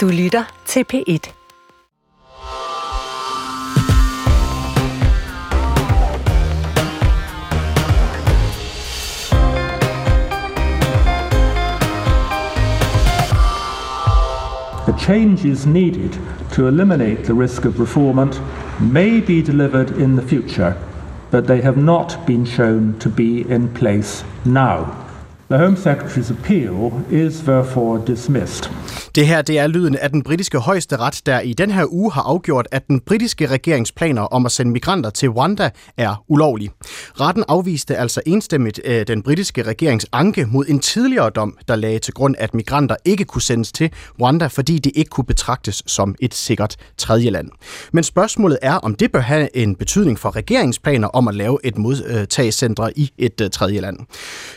Du 0.00 0.08
lytter 0.08 0.44
til 0.66 0.84
P1. 0.92 1.32
The 14.86 14.98
changes 14.98 15.66
needed 15.66 16.12
to 16.52 16.66
eliminate 16.68 17.24
the 17.24 17.34
risk 17.34 17.64
of 17.64 17.80
reformant 17.80 18.42
may 18.80 19.20
be 19.20 19.42
delivered 19.42 19.90
in 19.90 20.16
the 20.16 20.28
future, 20.28 20.74
but 21.30 21.46
they 21.46 21.60
have 21.60 21.76
not 21.76 22.18
been 22.26 22.46
shown 22.46 22.94
to 23.00 23.10
be 23.10 23.54
in 23.54 23.68
place 23.74 24.24
now. 24.44 24.86
The 25.48 25.58
Home 25.58 25.76
Secretary's 25.76 26.30
appeal 26.30 26.92
is 27.10 27.42
therefore 27.42 28.06
dismissed. 28.06 28.70
Det 29.14 29.26
her 29.26 29.42
det 29.42 29.58
er 29.58 29.66
lyden 29.66 29.96
af 29.96 30.10
den 30.10 30.22
britiske 30.22 30.58
højesteret, 30.58 31.22
der 31.26 31.40
i 31.40 31.52
den 31.52 31.70
her 31.70 31.84
uge 31.92 32.12
har 32.12 32.22
afgjort, 32.22 32.68
at 32.70 32.88
den 32.88 33.00
britiske 33.00 33.46
regeringsplaner 33.46 34.22
om 34.22 34.46
at 34.46 34.52
sende 34.52 34.72
migranter 34.72 35.10
til 35.10 35.28
Rwanda 35.28 35.70
er 35.96 36.24
ulovlig. 36.28 36.70
Retten 37.20 37.44
afviste 37.48 37.96
altså 37.96 38.20
enstemmigt 38.26 38.80
øh, 38.84 39.06
den 39.06 39.22
britiske 39.22 39.62
regerings 39.62 40.06
anke 40.12 40.46
mod 40.46 40.64
en 40.68 40.80
tidligere 40.80 41.30
dom, 41.30 41.58
der 41.68 41.76
lagde 41.76 41.98
til 41.98 42.14
grund, 42.14 42.34
at 42.38 42.54
migranter 42.54 42.96
ikke 43.04 43.24
kunne 43.24 43.42
sendes 43.42 43.72
til 43.72 43.90
Rwanda, 44.20 44.46
fordi 44.46 44.78
det 44.78 44.92
ikke 44.94 45.08
kunne 45.08 45.24
betragtes 45.24 45.82
som 45.86 46.14
et 46.20 46.34
sikkert 46.34 46.76
tredjeland. 46.96 47.48
Men 47.92 48.04
spørgsmålet 48.04 48.58
er, 48.62 48.74
om 48.74 48.94
det 48.94 49.12
bør 49.12 49.20
have 49.20 49.56
en 49.56 49.76
betydning 49.76 50.18
for 50.18 50.36
regeringsplaner 50.36 51.08
om 51.08 51.28
at 51.28 51.34
lave 51.34 51.58
et 51.64 51.78
modtagscenter 51.78 52.90
i 52.96 53.10
et 53.18 53.40
øh, 53.40 53.50
tredjeland. 53.50 53.98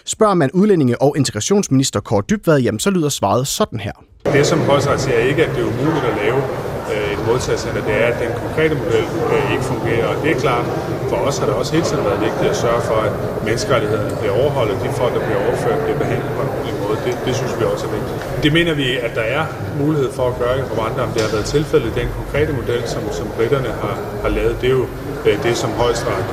Spørger 0.05 0.33
man 0.33 0.51
udlændinge- 0.53 1.01
og 1.01 1.17
integrationsminister 1.17 1.99
Kåre 1.99 2.23
Dybvad, 2.29 2.59
jamen 2.59 2.79
så 2.79 2.89
lyder 2.89 3.09
svaret 3.09 3.47
sådan 3.47 3.79
her. 3.79 4.12
Det, 4.25 4.45
som 4.45 4.59
højesteret 4.71 4.99
siger, 5.01 5.17
er 5.17 5.25
ikke, 5.31 5.41
at 5.45 5.51
det 5.55 5.61
er 5.65 5.69
umuligt 5.73 6.05
at 6.11 6.15
lave 6.23 6.39
øh, 6.93 7.13
et 7.15 7.21
modtagscenter. 7.27 7.81
Det 7.89 7.95
er, 8.01 8.07
at 8.13 8.17
den 8.23 8.31
konkrete 8.43 8.73
model 8.83 9.05
øh, 9.33 9.53
ikke 9.53 9.65
fungerer. 9.73 10.05
Og 10.11 10.15
det 10.23 10.29
er 10.35 10.39
klart, 10.45 10.65
for 11.09 11.17
os 11.27 11.35
har 11.39 11.45
det 11.49 11.55
også 11.61 11.71
hele 11.77 11.85
tiden 11.89 12.03
været 12.09 12.21
vigtigt 12.27 12.47
at 12.53 12.57
sørge 12.65 12.81
for, 12.89 12.97
at 13.07 13.13
menneskerettighederne 13.47 14.15
bliver 14.21 14.35
overholdt, 14.41 14.71
og 14.75 14.79
de 14.83 14.89
folk, 15.01 15.13
der 15.17 15.23
bliver 15.27 15.41
overført, 15.47 15.77
bliver 15.85 15.99
behandlet 16.03 16.31
på 16.37 16.41
en 16.45 16.49
ordentlig 16.55 16.75
måde. 16.83 16.97
Det, 17.05 17.13
det 17.25 17.33
synes 17.39 17.53
vi 17.59 17.63
også 17.73 17.83
er 17.87 17.91
vigtigt. 17.97 18.17
Det 18.45 18.51
mener 18.57 18.73
vi, 18.81 18.87
at 19.07 19.13
der 19.19 19.27
er 19.37 19.43
mulighed 19.83 20.09
for 20.17 20.25
at 20.31 20.35
gøre 20.41 20.55
i 20.61 20.63
Rwanda, 20.75 20.99
om 21.07 21.11
det 21.15 21.21
har 21.25 21.31
været 21.35 21.47
tilfældet 21.55 21.87
i 21.93 21.95
den 22.01 22.09
konkrete 22.19 22.51
model, 22.59 22.81
som, 22.93 23.01
som 23.19 23.25
britterne 23.37 23.71
har, 23.83 23.95
har 24.23 24.31
lavet. 24.37 24.53
Det 24.61 24.67
er 24.71 24.77
jo 24.81 24.85
øh, 25.27 25.35
det, 25.45 25.53
som 25.63 25.69
højesteret 25.83 26.23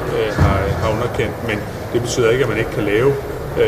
har, 0.44 0.58
har 0.82 0.88
underkendt, 0.96 1.34
men 1.48 1.58
det 1.92 1.98
betyder 2.04 2.28
ikke, 2.32 2.42
at 2.44 2.50
man 2.52 2.58
ikke 2.62 2.74
kan 2.78 2.84
lave 2.94 3.10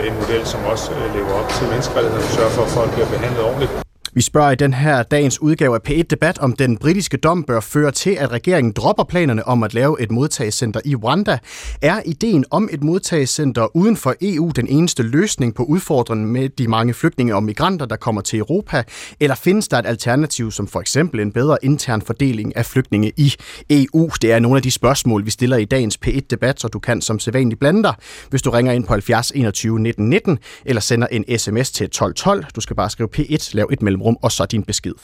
en 0.09 0.15
model, 0.23 0.43
som 0.53 0.61
også 0.73 0.91
lever 1.17 1.33
op 1.41 1.49
til 1.57 1.65
menneskerettighederne 1.73 2.25
og 2.29 2.33
sørger 2.39 2.53
for, 2.57 2.63
at 2.69 2.73
folk 2.79 2.91
bliver 2.95 3.09
behandlet 3.15 3.43
ordentligt. 3.51 3.73
Vi 4.15 4.21
spørger 4.21 4.51
i 4.51 4.55
den 4.55 4.75
her 4.75 5.03
dagens 5.03 5.43
udgave 5.43 5.75
af 5.75 5.81
P1 5.89 6.03
Debat, 6.03 6.39
om 6.39 6.53
den 6.53 6.77
britiske 6.77 7.17
dom 7.17 7.45
bør 7.45 7.61
føre 7.61 7.91
til, 7.91 8.11
at 8.11 8.33
regeringen 8.33 8.73
dropper 8.73 9.05
planerne 9.05 9.49
om 9.49 9.63
at 9.63 9.75
lave 9.75 10.03
et 10.03 10.11
modtagscenter 10.11 10.81
i 10.85 10.95
Rwanda. 10.95 11.39
Er 11.83 12.03
ideen 12.07 12.45
om 12.51 12.69
et 12.73 12.83
modtagscenter 12.83 13.77
uden 13.77 13.97
for 13.97 14.15
EU 14.21 14.51
den 14.57 14.69
eneste 14.69 15.03
løsning 15.03 15.55
på 15.55 15.63
udfordringen 15.63 16.27
med 16.27 16.49
de 16.49 16.69
mange 16.69 16.95
flygtninge 16.95 17.35
og 17.35 17.43
migranter, 17.43 17.87
der 17.87 17.97
kommer 17.97 18.21
til 18.21 18.39
Europa? 18.39 18.83
Eller 19.21 19.35
findes 19.35 19.69
der 19.69 19.79
et 19.79 19.87
alternativ, 19.87 20.51
som 20.51 20.67
for 20.67 20.81
eksempel 20.81 21.21
en 21.21 21.33
bedre 21.33 21.59
intern 21.63 22.03
fordeling 22.03 22.57
af 22.57 22.67
flygtninge 22.67 23.13
i 23.17 23.35
EU? 23.71 24.11
Det 24.23 24.33
er 24.33 24.39
nogle 24.39 24.57
af 24.57 24.63
de 24.63 24.71
spørgsmål, 24.71 25.27
vi 25.27 25.31
stiller 25.31 25.57
i 25.57 25.65
dagens 25.65 25.99
P1 26.07 26.21
Debat, 26.31 26.61
så 26.61 26.69
du 26.69 26.79
kan 26.79 27.01
som 27.01 27.19
sædvanligt 27.19 27.61
blande 27.61 27.83
dig, 27.83 27.95
hvis 28.31 28.43
du 28.43 28.51
ringer 28.51 28.73
ind 28.73 28.85
på 28.85 28.93
70 28.93 29.31
21 29.35 29.81
19 29.81 30.09
19, 30.09 30.39
eller 30.65 30.81
sender 30.81 31.07
en 31.11 31.39
sms 31.39 31.71
til 31.71 31.85
1212. 31.85 32.45
Du 32.57 32.61
skal 32.61 32.77
bare 32.77 32.91
skrive 32.91 33.09
P1, 33.19 33.51
lav 33.53 33.69
et 33.73 33.83
mellemrum 34.03 34.19
og 34.23 34.33
så 34.33 34.47
din 34.47 34.63
besked. 34.63 34.95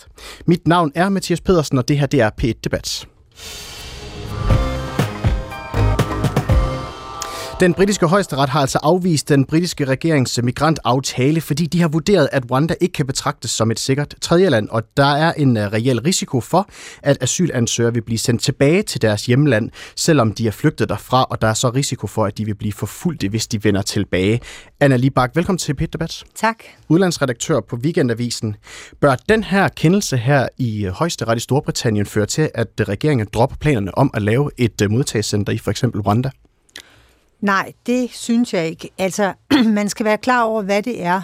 Mit 0.46 0.68
navn 0.68 0.92
er 0.94 1.08
Mathias 1.08 1.41
Pedersen, 1.41 1.78
og 1.78 1.88
det 1.88 1.98
her 1.98 2.06
det 2.06 2.20
er 2.20 2.30
P1 2.42 2.60
Debat. 2.64 3.06
Den 7.60 7.74
britiske 7.74 8.06
højesteret 8.06 8.48
har 8.48 8.60
altså 8.60 8.78
afvist 8.82 9.28
den 9.28 9.44
britiske 9.44 9.84
regerings 9.84 10.41
migrantaftale, 10.42 11.41
fordi 11.41 11.66
de 11.66 11.80
har 11.80 11.88
vurderet, 11.88 12.28
at 12.32 12.50
Rwanda 12.50 12.74
ikke 12.80 12.92
kan 12.92 13.06
betragtes 13.06 13.50
som 13.50 13.70
et 13.70 13.78
sikkert 13.78 14.14
tredjeland, 14.20 14.69
og 14.69 14.82
der 14.96 15.14
er 15.14 15.32
en 15.32 15.56
uh, 15.56 15.62
reel 15.62 16.00
risiko 16.00 16.41
for, 16.41 16.68
at 17.02 17.18
asylansøgere 17.20 17.94
vil 17.94 18.02
blive 18.02 18.18
sendt 18.18 18.42
tilbage 18.42 18.82
til 18.82 19.02
deres 19.02 19.26
hjemland, 19.26 19.70
selvom 19.97 20.32
de 20.32 20.47
er 20.47 20.50
flygtet 20.50 20.88
derfra, 20.88 21.24
og 21.24 21.42
der 21.42 21.48
er 21.48 21.54
så 21.54 21.70
risiko 21.70 22.06
for, 22.06 22.24
at 22.24 22.38
de 22.38 22.44
vil 22.44 22.54
blive 22.54 22.72
forfulgte, 22.72 23.28
hvis 23.28 23.47
de 23.47 23.64
vender 23.64 23.82
tilbage. 23.82 24.41
Anna 24.80 24.97
Libak, 24.97 25.36
velkommen 25.36 25.58
til 25.58 25.74
Pit 25.74 25.92
Debat. 25.92 26.24
Tak. 26.34 26.56
Udlandsredaktør 26.88 27.60
på 27.60 27.76
Weekendavisen. 27.76 28.56
Bør 29.00 29.14
den 29.28 29.44
her 29.44 29.68
kendelse 29.68 30.16
her 30.16 30.48
i 30.58 30.84
højesteret 30.84 31.36
i 31.36 31.41
Storbritannien 31.41 32.06
føre 32.06 32.26
til, 32.26 32.50
at 32.54 32.68
regeringen 32.80 33.28
dropper 33.34 33.56
planerne 33.56 33.98
om 33.98 34.10
at 34.14 34.22
lave 34.22 34.50
et 34.58 34.82
uh, 34.82 34.91
modtagscenter 34.91 35.52
i 35.52 35.58
for 35.58 35.70
eksempel 35.70 36.00
Rwanda? 36.00 36.30
Nej, 37.41 37.72
det 37.87 38.10
synes 38.12 38.54
jeg 38.54 38.69
ikke. 38.69 38.91
Altså, 38.99 39.32
man 39.78 39.88
skal 39.88 40.04
være 40.04 40.19
klar 40.19 40.43
over, 40.43 40.62
hvad 40.62 40.82
det 40.82 41.03
er, 41.03 41.22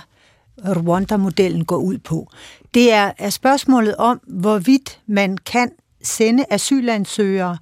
Rwanda-modellen 0.59 1.65
går 1.65 1.77
ud 1.77 1.99
på. 1.99 2.29
Det 2.75 2.93
er, 2.93 3.13
er 3.19 3.31
spørgsmålet 3.31 3.97
om, 3.97 4.21
hvorvidt 4.27 5.01
man 5.07 5.39
kan 5.39 5.71
sende 6.03 6.45
asylansøgere 6.51 7.59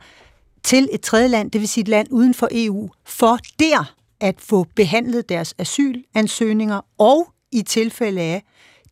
til 0.63 0.89
et 0.93 1.01
tredje 1.01 1.29
land, 1.29 1.51
det 1.51 1.61
vil 1.61 1.69
sige 1.69 1.83
et 1.83 1.89
land 1.89 2.09
uden 2.11 2.35
for 2.35 2.49
EU, 2.53 2.91
for 3.05 3.39
der 3.59 3.95
at 4.21 4.35
få 4.39 4.67
behandlet 4.77 5.29
deres 5.29 5.55
asylansøgninger, 5.59 6.81
og 6.99 7.33
i 7.53 7.63
tilfælde 7.63 8.21
af, 8.21 8.43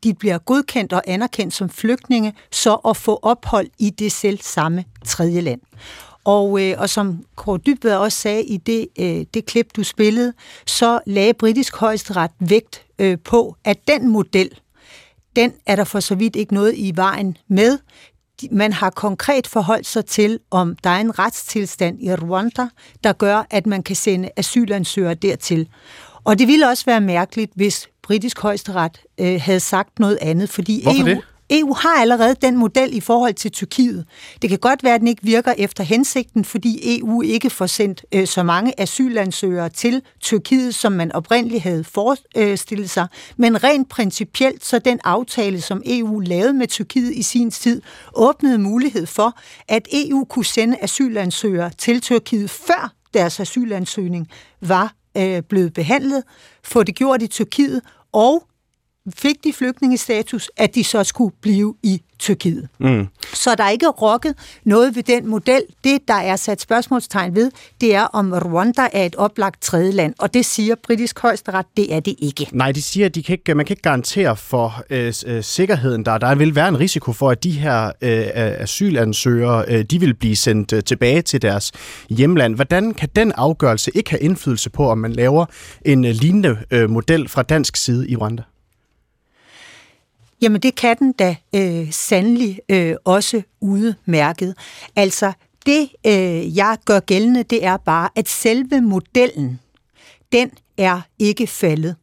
de 0.05 0.15
bliver 0.15 0.39
godkendt 0.39 0.93
og 0.93 1.03
anerkendt 1.07 1.55
som 1.55 1.69
flygtninge, 1.69 2.35
så 2.51 2.75
at 2.75 2.97
få 2.97 3.19
ophold 3.23 3.67
i 3.79 3.91
det 3.91 4.13
selv 4.13 4.39
samme 4.43 4.85
tredje 5.05 5.41
land. 5.41 5.61
Og, 6.25 6.63
øh, 6.63 6.75
og 6.79 6.91
som 6.91 7.25
Kåre 7.37 7.59
Dybvad 7.59 7.97
også 7.97 8.19
sagde 8.19 8.45
i 8.45 8.57
det, 8.57 8.89
øh, 8.99 9.25
det 9.35 9.47
klip, 9.47 9.77
du 9.77 9.83
spillede, 9.83 10.33
så 10.67 11.01
lagde 11.07 11.35
britisk 11.35 11.77
højesteret 11.77 12.31
vægt 12.39 12.85
øh, 12.99 13.19
på, 13.25 13.57
at 13.65 13.89
den 13.89 14.09
model, 14.09 14.51
den 15.37 15.53
er 15.67 15.77
der 15.77 15.85
for 15.85 16.01
så 16.01 16.15
vidt 16.15 16.37
ikke 16.37 16.55
noget 16.55 16.75
i 16.77 16.93
vejen 16.95 17.37
med. 17.49 17.79
Man 18.51 18.73
har 18.73 18.91
konkret 18.91 19.47
forholdt 19.47 19.87
sig 19.87 20.07
til, 20.07 20.39
om 20.51 20.77
der 20.85 20.91
er 20.91 21.01
en 21.01 21.19
retstilstand 21.19 22.03
i 22.03 22.15
Rwanda, 22.15 22.67
der 23.05 23.13
gør, 23.13 23.47
at 23.51 23.67
man 23.67 23.83
kan 23.83 23.97
sende 23.97 24.31
asylansøgere 24.37 25.15
dertil. 25.15 25.69
Og 26.25 26.39
det 26.39 26.49
ville 26.49 26.69
også 26.69 26.85
være 26.85 27.01
mærkeligt, 27.01 27.53
hvis 27.55 27.89
britisk 28.03 28.41
højesteret 28.41 29.01
øh, 29.19 29.41
havde 29.41 29.61
sagt 29.61 29.99
noget 29.99 30.19
andet, 30.21 30.51
fordi 30.51 30.83
Hvorfor 30.83 31.01
EU, 31.01 31.07
det? 31.07 31.21
EU 31.51 31.75
har 31.75 32.01
allerede 32.01 32.35
den 32.43 32.57
model 32.57 32.97
i 32.97 33.01
forhold 33.01 33.35
til 33.35 33.53
Tyrkiet. 33.53 34.07
Det 34.43 34.51
kan 34.51 34.59
godt 34.59 34.85
være, 34.85 34.95
at 34.95 35.01
den 35.01 35.09
ikke 35.09 35.23
virker 35.23 35.55
efter 35.59 35.85
hensigten, 35.85 36.45
fordi 36.45 36.99
EU 36.99 37.23
ikke 37.23 37.51
får 37.51 37.67
sendt 37.67 38.05
øh, 38.13 38.27
så 38.27 38.43
mange 38.43 38.81
asylansøgere 38.81 39.69
til 39.69 40.03
Tyrkiet, 40.21 40.75
som 40.75 40.93
man 40.93 41.13
oprindeligt 41.13 41.63
havde 41.63 41.85
forestillet 41.85 42.91
sig. 42.91 43.07
Men 43.37 43.65
rent 43.65 43.89
principielt, 43.89 44.65
så 44.65 44.79
den 44.79 45.01
aftale, 45.05 45.61
som 45.61 45.83
EU 45.87 46.19
lavede 46.19 46.53
med 46.53 46.67
Tyrkiet 46.67 47.15
i 47.15 47.23
sin 47.23 47.51
tid, 47.51 47.83
åbnede 48.15 48.59
mulighed 48.59 49.07
for, 49.07 49.39
at 49.69 49.89
EU 49.93 50.25
kunne 50.25 50.45
sende 50.45 50.77
asylansøgere 50.81 51.71
til 51.79 52.01
Tyrkiet, 52.01 52.51
før 52.51 52.93
deres 53.15 53.41
asylansøgning 53.41 54.29
var 54.61 54.93
øh, 55.17 55.43
blevet 55.43 55.73
behandlet, 55.73 56.23
få 56.65 56.83
det 56.83 56.95
gjort 56.95 57.23
i 57.23 57.27
Tyrkiet, 57.27 57.83
og 58.13 58.47
fik 59.17 59.45
de 59.45 59.53
flygtningestatus, 59.53 60.51
at 60.57 60.75
de 60.75 60.85
så 60.85 61.05
skulle 61.05 61.35
blive 61.41 61.75
i 61.83 62.03
Tyrkiet. 62.19 62.69
Mm. 62.79 63.07
Så 63.35 63.55
der 63.55 63.65
er 63.65 63.71
ikke 63.71 63.89
rokket 63.89 64.35
noget 64.65 64.97
ved 64.97 65.03
den 65.03 65.27
model. 65.27 65.63
Det, 65.85 66.09
der 66.09 66.15
er 66.15 66.37
sat 66.37 66.61
spørgsmålstegn 66.61 67.35
ved, 67.35 67.51
det 67.81 67.95
er, 67.95 68.03
om 68.03 68.33
Rwanda 68.33 68.89
er 68.93 69.05
et 69.05 69.17
oplagt 69.17 69.63
tredje 69.63 69.91
land, 69.91 70.15
og 70.19 70.35
det 70.35 70.47
siger 70.47 70.75
britisk 70.83 71.21
højesteret, 71.21 71.67
det 71.77 71.95
er 71.95 72.01
det 72.01 72.15
ikke. 72.19 72.47
Nej, 72.53 72.73
de 72.73 72.83
siger, 72.83 73.07
at 73.07 73.15
de 73.15 73.23
kan 73.23 73.33
ikke, 73.33 73.55
man 73.55 73.67
kan 73.67 73.73
ikke 73.73 73.83
garantere 73.83 74.37
for 74.37 74.85
øh, 74.91 75.15
øh, 75.27 75.45
sikkerheden. 75.45 76.05
Der, 76.05 76.19
der 76.19 76.35
vil 76.35 76.55
være 76.55 76.69
en 76.69 76.81
risiko 76.81 77.13
for, 77.13 77.31
at 77.31 77.45
de 77.45 77.51
her 77.51 77.87
øh, 77.87 77.93
asylansøgere, 78.35 79.65
øh, 79.69 79.85
de 79.85 80.01
vil 80.01 80.15
blive 80.15 80.37
sendt 80.37 80.73
øh, 80.73 80.85
tilbage 80.85 81.23
til 81.23 81.43
deres 81.43 81.73
hjemland. 82.11 82.55
Hvordan 82.55 82.95
kan 82.95 83.09
den 83.17 83.33
afgørelse 83.33 83.91
ikke 83.95 84.11
have 84.11 84.21
indflydelse 84.21 84.71
på, 84.71 84.91
om 84.91 84.99
man 84.99 85.13
laver 85.13 85.47
en 85.85 86.05
øh, 86.05 86.11
lignende 86.11 86.59
øh, 86.71 86.91
model 86.91 87.29
fra 87.29 87.43
dansk 87.43 87.77
side 87.77 88.09
i 88.09 88.17
Rwanda? 88.17 88.43
Jamen 90.43 90.61
det 90.61 90.75
kan 90.75 90.99
den 90.99 91.13
da 91.13 91.37
øh, 91.55 91.93
sandelig 91.93 92.59
øh, 92.69 92.95
også 93.05 93.43
udmærket. 93.61 94.55
Altså 94.97 95.33
det, 95.67 95.89
øh, 96.07 96.57
jeg 96.57 96.79
gør 96.85 97.01
gældende, 97.01 97.43
det 97.43 97.65
er 97.65 97.77
bare, 97.77 98.09
at 98.17 98.29
selve 98.29 98.81
modellen, 98.81 99.61
den 100.33 100.51
er 100.79 101.01
ikke 101.19 101.47
faldet. 101.47 101.97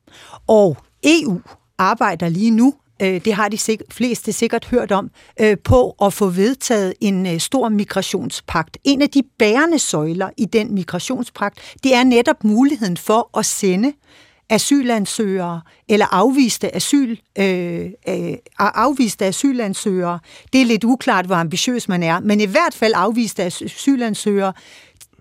Og 0.48 0.78
EU 1.04 1.39
arbejder 1.78 2.30
lige 2.30 2.51
nu, 2.51 2.74
øh, 3.01 3.25
det 3.25 3.34
har 3.34 3.50
de 3.50 3.57
sik- 3.57 3.81
fleste 3.92 4.34
sikkert 4.34 4.66
hørt 4.66 4.92
om, 4.92 5.12
øh, 5.40 5.57
på 5.63 5.95
at 6.01 6.13
få 6.13 6.30
vedtaget 6.30 6.94
en 7.01 7.25
øh, 7.25 7.40
stor 7.40 7.69
migrationspagt. 7.69 8.78
En 8.83 9.01
af 9.01 9.10
de 9.10 9.24
bærende 9.40 9.80
søjler 9.80 10.30
i 10.38 10.45
den 10.45 10.74
migrationspagt, 10.74 11.75
det 11.83 11.95
er 11.95 12.04
netop 12.04 12.44
muligheden 12.44 12.98
for 12.98 13.38
at 13.40 13.45
sende 13.45 13.94
asylansøgere 14.50 15.62
eller 15.90 16.06
afviste, 16.12 16.76
asyl, 16.76 17.18
øh, 17.40 17.86
øh, 18.10 18.34
afviste 18.60 19.26
asylansøgere. 19.26 20.20
Det 20.54 20.62
er 20.62 20.66
lidt 20.66 20.84
uklart, 20.84 21.26
hvor 21.26 21.36
ambitiøs 21.36 21.88
man 21.88 22.04
er, 22.04 22.20
men 22.20 22.42
i 22.42 22.46
hvert 22.46 22.74
fald 22.74 22.94
afviste 22.96 23.44
asylansøgere 23.44 24.54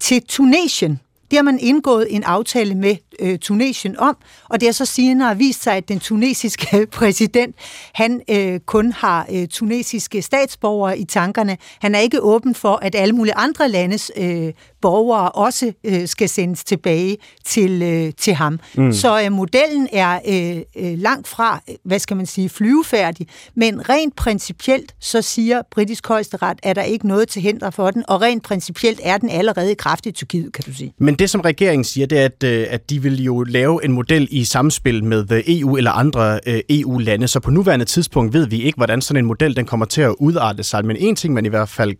til 0.01 0.23
Tunesien. 0.29 1.01
Det 1.31 1.37
har 1.37 1.43
man 1.43 1.59
indgået 1.59 2.07
en 2.11 2.23
aftale 2.23 2.75
med 2.75 2.97
øh, 3.21 3.39
Tunesien 3.39 3.99
om, 3.99 4.17
og 4.49 4.61
det 4.61 4.69
har 4.69 4.73
så 4.73 4.85
senere 4.85 5.37
vist 5.37 5.63
sig, 5.63 5.77
at 5.77 5.89
den 5.89 6.01
tunesiske 6.01 6.87
præsident, 6.99 7.57
han 7.95 8.23
øh, 8.31 8.61
kun 8.61 8.93
har 8.93 9.27
øh, 9.33 9.49
tunesiske 9.49 10.23
statsborgere 10.23 10.99
i 10.99 11.05
tankerne. 11.05 11.57
Han 11.81 11.95
er 11.95 11.99
ikke 11.99 12.21
åben 12.21 12.55
for, 12.55 12.79
at 12.83 12.95
alle 12.95 13.15
mulige 13.15 13.35
andre 13.35 13.69
landes 13.69 14.11
øh, 14.17 14.53
borgere 14.83 15.29
også 15.33 15.73
øh, 15.85 16.09
skal 16.09 16.29
sendes 16.29 16.65
tilbage 16.65 17.17
til, 17.45 17.83
øh, 17.83 18.13
til 18.19 18.35
ham. 18.35 18.61
Mm. 18.75 18.93
Så 18.93 19.23
øh, 19.23 19.33
modellen 19.33 19.89
er 19.93 20.21
øh, 20.29 20.63
øh, 20.85 20.99
langt 20.99 21.29
fra, 21.29 21.61
hvad 21.85 21.99
skal 21.99 22.17
man 22.17 22.27
sige, 22.27 22.49
flyvefærdig, 22.49 23.27
men 23.55 23.89
rent 23.89 24.17
principielt, 24.17 24.95
så 25.01 25.23
siger 25.23 25.63
britisk 25.71 26.09
højesteret, 26.09 26.59
at 26.63 26.77
der 26.77 26.83
ikke 26.83 27.09
noget 27.09 27.29
til 27.29 27.43
hinder 27.43 27.71
for 27.71 27.91
den, 27.91 28.05
og 28.09 28.23
rent 28.23 28.43
principielt 28.43 29.01
er 29.03 29.19
den 29.19 29.31
allerede 29.31 29.73
i 29.73 29.75
kraft 29.75 30.07
i 30.07 30.11
Tyrkiet, 30.11 30.53
kan 30.53 30.65
du 30.65 30.73
sige. 30.73 30.93
Men 30.99 31.16
det, 31.19 31.31
som 31.31 31.41
regeringen 31.41 31.85
siger, 31.85 32.07
det 32.07 32.19
er, 32.19 32.25
at, 32.25 32.45
øh, 32.45 32.67
at 32.71 32.91
de 32.91 33.03
vil 33.03 33.25
jo 33.25 33.43
lave 33.43 33.85
en 33.85 33.93
model 33.93 34.29
i 34.31 34.45
samspil 34.45 35.05
med 35.05 35.33
øh, 35.33 35.43
EU 35.47 35.77
eller 35.77 35.91
andre 35.91 36.41
øh, 36.47 36.61
EU-lande, 36.71 37.29
så 37.29 37.41
på 37.41 37.51
nuværende 37.51 37.85
tidspunkt 37.85 38.33
ved 38.33 38.47
vi 38.47 38.63
ikke, 38.63 38.77
hvordan 38.77 39.03
sådan 39.03 39.25
en 39.25 39.27
model 39.27 39.57
den 39.57 39.67
kommer 39.67 39.87
til 39.87 40.01
at 40.01 40.15
udarte 40.19 40.63
sig. 40.63 40.85
Men 40.85 40.97
en 40.97 41.17
ting, 41.17 41.35
man 41.35 41.47
i 41.47 41.49
hvert 41.49 41.69
fald 41.69 41.97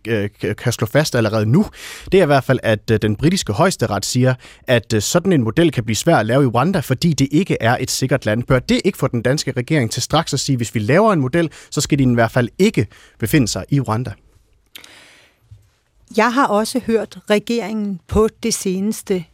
kan 0.55 0.71
slå 0.73 0.87
fast 0.87 1.15
allerede 1.15 1.45
nu, 1.45 1.65
det 2.11 2.17
er 2.17 2.23
i 2.23 2.25
hvert 2.25 2.43
fald, 2.43 2.59
at 2.63 3.01
den 3.01 3.15
britiske 3.15 3.53
højesteret 3.53 4.05
siger, 4.05 4.33
at 4.63 4.95
sådan 4.99 5.33
en 5.33 5.43
model 5.43 5.71
kan 5.71 5.83
blive 5.83 5.95
svær 5.95 6.15
at 6.15 6.25
lave 6.25 6.43
i 6.43 6.47
Rwanda, 6.47 6.79
fordi 6.79 7.13
det 7.13 7.27
ikke 7.31 7.57
er 7.61 7.77
et 7.79 7.91
sikkert 7.91 8.25
land. 8.25 8.43
Bør 8.43 8.59
det 8.59 8.81
ikke 8.85 8.97
få 8.97 9.07
den 9.07 9.21
danske 9.21 9.51
regering 9.57 9.91
til 9.91 10.01
straks 10.01 10.33
at 10.33 10.39
sige, 10.39 10.53
at 10.53 10.59
hvis 10.59 10.75
vi 10.75 10.79
laver 10.79 11.13
en 11.13 11.19
model, 11.19 11.49
så 11.71 11.81
skal 11.81 11.99
de 11.99 12.03
i 12.03 12.13
hvert 12.13 12.31
fald 12.31 12.49
ikke 12.59 12.87
befinde 13.19 13.47
sig 13.47 13.65
i 13.69 13.79
Rwanda? 13.79 14.11
Jeg 16.17 16.33
har 16.33 16.47
også 16.47 16.79
hørt 16.79 17.19
regeringen 17.29 17.99
på 18.07 18.27
det 18.43 18.53
seneste 18.53 19.25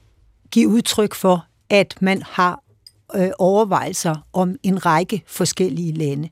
give 0.51 0.69
udtryk 0.69 1.13
for, 1.13 1.45
at 1.69 1.95
man 2.01 2.21
har 2.21 2.63
øh, 3.15 3.29
overvejelser 3.39 4.15
om 4.33 4.55
en 4.63 4.85
række 4.85 5.23
forskellige 5.27 5.93
lande. 5.93 6.29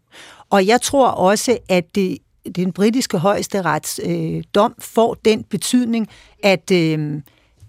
Og 0.50 0.68
jeg 0.68 0.82
tror 0.82 1.08
også, 1.08 1.58
at 1.70 1.96
det, 1.96 2.18
den 2.56 2.72
britiske 2.72 3.18
højesterets 3.18 4.00
øh, 4.04 4.44
dom 4.56 4.76
får 4.80 5.14
den 5.14 5.44
betydning, 5.44 6.08
at 6.44 6.72
øh, 6.72 7.22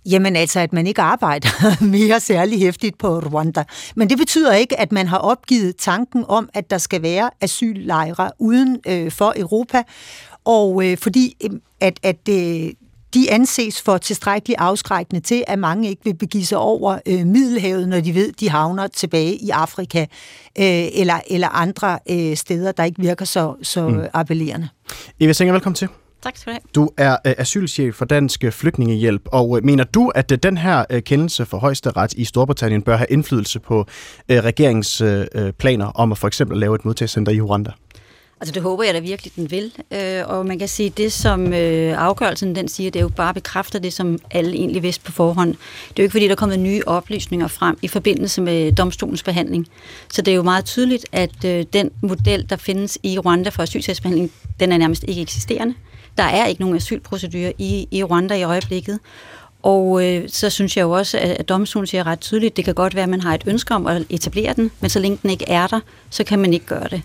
Jamen 0.07 0.37
altså, 0.37 0.61
at 0.61 0.73
man 0.73 0.87
ikke 0.87 1.03
arbejder 1.03 1.85
mere 1.97 2.21
særlig 2.21 2.59
hæftigt 2.59 2.99
på 2.99 3.19
Rwanda. 3.19 3.65
Men 3.95 4.11
det 4.11 4.19
betyder 4.19 4.55
ikke, 4.55 4.81
at 4.81 4.93
man 4.93 5.09
har 5.09 5.19
opgivet 5.19 5.77
tanken 5.77 6.25
om, 6.29 6.49
at 6.55 6.71
der 6.71 6.79
skal 6.79 7.03
være 7.03 7.31
asyllejre 7.41 8.31
uden 8.39 8.81
øh, 8.87 9.11
for 9.11 9.35
Europa. 9.37 9.83
Og 10.45 10.85
øh, 10.85 10.99
fordi 10.99 11.37
øh, 11.45 11.51
at, 11.81 12.01
at 12.03 12.29
øh, 12.29 12.73
de 13.15 13.31
anses 13.31 13.83
for 13.83 13.99
tilstrækkeligt 13.99 14.61
afskrækkende 14.61 15.21
til, 15.21 15.45
at 15.47 15.59
mange 15.59 15.89
ikke 15.89 16.05
vil 16.05 16.15
begive 16.15 16.45
sig 16.45 16.59
over 16.59 16.99
øh, 17.07 17.27
Middelhavet, 17.27 17.89
når 17.89 18.01
de 18.01 18.15
ved, 18.15 18.33
de 18.33 18.51
havner 18.51 18.87
tilbage 18.87 19.35
i 19.35 19.51
Afrika 19.51 20.01
øh, 20.59 20.85
eller, 20.95 21.21
eller 21.31 21.49
andre 21.49 21.99
øh, 22.11 22.37
steder, 22.37 22.73
der 22.73 22.85
ikke 22.85 23.01
virker 23.01 23.25
så, 23.25 23.55
så 23.63 23.89
mm. 23.89 24.05
appellerende. 24.13 24.69
Eva 25.21 25.33
Singer, 25.33 25.53
velkommen 25.53 25.75
til. 25.75 25.89
Tak 26.23 26.37
skal 26.37 26.53
du 26.53 26.55
have. 26.55 26.61
Du 26.75 26.91
er 26.97 27.17
øh, 27.27 27.35
asylchef 27.39 27.95
for 27.95 28.05
Dansk 28.05 28.45
Flygtningehjælp, 28.51 29.23
og 29.33 29.59
øh, 29.59 29.65
mener 29.65 29.85
du, 29.85 30.09
at 30.09 30.33
øh, 30.33 30.39
den 30.43 30.59
her 30.59 30.85
øh, 30.91 31.03
kendelse 31.03 31.47
for 31.47 31.59
højesteret 31.59 32.13
i 32.13 32.25
Storbritannien 32.25 32.83
bør 32.83 32.97
have 32.97 33.07
indflydelse 33.11 33.61
på 33.61 33.87
øh, 34.29 34.39
regeringens 34.39 35.01
øh, 35.01 35.27
planer 35.59 35.87
om 35.87 36.13
at 36.13 36.19
for 36.19 36.27
eksempel 36.27 36.59
lave 36.59 36.75
et 36.75 36.85
modtagscenter 36.85 37.33
i 37.33 37.41
Rwanda? 37.41 37.71
Altså 38.43 38.53
det 38.53 38.63
håber 38.63 38.85
jeg 38.85 38.95
da 38.95 38.99
virkelig, 38.99 39.33
den 39.37 39.51
vil. 39.51 39.73
Øh, 39.91 40.23
og 40.27 40.47
man 40.47 40.59
kan 40.59 40.69
sige, 40.69 40.91
det 40.91 41.13
som 41.13 41.53
øh, 41.53 42.03
afgørelsen 42.03 42.55
den 42.55 42.69
siger, 42.69 42.91
det 42.91 42.99
er 42.99 43.03
jo 43.03 43.09
bare 43.09 43.35
bekræfter 43.35 43.79
det, 43.79 43.93
som 43.93 44.19
alle 44.31 44.57
egentlig 44.57 44.83
vidste 44.83 45.05
på 45.05 45.13
forhånd. 45.13 45.51
Det 45.51 45.59
er 45.89 45.93
jo 45.99 46.03
ikke 46.03 46.13
fordi, 46.13 46.25
der 46.25 46.31
er 46.31 46.37
kommet 46.37 46.59
nye 46.59 46.83
oplysninger 46.87 47.49
frem 47.49 47.79
i 47.83 47.89
forbindelse 47.89 48.41
med 48.41 48.73
domstolens 48.73 49.23
behandling. 49.23 49.69
Så 50.13 50.23
det 50.23 50.33
er 50.33 50.37
jo 50.37 50.43
meget 50.43 50.65
tydeligt, 50.65 51.07
at 51.13 51.45
øh, 51.45 51.65
den 51.73 51.91
model, 52.03 52.47
der 52.51 52.57
findes 52.57 52.99
i 53.03 53.19
Rwanda 53.19 53.51
for 53.51 53.63
asylsagsbehandling, 53.63 54.33
den 54.61 54.73
er 54.73 54.79
nærmest 54.79 55.05
ikke 55.09 55.23
eksisterende. 55.23 55.75
Der 56.17 56.25
er 56.25 56.47
ikke 56.47 56.61
nogen 56.61 56.77
asylprocedurer 56.77 57.53
i, 57.59 57.89
i 57.91 58.05
Rwanda 58.05 58.35
i 58.35 58.43
øjeblikket. 58.43 58.99
Og 59.63 60.05
øh, 60.05 60.29
så 60.29 60.51
synes 60.51 60.77
jeg 60.77 60.83
jo 60.83 60.91
også, 60.91 61.19
at, 61.19 61.31
at 61.31 61.49
domstolen 61.49 61.87
siger 61.87 62.07
ret 62.07 62.21
tydeligt, 62.21 62.57
det 62.57 62.65
kan 62.65 62.75
godt 62.75 62.95
være, 62.95 63.03
at 63.03 63.09
man 63.09 63.21
har 63.21 63.35
et 63.35 63.43
ønske 63.47 63.75
om 63.75 63.87
at 63.87 64.03
etablere 64.11 64.53
den, 64.53 64.71
men 64.81 64.91
så 64.91 64.99
længe 64.99 65.19
den 65.23 65.31
ikke 65.31 65.49
er 65.49 65.67
der, 65.67 65.81
så 66.11 66.25
kan 66.25 66.39
man 66.39 66.53
ikke 66.53 66.67
gøre 66.67 66.89
det. 66.91 67.03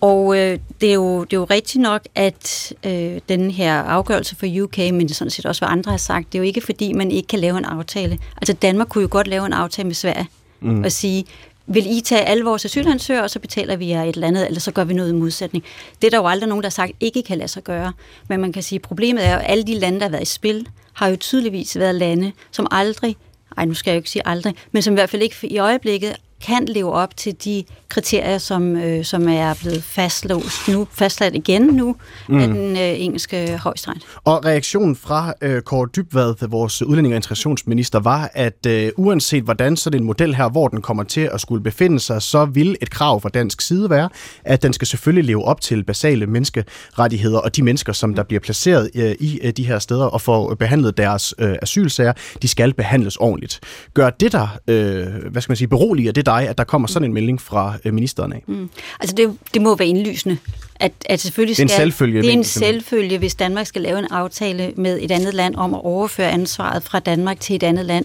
Og 0.00 0.38
øh, 0.38 0.58
det, 0.80 0.90
er 0.90 0.94
jo, 0.94 1.24
det 1.24 1.32
er 1.32 1.40
jo 1.40 1.44
rigtigt 1.44 1.82
nok, 1.82 2.02
at 2.14 2.72
øh, 2.84 3.20
den 3.28 3.50
her 3.50 3.74
afgørelse 3.74 4.36
for 4.36 4.62
UK, 4.62 4.78
men 4.78 5.08
sådan 5.08 5.30
set 5.30 5.46
også, 5.46 5.60
hvad 5.60 5.68
andre 5.72 5.90
har 5.90 5.98
sagt, 5.98 6.32
det 6.32 6.38
er 6.38 6.42
jo 6.42 6.44
ikke 6.44 6.60
fordi, 6.60 6.92
man 6.92 7.10
ikke 7.10 7.26
kan 7.26 7.38
lave 7.38 7.58
en 7.58 7.64
aftale. 7.64 8.18
Altså 8.36 8.52
Danmark 8.52 8.88
kunne 8.88 9.02
jo 9.02 9.08
godt 9.10 9.26
lave 9.26 9.46
en 9.46 9.52
aftale 9.52 9.86
med 9.86 9.94
Sverige 9.94 10.26
mm. 10.60 10.84
og 10.84 10.92
sige, 10.92 11.24
vil 11.66 11.96
I 11.96 12.00
tage 12.00 12.24
alle 12.24 12.44
vores 12.44 12.64
asylansøgere, 12.64 13.22
og 13.22 13.30
så 13.30 13.38
betaler 13.38 13.76
vi 13.76 13.88
jer 13.88 14.02
et 14.02 14.14
eller 14.14 14.28
andet, 14.28 14.46
eller 14.46 14.60
så 14.60 14.72
gør 14.72 14.84
vi 14.84 14.94
noget 14.94 15.10
i 15.10 15.14
modsætning. 15.14 15.64
Det 16.02 16.06
er 16.06 16.10
der 16.10 16.18
jo 16.18 16.26
aldrig 16.26 16.48
nogen, 16.48 16.62
der 16.62 16.68
har 16.68 16.70
sagt, 16.70 16.92
ikke 17.00 17.22
kan 17.22 17.38
lade 17.38 17.48
sig 17.48 17.64
gøre. 17.64 17.92
Men 18.28 18.40
man 18.40 18.52
kan 18.52 18.62
sige, 18.62 18.76
at 18.76 18.82
problemet 18.82 19.26
er 19.26 19.32
jo, 19.32 19.38
at 19.38 19.44
alle 19.48 19.64
de 19.64 19.74
lande, 19.74 19.98
der 19.98 20.04
har 20.04 20.10
været 20.10 20.22
i 20.22 20.32
spil, 20.32 20.66
har 20.92 21.08
jo 21.08 21.16
tydeligvis 21.16 21.78
været 21.78 21.94
lande, 21.94 22.32
som 22.50 22.66
aldrig 22.70 23.16
ej, 23.58 23.64
nu 23.64 23.74
skal 23.74 23.90
jeg 23.90 23.94
jo 23.94 23.98
ikke 23.98 24.10
sige 24.10 24.28
aldrig, 24.28 24.54
men 24.72 24.82
som 24.82 24.94
i 24.94 24.96
hvert 24.96 25.10
fald 25.10 25.22
ikke 25.22 25.36
i 25.42 25.58
øjeblikket 25.58 26.16
kan 26.46 26.64
leve 26.64 26.92
op 26.92 27.16
til 27.16 27.34
de 27.44 27.64
kriterier, 27.88 28.38
som, 28.38 28.76
øh, 28.76 29.04
som 29.04 29.28
er 29.28 29.54
blevet 29.60 29.82
fastlåst 29.82 30.68
nu, 30.68 30.86
fastlagt 30.92 31.34
igen 31.34 31.62
nu 31.62 31.96
mm. 32.28 32.38
af 32.38 32.48
den 32.48 32.76
øh, 32.76 33.00
engelske 33.00 33.58
højesteret. 33.58 34.02
Og 34.24 34.44
reaktionen 34.44 34.96
fra 34.96 35.34
øh, 35.42 35.62
Kåre 35.62 35.88
Dybvad, 35.96 36.48
vores 36.48 36.82
udlænding- 36.82 37.12
og 37.12 37.16
integrationsminister, 37.16 38.00
var, 38.00 38.30
at 38.34 38.66
øh, 38.66 38.90
uanset 38.96 39.42
hvordan 39.42 39.76
sådan 39.76 40.00
en 40.00 40.06
model 40.06 40.34
her, 40.34 40.48
hvor 40.48 40.68
den 40.68 40.82
kommer 40.82 41.02
til 41.02 41.30
at 41.32 41.40
skulle 41.40 41.62
befinde 41.62 42.00
sig, 42.00 42.22
så 42.22 42.44
vil 42.44 42.76
et 42.82 42.90
krav 42.90 43.20
fra 43.20 43.28
dansk 43.28 43.60
side 43.60 43.90
være, 43.90 44.08
at 44.44 44.62
den 44.62 44.72
skal 44.72 44.86
selvfølgelig 44.86 45.24
leve 45.24 45.44
op 45.44 45.60
til 45.60 45.84
basale 45.84 46.26
menneskerettigheder, 46.26 47.38
og 47.38 47.56
de 47.56 47.62
mennesker, 47.62 47.92
som 47.92 48.14
der 48.14 48.22
bliver 48.22 48.40
placeret 48.40 48.90
øh, 48.94 49.14
i 49.20 49.40
øh, 49.42 49.52
de 49.52 49.66
her 49.66 49.78
steder 49.78 50.04
og 50.04 50.20
får 50.20 50.54
behandlet 50.54 50.96
deres 50.96 51.34
øh, 51.38 51.56
asylsager, 51.62 52.12
de 52.42 52.48
skal 52.48 52.74
behandles 52.74 53.16
ordentligt. 53.16 53.60
Gør 53.94 54.10
det 54.10 54.32
der, 54.32 54.58
øh, 54.68 55.06
hvad 55.30 55.42
skal 55.42 55.50
man 55.50 55.56
sige, 55.56 55.68
beroliger 55.68 56.12
det 56.12 56.27
dig, 56.28 56.48
at 56.48 56.58
der 56.58 56.64
kommer 56.64 56.88
sådan 56.88 57.08
en 57.08 57.14
melding 57.14 57.40
fra 57.40 57.74
øh, 57.84 57.94
ministeren 57.94 58.32
af? 58.32 58.42
Mm. 58.46 58.70
Altså 59.00 59.16
det, 59.16 59.36
det 59.54 59.62
må 59.62 59.76
være 59.76 59.88
indlysende. 59.88 60.38
At, 60.80 60.92
at 61.06 61.20
selvfølgelig 61.20 61.56
skal, 61.56 61.68
det 61.68 61.72
er 61.72 61.76
en 61.76 61.80
selvfølge. 61.80 62.22
Det 62.22 62.28
er 62.28 62.32
en 62.32 62.44
selvfølge, 62.44 63.18
hvis 63.18 63.34
Danmark 63.34 63.66
skal 63.66 63.82
lave 63.82 63.98
en 63.98 64.04
aftale 64.10 64.72
med 64.76 64.98
et 65.02 65.10
andet 65.10 65.34
land 65.34 65.54
om 65.54 65.74
at 65.74 65.80
overføre 65.84 66.30
ansvaret 66.30 66.82
fra 66.82 66.98
Danmark 66.98 67.40
til 67.40 67.56
et 67.56 67.62
andet 67.62 67.84
land, 67.84 68.04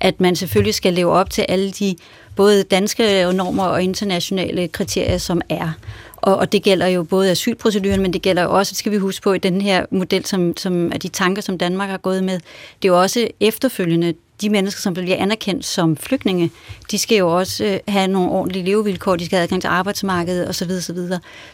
at 0.00 0.20
man 0.20 0.36
selvfølgelig 0.36 0.74
skal 0.74 0.92
leve 0.92 1.12
op 1.12 1.30
til 1.30 1.46
alle 1.48 1.70
de 1.70 1.96
både 2.36 2.62
danske 2.62 3.32
normer 3.32 3.64
og 3.64 3.82
internationale 3.82 4.68
kriterier, 4.68 5.18
som 5.18 5.40
er. 5.48 5.72
Og, 6.16 6.36
og 6.36 6.52
det 6.52 6.62
gælder 6.62 6.86
jo 6.86 7.02
både 7.02 7.30
asylproceduren, 7.30 8.02
men 8.02 8.12
det 8.12 8.22
gælder 8.22 8.42
jo 8.42 8.52
også, 8.52 8.70
det 8.70 8.78
skal 8.78 8.92
vi 8.92 8.96
huske 8.96 9.22
på, 9.22 9.32
i 9.32 9.38
den 9.38 9.60
her 9.60 9.86
model, 9.90 10.26
som, 10.26 10.56
som 10.56 10.92
er 10.92 10.98
de 10.98 11.08
tanker, 11.08 11.42
som 11.42 11.58
Danmark 11.58 11.90
har 11.90 11.98
gået 11.98 12.24
med, 12.24 12.34
det 12.82 12.88
er 12.88 12.92
jo 12.92 13.00
også 13.00 13.28
efterfølgende 13.40 14.14
de 14.42 14.50
mennesker, 14.50 14.80
som 14.80 14.94
bliver 14.94 15.16
anerkendt 15.16 15.64
som 15.64 15.96
flygtninge, 15.96 16.50
de 16.90 16.98
skal 16.98 17.18
jo 17.18 17.38
også 17.38 17.64
øh, 17.64 17.78
have 17.88 18.08
nogle 18.08 18.30
ordentlige 18.30 18.64
levevilkår, 18.64 19.16
de 19.16 19.26
skal 19.26 19.36
have 19.36 19.42
adgang 19.42 19.60
til 19.60 19.68
arbejdsmarkedet 19.68 20.48
osv. 20.48 20.70
osv. 20.70 20.98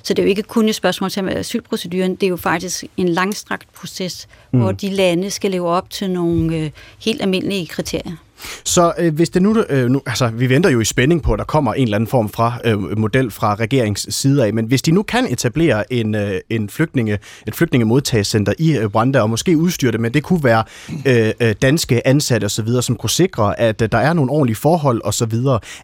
Så 0.02 0.14
det 0.14 0.18
er 0.18 0.22
jo 0.22 0.28
ikke 0.28 0.42
kun 0.42 0.68
et 0.68 0.74
spørgsmål 0.74 1.10
til 1.10 1.28
asylproceduren, 1.28 2.14
det 2.14 2.22
er 2.22 2.30
jo 2.30 2.36
faktisk 2.36 2.84
en 2.96 3.08
langstrakt 3.08 3.72
proces, 3.72 4.28
mm. 4.52 4.60
hvor 4.60 4.72
de 4.72 4.90
lande 4.90 5.30
skal 5.30 5.50
leve 5.50 5.68
op 5.68 5.90
til 5.90 6.10
nogle 6.10 6.56
øh, 6.56 6.70
helt 7.04 7.22
almindelige 7.22 7.66
kriterier. 7.66 8.16
Så 8.64 8.92
øh, 8.98 9.14
hvis 9.14 9.30
det 9.30 9.42
nu, 9.42 9.64
øh, 9.68 9.88
nu, 9.90 10.02
altså 10.06 10.28
vi 10.28 10.48
venter 10.48 10.70
jo 10.70 10.80
i 10.80 10.84
spænding 10.84 11.22
på, 11.22 11.32
at 11.32 11.38
der 11.38 11.44
kommer 11.44 11.74
en 11.74 11.82
eller 11.82 11.96
anden 11.96 12.08
form 12.08 12.28
fra 12.28 12.58
øh, 12.64 12.98
model 12.98 13.30
fra 13.30 13.54
regerings 13.54 14.14
side 14.14 14.46
af, 14.46 14.54
men 14.54 14.66
hvis 14.66 14.82
de 14.82 14.90
nu 14.90 15.02
kan 15.02 15.26
etablere 15.32 15.92
en, 15.92 16.14
øh, 16.14 16.40
en 16.50 16.68
flygtninge, 16.68 17.18
et 17.46 17.54
flygtningemodtagscenter 17.54 18.52
i 18.58 18.76
øh, 18.76 18.86
Rwanda, 18.86 19.20
og 19.20 19.30
måske 19.30 19.56
udstyre 19.56 19.92
det, 19.92 20.00
men 20.00 20.14
det 20.14 20.22
kunne 20.22 20.44
være 20.44 20.64
øh, 21.06 21.32
øh 21.40 21.54
danske 21.62 22.06
ansatte 22.06 22.44
osv., 22.44 22.68
som 22.80 22.96
kunne 22.96 23.10
sikre, 23.10 23.60
at 23.60 23.82
øh, 23.82 23.88
der 23.92 23.98
er 23.98 24.12
nogle 24.12 24.30
ordentlige 24.30 24.56
forhold 24.56 25.00
osv., 25.04 25.34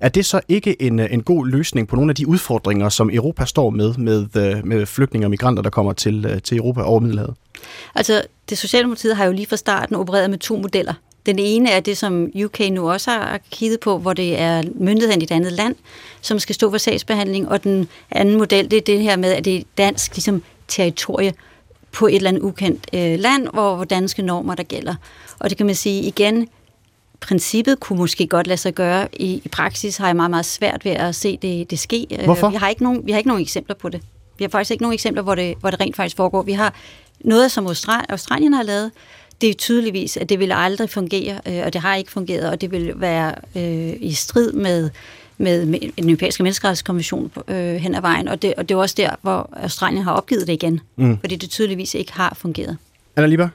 er 0.00 0.08
det 0.08 0.26
så 0.26 0.40
ikke 0.49 0.82
en, 0.82 0.99
øh, 0.99 1.06
en 1.11 1.23
god 1.23 1.46
løsning 1.46 1.88
på 1.88 1.96
nogle 1.96 2.11
af 2.11 2.14
de 2.14 2.28
udfordringer, 2.28 2.88
som 2.88 3.11
Europa 3.12 3.44
står 3.44 3.70
med, 3.70 3.94
med, 3.94 4.26
øh, 4.37 4.66
med 4.66 4.87
flygtninge 4.87 5.26
og 5.26 5.30
migranter, 5.30 5.62
der 5.62 5.70
kommer 5.70 5.92
til, 5.92 6.26
øh, 6.26 6.42
til 6.42 6.56
Europa 6.56 6.82
over 6.82 7.00
Middelhavet? 7.00 7.34
Altså, 7.94 8.23
det 8.50 8.58
Socialdemokratiet 8.58 9.16
har 9.16 9.25
jo 9.25 9.32
lige 9.32 9.46
fra 9.46 9.56
starten 9.56 9.96
opereret 9.96 10.30
med 10.30 10.38
to 10.38 10.56
modeller. 10.56 10.94
Den 11.26 11.38
ene 11.38 11.71
er 11.71 11.81
det, 11.81 11.99
som 11.99 12.31
UK 12.45 12.61
nu 12.71 12.90
også 12.90 13.11
har 13.11 13.40
kigget 13.50 13.81
på, 13.81 13.99
hvor 13.99 14.12
det 14.12 14.40
er 14.40 14.62
myndigheden 14.75 15.21
i 15.21 15.25
et 15.25 15.31
andet 15.31 15.52
land, 15.52 15.75
som 16.21 16.38
skal 16.38 16.54
stå 16.54 16.71
for 16.71 16.78
sagsbehandling, 16.78 17.49
og 17.49 17.64
den 17.64 17.88
anden 18.11 18.37
model, 18.38 18.71
det 18.71 18.76
er 18.76 18.81
det 18.81 19.00
her 19.00 19.16
med, 19.16 19.33
at 19.33 19.45
det 19.45 19.57
er 19.57 19.62
dansk 19.78 20.14
ligesom, 20.16 20.43
territorie 20.69 21.33
på 21.93 22.07
et 22.07 22.14
eller 22.14 22.28
andet 22.28 22.43
ukendt 22.43 22.87
øh, 22.93 23.19
land, 23.19 23.49
hvor, 23.52 23.76
hvor 23.76 23.85
danske 23.85 24.23
normer 24.23 24.54
der 24.54 24.62
gælder. 24.62 24.95
Og 25.38 25.50
det 25.50 25.57
kan 25.57 25.66
man 25.66 25.75
sige 25.75 26.02
igen, 26.02 26.49
princippet 27.21 27.81
kunne 27.81 27.99
måske 27.99 28.26
godt 28.26 28.47
lade 28.47 28.59
sig 28.59 28.75
gøre. 28.75 29.09
I, 29.12 29.43
i 29.45 29.49
praksis 29.49 29.97
har 29.97 30.07
jeg 30.07 30.16
meget, 30.16 30.31
meget 30.31 30.47
svært 30.47 30.85
ved 30.85 30.93
at 30.93 31.14
se 31.14 31.37
det, 31.43 31.71
det 31.71 31.78
ske. 31.78 32.07
Øh, 32.11 32.25
Hvorfor? 32.25 32.49
Vi 32.50 32.57
har, 32.57 32.69
ikke 32.69 32.83
nogen, 32.83 33.07
vi 33.07 33.12
har 33.12 33.19
ikke 33.19 33.28
nogen 33.28 33.43
eksempler 33.43 33.75
på 33.76 33.88
det. 33.88 34.00
Vi 34.38 34.45
har 34.45 34.49
faktisk 34.49 34.71
ikke 34.71 34.83
nogen 34.83 34.95
eksempler, 34.95 35.23
hvor 35.23 35.35
det, 35.35 35.54
hvor 35.61 35.71
det 35.71 35.81
rent 35.81 35.97
faktisk 35.97 36.16
foregår. 36.16 36.43
Vi 36.43 36.52
har 36.52 36.75
noget, 37.21 37.52
som 37.52 37.66
Austral- 37.66 38.07
Australien 38.09 38.52
har 38.54 38.62
lavet. 38.62 38.90
Det 39.40 39.50
er 39.50 39.54
tydeligvis, 39.54 40.16
at 40.16 40.28
det 40.28 40.38
vil 40.38 40.52
aldrig 40.52 40.90
fungere, 40.90 41.40
øh, 41.46 41.62
og 41.66 41.72
det 41.72 41.80
har 41.80 41.94
ikke 41.94 42.10
fungeret, 42.10 42.50
og 42.50 42.60
det 42.60 42.70
vil 42.70 42.92
være 42.96 43.34
øh, 43.56 43.96
i 44.00 44.12
strid 44.12 44.52
med 44.52 44.90
med, 45.38 45.66
med 45.66 45.80
den 45.80 46.08
europæiske 46.08 46.42
menneskerettighedskonvention 46.42 47.32
øh, 47.48 47.74
hen 47.74 47.94
ad 47.94 48.00
vejen, 48.00 48.28
og 48.28 48.42
det, 48.42 48.54
og 48.54 48.68
det 48.68 48.74
er 48.74 48.78
også 48.78 48.94
der, 48.98 49.10
hvor 49.22 49.50
Australien 49.52 50.02
har 50.02 50.12
opgivet 50.12 50.46
det 50.46 50.52
igen, 50.52 50.80
mm. 50.96 51.18
fordi 51.20 51.36
det 51.36 51.50
tydeligvis 51.50 51.94
ikke 51.94 52.12
har 52.12 52.34
fungeret. 52.36 52.76
Anna 53.16 53.26
Lieber? 53.26 53.48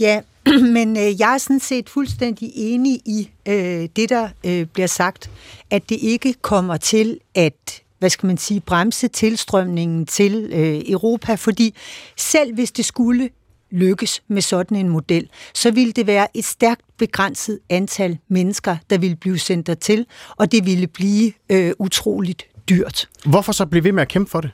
Ja, 0.00 0.20
men 0.76 0.96
øh, 0.96 1.20
jeg 1.20 1.34
er 1.34 1.38
sådan 1.38 1.60
set 1.60 1.88
fuldstændig 1.88 2.52
enig 2.54 2.92
i 3.04 3.30
øh, 3.48 3.88
det, 3.96 4.08
der 4.08 4.28
øh, 4.44 4.66
bliver 4.66 4.86
sagt, 4.86 5.30
at 5.70 5.88
det 5.88 5.98
ikke 6.00 6.34
kommer 6.42 6.76
til 6.76 7.20
at 7.34 7.80
hvad 7.98 8.10
skal 8.10 8.26
man 8.26 8.38
sige, 8.38 8.60
bremse 8.60 9.08
tilstrømningen 9.08 10.06
til 10.06 10.50
øh, 10.52 10.82
Europa, 10.88 11.34
fordi 11.34 11.74
selv 12.16 12.54
hvis 12.54 12.72
det 12.72 12.84
skulle 12.84 13.30
lykkes 13.74 14.22
med 14.28 14.42
sådan 14.42 14.76
en 14.76 14.88
model, 14.88 15.28
så 15.54 15.70
ville 15.70 15.92
det 15.92 16.06
være 16.06 16.36
et 16.36 16.44
stærkt 16.44 16.82
begrænset 16.98 17.58
antal 17.70 18.18
mennesker, 18.28 18.76
der 18.90 18.98
ville 18.98 19.16
blive 19.16 19.38
sendt 19.38 19.66
dertil, 19.66 20.06
og 20.36 20.52
det 20.52 20.66
ville 20.66 20.86
blive 20.86 21.32
øh, 21.48 21.72
utroligt 21.78 22.42
dyrt. 22.68 23.08
Hvorfor 23.26 23.52
så 23.52 23.66
blive 23.66 23.84
ved 23.84 23.92
med 23.92 24.02
at 24.02 24.08
kæmpe 24.08 24.30
for 24.30 24.40
det? 24.40 24.50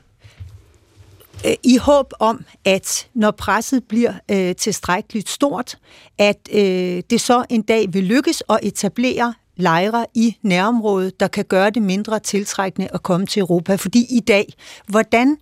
Øh, 1.45 1.53
i 1.63 1.77
håb 1.77 2.13
om, 2.19 2.45
at 2.65 3.07
når 3.13 3.31
presset 3.31 3.83
bliver 3.83 4.13
øh, 4.31 4.55
tilstrækkeligt 4.55 5.29
stort, 5.29 5.77
at 6.17 6.49
øh, 6.53 7.03
det 7.09 7.21
så 7.21 7.45
en 7.49 7.61
dag 7.61 7.93
vil 7.93 8.03
lykkes 8.03 8.43
at 8.49 8.59
etablere 8.63 9.33
lejre 9.55 10.05
i 10.13 10.37
nærområdet, 10.41 11.19
der 11.19 11.27
kan 11.27 11.45
gøre 11.45 11.69
det 11.69 11.81
mindre 11.81 12.19
tiltrækkende 12.19 12.87
at 12.93 13.03
komme 13.03 13.25
til 13.25 13.39
Europa. 13.39 13.75
Fordi 13.75 14.05
i 14.09 14.19
dag, 14.19 14.53
hvordan 14.87 15.37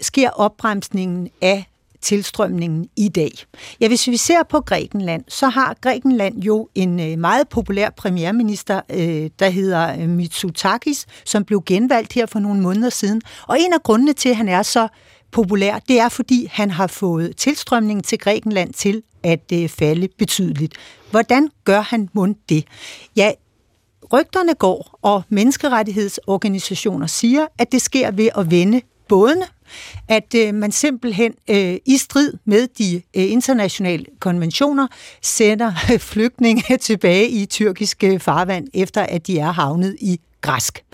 sker 0.00 0.30
opbremsningen 0.30 1.28
af 1.40 1.71
tilstrømningen 2.02 2.88
i 2.96 3.08
dag. 3.08 3.32
Ja, 3.80 3.88
hvis 3.88 4.08
vi 4.08 4.16
ser 4.16 4.42
på 4.42 4.60
Grækenland, 4.60 5.24
så 5.28 5.48
har 5.48 5.76
Grækenland 5.80 6.42
jo 6.42 6.68
en 6.74 7.00
øh, 7.00 7.18
meget 7.18 7.48
populær 7.48 7.90
premierminister, 7.90 8.80
øh, 8.90 9.30
der 9.38 9.48
hedder 9.48 10.00
øh, 10.00 10.08
Mitsotakis, 10.08 11.06
som 11.24 11.44
blev 11.44 11.62
genvalgt 11.66 12.12
her 12.12 12.26
for 12.26 12.38
nogle 12.38 12.60
måneder 12.60 12.90
siden. 12.90 13.22
Og 13.48 13.60
en 13.60 13.72
af 13.72 13.82
grundene 13.82 14.12
til, 14.12 14.28
at 14.28 14.36
han 14.36 14.48
er 14.48 14.62
så 14.62 14.88
populær, 15.30 15.78
det 15.88 16.00
er, 16.00 16.08
fordi 16.08 16.48
han 16.50 16.70
har 16.70 16.86
fået 16.86 17.36
tilstrømningen 17.36 18.02
til 18.02 18.18
Grækenland 18.18 18.72
til 18.72 19.02
at 19.22 19.52
falde 19.68 20.08
betydeligt. 20.18 20.74
Hvordan 21.10 21.48
gør 21.64 21.80
han 21.80 22.08
mund 22.12 22.34
det? 22.48 22.64
Ja, 23.16 23.32
rygterne 24.12 24.54
går, 24.54 24.98
og 25.02 25.22
menneskerettighedsorganisationer 25.28 27.06
siger, 27.06 27.46
at 27.58 27.72
det 27.72 27.82
sker 27.82 28.10
ved 28.10 28.28
at 28.36 28.50
vende 28.50 28.80
bådene, 29.08 29.44
at 30.08 30.34
øh, 30.36 30.54
man 30.54 30.72
simpelthen 30.72 31.34
øh, 31.50 31.76
i 31.86 31.96
strid 31.96 32.32
med 32.44 32.68
de 32.78 32.94
øh, 32.96 33.30
internationale 33.32 34.06
konventioner 34.20 34.86
sender 35.22 35.72
øh, 35.92 35.98
flygtninge 35.98 36.76
tilbage 36.88 37.28
i 37.28 37.46
tyrkiske 37.46 38.06
øh, 38.06 38.20
farvand, 38.20 38.68
efter 38.74 39.02
at 39.02 39.26
de 39.26 39.38
er 39.38 39.52
havnet 39.52 39.96
i 40.00 40.20
græsk. 40.40 40.84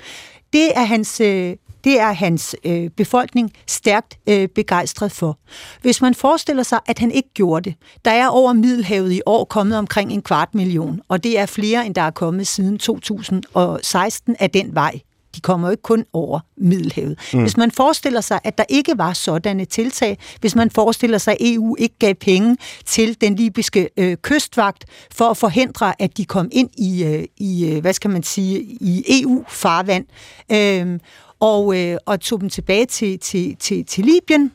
Det 0.52 0.70
er 0.75 0.85
hans 0.85 1.20
øh, 1.20 1.56
det 1.85 2.00
er 2.00 2.12
hans 2.12 2.56
øh, 2.64 2.90
befolkning 2.90 3.52
stærkt 3.66 4.18
øh, 4.28 4.49
begejstret 4.49 5.12
for. 5.12 5.38
Hvis 5.82 6.00
man 6.00 6.14
forestiller 6.14 6.62
sig, 6.62 6.80
at 6.87 6.99
han 6.99 7.11
ikke 7.11 7.28
gjorde 7.35 7.70
det, 7.70 7.78
der 8.04 8.11
er 8.11 8.28
over 8.28 8.52
Middelhavet 8.52 9.12
i 9.12 9.20
år 9.26 9.44
kommet 9.44 9.78
omkring 9.78 10.12
en 10.12 10.23
kvart 10.23 10.54
million, 10.54 11.00
og 11.08 11.25
det 11.25 11.38
er 11.38 11.47
flere, 11.47 11.87
end 11.87 11.94
der 11.94 12.02
er 12.02 12.11
kommet 12.11 12.47
siden 12.47 12.78
2016 12.78 14.37
af 14.38 14.50
den 14.50 14.75
vej. 14.75 15.00
De 15.38 15.42
kommer 15.42 15.68
jo 15.68 15.71
ikke 15.71 15.83
kun 15.83 16.04
over 16.12 16.40
Middelhavet. 16.57 17.18
Mm. 17.33 17.40
Hvis 17.40 17.57
man 17.57 17.71
forestiller 17.71 18.21
sig, 18.21 18.40
at 18.45 18.59
der 18.59 18.64
ikke 18.68 18.99
var 18.99 19.12
sådanne 19.12 19.64
tiltag, 19.64 20.18
hvis 20.40 20.54
man 20.54 20.71
forestiller 20.71 21.18
sig, 21.18 21.33
at 21.33 21.38
EU 21.40 21.76
ikke 21.78 21.95
gav 21.99 22.14
penge 22.14 22.57
til 22.85 23.21
den 23.21 23.37
libyske 23.37 23.88
øh, 23.97 24.16
kystvagt 24.16 24.85
for 25.11 25.25
at 25.25 25.37
forhindre, 25.37 26.02
at 26.02 26.16
de 26.16 26.25
kom 26.25 26.49
ind 26.52 26.71
i, 26.78 27.04
øh, 27.04 27.25
i 27.37 27.66
øh, 27.66 27.80
hvad 27.80 27.92
skal 27.92 28.11
man 28.11 28.23
sige, 28.23 28.61
i 28.80 29.23
EU-farvand, 29.23 30.07
øh, 30.52 30.99
og, 31.40 31.78
øh, 31.78 31.97
og 32.07 32.21
tog 32.21 32.40
dem 32.40 32.50
tilbage 32.50 32.87
til, 32.87 33.18
til, 33.18 33.57
til, 33.57 33.85
til 33.85 34.04
Libyen, 34.04 34.52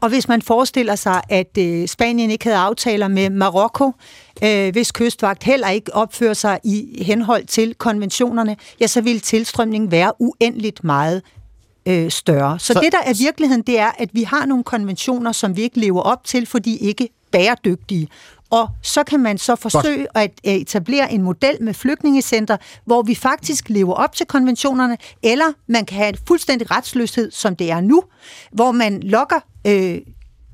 og 0.00 0.08
hvis 0.08 0.28
man 0.28 0.42
forestiller 0.42 0.94
sig, 0.94 1.20
at 1.28 1.58
øh, 1.58 1.88
Spanien 1.88 2.30
ikke 2.30 2.44
havde 2.44 2.58
aftaler 2.58 3.08
med 3.08 3.30
Marokko, 3.30 3.92
øh, 4.44 4.72
hvis 4.72 4.92
kystvagt 4.92 5.44
heller 5.44 5.68
ikke 5.68 5.94
opfører 5.94 6.34
sig 6.34 6.58
i 6.64 7.02
henhold 7.04 7.46
til 7.46 7.74
konventionerne, 7.74 8.56
ja, 8.80 8.86
så 8.86 9.00
vil 9.00 9.20
tilstrømningen 9.20 9.90
være 9.90 10.12
uendeligt 10.18 10.84
meget 10.84 11.22
øh, 11.86 12.10
større. 12.10 12.58
Så, 12.58 12.72
så 12.72 12.80
det, 12.80 12.92
der 12.92 12.98
er 13.06 13.14
virkeligheden, 13.18 13.62
det 13.62 13.78
er, 13.78 13.90
at 13.98 14.08
vi 14.12 14.22
har 14.22 14.46
nogle 14.46 14.64
konventioner, 14.64 15.32
som 15.32 15.56
vi 15.56 15.62
ikke 15.62 15.80
lever 15.80 16.02
op 16.02 16.24
til, 16.24 16.46
fordi 16.46 16.76
ikke 16.76 17.08
bæredygtige. 17.30 18.08
Og 18.50 18.68
så 18.82 19.04
kan 19.04 19.20
man 19.20 19.38
så 19.38 19.56
forsøge 19.56 20.06
Godt. 20.14 20.30
at 20.44 20.60
etablere 20.60 21.12
en 21.12 21.22
model 21.22 21.56
med 21.60 21.74
flygtningecenter, 21.74 22.56
hvor 22.84 23.02
vi 23.02 23.14
faktisk 23.14 23.68
lever 23.68 23.94
op 23.94 24.14
til 24.14 24.26
konventionerne, 24.26 24.96
eller 25.22 25.52
man 25.68 25.84
kan 25.84 25.96
have 25.96 26.08
en 26.08 26.18
fuldstændig 26.28 26.70
retsløshed, 26.70 27.30
som 27.30 27.56
det 27.56 27.70
er 27.70 27.80
nu, 27.80 28.02
hvor 28.52 28.72
man 28.72 29.00
lokker 29.00 29.40
øh, 29.66 29.98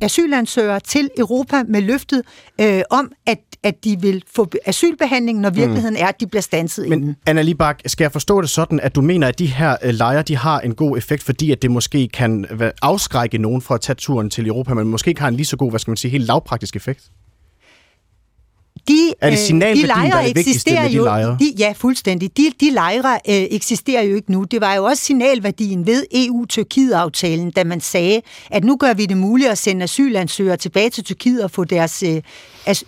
asylansøgere 0.01 0.81
til 0.81 1.11
Europa 1.19 1.63
med 1.69 1.81
løftet 1.81 2.23
øh, 2.61 2.83
om, 2.91 3.13
at, 3.27 3.39
at 3.63 3.85
de 3.85 4.01
vil 4.01 4.23
få 4.35 4.51
asylbehandling, 4.67 5.41
når 5.41 5.51
virkeligheden 5.51 5.95
mm. 5.95 6.03
er, 6.03 6.07
at 6.07 6.21
de 6.21 6.27
bliver 6.27 6.43
stanset 6.43 6.89
Men 6.89 6.99
inden. 6.99 7.17
Anna 7.27 7.43
Libak, 7.43 7.81
skal 7.87 8.05
jeg 8.05 8.13
forstå 8.13 8.41
det 8.41 8.51
sådan, 8.51 8.81
at 8.81 8.95
du 8.95 9.01
mener, 9.01 9.29
at 9.29 9.39
de 9.39 9.47
her 9.47 9.77
øh, 9.83 9.95
lejre 9.95 10.23
de 10.23 10.37
har 10.37 10.61
en 10.61 10.75
god 10.75 10.97
effekt, 10.97 11.23
fordi 11.23 11.53
at 11.53 11.63
det 11.63 11.71
måske 11.71 12.09
kan 12.09 12.47
afskrække 12.83 13.39
nogen 13.39 13.63
fra 13.63 13.75
at 13.75 13.81
tage 13.81 13.97
turen 13.97 14.31
til 14.31 14.47
Europa, 14.47 14.75
men 14.75 14.89
måske 14.89 15.09
ikke 15.09 15.21
har 15.21 15.29
en 15.29 15.35
lige 15.35 15.47
så 15.47 15.57
god, 15.57 15.71
hvad 15.71 15.81
skal 15.81 15.91
man 15.91 15.97
sige, 15.97 16.11
helt 16.11 16.27
lavpraktisk 16.27 16.77
effekt? 16.77 17.11
De, 18.89 19.13
er 19.21 19.31
det 19.31 19.53
øh, 19.53 19.61
de 19.61 19.87
lejre 19.87 20.11
der 20.11 20.17
er 20.17 20.33
vigtigste 20.35 20.71
med 20.71 20.91
de 20.91 20.95
lejre? 20.95 21.37
De, 21.41 21.53
ja, 21.59 21.73
fuldstændig. 21.77 22.37
De, 22.37 22.53
de 22.61 22.71
lejre 22.71 23.15
øh, 23.29 23.35
eksisterer 23.35 24.03
jo 24.03 24.17
ikke 24.17 24.33
nu. 24.33 24.45
Det 24.45 24.61
var 24.61 24.75
jo 24.75 24.85
også 24.85 25.03
signalværdien 25.05 25.87
ved 25.87 26.05
EU-Tyrkiet-aftalen, 26.13 27.51
da 27.51 27.65
man 27.65 27.81
sagde, 27.81 28.21
at 28.51 28.65
nu 28.65 28.77
gør 28.77 28.95
vi 28.95 29.07
det 29.07 29.17
muligt 29.17 29.51
at 29.51 29.59
sende 29.59 29.83
asylansøgere 29.83 30.57
tilbage 30.57 30.91
til 30.91 31.05
Tyrkiet 31.05 31.45
og 31.45 31.51
få 31.51 31.65
deres 31.65 32.03
øh, 32.03 32.23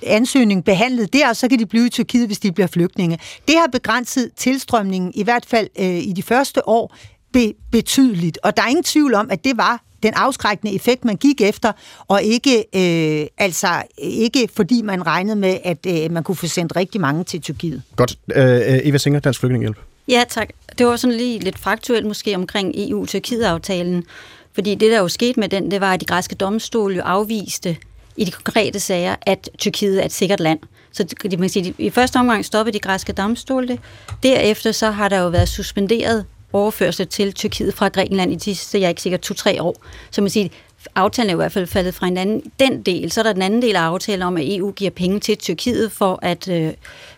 ansøgning 0.06 0.64
behandlet 0.64 1.12
der, 1.12 1.28
og 1.28 1.36
så 1.36 1.48
kan 1.48 1.58
de 1.58 1.66
blive 1.66 1.86
i 1.86 1.90
Tyrkiet, 1.90 2.26
hvis 2.26 2.38
de 2.38 2.52
bliver 2.52 2.66
flygtninge. 2.66 3.18
Det 3.48 3.54
har 3.56 3.66
begrænset 3.72 4.30
tilstrømningen, 4.36 5.12
i 5.14 5.22
hvert 5.22 5.46
fald 5.46 5.68
øh, 5.78 5.86
i 5.86 6.12
de 6.16 6.22
første 6.22 6.68
år, 6.68 6.96
be- 7.32 7.52
betydeligt. 7.72 8.38
Og 8.42 8.56
der 8.56 8.62
er 8.62 8.66
ingen 8.66 8.84
tvivl 8.84 9.14
om, 9.14 9.30
at 9.30 9.44
det 9.44 9.56
var 9.56 9.82
den 10.02 10.12
afskrækkende 10.16 10.74
effekt, 10.74 11.04
man 11.04 11.16
gik 11.16 11.40
efter, 11.40 11.72
og 12.08 12.22
ikke, 12.22 12.64
øh, 12.74 13.26
altså, 13.38 13.68
ikke 13.98 14.48
fordi 14.54 14.82
man 14.82 15.06
regnede 15.06 15.36
med, 15.36 15.58
at 15.64 15.86
øh, 15.86 16.12
man 16.12 16.24
kunne 16.24 16.36
få 16.36 16.46
sendt 16.46 16.76
rigtig 16.76 17.00
mange 17.00 17.24
til 17.24 17.40
Tyrkiet. 17.40 17.82
Godt. 17.96 18.18
Øh, 18.34 18.80
Eva 18.84 18.98
Singer, 18.98 19.20
Dansk 19.20 19.40
Flygtningehjælp. 19.40 19.76
Ja, 20.08 20.24
tak. 20.28 20.48
Det 20.78 20.86
var 20.86 20.96
sådan 20.96 21.16
lige 21.16 21.38
lidt 21.38 21.58
faktuelt 21.58 22.06
måske 22.06 22.34
omkring 22.34 22.72
EU-Tyrkiet-aftalen. 22.76 24.04
Fordi 24.52 24.74
det, 24.74 24.90
der 24.90 24.98
jo 24.98 25.08
skete 25.08 25.40
med 25.40 25.48
den, 25.48 25.70
det 25.70 25.80
var, 25.80 25.94
at 25.94 26.00
de 26.00 26.04
græske 26.04 26.34
domstole 26.34 26.96
jo 26.96 27.02
afviste 27.02 27.76
i 28.16 28.24
de 28.24 28.30
konkrete 28.30 28.80
sager, 28.80 29.16
at 29.22 29.50
Tyrkiet 29.58 30.00
er 30.00 30.04
et 30.04 30.12
sikkert 30.12 30.40
land. 30.40 30.58
Så 30.92 31.02
det, 31.04 31.30
man 31.30 31.38
kan 31.38 31.48
sige, 31.48 31.74
i 31.78 31.90
første 31.90 32.16
omgang 32.16 32.44
stoppede 32.44 32.74
de 32.74 32.80
græske 32.80 33.12
domstole 33.12 33.68
det. 33.68 33.80
Derefter 34.22 34.72
så 34.72 34.90
har 34.90 35.08
der 35.08 35.18
jo 35.18 35.28
været 35.28 35.48
suspenderet 35.48 36.24
overførsel 36.52 37.06
til 37.06 37.32
Tyrkiet 37.32 37.74
fra 37.74 37.88
Grækenland 37.88 38.32
i 38.32 38.34
de 38.34 38.40
sidste, 38.40 38.80
jeg 38.80 38.84
er 38.84 38.88
ikke 38.88 39.02
sikkert, 39.02 39.20
to-tre 39.20 39.62
år. 39.62 39.76
Så 40.10 40.20
man 40.20 40.30
siger, 40.30 40.48
aftalen 40.94 41.30
er 41.30 41.34
i 41.34 41.36
hvert 41.36 41.52
fald 41.52 41.66
faldet 41.66 41.94
fra 41.94 42.06
en 42.06 42.16
anden, 42.16 42.52
den 42.60 42.82
del. 42.82 43.12
Så 43.12 43.20
er 43.20 43.22
der 43.22 43.32
den 43.32 43.42
anden 43.42 43.62
del 43.62 43.76
af 43.76 43.80
aftalen 43.80 44.22
om, 44.22 44.36
at 44.36 44.56
EU 44.56 44.72
giver 44.72 44.90
penge 44.90 45.20
til 45.20 45.38
Tyrkiet 45.38 45.92
for 45.92 46.18
at, 46.22 46.48
øh, 46.48 46.72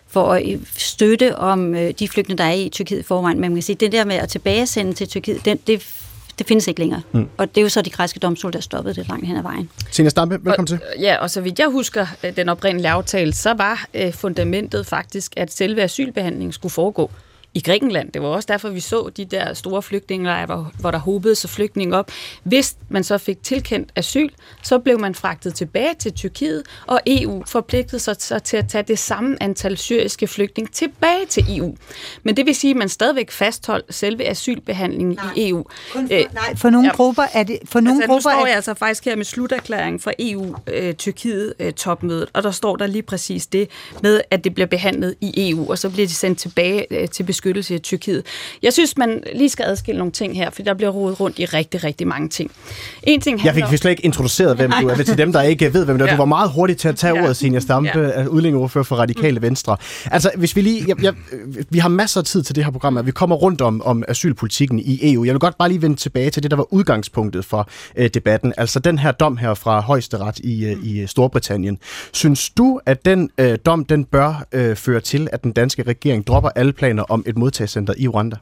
for 0.09 0.33
at 0.33 0.43
støtte 0.77 1.37
om 1.37 1.75
øh, 1.75 1.91
de 1.99 2.09
flygtninge, 2.09 2.39
der 2.39 2.45
er 2.45 2.53
i 2.53 2.69
Tyrkiet 2.69 2.99
i 2.99 3.03
forvejen. 3.03 3.41
Men 3.41 3.51
man 3.51 3.57
kan 3.57 3.63
sige, 3.63 3.77
det 3.77 3.93
der 3.93 4.05
med 4.05 4.17
at 4.17 4.29
tilbagesende 4.29 4.93
til 4.93 5.09
Tyrkiet, 5.09 5.45
det, 5.45 5.67
det, 5.67 5.87
det 6.39 6.47
findes 6.47 6.67
ikke 6.69 6.81
længere. 6.81 7.03
Mm. 7.13 7.29
Og 7.37 7.55
det 7.55 7.61
er 7.61 7.63
jo 7.63 7.69
så 7.69 7.83
de 7.83 7.91
græske 7.91 8.21
domstole, 8.21 8.53
der 8.53 8.61
stoppede 8.61 8.95
det 8.95 9.09
langt 9.09 9.27
hen 9.27 9.37
ad 9.37 9.43
vejen. 9.43 9.71
Tina 9.93 10.09
Stampe, 10.09 10.39
velkommen 10.45 10.67
til. 10.67 10.81
Ja, 11.01 11.17
og 11.17 11.31
så 11.31 11.41
vidt 11.41 11.59
jeg 11.59 11.69
husker 11.69 12.07
den 12.37 12.49
oprindelige 12.49 12.91
aftale, 12.91 13.33
så 13.33 13.55
var 13.55 13.87
fundamentet 14.13 14.87
faktisk, 14.87 15.33
at 15.37 15.53
selve 15.53 15.83
asylbehandlingen 15.83 16.53
skulle 16.53 16.73
foregå 16.73 17.11
i 17.55 17.61
Grækenland. 17.61 18.13
Det 18.13 18.23
var 18.23 18.29
også 18.29 18.47
derfor, 18.53 18.69
vi 18.69 18.81
så 18.81 19.11
de 19.17 19.25
der 19.25 19.55
store 19.55 19.83
flygtningelejre, 19.83 20.47
hvor, 20.47 20.73
hvor 20.81 20.91
der 20.91 20.99
hobede 20.99 21.35
sig 21.35 21.51
flygtninge 21.51 21.97
op. 21.97 22.11
Hvis 22.43 22.77
man 22.89 23.05
så 23.05 23.19
fik 23.19 23.43
tilkendt 23.43 23.93
asyl, 23.97 24.29
så 24.63 24.79
blev 24.79 25.01
man 25.01 25.15
fragtet 25.15 25.55
tilbage 25.55 25.95
til 25.99 26.13
Tyrkiet, 26.13 26.63
og 26.87 27.01
EU 27.07 27.43
forpligtede 27.47 27.99
sig 27.99 28.17
så 28.19 28.39
til 28.39 28.57
at 28.57 28.69
tage 28.69 28.83
det 28.83 28.99
samme 28.99 29.43
antal 29.43 29.77
syriske 29.77 30.27
flygtninge 30.27 30.73
tilbage 30.73 31.27
til 31.29 31.59
EU. 31.59 31.77
Men 32.23 32.37
det 32.37 32.47
vil 32.47 32.55
sige, 32.55 32.71
at 32.71 32.77
man 32.77 32.89
stadigvæk 32.89 33.31
fastholdt 33.31 33.95
selve 33.95 34.27
asylbehandlingen 34.27 35.15
nej, 35.15 35.33
i 35.37 35.49
EU. 35.49 35.65
Kun 35.93 36.09
for, 36.09 36.15
øh, 36.15 36.25
nej, 36.35 36.57
for 36.57 36.71
nogle 36.71 36.89
ja, 36.89 36.95
grupper 36.95 37.25
er 37.33 37.43
det... 37.43 37.59
For 37.65 37.81
nogle 37.81 38.03
altså, 38.03 38.07
grupper 38.07 38.31
nu 38.31 38.35
står 38.35 38.43
er... 38.43 38.47
jeg 38.47 38.57
altså 38.57 38.75
faktisk 38.75 39.05
her 39.05 39.17
med 39.17 39.25
sluterklæringen 39.25 40.01
fra 40.01 40.13
EU-Tyrkiet-topmødet, 40.19 42.23
øh, 42.23 42.29
og 42.33 42.43
der 42.43 42.51
står 42.51 42.77
der 42.77 42.87
lige 42.87 43.03
præcis 43.03 43.47
det 43.47 43.69
med, 44.03 44.21
at 44.31 44.45
det 44.45 44.55
bliver 44.55 44.67
behandlet 44.67 45.15
i 45.21 45.51
EU, 45.51 45.71
og 45.71 45.79
så 45.79 45.91
bliver 45.91 46.07
de 46.07 46.15
sendt 46.15 46.39
tilbage 46.39 46.87
øh, 46.91 47.09
til 47.09 47.23
beskyttelse 47.41 47.75
i 47.75 47.79
Tyrkiet. 47.79 48.23
Jeg 48.63 48.73
synes, 48.73 48.97
man 48.97 49.23
lige 49.35 49.49
skal 49.49 49.65
adskille 49.65 49.99
nogle 49.99 50.13
ting 50.13 50.37
her, 50.37 50.51
for 50.51 50.63
der 50.63 50.75
bliver 50.75 50.91
rodet 50.91 51.21
rundt 51.21 51.39
i 51.39 51.45
rigtig, 51.45 51.85
rigtig 51.85 52.07
mange 52.07 52.29
ting. 52.29 52.51
En 53.03 53.21
ting 53.21 53.45
jeg 53.45 53.55
fik 53.55 53.79
slet 53.79 53.91
ikke 53.91 54.05
introduceret, 54.05 54.57
hvem 54.57 54.71
du 54.81 54.89
er. 54.89 54.95
Til 54.95 55.19
dem, 55.19 55.33
der 55.33 55.43
ikke 55.43 55.75
ved, 55.75 55.85
hvem 55.85 55.99
du 55.99 56.05
er. 56.05 56.11
Du 56.11 56.17
var 56.17 56.25
meget 56.25 56.51
hurtig 56.51 56.77
til 56.77 56.89
at 56.89 56.97
tage 56.97 57.17
ja. 57.17 57.23
ordet, 57.23 57.37
Senior 57.37 57.61
Stampe, 57.61 57.99
ja. 57.99 58.27
udlændingeordfører 58.27 58.85
for 58.85 58.97
Radikale 58.97 59.39
mm. 59.39 59.43
Venstre. 59.43 59.77
Altså, 60.11 60.31
hvis 60.37 60.57
vi 60.57 60.61
lige... 60.61 60.85
Jeg, 60.89 61.03
jeg, 61.03 61.15
vi 61.71 61.79
har 61.79 61.89
masser 61.89 62.21
af 62.21 62.25
tid 62.25 62.43
til 62.43 62.57
det 62.57 62.65
her 62.65 62.71
program, 62.71 62.97
at 62.97 63.07
vi 63.07 63.11
kommer 63.11 63.37
rundt 63.37 63.61
om, 63.61 63.83
om 63.83 64.05
asylpolitikken 64.09 64.79
i 64.79 65.13
EU. 65.13 65.25
Jeg 65.25 65.35
vil 65.35 65.41
godt 65.41 65.59
bare 65.59 65.69
lige 65.69 65.83
vende 65.83 65.97
tilbage 65.97 66.31
til 66.31 66.43
det, 66.43 66.51
der 66.51 66.57
var 66.57 66.73
udgangspunktet 66.73 67.45
for 67.45 67.69
øh, 67.97 68.11
debatten. 68.15 68.53
Altså 68.57 68.79
den 68.79 68.99
her 68.99 69.13
dom 69.13 69.37
her 69.37 69.55
fra 69.55 69.81
højesteret 69.81 70.39
i, 70.39 70.65
øh, 70.65 70.85
i 70.85 71.07
Storbritannien. 71.07 71.79
Synes 72.13 72.51
du, 72.51 72.81
at 72.87 73.05
den 73.05 73.31
øh, 73.39 73.59
dom, 73.67 73.85
den 73.85 74.05
bør 74.05 74.47
øh, 74.53 74.77
føre 74.77 75.01
til, 75.01 75.29
at 75.33 75.43
den 75.45 75.53
danske 75.53 75.83
regering 75.83 76.27
dropper 76.27 76.51
alle 76.57 76.73
planer 76.73 77.03
om 77.03 77.25
et 77.31 77.39
modtagscenter 77.39 77.95
i 77.97 78.09
Rwanda? 78.09 78.37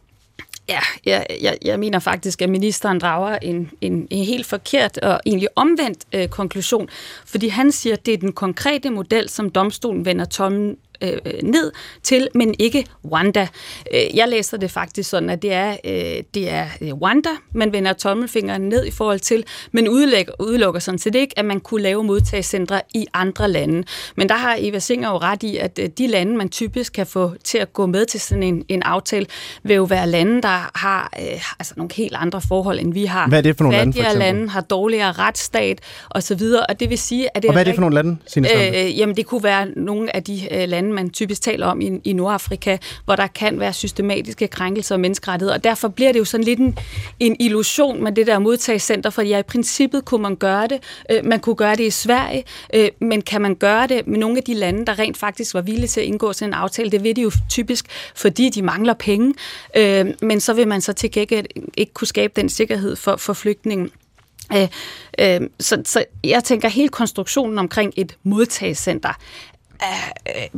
Ja, 0.68 0.80
jeg, 1.07 1.26
jeg, 1.42 1.59
jeg 1.64 1.78
mener 1.78 1.99
faktisk, 1.99 2.42
at 2.42 2.49
ministeren 2.49 3.00
drager 3.00 3.38
en, 3.42 3.71
en, 3.80 4.07
en 4.11 4.25
helt 4.25 4.47
forkert 4.47 4.99
og 4.99 5.21
egentlig 5.26 5.49
omvendt 5.57 6.04
øh, 6.12 6.28
konklusion, 6.28 6.88
fordi 7.26 7.49
han 7.49 7.73
siger, 7.73 7.97
at 7.97 8.07
det 8.07 8.14
er 8.14 8.18
den 8.18 8.33
konkrete 8.33 8.90
model, 8.90 9.28
som 9.28 9.50
domstolen 9.50 10.04
vender 10.04 10.25
tommen 10.25 10.76
øh, 11.02 11.43
ned 11.43 11.73
til, 12.02 12.28
men 12.35 12.55
ikke 12.59 12.87
Rwanda. 13.05 13.49
Øh, 13.95 14.17
jeg 14.17 14.28
læser 14.28 14.57
det 14.57 14.71
faktisk 14.71 15.11
sådan, 15.11 15.31
at 15.31 15.43
det 15.43 15.52
er, 15.52 15.76
øh, 15.85 16.23
det 16.35 16.50
er 16.50 16.67
øh, 16.81 16.93
Rwanda, 16.93 17.31
man 17.55 17.73
vender 17.73 17.93
tommelfingeren 17.93 18.62
ned 18.62 18.87
i 18.87 18.90
forhold 18.90 19.21
til, 19.21 19.45
men 19.73 19.88
udelukker, 19.88 20.33
udelukker 20.40 20.81
sådan 20.81 20.99
set 20.99 21.14
ikke, 21.14 21.38
at 21.38 21.45
man 21.45 21.61
kunne 21.61 21.83
lave 21.83 22.05
modtagscentre 22.05 22.81
i 22.95 23.07
andre 23.14 23.49
lande. 23.49 23.85
Men 24.17 24.28
der 24.28 24.35
har 24.35 24.57
Eva 24.61 24.78
Singer 24.78 25.11
jo 25.11 25.17
ret 25.17 25.43
i, 25.43 25.57
at 25.57 25.78
øh, 25.83 25.88
de 25.99 26.07
lande, 26.07 26.37
man 26.37 26.49
typisk 26.49 26.93
kan 26.93 27.07
få 27.07 27.33
til 27.45 27.59
at 27.59 27.73
gå 27.73 27.87
med 27.87 28.07
til 28.07 28.21
sådan 28.21 28.43
en, 28.43 28.64
en 28.69 28.83
aftale, 28.83 29.26
vil 29.62 29.76
jo 29.76 29.85
være 29.85 30.09
lande, 30.09 30.43
der 30.43 30.71
har 30.75 31.12
øh, 31.21 31.43
altså 31.59 31.75
nogle 31.76 31.90
helt 31.95 32.14
andre 32.17 32.40
forhold, 32.40 32.81
end 32.81 32.95
vi 32.95 33.05
har. 33.05 33.28
Hvad 33.28 33.38
er 33.38 33.43
det 33.43 33.57
for 33.57 33.64
nogle 33.64 33.78
lande, 33.78 33.93
for 33.93 34.00
eksempel? 34.00 34.19
lande 34.19 34.49
har 34.49 34.61
dårligere 34.61 35.12
retsstat 35.12 35.81
osv., 36.11 36.43
og 36.69 36.81
det 36.81 36.90
vil 36.90 36.99
sige, 36.99 37.37
at 37.37 37.43
det 37.43 37.49
og 37.49 37.55
hvad 37.55 37.62
er 37.62 37.64
det 37.64 37.75
for 37.75 37.81
nogle 37.81 37.95
lande, 37.95 38.17
øh, 38.37 38.99
Jamen, 38.99 39.17
det 39.17 39.26
kunne 39.26 39.43
være 39.43 39.67
nogle 39.76 40.17
af 40.17 40.25
de 40.25 40.55
øh, 40.55 40.69
lande, 40.69 40.88
lande, 40.88 40.95
man 40.95 41.11
typisk 41.11 41.42
taler 41.42 41.66
om 41.66 41.80
i, 41.80 42.00
i 42.04 42.12
Nordafrika, 42.12 42.76
hvor 43.04 43.16
der 43.16 43.26
kan 43.26 43.61
være 43.61 43.73
systematiske 43.73 44.49
krænkelser 44.49 44.95
af 44.95 44.99
menneskerettigheder. 44.99 45.54
Og 45.54 45.64
derfor 45.64 45.88
bliver 45.88 46.12
det 46.12 46.18
jo 46.18 46.25
sådan 46.25 46.45
lidt 46.45 46.59
en, 46.59 46.78
en 47.21 47.37
illusion 47.40 48.04
med 48.04 48.12
det 48.12 48.26
der 48.26 48.38
modtagscenter, 48.38 49.11
for 49.11 49.23
ja, 49.23 49.38
i 49.38 49.42
princippet 49.42 50.04
kunne 50.04 50.23
man 50.23 50.37
gøre 50.37 50.66
det. 50.66 50.83
Øh, 51.11 51.25
man 51.25 51.40
kunne 51.40 51.57
gøre 51.57 51.76
det 51.76 51.85
i 51.85 51.90
Sverige, 51.90 52.45
øh, 52.75 52.88
men 53.00 53.23
kan 53.23 53.40
man 53.40 53.54
gøre 53.54 53.87
det 53.87 54.07
med 54.07 54.18
nogle 54.18 54.37
af 54.37 54.42
de 54.42 54.54
lande, 54.54 54.87
der 54.87 54.99
rent 54.99 55.16
faktisk 55.16 55.54
var 55.54 55.61
villige 55.61 55.88
til 55.88 56.00
at 56.00 56.07
indgå 56.07 56.33
sådan 56.33 56.50
en 56.50 56.54
aftale? 56.54 56.90
Det 56.90 57.04
vil 57.04 57.16
de 57.16 57.23
jo 57.23 57.30
typisk, 57.49 57.87
fordi 58.14 58.49
de 58.49 58.62
mangler 58.62 58.95
penge. 58.95 59.35
Øh, 59.76 60.07
men 60.23 60.40
så 60.40 60.52
vil 60.52 60.68
man 60.68 60.80
så 60.80 60.92
til 60.92 61.11
gengæld 61.11 61.47
ikke 61.76 61.92
kunne 61.92 62.07
skabe 62.07 62.33
den 62.37 62.49
sikkerhed 62.49 62.97
for, 62.97 63.16
for 63.16 63.33
flygtningen. 63.33 63.90
Øh, 64.57 64.68
øh, 65.18 65.40
så, 65.61 65.83
så 65.85 66.04
jeg 66.25 66.45
tænker, 66.45 66.68
hele 66.68 66.88
konstruktionen 66.88 67.59
omkring 67.59 67.92
et 67.97 68.16
modtagscenter 68.23 69.12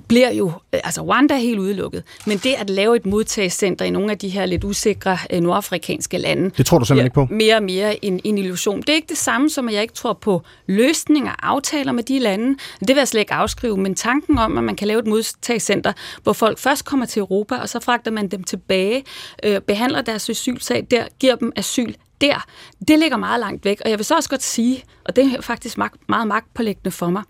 bliver 0.08 0.30
jo, 0.30 0.52
øh, 0.74 0.80
altså 0.84 1.02
Rwanda 1.02 1.34
er 1.34 1.38
helt 1.38 1.58
udelukket, 1.58 2.02
men 2.26 2.38
det 2.38 2.54
at 2.58 2.70
lave 2.70 2.96
et 2.96 3.06
modtagscenter 3.06 3.84
i 3.84 3.90
nogle 3.90 4.10
af 4.10 4.18
de 4.18 4.28
her 4.28 4.46
lidt 4.46 4.64
usikre 4.64 5.18
øh, 5.32 5.40
nordafrikanske 5.40 6.18
lande, 6.18 6.50
det 6.50 6.66
tror 6.66 6.78
du 6.78 6.84
simpelthen 6.84 7.06
ikke 7.06 7.14
på? 7.14 7.26
Mere 7.30 7.56
og 7.56 7.62
mere 7.62 8.04
en, 8.04 8.20
en 8.24 8.38
illusion. 8.38 8.80
Det 8.80 8.88
er 8.88 8.94
ikke 8.94 9.08
det 9.08 9.18
samme 9.18 9.50
som, 9.50 9.68
at 9.68 9.74
jeg 9.74 9.82
ikke 9.82 9.94
tror 9.94 10.12
på 10.12 10.42
løsninger, 10.66 11.32
aftaler 11.42 11.92
med 11.92 12.02
de 12.02 12.18
lande. 12.18 12.58
Det 12.80 12.88
vil 12.88 12.96
jeg 12.96 13.08
slet 13.08 13.20
ikke 13.20 13.34
afskrive, 13.34 13.76
men 13.76 13.94
tanken 13.94 14.38
om, 14.38 14.58
at 14.58 14.64
man 14.64 14.76
kan 14.76 14.88
lave 14.88 15.00
et 15.00 15.06
modtagscenter, 15.06 15.92
hvor 16.22 16.32
folk 16.32 16.58
først 16.58 16.84
kommer 16.84 17.06
til 17.06 17.20
Europa, 17.20 17.56
og 17.56 17.68
så 17.68 17.80
fragter 17.80 18.10
man 18.10 18.28
dem 18.28 18.44
tilbage, 18.44 19.04
øh, 19.44 19.60
behandler 19.60 20.02
deres 20.02 20.30
asylsag 20.30 20.86
der, 20.90 21.04
giver 21.20 21.36
dem 21.36 21.52
asyl 21.56 21.94
der, 22.20 22.46
det 22.88 22.98
ligger 22.98 23.16
meget 23.16 23.40
langt 23.40 23.64
væk. 23.64 23.80
Og 23.84 23.90
jeg 23.90 23.98
vil 23.98 24.04
så 24.04 24.14
også 24.16 24.30
godt 24.30 24.42
sige, 24.42 24.84
og 25.04 25.16
det 25.16 25.34
er 25.34 25.40
faktisk 25.40 25.78
meget 26.08 26.26
magtpålæggende 26.26 26.90
for 26.90 27.10
mig, 27.10 27.22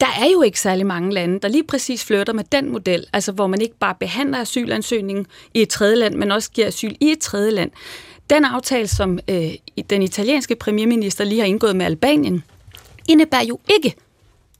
der 0.00 0.06
er 0.06 0.30
jo 0.32 0.42
ikke 0.42 0.60
særlig 0.60 0.86
mange 0.86 1.14
lande, 1.14 1.40
der 1.40 1.48
lige 1.48 1.64
præcis 1.64 2.04
flytter 2.04 2.32
med 2.32 2.44
den 2.52 2.72
model, 2.72 3.06
altså 3.12 3.32
hvor 3.32 3.46
man 3.46 3.60
ikke 3.60 3.78
bare 3.78 3.94
behandler 4.00 4.38
asylansøgningen 4.40 5.26
i 5.54 5.62
et 5.62 5.68
tredje 5.68 5.96
land, 5.96 6.14
men 6.14 6.30
også 6.32 6.50
giver 6.50 6.66
asyl 6.66 6.94
i 7.00 7.10
et 7.10 7.18
tredje 7.18 7.50
land. 7.50 7.70
Den 8.30 8.44
aftale, 8.44 8.88
som 8.88 9.18
øh, 9.28 9.50
den 9.90 10.02
italienske 10.02 10.54
premierminister 10.54 11.24
lige 11.24 11.40
har 11.40 11.46
indgået 11.46 11.76
med 11.76 11.86
Albanien, 11.86 12.42
indebærer 13.08 13.44
jo 13.44 13.58
ikke, 13.70 13.94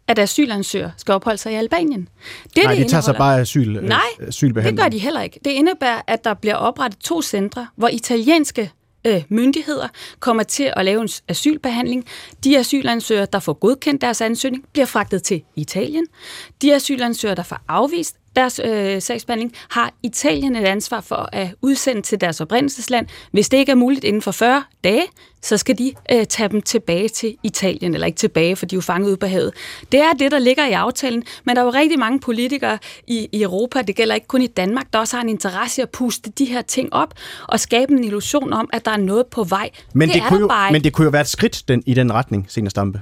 at 0.09 0.19
asylansøgere 0.19 0.93
skal 0.97 1.15
opholde 1.15 1.39
sig 1.39 1.53
i 1.53 1.55
Albanien. 1.55 2.09
Det, 2.55 2.65
Nej, 2.65 2.75
det 2.75 2.85
de 2.85 2.91
tager 2.91 3.01
sig 3.01 3.15
bare 3.17 3.41
asyl, 3.41 3.79
Nej, 3.83 4.01
asylbehandling. 4.29 4.77
det 4.77 4.85
gør 4.85 4.89
de 4.89 4.99
heller 4.99 5.23
ikke. 5.23 5.41
Det 5.45 5.51
indebærer, 5.51 6.01
at 6.07 6.25
der 6.25 6.35
bliver 6.35 6.55
oprettet 6.55 7.01
to 7.01 7.23
centre, 7.23 7.67
hvor 7.77 7.89
italienske 7.89 8.71
øh, 9.07 9.23
myndigheder 9.29 9.89
kommer 10.21 10.43
til 10.43 10.73
at 10.77 10.85
lave 10.85 11.03
en 11.03 11.09
asylbehandling. 11.29 12.07
De 12.45 12.59
asylansøgere, 12.59 13.27
der 13.33 13.39
får 13.39 13.53
godkendt 13.53 14.01
deres 14.01 14.21
ansøgning, 14.21 14.65
bliver 14.73 14.87
fragtet 14.87 15.23
til 15.23 15.43
Italien. 15.57 16.07
De 16.63 16.75
asylansøgere, 16.75 17.37
der 17.37 17.43
får 17.43 17.61
afvist 17.69 18.17
deres 18.37 18.61
øh, 18.65 19.03
sagsbehandling, 19.03 19.53
har 19.71 19.95
Italien 20.03 20.57
et 20.57 20.65
ansvar 20.65 21.01
for 21.01 21.29
at 21.33 21.49
udsende 21.63 22.03
til 22.03 22.21
deres 22.21 22.41
oprindelsesland. 22.41 23.07
Hvis 23.33 23.49
det 23.49 23.57
ikke 23.57 23.73
er 23.73 23.77
muligt 23.77 24.05
inden 24.05 24.23
for 24.23 24.31
40 24.31 24.65
dage, 24.85 25.03
så 25.43 25.57
skal 25.57 25.79
de 25.79 25.93
øh, 26.13 26.27
tage 26.27 26.49
dem 26.49 26.63
tilbage 26.63 27.09
til 27.09 27.37
Italien, 27.43 27.95
eller 27.95 28.07
ikke 28.07 28.19
tilbage, 28.19 28.57
for 28.57 28.67
de 28.67 28.75
er 28.75 28.77
jo 28.77 28.81
fanget 28.81 29.09
ude 29.09 29.17
på 29.17 29.27
havet. 29.27 29.53
Det 29.93 30.01
er 30.01 30.13
det, 30.13 30.31
der 30.31 30.39
ligger 30.39 30.67
i 30.67 30.73
aftalen, 30.73 31.23
men 31.45 31.57
der 31.57 31.63
er 31.63 31.67
jo 31.67 31.71
rigtig 31.71 31.99
mange 31.99 32.21
politikere 32.21 32.79
i, 33.07 33.29
i 33.33 33.43
Europa, 33.43 33.83
det 33.83 33.97
gælder 33.97 34.15
ikke 34.15 34.27
kun 34.27 34.43
i 34.43 34.47
Danmark, 34.47 34.87
der 34.93 34.99
også 34.99 35.17
har 35.17 35.23
en 35.23 35.29
interesse 35.29 35.81
i 35.81 35.83
at 35.83 35.91
puste 35.91 36.31
de 36.31 36.45
her 36.45 36.63
ting 36.63 36.93
op 36.93 37.15
og 37.49 37.61
skabe 37.61 37.93
en 37.93 38.05
illusion 38.05 38.53
om, 38.53 38.71
at 38.73 38.85
der 38.85 38.91
er 38.91 38.97
noget 38.97 39.27
på 39.27 39.45
vej. 39.45 39.71
Men 39.93 40.09
det, 40.09 40.15
det, 40.15 40.23
kunne, 40.23 40.41
jo, 40.41 40.73
men 40.73 40.85
det 40.85 40.93
kunne 40.93 41.05
jo 41.05 41.11
være 41.11 41.23
et 41.23 41.29
skridt 41.29 41.63
den, 41.69 41.83
i 41.87 41.95
den 41.95 42.13
retning, 42.13 42.47
Senior 42.49 42.71
Stampe 42.71 43.01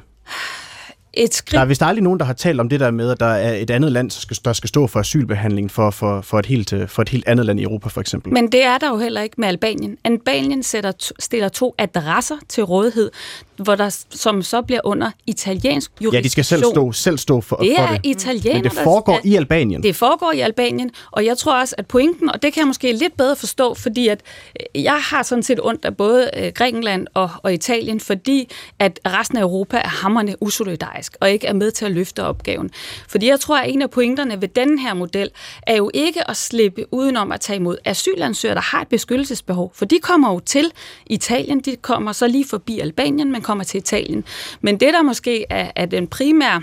et 1.16 1.34
skridt... 1.34 1.52
Der 1.52 1.60
er 1.60 1.64
vist 1.64 1.82
aldrig 1.82 2.02
nogen, 2.02 2.18
der 2.18 2.24
har 2.26 2.32
talt 2.32 2.60
om 2.60 2.68
det 2.68 2.80
der 2.80 2.90
med, 2.90 3.10
at 3.10 3.20
der 3.20 3.26
er 3.26 3.54
et 3.54 3.70
andet 3.70 3.92
land, 3.92 4.10
der 4.10 4.16
skal, 4.20 4.36
der 4.44 4.52
skal 4.52 4.68
stå 4.68 4.86
for 4.86 5.00
asylbehandling 5.00 5.70
for, 5.70 5.90
for, 5.90 6.20
for, 6.20 6.38
et 6.38 6.46
helt, 6.46 6.74
for 6.86 7.02
et 7.02 7.08
helt 7.08 7.28
andet 7.28 7.46
land 7.46 7.60
i 7.60 7.62
Europa, 7.62 7.88
for 7.88 8.00
eksempel. 8.00 8.32
Men 8.32 8.52
det 8.52 8.64
er 8.64 8.78
der 8.78 8.88
jo 8.88 8.98
heller 8.98 9.22
ikke 9.22 9.34
med 9.38 9.48
Albanien. 9.48 9.96
Albanien 10.04 10.62
sætter, 10.62 10.92
stiller 11.18 11.48
to 11.48 11.74
adresser 11.78 12.36
til 12.48 12.64
rådighed, 12.64 13.10
hvor 13.56 13.74
der, 13.74 14.04
som 14.10 14.42
så 14.42 14.62
bliver 14.62 14.80
under 14.84 15.10
italiensk 15.26 15.90
jurisdiktion. 15.90 16.14
Ja, 16.14 16.20
de 16.20 16.28
skal 16.28 16.44
selv 16.44 16.64
stå, 16.64 16.92
selv 16.92 17.18
stå 17.18 17.40
for, 17.40 17.56
det 17.56 17.78
er 17.78 17.86
for 17.86 17.94
det. 17.94 18.00
italiener, 18.06 18.54
Men 18.54 18.64
det 18.64 18.72
foregår 18.72 19.12
der, 19.12 19.20
i 19.24 19.34
Albanien. 19.34 19.82
Det 19.82 19.96
foregår 19.96 20.32
i 20.32 20.40
Albanien, 20.40 20.90
og 21.10 21.24
jeg 21.24 21.38
tror 21.38 21.60
også, 21.60 21.74
at 21.78 21.86
pointen, 21.86 22.30
og 22.30 22.42
det 22.42 22.52
kan 22.52 22.60
jeg 22.60 22.66
måske 22.66 22.92
lidt 22.92 23.16
bedre 23.16 23.36
forstå, 23.36 23.74
fordi 23.74 24.08
at 24.08 24.20
øh, 24.76 24.82
jeg 24.82 24.98
har 25.10 25.22
sådan 25.22 25.42
set 25.42 25.60
ondt 25.62 25.84
af 25.84 25.96
både 25.96 26.30
øh, 26.36 26.52
Grækenland 26.54 27.06
og, 27.14 27.30
og 27.42 27.54
Italien, 27.54 28.00
fordi 28.00 28.48
at 28.78 29.00
resten 29.06 29.38
af 29.38 29.42
Europa 29.42 29.76
er 29.76 29.88
hammerne 29.88 30.42
usolidarisk, 30.42 31.16
og 31.20 31.30
ikke 31.30 31.46
er 31.46 31.52
med 31.52 31.70
til 31.70 31.84
at 31.84 31.90
løfte 31.90 32.22
opgaven. 32.22 32.70
Fordi 33.08 33.28
jeg 33.28 33.40
tror, 33.40 33.58
at 33.58 33.70
en 33.70 33.82
af 33.82 33.90
pointerne 33.90 34.40
ved 34.40 34.48
den 34.48 34.78
her 34.78 34.94
model 34.94 35.30
er 35.62 35.76
jo 35.76 35.90
ikke 35.94 36.30
at 36.30 36.36
slippe 36.36 36.84
udenom 36.90 37.32
at 37.32 37.40
tage 37.40 37.56
imod 37.56 37.76
asylansøgere, 37.84 38.54
der 38.54 38.60
har 38.60 38.80
et 38.80 38.88
beskyttelsesbehov, 38.88 39.72
for 39.74 39.84
de 39.84 39.98
kommer 40.02 40.32
jo 40.32 40.40
til 40.40 40.72
Italien, 41.06 41.60
de 41.60 41.76
kommer 41.76 42.12
så 42.12 42.26
lige 42.26 42.44
forbi 42.50 42.80
Albanien, 42.80 43.32
men 43.32 43.42
kommer 43.44 43.64
til 43.64 43.78
Italien. 43.78 44.24
Men 44.60 44.80
det, 44.80 44.94
der 44.94 45.02
måske 45.02 45.44
er, 45.50 45.70
er 45.76 45.86
den 45.86 46.06
primære 46.06 46.62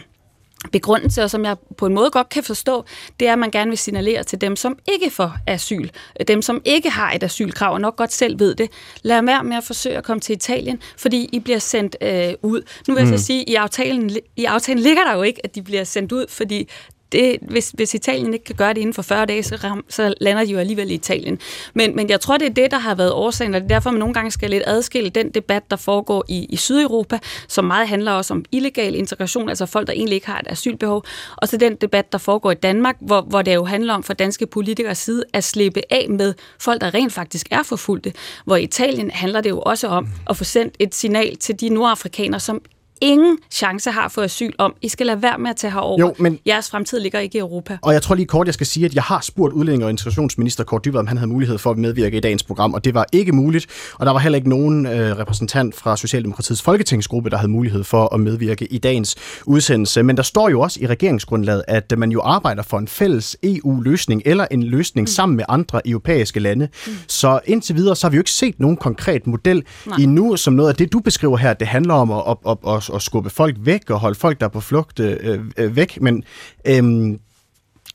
begrundelse, 0.72 1.24
og 1.24 1.30
som 1.30 1.46
jeg 1.46 1.58
på 1.78 1.86
en 1.86 1.94
måde 1.94 2.10
godt 2.12 2.30
kan 2.30 2.44
forstå, 2.44 2.86
det 3.20 3.28
er, 3.28 3.34
at 3.34 3.39
man 3.39 3.52
gerne 3.52 3.70
vil 3.70 3.78
signalere 3.78 4.24
til 4.24 4.41
dem, 4.41 4.56
som 4.56 4.78
ikke 4.94 5.10
får 5.10 5.34
asyl, 5.48 5.89
dem, 6.28 6.41
som 6.41 6.62
ikke 6.65 6.89
har 6.89 7.12
et 7.12 7.24
asylkrav, 7.24 7.74
og 7.74 7.82
nok 7.82 7.96
godt 7.96 8.13
selv 8.13 8.39
ved 8.39 8.56
det, 8.56 8.70
lad 9.04 9.24
være 9.24 9.44
med 9.44 9.58
at 9.58 9.63
forsøge 9.63 9.98
at 9.98 10.04
komme 10.04 10.22
til 10.22 10.34
Italien, 10.34 10.82
fordi 10.98 11.30
I 11.32 11.39
bliver 11.39 11.60
sendt 11.60 11.96
øh, 12.02 12.34
ud. 12.41 12.62
Nu 12.88 12.94
vil 12.94 13.02
jeg 13.02 13.12
mm. 13.12 13.17
så 13.17 13.26
sige, 13.26 13.44
i 13.44 13.56
aftalen, 13.56 14.12
i 14.36 14.46
aftalen 14.46 14.84
ligger 14.84 15.04
der 15.04 15.15
jo 15.15 15.22
ikke, 15.22 15.46
at 15.46 15.56
de 15.56 15.62
bliver 15.62 15.84
sendt 15.84 16.12
ud, 16.12 16.26
fordi 16.30 16.70
det, 17.12 17.38
hvis, 17.41 17.69
hvis 17.69 17.93
Italien 17.93 18.34
ikke 18.34 18.45
kan 18.45 18.56
gøre 18.56 18.74
det 18.74 18.82
inden 18.82 18.93
for 18.93 19.02
40 19.02 19.26
dage, 19.26 19.43
så, 19.43 19.56
ram, 19.56 19.86
så 19.89 20.13
lander 20.21 20.45
de 20.45 20.52
jo 20.52 20.58
alligevel 20.58 20.91
i 20.91 20.93
Italien. 20.93 21.39
Men, 21.74 21.95
men 21.95 22.10
jeg 22.10 22.21
tror, 22.21 22.38
det 22.38 22.50
er 22.50 22.54
det, 22.54 22.71
der 22.71 22.80
har 22.80 22.95
været 22.95 23.12
årsagen, 23.12 23.56
og 23.56 23.62
det 23.62 23.71
er 23.71 23.76
derfor, 23.76 23.91
man 23.91 24.00
nogle 24.00 24.13
gange 24.13 24.32
skal 24.32 24.50
lidt 24.50 24.63
adskille 24.67 25.10
den 25.10 25.30
debat, 25.30 25.71
der 25.71 25.78
foregår 25.78 26.26
i, 26.28 26.45
i 26.50 26.56
Sydeuropa, 26.56 27.19
som 27.47 27.65
meget 27.65 27.88
handler 27.88 28.12
også 28.12 28.34
om 28.34 28.45
illegal 28.52 28.95
integration, 28.95 29.50
altså 29.50 29.65
folk, 29.65 29.88
der 29.88 29.93
egentlig 29.93 30.15
ikke 30.15 30.28
har 30.28 30.39
et 30.39 30.47
asylbehov, 30.50 31.04
og 31.38 31.47
så 31.47 31.58
den 31.58 31.76
debat, 31.76 32.12
der 32.12 32.17
foregår 32.17 32.52
i 32.52 32.56
Danmark, 32.56 32.95
hvor, 33.00 33.21
hvor 33.21 33.41
det 33.41 33.56
jo 33.56 33.65
handler 33.65 33.93
om 33.93 34.04
fra 34.04 34.13
danske 34.13 34.47
politikers 34.47 34.97
side 34.97 35.24
at 35.34 35.43
slippe 35.43 35.82
af 35.89 36.08
med 36.10 36.34
folk, 36.60 36.82
der 36.82 36.93
rent 36.93 37.13
faktisk 37.13 37.47
er 37.52 37.63
forfulgte. 37.63 38.13
Hvor 38.45 38.56
i 38.56 38.63
Italien 38.63 39.12
handler 39.12 39.41
det 39.41 39.50
jo 39.50 39.60
også 39.60 39.88
om 39.88 40.08
at 40.30 40.38
få 40.38 40.43
sendt 40.43 40.76
et 40.80 40.95
signal 40.95 41.38
til 41.38 41.60
de 41.60 41.69
nordafrikanere, 41.69 42.39
som 42.39 42.62
ingen 43.02 43.38
chance 43.52 43.92
har 43.92 44.08
for 44.08 44.22
asyl 44.22 44.52
om, 44.58 44.74
I 44.82 44.90
skal 44.90 45.06
lade 45.06 45.22
være 45.22 45.38
med 45.38 45.50
at 45.50 45.56
tage 45.56 45.72
herover. 45.72 46.00
Jo, 46.00 46.14
men... 46.20 46.40
Jeres 46.48 46.70
fremtid 46.70 47.00
ligger 47.00 47.20
ikke 47.20 47.38
i 47.38 47.42
Europa. 47.42 47.78
Og 47.82 47.94
jeg 47.94 48.02
tror 48.02 48.16
lige 48.16 48.26
kort, 48.26 48.48
jeg 48.48 48.54
skal 48.54 48.68
sige, 48.68 48.86
at 48.86 48.96
jeg 48.96 49.04
har 49.04 49.22
spurgt 49.22 49.54
udlænding- 49.54 49.84
og 49.84 49.90
integrationsminister 49.90 50.64
Kort 50.64 50.86
Dybvad, 50.86 51.00
om 51.00 51.08
han 51.08 51.18
havde 51.18 51.32
mulighed 51.32 51.58
for 51.58 51.72
at 51.72 51.78
medvirke 51.78 52.18
i 52.18 52.20
dagens 52.20 52.44
program, 52.44 52.74
og 52.74 52.86
det 52.86 52.94
var 52.94 53.06
ikke 53.12 53.32
muligt. 53.32 53.68
Og 54.00 54.06
der 54.06 54.12
var 54.12 54.20
heller 54.20 54.38
ikke 54.38 54.50
nogen 54.50 54.86
øh, 54.86 55.18
repræsentant 55.18 55.76
fra 55.76 55.98
Socialdemokratiets 55.98 56.62
folketingsgruppe, 56.62 57.30
der 57.30 57.38
havde 57.38 57.52
mulighed 57.52 57.84
for 57.84 58.14
at 58.14 58.20
medvirke 58.20 58.66
i 58.66 58.78
dagens 58.78 59.16
udsendelse. 59.46 60.04
Men 60.04 60.18
der 60.18 60.24
står 60.24 60.50
jo 60.50 60.62
også 60.62 60.80
i 60.82 60.88
regeringsgrundlaget, 60.88 61.64
at 61.68 61.94
man 61.98 62.12
jo 62.12 62.22
arbejder 62.22 62.64
for 62.64 62.78
en 62.78 62.88
fælles 62.88 63.38
EU-løsning, 63.44 64.22
eller 64.26 64.48
en 64.52 64.64
løsning 64.64 65.04
mm. 65.04 65.08
sammen 65.08 65.36
med 65.36 65.46
andre 65.50 65.88
europæiske 65.88 66.40
lande. 66.40 66.68
Mm. 66.88 66.94
Så 67.08 67.40
indtil 67.46 67.76
videre, 67.76 67.96
så 67.96 68.08
har 68.08 68.10
vi 68.12 68.18
jo 68.18 68.22
ikke 68.22 68.32
set 68.32 68.60
nogen 68.60 68.78
konkret 68.78 69.28
model 69.28 69.64
Nej. 69.86 69.98
endnu, 70.00 70.36
som 70.36 70.54
noget 70.54 70.70
af 70.70 70.76
det, 70.76 70.94
du 70.94 71.00
beskriver 71.00 71.38
her, 71.38 71.54
det 71.54 71.68
handler 71.68 71.94
om 71.94 72.12
at, 72.12 72.38
at, 72.48 72.58
at, 72.68 72.90
at 72.90 72.90
at 72.95 73.01
skubbe 73.01 73.30
folk 73.30 73.56
væk 73.60 73.89
og 73.89 73.99
holde 73.99 74.15
folk, 74.15 74.39
der 74.39 74.45
er 74.45 74.49
på 74.49 74.62
flugt, 74.62 74.99
øh, 74.99 75.17
øh, 75.21 75.39
øh 75.58 75.75
væk. 75.75 76.01
Men 76.01 76.23
øh, 76.67 77.17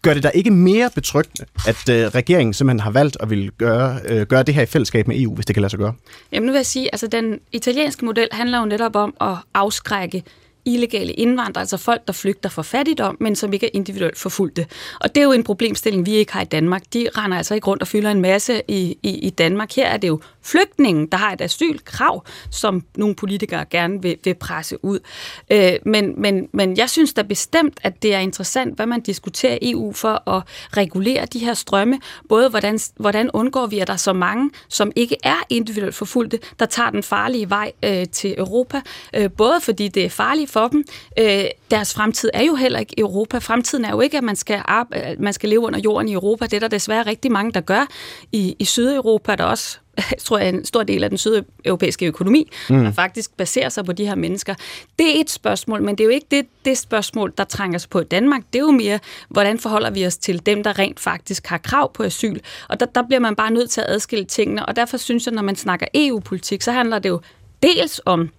gør 0.02 0.14
det 0.14 0.22
da 0.22 0.28
ikke 0.28 0.50
mere 0.50 0.90
betryggende, 0.94 1.44
at 1.66 1.88
øh, 1.88 2.06
regeringen 2.06 2.54
simpelthen 2.54 2.80
har 2.80 2.90
valgt 2.90 3.16
at 3.20 3.30
ville 3.30 3.50
gøre, 3.50 4.00
øh, 4.08 4.26
gøre 4.26 4.42
det 4.42 4.54
her 4.54 4.62
i 4.62 4.66
fællesskab 4.66 5.08
med 5.08 5.20
EU, 5.20 5.34
hvis 5.34 5.46
det 5.46 5.54
kan 5.54 5.60
lade 5.60 5.70
sig 5.70 5.78
gøre? 5.78 5.94
Jamen 6.32 6.46
nu 6.46 6.52
vil 6.52 6.58
jeg 6.58 6.66
sige, 6.66 6.88
altså 6.94 7.06
den 7.06 7.38
italienske 7.52 8.04
model 8.04 8.28
handler 8.32 8.58
jo 8.58 8.64
netop 8.64 8.96
om 8.96 9.14
at 9.20 9.36
afskrække 9.54 10.22
illegale 10.66 11.12
indvandrere, 11.12 11.62
altså 11.62 11.76
folk, 11.76 12.06
der 12.06 12.12
flygter 12.12 12.48
fra 12.48 12.62
fattigdom, 12.62 13.16
men 13.20 13.36
som 13.36 13.52
ikke 13.52 13.66
er 13.66 13.70
individuelt 13.72 14.18
forfulgte. 14.18 14.66
Og 15.00 15.14
det 15.14 15.20
er 15.20 15.24
jo 15.24 15.32
en 15.32 15.44
problemstilling, 15.44 16.06
vi 16.06 16.14
ikke 16.14 16.32
har 16.32 16.42
i 16.42 16.44
Danmark. 16.44 16.82
De 16.92 17.08
render 17.18 17.36
altså 17.36 17.54
ikke 17.54 17.66
rundt 17.66 17.82
og 17.82 17.88
fylder 17.88 18.10
en 18.10 18.20
masse 18.20 18.62
i, 18.68 18.98
i, 19.02 19.18
i 19.18 19.30
Danmark. 19.30 19.72
Her 19.76 19.86
er 19.86 19.96
det 19.96 20.08
jo 20.08 20.20
flygtningen, 20.42 21.06
der 21.06 21.18
har 21.18 21.32
et 21.32 21.40
asylkrav, 21.40 22.24
som 22.50 22.82
nogle 22.96 23.14
politikere 23.14 23.64
gerne 23.64 24.02
vil, 24.02 24.16
vil 24.24 24.34
presse 24.34 24.84
ud. 24.84 24.98
Øh, 25.50 25.72
men, 25.84 26.20
men, 26.20 26.48
men 26.52 26.76
jeg 26.76 26.90
synes 26.90 27.14
da 27.14 27.22
bestemt, 27.22 27.80
at 27.82 28.02
det 28.02 28.14
er 28.14 28.18
interessant, 28.18 28.76
hvad 28.76 28.86
man 28.86 29.00
diskuterer 29.00 29.58
i 29.62 29.70
EU 29.70 29.92
for 29.92 30.30
at 30.30 30.42
regulere 30.76 31.26
de 31.26 31.38
her 31.38 31.54
strømme. 31.54 32.00
Både 32.28 32.50
hvordan, 32.50 32.78
hvordan 32.96 33.30
undgår 33.30 33.66
vi, 33.66 33.78
at 33.78 33.86
der 33.86 33.92
er 33.92 33.96
så 33.96 34.12
mange, 34.12 34.50
som 34.68 34.92
ikke 34.96 35.16
er 35.22 35.46
individuelt 35.50 35.94
forfulgte, 35.94 36.38
der 36.58 36.66
tager 36.66 36.90
den 36.90 37.02
farlige 37.02 37.50
vej 37.50 37.72
øh, 37.84 38.06
til 38.12 38.34
Europa. 38.38 38.80
Øh, 39.14 39.30
både 39.30 39.60
fordi 39.60 39.88
det 39.88 40.04
er 40.04 40.10
farligt 40.10 40.50
for 40.56 40.68
dem. 40.68 40.84
Øh, 41.18 41.44
deres 41.70 41.94
fremtid 41.94 42.30
er 42.34 42.42
jo 42.42 42.54
heller 42.54 42.78
ikke 42.78 42.94
Europa. 42.98 43.38
Fremtiden 43.38 43.84
er 43.84 43.90
jo 43.90 44.00
ikke, 44.00 44.16
at 44.16 44.24
man 44.24 44.36
skal, 44.36 44.62
arbejde, 44.64 45.22
man 45.22 45.32
skal 45.32 45.48
leve 45.48 45.60
under 45.60 45.78
jorden 45.78 46.08
i 46.08 46.12
Europa. 46.12 46.44
Det 46.44 46.52
er 46.52 46.60
der 46.60 46.68
desværre 46.68 47.02
rigtig 47.02 47.32
mange, 47.32 47.52
der 47.52 47.60
gør. 47.60 47.86
I, 48.32 48.56
i 48.58 48.64
Sydeuropa 48.64 49.32
er 49.32 49.36
der 49.36 49.44
også 49.44 49.78
tror 50.24 50.38
jeg, 50.38 50.48
en 50.48 50.64
stor 50.64 50.82
del 50.82 51.04
af 51.04 51.10
den 51.10 51.18
sydeuropæiske 51.18 52.06
økonomi, 52.06 52.50
mm. 52.70 52.84
der 52.84 52.92
faktisk 52.92 53.36
baserer 53.36 53.68
sig 53.68 53.84
på 53.84 53.92
de 53.92 54.06
her 54.06 54.14
mennesker. 54.14 54.54
Det 54.98 55.16
er 55.16 55.20
et 55.20 55.30
spørgsmål, 55.30 55.82
men 55.82 55.98
det 55.98 56.00
er 56.00 56.04
jo 56.04 56.10
ikke 56.10 56.26
det, 56.30 56.46
det 56.64 56.78
spørgsmål, 56.78 57.32
der 57.38 57.44
trænger 57.44 57.78
sig 57.78 57.90
på 57.90 58.00
i 58.00 58.04
Danmark. 58.04 58.42
Det 58.52 58.58
er 58.58 58.62
jo 58.62 58.70
mere, 58.70 58.98
hvordan 59.28 59.58
forholder 59.58 59.90
vi 59.90 60.06
os 60.06 60.16
til 60.16 60.46
dem, 60.46 60.62
der 60.62 60.78
rent 60.78 61.00
faktisk 61.00 61.46
har 61.46 61.58
krav 61.58 61.92
på 61.92 62.02
asyl. 62.02 62.38
Og 62.68 62.80
der, 62.80 62.86
der 62.86 63.02
bliver 63.02 63.20
man 63.20 63.36
bare 63.36 63.50
nødt 63.50 63.70
til 63.70 63.80
at 63.80 63.86
adskille 63.90 64.24
tingene, 64.24 64.66
og 64.66 64.76
derfor 64.76 64.96
synes 64.96 65.26
jeg, 65.26 65.34
når 65.34 65.42
man 65.42 65.56
snakker 65.56 65.86
EU-politik, 65.94 66.62
så 66.62 66.72
handler 66.72 66.98
det 66.98 67.08
jo 67.08 67.20
dels 67.62 68.00
om 68.04 68.30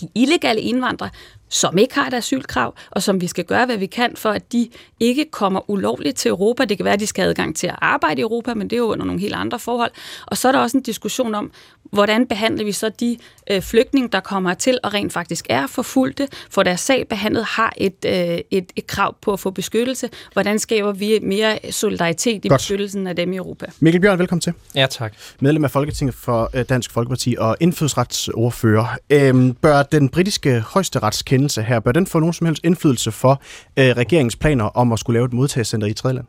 de 0.00 0.08
illegale 0.14 0.60
indvandrere, 0.60 1.10
som 1.48 1.78
ikke 1.78 1.94
har 1.94 2.06
et 2.06 2.14
asylkrav, 2.14 2.74
og 2.90 3.02
som 3.02 3.20
vi 3.20 3.26
skal 3.26 3.44
gøre, 3.44 3.66
hvad 3.66 3.76
vi 3.76 3.86
kan 3.86 4.16
for, 4.16 4.30
at 4.30 4.52
de 4.52 4.68
ikke 5.00 5.24
kommer 5.30 5.70
ulovligt 5.70 6.16
til 6.16 6.28
Europa. 6.28 6.64
Det 6.64 6.76
kan 6.76 6.84
være, 6.84 6.94
at 6.94 7.00
de 7.00 7.06
skal 7.06 7.22
have 7.22 7.30
adgang 7.30 7.56
til 7.56 7.66
at 7.66 7.76
arbejde 7.78 8.20
i 8.20 8.22
Europa, 8.22 8.54
men 8.54 8.70
det 8.70 8.76
er 8.76 8.80
jo 8.80 8.92
under 8.92 9.04
nogle 9.04 9.20
helt 9.20 9.34
andre 9.34 9.58
forhold. 9.58 9.90
Og 10.26 10.36
så 10.36 10.48
er 10.48 10.52
der 10.52 10.58
også 10.58 10.76
en 10.76 10.82
diskussion 10.82 11.34
om, 11.34 11.52
hvordan 11.92 12.26
behandler 12.26 12.64
vi 12.64 12.72
så 12.72 12.88
de 13.00 13.16
øh, 13.50 13.62
flygtninge, 13.62 14.08
der 14.12 14.20
kommer 14.20 14.54
til 14.54 14.78
og 14.82 14.94
rent 14.94 15.12
faktisk 15.12 15.46
er 15.48 15.66
forfulgte, 15.66 16.28
for 16.50 16.62
deres 16.62 16.80
sag 16.80 17.08
behandlet, 17.08 17.44
har 17.44 17.72
et, 17.76 18.04
øh, 18.06 18.38
et, 18.50 18.72
et 18.76 18.86
krav 18.86 19.16
på 19.22 19.32
at 19.32 19.40
få 19.40 19.50
beskyttelse. 19.50 20.10
Hvordan 20.32 20.58
skaber 20.58 20.92
vi 20.92 21.18
mere 21.22 21.58
solidaritet 21.70 22.44
i 22.44 22.48
Godt. 22.48 22.58
beskyttelsen 22.58 23.06
af 23.06 23.16
dem 23.16 23.32
i 23.32 23.36
Europa? 23.36 23.66
Mikkel 23.80 24.00
Bjørn, 24.00 24.18
velkommen 24.18 24.40
til. 24.40 24.52
Ja, 24.74 24.86
tak. 24.90 25.14
Medlem 25.40 25.64
af 25.64 25.70
Folketinget 25.70 26.14
for 26.14 26.50
øh, 26.54 26.64
Dansk 26.68 26.90
Folkeparti 26.90 27.36
og 27.38 27.56
indfødsretsordfører. 27.60 28.86
Øhm, 29.10 29.54
bør 29.54 29.82
den 29.82 30.08
britiske 30.08 30.60
højesteretskendelse 30.60 31.37
her, 31.46 31.80
bør 31.80 31.92
den 31.92 32.06
få 32.06 32.20
nogen 32.20 32.32
som 32.32 32.46
helst 32.46 32.64
indflydelse 32.64 33.12
for 33.12 33.42
øh, 33.76 33.84
regeringens 33.84 34.36
planer 34.36 34.64
om 34.64 34.92
at 34.92 34.98
skulle 34.98 35.16
lave 35.16 35.24
et 35.24 35.32
modtagscenter 35.32 35.86
i 35.86 35.92
Tredjeland? 35.92 36.26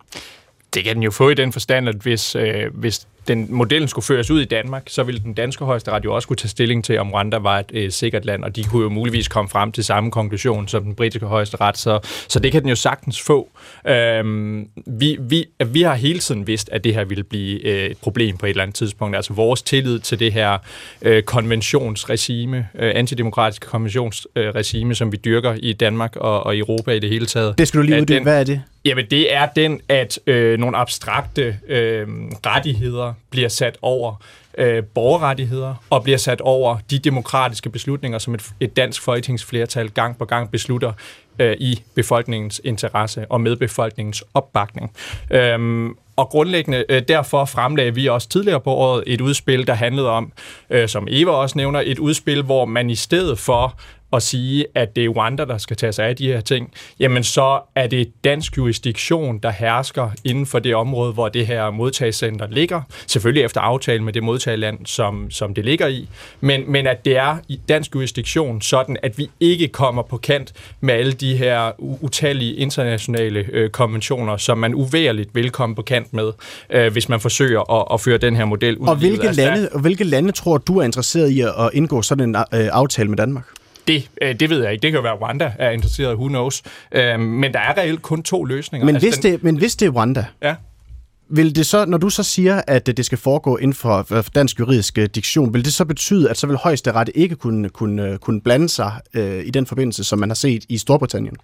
Det 0.74 0.84
kan 0.84 0.96
den 0.96 1.04
jo 1.04 1.12
få 1.12 1.30
i 1.30 1.34
den 1.34 1.52
forstand, 1.54 1.90
at 1.90 1.96
hvis, 1.96 2.36
øh, 2.36 2.66
hvis 2.74 3.08
den 3.28 3.48
modellen 3.50 3.88
skulle 3.88 4.06
føres 4.06 4.32
ud 4.32 4.42
i 4.42 4.46
Danmark, 4.46 4.84
så 4.88 5.04
ville 5.04 5.22
den 5.22 5.34
danske 5.34 5.66
højesteret 5.66 6.06
jo 6.06 6.16
også 6.16 6.28
kunne 6.28 6.38
tage 6.38 6.50
stilling 6.50 6.84
til, 6.84 7.00
om 7.00 7.12
Rwanda 7.12 7.38
var 7.38 7.60
et 7.60 7.72
øh, 7.74 7.92
sikkert 7.92 8.26
land, 8.26 8.44
og 8.44 8.56
de 8.56 8.64
kunne 8.64 8.84
jo 8.84 8.90
muligvis 8.90 9.28
komme 9.28 9.50
frem 9.50 9.72
til 9.72 9.84
samme 9.84 10.12
konklusion 10.12 10.68
som 10.68 10.84
den 10.84 10.96
britiske 10.96 11.26
højesteret, 11.26 11.78
så, 11.78 12.00
så 12.28 12.40
det 12.40 12.52
kan 12.52 12.62
den 12.62 12.70
jo 12.70 12.76
sagtens 12.76 13.22
få. 13.22 13.50
Øhm, 13.88 14.68
vi, 14.86 15.18
vi, 15.20 15.46
vi 15.66 15.82
har 15.82 15.96
hele 15.96 16.20
tiden 16.20 16.48
vidst, 16.48 16.70
at 16.72 16.84
det 16.84 16.94
her 16.94 17.04
ville 17.04 17.24
blive 17.24 17.66
øh, 17.68 17.90
et 17.90 17.98
problem 17.98 18.38
på 18.38 18.46
et 18.46 18.50
eller 18.50 18.64
andet 18.64 18.76
tidspunkt. 18.76 19.16
Altså 19.16 19.34
vores 19.34 19.62
tillid 19.62 20.00
til 20.00 20.20
det 20.20 20.34
her 20.34 20.58
øh, 21.02 21.24
konventionsregime, 21.24 22.68
øh, 22.76 22.92
antidemokratiske 22.96 23.66
konventionsregime, 23.66 24.90
øh, 24.90 24.96
som 24.96 25.12
vi 25.12 25.18
dyrker 25.18 25.56
i 25.60 25.74
Danmark 25.74 26.16
og, 26.16 26.44
og 26.44 26.58
Europa 26.58 26.92
i 26.92 27.00
det 27.00 27.10
hele 27.10 27.26
taget. 27.26 27.58
Det 27.58 27.68
skal 27.68 27.78
du 27.78 27.86
lige 27.86 28.02
uddybe. 28.02 28.24
Hvad 28.24 28.40
er 28.40 28.44
det? 28.44 28.62
Jamen, 28.90 29.06
det 29.12 29.34
er 29.34 29.46
den, 29.46 29.82
at 29.90 30.20
øh, 30.28 30.60
nogle 30.60 30.78
abstrakte 30.78 31.58
øh, 31.68 32.08
rettigheder 32.46 33.14
bliver 33.30 33.50
sat 33.50 33.78
over 33.82 34.24
øh, 34.58 34.84
borgerrettigheder 34.84 35.76
og 35.90 36.04
bliver 36.04 36.18
sat 36.18 36.42
over 36.42 36.78
de 36.90 37.00
demokratiske 37.00 37.70
beslutninger, 37.70 38.20
som 38.20 38.34
et, 38.34 38.50
et 38.60 38.78
dansk 38.78 39.02
folketingsflertal 39.02 39.90
gang 39.90 40.18
på 40.18 40.26
gang 40.26 40.52
beslutter 40.52 40.94
øh, 41.40 41.58
i 41.60 41.84
befolkningens 41.96 42.62
interesse 42.64 43.26
og 43.30 43.42
med 43.42 43.56
befolkningens 43.56 44.24
opbakning. 44.34 44.92
Øhm, 45.32 45.96
og 46.16 46.30
grundlæggende 46.30 46.86
øh, 46.90 47.02
derfor 47.08 47.46
fremlagde 47.46 47.96
vi 47.96 48.08
også 48.08 48.30
tidligere 48.30 48.60
på 48.60 48.72
året 48.72 49.04
et 49.08 49.22
udspil, 49.22 49.68
der 49.68 49.74
handlede 49.74 50.10
om, 50.10 50.32
øh, 50.70 50.88
som 50.88 51.08
Eva 51.12 51.32
også 51.32 51.58
nævner, 51.58 51.82
et 51.86 52.00
udspil, 52.00 52.44
hvor 52.44 52.66
man 52.66 52.90
i 52.90 52.96
stedet 52.96 53.40
for 53.40 53.80
at 54.14 54.24
sige, 54.24 54.66
at 54.76 54.96
det 54.96 55.06
er 55.06 55.10
Rwanda, 55.10 55.46
der 55.46 55.58
skal 55.58 55.78
tage 55.78 55.92
sig 55.92 56.06
af 56.06 56.16
de 56.16 56.28
her 56.28 56.42
ting, 56.42 56.72
jamen 57.00 57.24
så 57.24 57.60
er 57.76 57.88
det 57.88 58.12
dansk 58.24 58.58
jurisdiktion, 58.58 59.38
der 59.38 59.52
hersker 59.52 60.10
inden 60.24 60.46
for 60.46 60.60
det 60.60 60.76
område, 60.76 61.14
hvor 61.14 61.30
det 61.30 61.48
her 61.48 61.70
modtagscenter 61.72 62.48
ligger. 62.48 62.82
Selvfølgelig 63.08 63.44
efter 63.44 63.62
aftale 63.62 64.04
med 64.04 64.14
det 64.14 64.24
modtagerland, 64.24 64.86
som, 64.86 65.32
som 65.32 65.54
det 65.54 65.66
ligger 65.66 65.88
i. 65.88 66.10
Men, 66.42 66.72
men 66.72 66.88
at 66.88 67.06
det 67.06 67.18
er 67.18 67.38
i 67.48 67.60
dansk 67.70 67.96
jurisdiktion 67.96 68.62
sådan, 68.62 68.98
at 69.04 69.18
vi 69.18 69.30
ikke 69.40 69.68
kommer 69.68 70.02
på 70.02 70.18
kant 70.18 70.54
med 70.82 70.94
alle 70.94 71.12
de 71.12 71.38
her 71.38 71.72
utallige 72.04 72.56
internationale 72.56 73.46
øh, 73.52 73.70
konventioner, 73.70 74.38
som 74.38 74.58
man 74.58 74.76
uværligt 74.76 75.30
vil 75.36 75.50
komme 75.50 75.76
på 75.76 75.82
kant 75.82 76.14
med, 76.14 76.32
øh, 76.70 76.92
hvis 76.92 77.10
man 77.10 77.20
forsøger 77.20 77.82
at, 77.82 77.88
at 77.94 78.02
føre 78.02 78.18
den 78.18 78.36
her 78.36 78.46
model 78.46 78.78
ud. 78.78 78.88
Og 78.88 78.96
hvilke, 78.96 79.28
altså, 79.28 79.42
lande, 79.42 79.70
og 79.72 79.80
hvilke 79.80 80.04
lande 80.04 80.32
tror 80.32 80.58
du 80.58 80.78
er 80.78 80.84
interesseret 80.84 81.30
i 81.30 81.42
at 81.42 81.70
indgå 81.74 82.02
sådan 82.02 82.30
en 82.30 82.36
øh, 82.36 82.68
aftale 82.72 83.10
med 83.10 83.18
Danmark? 83.18 83.59
Det, 83.90 84.10
øh, 84.22 84.40
det 84.40 84.50
ved 84.50 84.64
jeg 84.64 84.72
ikke. 84.72 84.82
Det 84.82 84.92
kan 84.92 84.98
jo 84.98 85.02
være, 85.02 85.14
at 85.14 85.22
Rwanda 85.22 85.54
er 85.60 85.70
interesseret, 85.70 86.16
who 86.16 86.28
knows. 86.28 86.64
Øh, 86.92 87.20
men 87.20 87.54
der 87.54 87.60
er 87.60 87.78
reelt 87.78 88.02
kun 88.02 88.24
to 88.24 88.44
løsninger. 88.44 88.86
Men, 88.86 88.96
altså, 88.96 89.10
hvis, 89.10 89.18
den... 89.18 89.32
det, 89.32 89.44
men 89.44 89.58
hvis 89.58 89.76
det 89.76 89.86
er 89.86 89.90
Rwanda, 89.90 90.26
ja. 90.42 90.56
vil 91.30 91.56
det 91.56 91.66
så, 91.66 91.86
når 91.86 91.98
du 91.98 92.10
så 92.10 92.24
siger, 92.24 92.62
at 92.68 92.88
det 92.88 93.06
skal 93.06 93.18
foregå 93.18 93.58
inden 93.58 93.74
for 93.74 94.26
dansk 94.36 94.60
juridisk 94.60 94.98
øh, 94.98 95.06
diktion, 95.16 95.54
vil 95.54 95.66
det 95.66 95.74
så 95.74 95.86
betyde, 95.86 96.30
at 96.30 96.38
så 96.38 96.48
vil 96.48 96.56
højesteret 96.56 97.10
ikke 97.16 97.36
kunne, 97.36 97.70
kunne, 97.70 98.18
kunne 98.18 98.42
blande 98.42 98.70
sig 98.70 98.92
øh, 99.14 99.46
i 99.46 99.50
den 99.50 99.66
forbindelse, 99.66 100.04
som 100.04 100.20
man 100.20 100.30
har 100.30 100.36
set 100.36 100.66
i 100.70 100.78
Storbritannien? 100.78 101.36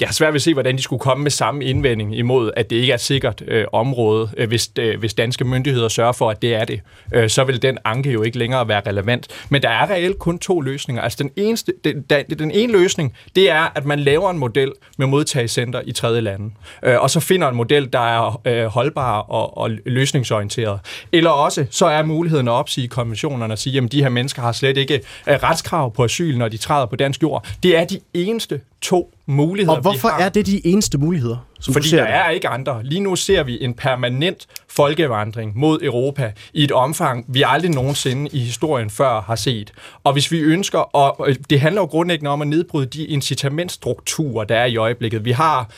Jeg 0.00 0.08
har 0.08 0.12
svært 0.12 0.32
ved 0.32 0.38
at 0.38 0.42
se, 0.42 0.52
hvordan 0.52 0.76
de 0.76 0.82
skulle 0.82 1.00
komme 1.00 1.22
med 1.22 1.30
samme 1.30 1.64
indvending 1.64 2.16
imod, 2.16 2.50
at 2.56 2.70
det 2.70 2.76
ikke 2.76 2.90
er 2.90 2.94
et 2.94 3.00
sikkert 3.00 3.42
øh, 3.48 3.64
område, 3.72 4.30
øh, 4.36 4.48
hvis, 4.48 4.70
øh, 4.78 4.98
hvis 4.98 5.14
danske 5.14 5.44
myndigheder 5.44 5.88
sørger 5.88 6.12
for, 6.12 6.30
at 6.30 6.42
det 6.42 6.54
er 6.54 6.64
det. 6.64 6.80
Øh, 7.14 7.30
så 7.30 7.44
vil 7.44 7.62
den 7.62 7.78
anke 7.84 8.12
jo 8.12 8.22
ikke 8.22 8.38
længere 8.38 8.68
være 8.68 8.82
relevant. 8.86 9.28
Men 9.48 9.62
der 9.62 9.68
er 9.68 9.90
reelt 9.90 10.18
kun 10.18 10.38
to 10.38 10.60
løsninger. 10.60 11.02
Altså 11.02 11.18
den, 11.22 11.30
eneste, 11.36 11.72
den, 11.84 12.02
den, 12.10 12.24
den 12.38 12.50
ene 12.50 12.72
løsning, 12.72 13.14
det 13.36 13.50
er, 13.50 13.72
at 13.74 13.84
man 13.84 14.00
laver 14.00 14.30
en 14.30 14.38
model 14.38 14.72
med 14.98 15.06
modtagecenter 15.06 15.80
i 15.84 15.92
tredje 15.92 16.20
lande, 16.20 16.50
øh, 16.82 17.00
og 17.00 17.10
så 17.10 17.20
finder 17.20 17.48
en 17.48 17.56
model, 17.56 17.92
der 17.92 17.98
er 17.98 18.40
øh, 18.44 18.66
holdbar 18.66 19.18
og, 19.18 19.58
og 19.58 19.70
løsningsorienteret. 19.86 20.80
Eller 21.12 21.30
også, 21.30 21.66
så 21.70 21.86
er 21.86 22.02
muligheden 22.02 22.48
at 22.48 22.52
opsige 22.52 22.88
konventionerne 22.88 23.54
og 23.54 23.58
sige, 23.58 23.78
at 23.78 23.92
de 23.92 24.02
her 24.02 24.08
mennesker 24.08 24.42
har 24.42 24.52
slet 24.52 24.76
ikke 24.76 24.94
øh, 25.28 25.34
retskrav 25.34 25.94
på 25.94 26.04
asyl, 26.04 26.36
når 26.36 26.48
de 26.48 26.56
træder 26.56 26.86
på 26.86 26.96
dansk 26.96 27.22
jord. 27.22 27.46
Det 27.62 27.76
er 27.76 27.84
de 27.84 28.00
eneste 28.14 28.60
to 28.82 29.14
muligheder, 29.26 29.76
Og 29.76 29.82
hvorfor 29.82 30.08
er 30.08 30.28
det 30.28 30.46
de 30.46 30.66
eneste 30.66 30.98
muligheder, 30.98 31.46
som 31.60 31.74
Fordi 31.74 31.90
der 31.90 32.04
det? 32.04 32.14
er 32.14 32.28
ikke 32.28 32.48
andre. 32.48 32.80
Lige 32.84 33.00
nu 33.00 33.16
ser 33.16 33.42
vi 33.42 33.62
en 33.64 33.74
permanent 33.74 34.46
folkevandring 34.68 35.52
mod 35.58 35.78
Europa 35.82 36.32
i 36.54 36.64
et 36.64 36.72
omfang, 36.72 37.24
vi 37.28 37.42
aldrig 37.46 37.70
nogensinde 37.70 38.30
i 38.32 38.38
historien 38.38 38.90
før 38.90 39.20
har 39.20 39.36
set. 39.36 39.72
Og 40.04 40.12
hvis 40.12 40.32
vi 40.32 40.38
ønsker, 40.38 40.78
og 40.78 41.20
og 41.20 41.28
det 41.50 41.60
handler 41.60 41.82
jo 41.82 41.86
grundlæggende 41.86 42.30
om 42.30 42.42
at 42.42 42.48
nedbryde 42.48 42.86
de 42.86 43.04
incitamentstrukturer, 43.04 44.44
der 44.44 44.56
er 44.56 44.64
i 44.66 44.76
øjeblikket. 44.76 45.24
Vi 45.24 45.32
har 45.32 45.70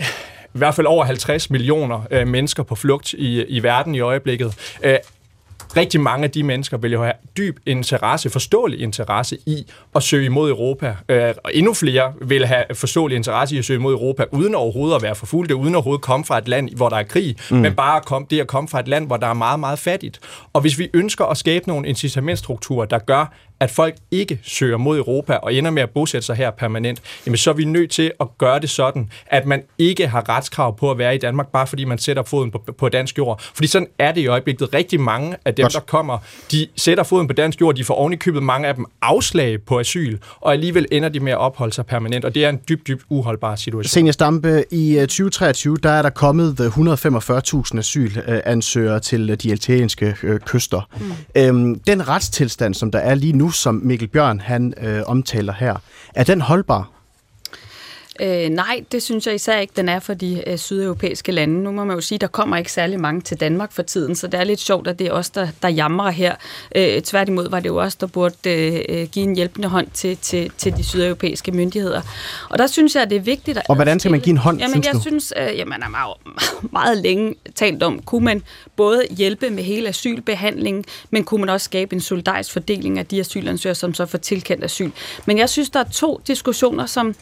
i 0.00 0.58
hvert 0.58 0.74
fald 0.74 0.86
over 0.86 1.04
50 1.04 1.50
millioner 1.50 2.00
øh, 2.10 2.28
mennesker 2.28 2.62
på 2.62 2.74
flugt 2.74 3.12
i, 3.12 3.44
i 3.44 3.62
verden 3.62 3.94
i 3.94 4.00
øjeblikket. 4.00 4.54
Øh, 4.82 4.96
rigtig 5.76 6.00
mange 6.00 6.24
af 6.24 6.30
de 6.30 6.42
mennesker 6.42 6.76
vil 6.76 6.92
jo 6.92 7.02
have 7.02 7.14
dyb 7.36 7.58
interesse, 7.66 8.30
forståelig 8.30 8.80
interesse 8.80 9.38
i 9.46 9.66
at 9.94 10.02
søge 10.02 10.24
imod 10.24 10.50
Europa. 10.50 10.96
Øh, 11.08 11.34
og 11.44 11.54
endnu 11.54 11.74
flere 11.74 12.12
vil 12.20 12.46
have 12.46 12.64
forståelig 12.74 13.16
interesse 13.16 13.54
i 13.54 13.58
at 13.58 13.64
søge 13.64 13.78
imod 13.78 13.92
Europa, 13.92 14.24
uden 14.32 14.54
overhovedet 14.54 14.96
at 14.96 15.02
være 15.02 15.14
forfulgte, 15.14 15.56
uden 15.56 15.74
overhovedet 15.74 15.98
at 15.98 16.04
komme 16.04 16.24
fra 16.24 16.38
et 16.38 16.48
land, 16.48 16.70
hvor 16.76 16.88
der 16.88 16.96
er 16.96 17.02
krig, 17.02 17.36
mm. 17.50 17.56
men 17.56 17.74
bare 17.74 18.00
komme, 18.00 18.26
det 18.30 18.40
at 18.40 18.46
komme 18.46 18.68
fra 18.68 18.80
et 18.80 18.88
land, 18.88 19.06
hvor 19.06 19.16
der 19.16 19.26
er 19.26 19.34
meget, 19.34 19.60
meget 19.60 19.78
fattigt. 19.78 20.20
Og 20.52 20.60
hvis 20.60 20.78
vi 20.78 20.88
ønsker 20.94 21.24
at 21.24 21.36
skabe 21.36 21.68
nogle 21.68 21.88
incitamentstrukturer, 21.88 22.86
der 22.86 22.98
gør, 22.98 23.32
at 23.64 23.70
folk 23.70 23.94
ikke 24.10 24.38
søger 24.42 24.76
mod 24.76 24.98
Europa 24.98 25.34
og 25.34 25.54
ender 25.54 25.70
med 25.70 25.82
at 25.82 25.90
bosætte 25.90 26.26
sig 26.26 26.36
her 26.36 26.50
permanent, 26.50 27.02
jamen 27.26 27.36
så 27.36 27.50
er 27.50 27.54
vi 27.54 27.64
nødt 27.64 27.90
til 27.90 28.12
at 28.20 28.26
gøre 28.38 28.60
det 28.60 28.70
sådan, 28.70 29.10
at 29.26 29.46
man 29.46 29.62
ikke 29.78 30.06
har 30.06 30.28
retskrav 30.28 30.76
på 30.76 30.90
at 30.90 30.98
være 30.98 31.14
i 31.14 31.18
Danmark, 31.18 31.48
bare 31.48 31.66
fordi 31.66 31.84
man 31.84 31.98
sætter 31.98 32.22
foden 32.22 32.50
på, 32.50 32.64
på 32.78 32.88
dansk 32.88 33.18
jord. 33.18 33.42
Fordi 33.54 33.66
sådan 33.66 33.88
er 33.98 34.12
det 34.12 34.20
i 34.20 34.26
øjeblikket. 34.26 34.74
Rigtig 34.74 35.00
mange 35.00 35.36
af 35.44 35.54
dem, 35.54 35.68
der 35.72 35.80
kommer, 35.80 36.18
de 36.50 36.66
sætter 36.76 37.04
foden 37.04 37.26
på 37.26 37.32
dansk 37.32 37.60
jord, 37.60 37.74
de 37.74 37.84
får 37.84 37.94
ovenikøbet 37.94 38.42
mange 38.42 38.68
af 38.68 38.74
dem 38.74 38.86
afslag 39.02 39.62
på 39.62 39.80
asyl, 39.80 40.18
og 40.40 40.52
alligevel 40.52 40.86
ender 40.92 41.08
de 41.08 41.20
med 41.20 41.32
at 41.32 41.38
opholde 41.38 41.72
sig 41.72 41.86
permanent, 41.86 42.24
og 42.24 42.34
det 42.34 42.44
er 42.44 42.48
en 42.48 42.60
dybt, 42.68 42.86
dybt 42.88 43.04
uholdbar 43.08 43.56
situation. 43.56 43.88
Senior 43.88 44.12
Stampe, 44.12 44.64
i 44.70 44.98
øh, 44.98 45.00
2023 45.00 45.76
der 45.76 45.90
er 45.90 46.02
der 46.02 46.10
kommet 46.10 46.60
øh, 46.60 46.66
145.000 46.66 47.78
asylansøgere 47.78 49.00
til 49.00 49.30
øh, 49.30 49.36
de 49.36 49.52
italienske 49.52 50.16
øh, 50.22 50.40
kyster. 50.40 50.88
Mm. 51.00 51.42
Øhm, 51.42 51.80
den 51.80 52.08
retstilstand, 52.08 52.74
som 52.74 52.90
der 52.90 52.98
er 52.98 53.14
lige 53.14 53.32
nu, 53.32 53.50
som 53.54 53.80
Mikkel 53.82 54.08
Bjørn 54.08 54.40
han 54.40 54.74
øh, 54.80 55.02
omtaler 55.06 55.52
her, 55.52 55.76
er 56.14 56.24
den 56.24 56.40
holdbar? 56.40 56.93
Øh, 58.20 58.48
nej, 58.48 58.84
det 58.92 59.02
synes 59.02 59.26
jeg 59.26 59.34
især 59.34 59.58
ikke, 59.58 59.72
den 59.76 59.88
er 59.88 60.00
for 60.00 60.14
de 60.14 60.42
øh, 60.46 60.58
sydeuropæiske 60.58 61.32
lande. 61.32 61.62
Nu 61.62 61.70
må 61.70 61.84
man 61.84 61.96
jo 61.96 62.00
sige, 62.00 62.18
der 62.18 62.26
kommer 62.26 62.56
ikke 62.56 62.72
særlig 62.72 63.00
mange 63.00 63.20
til 63.20 63.40
Danmark 63.40 63.72
for 63.72 63.82
tiden, 63.82 64.16
så 64.16 64.26
det 64.26 64.40
er 64.40 64.44
lidt 64.44 64.60
sjovt, 64.60 64.88
at 64.88 64.98
det 64.98 65.06
er 65.06 65.12
os, 65.12 65.30
der, 65.30 65.48
der 65.62 65.68
jamrer 65.68 66.10
her. 66.10 66.34
Øh, 66.76 67.02
tværtimod 67.02 67.50
var 67.50 67.60
det 67.60 67.68
jo 67.68 67.80
os, 67.80 67.96
der 67.96 68.06
burde 68.06 68.50
øh, 68.88 69.08
give 69.08 69.22
en 69.22 69.36
hjælpende 69.36 69.68
hånd 69.68 69.86
til, 69.94 70.16
til, 70.16 70.52
til 70.58 70.76
de 70.76 70.84
sydeuropæiske 70.84 71.52
myndigheder. 71.52 72.00
Og 72.50 72.58
der 72.58 72.66
synes 72.66 72.94
jeg, 72.94 73.02
at 73.02 73.10
det 73.10 73.16
er 73.16 73.20
vigtigt 73.20 73.58
at... 73.58 73.64
Og 73.68 73.74
hvordan 73.74 74.00
skal 74.00 74.10
man 74.10 74.20
give 74.20 74.30
en 74.30 74.36
hånd, 74.36 74.58
Jamen, 74.58 74.72
synes 74.72 74.86
jeg 74.86 74.94
du? 74.94 75.00
synes, 75.00 75.32
øh, 75.36 75.58
jamen, 75.58 75.80
der 75.80 75.86
er 75.86 75.90
meget, 75.90 76.14
meget 76.72 76.98
længe 76.98 77.34
talt 77.54 77.82
om, 77.82 78.02
kunne 78.02 78.24
man 78.24 78.42
både 78.76 79.02
hjælpe 79.10 79.50
med 79.50 79.62
hele 79.62 79.88
asylbehandlingen, 79.88 80.84
men 81.10 81.24
kunne 81.24 81.40
man 81.40 81.48
også 81.48 81.64
skabe 81.64 81.94
en 81.94 82.00
solidarisk 82.00 82.52
fordeling 82.52 82.98
af 82.98 83.06
de 83.06 83.20
asylansøgere, 83.20 83.74
som 83.74 83.94
så 83.94 84.06
får 84.06 84.18
tilkendt 84.18 84.64
asyl. 84.64 84.90
Men 85.26 85.38
jeg 85.38 85.48
synes, 85.48 85.70
der 85.70 85.80
er 85.80 85.84
to 85.84 86.20
diskussioner, 86.26 86.86
som 86.86 87.14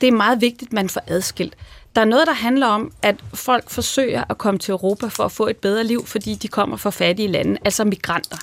det 0.00 0.06
er 0.06 0.12
meget 0.12 0.40
vigtigt, 0.40 0.72
man 0.72 0.88
får 0.88 1.02
adskilt. 1.06 1.56
Der 1.94 2.00
er 2.00 2.04
noget, 2.04 2.26
der 2.26 2.32
handler 2.32 2.66
om, 2.66 2.92
at 3.02 3.16
folk 3.34 3.70
forsøger 3.70 4.24
at 4.28 4.38
komme 4.38 4.58
til 4.58 4.72
Europa 4.72 5.06
for 5.06 5.24
at 5.24 5.32
få 5.32 5.46
et 5.46 5.56
bedre 5.56 5.84
liv, 5.84 6.06
fordi 6.06 6.34
de 6.34 6.48
kommer 6.48 6.76
fra 6.76 6.90
fattige 6.90 7.28
lande, 7.28 7.58
altså 7.64 7.84
migranter. 7.84 8.36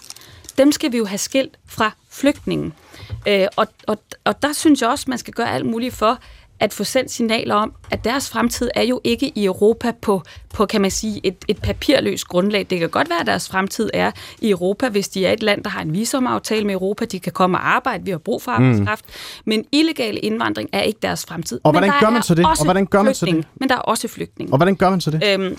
Dem 0.57 0.71
skal 0.71 0.91
vi 0.91 0.97
jo 0.97 1.05
have 1.05 1.17
skilt 1.17 1.57
fra 1.67 1.91
flygtningen. 2.09 2.73
Øh, 3.27 3.47
og, 3.55 3.67
og, 3.87 3.97
og 4.23 4.41
der 4.41 4.53
synes 4.53 4.81
jeg 4.81 4.89
også, 4.89 5.05
man 5.07 5.17
skal 5.17 5.33
gøre 5.33 5.51
alt 5.51 5.65
muligt 5.65 5.93
for 5.93 6.19
at 6.59 6.73
få 6.73 6.83
sendt 6.83 7.11
signaler 7.11 7.55
om, 7.55 7.73
at 7.91 8.03
deres 8.03 8.29
fremtid 8.29 8.69
er 8.75 8.81
jo 8.81 9.01
ikke 9.03 9.31
i 9.35 9.45
Europa 9.45 9.91
på, 10.01 10.21
på 10.53 10.65
kan 10.65 10.81
man 10.81 10.91
sige, 10.91 11.21
et, 11.23 11.35
et 11.47 11.61
papirløst 11.61 12.27
grundlag. 12.27 12.67
Det 12.69 12.79
kan 12.79 12.89
godt 12.89 13.09
være, 13.09 13.19
at 13.19 13.27
deres 13.27 13.49
fremtid 13.49 13.89
er 13.93 14.11
i 14.41 14.49
Europa, 14.49 14.89
hvis 14.89 15.07
de 15.07 15.25
er 15.25 15.33
et 15.33 15.43
land, 15.43 15.63
der 15.63 15.69
har 15.69 15.81
en 15.81 15.93
visumaftale 15.93 16.65
med 16.65 16.73
Europa. 16.73 17.05
De 17.05 17.19
kan 17.19 17.31
komme 17.31 17.57
og 17.57 17.67
arbejde, 17.67 18.05
vi 18.05 18.11
har 18.11 18.17
brug 18.17 18.41
for 18.41 18.51
arbejdskraft. 18.51 19.05
Mm. 19.05 19.41
Men 19.45 19.65
illegal 19.71 20.19
indvandring 20.23 20.69
er 20.73 20.81
ikke 20.81 20.99
deres 21.01 21.25
fremtid. 21.25 21.59
Og 21.63 21.71
hvordan 21.71 21.89
Men 21.89 21.93
der 21.93 21.99
gør 21.99 22.09
man 22.09 22.23
så 22.23 22.35
det? 22.35 22.45
Og 22.45 22.63
hvordan 22.63 22.85
gør 22.85 23.01
man 23.01 23.15
så 23.15 23.25
det? 23.25 23.47
Men 23.55 23.69
der 23.69 23.75
er 23.75 23.79
også 23.79 24.07
flygtninge. 24.07 24.53
Og 24.53 24.57
hvordan 24.57 24.75
gør 24.75 24.89
man 24.89 25.01
så 25.01 25.11
det? 25.11 25.23
Øhm, 25.33 25.57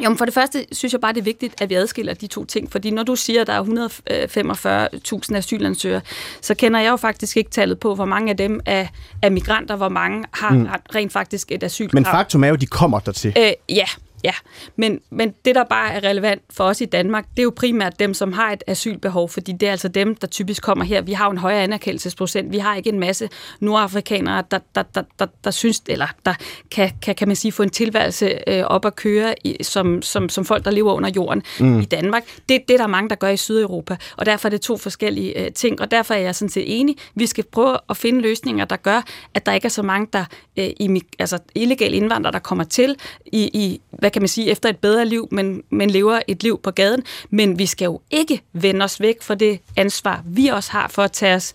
jo, 0.00 0.14
for 0.14 0.24
det 0.24 0.34
første 0.34 0.66
synes 0.72 0.92
jeg 0.92 1.00
bare, 1.00 1.12
det 1.12 1.20
er 1.20 1.24
vigtigt, 1.24 1.62
at 1.62 1.70
vi 1.70 1.74
adskiller 1.74 2.14
de 2.14 2.26
to 2.26 2.44
ting. 2.44 2.72
Fordi 2.72 2.90
når 2.90 3.02
du 3.02 3.16
siger, 3.16 3.40
at 3.40 3.46
der 3.46 3.52
er 3.52 5.22
145.000 5.30 5.36
asylansøgere, 5.36 6.00
så 6.40 6.54
kender 6.54 6.80
jeg 6.80 6.90
jo 6.90 6.96
faktisk 6.96 7.36
ikke 7.36 7.50
tallet 7.50 7.80
på, 7.80 7.94
hvor 7.94 8.04
mange 8.04 8.30
af 8.30 8.36
dem 8.36 8.60
er, 8.66 8.86
er 9.22 9.30
migranter, 9.30 9.76
hvor 9.76 9.88
mange 9.88 10.24
har 10.32 10.50
mm. 10.50 10.68
rent 10.94 11.12
faktisk 11.12 11.52
et 11.52 11.62
asylkrav. 11.62 11.96
Men 11.96 12.04
faktum 12.04 12.44
er 12.44 12.48
jo, 12.48 12.54
at 12.54 12.60
de 12.60 12.66
kommer 12.66 12.98
dertil. 12.98 13.34
Øh, 13.38 13.52
ja, 13.68 13.86
ja. 14.24 14.32
Men, 14.76 15.00
men 15.10 15.34
det, 15.44 15.54
der 15.54 15.64
bare 15.64 15.92
er 15.92 16.04
relevant 16.04 16.42
for 16.50 16.64
os 16.64 16.80
i 16.80 16.84
Danmark, 16.84 17.24
det 17.30 17.38
er 17.38 17.42
jo 17.42 17.52
primært 17.56 17.98
dem, 17.98 18.14
som 18.14 18.32
har 18.32 18.52
et 18.52 18.64
asylbehov, 18.66 19.28
fordi 19.28 19.52
det 19.52 19.66
er 19.66 19.70
altså 19.70 19.88
dem, 19.88 20.14
der 20.14 20.26
typisk 20.26 20.62
kommer 20.62 20.84
her. 20.84 21.02
Vi 21.02 21.12
har 21.12 21.24
jo 21.24 21.30
en 21.30 21.38
højere 21.38 21.62
anerkendelsesprocent. 21.62 22.52
Vi 22.52 22.58
har 22.58 22.74
ikke 22.74 22.90
en 22.90 23.00
masse 23.00 23.28
nordafrikanere, 23.60 24.44
der, 24.50 24.58
der, 24.74 24.82
der, 24.82 25.02
der, 25.18 25.26
der 25.44 25.50
synes, 25.50 25.82
eller 25.88 26.06
der 26.26 26.34
kan, 26.70 26.90
kan, 27.02 27.14
kan 27.14 27.28
man 27.28 27.36
sige, 27.36 27.52
få 27.52 27.62
en 27.62 27.70
tilværelse 27.70 28.38
øh, 28.46 28.62
op 28.62 28.84
at 28.84 28.96
køre 28.96 29.34
i, 29.44 29.56
som, 29.62 30.02
som, 30.02 30.28
som 30.28 30.44
folk, 30.44 30.64
der 30.64 30.70
lever 30.70 30.92
under 30.92 31.10
jorden 31.16 31.42
mm. 31.60 31.80
i 31.80 31.84
Danmark. 31.84 32.22
Det 32.48 32.54
er 32.54 32.60
det, 32.68 32.78
der 32.78 32.84
er 32.84 32.88
mange, 32.88 33.08
der 33.08 33.16
gør 33.16 33.28
i 33.28 33.36
Sydeuropa, 33.36 33.96
og 34.16 34.26
derfor 34.26 34.48
er 34.48 34.50
det 34.50 34.60
to 34.60 34.76
forskellige 34.76 35.44
øh, 35.44 35.52
ting, 35.52 35.80
og 35.80 35.90
derfor 35.90 36.14
er 36.14 36.18
jeg 36.18 36.34
sådan 36.34 36.50
set 36.50 36.80
enig. 36.80 36.96
Vi 37.14 37.26
skal 37.26 37.44
prøve 37.52 37.78
at 37.90 37.96
finde 37.96 38.20
løsninger, 38.20 38.64
der 38.64 38.76
gør, 38.76 39.02
at 39.34 39.46
der 39.46 39.52
ikke 39.52 39.64
er 39.64 39.70
så 39.70 39.82
mange, 39.82 40.08
der 40.12 40.24
øh, 40.56 40.64
i, 40.64 41.02
altså 41.18 41.38
illegale 41.54 41.96
indvandrere, 41.96 42.32
der 42.32 42.38
kommer 42.38 42.64
til 42.64 42.96
i, 43.26 43.50
i 43.54 43.80
hvad 43.90 44.10
kan 44.14 44.22
man 44.22 44.28
sige, 44.28 44.50
efter 44.50 44.68
et 44.68 44.78
bedre 44.78 45.06
liv, 45.06 45.28
men, 45.30 45.62
men 45.70 45.90
lever 45.90 46.20
et 46.28 46.42
liv 46.42 46.60
på 46.62 46.70
gaden. 46.70 47.02
Men 47.30 47.58
vi 47.58 47.66
skal 47.66 47.84
jo 47.84 48.00
ikke 48.10 48.42
vende 48.52 48.84
os 48.84 49.00
væk 49.00 49.22
fra 49.22 49.34
det 49.34 49.58
ansvar, 49.76 50.22
vi 50.26 50.46
også 50.46 50.72
har 50.72 50.88
for 50.88 51.02
at 51.02 51.12
tage 51.12 51.34
os 51.34 51.54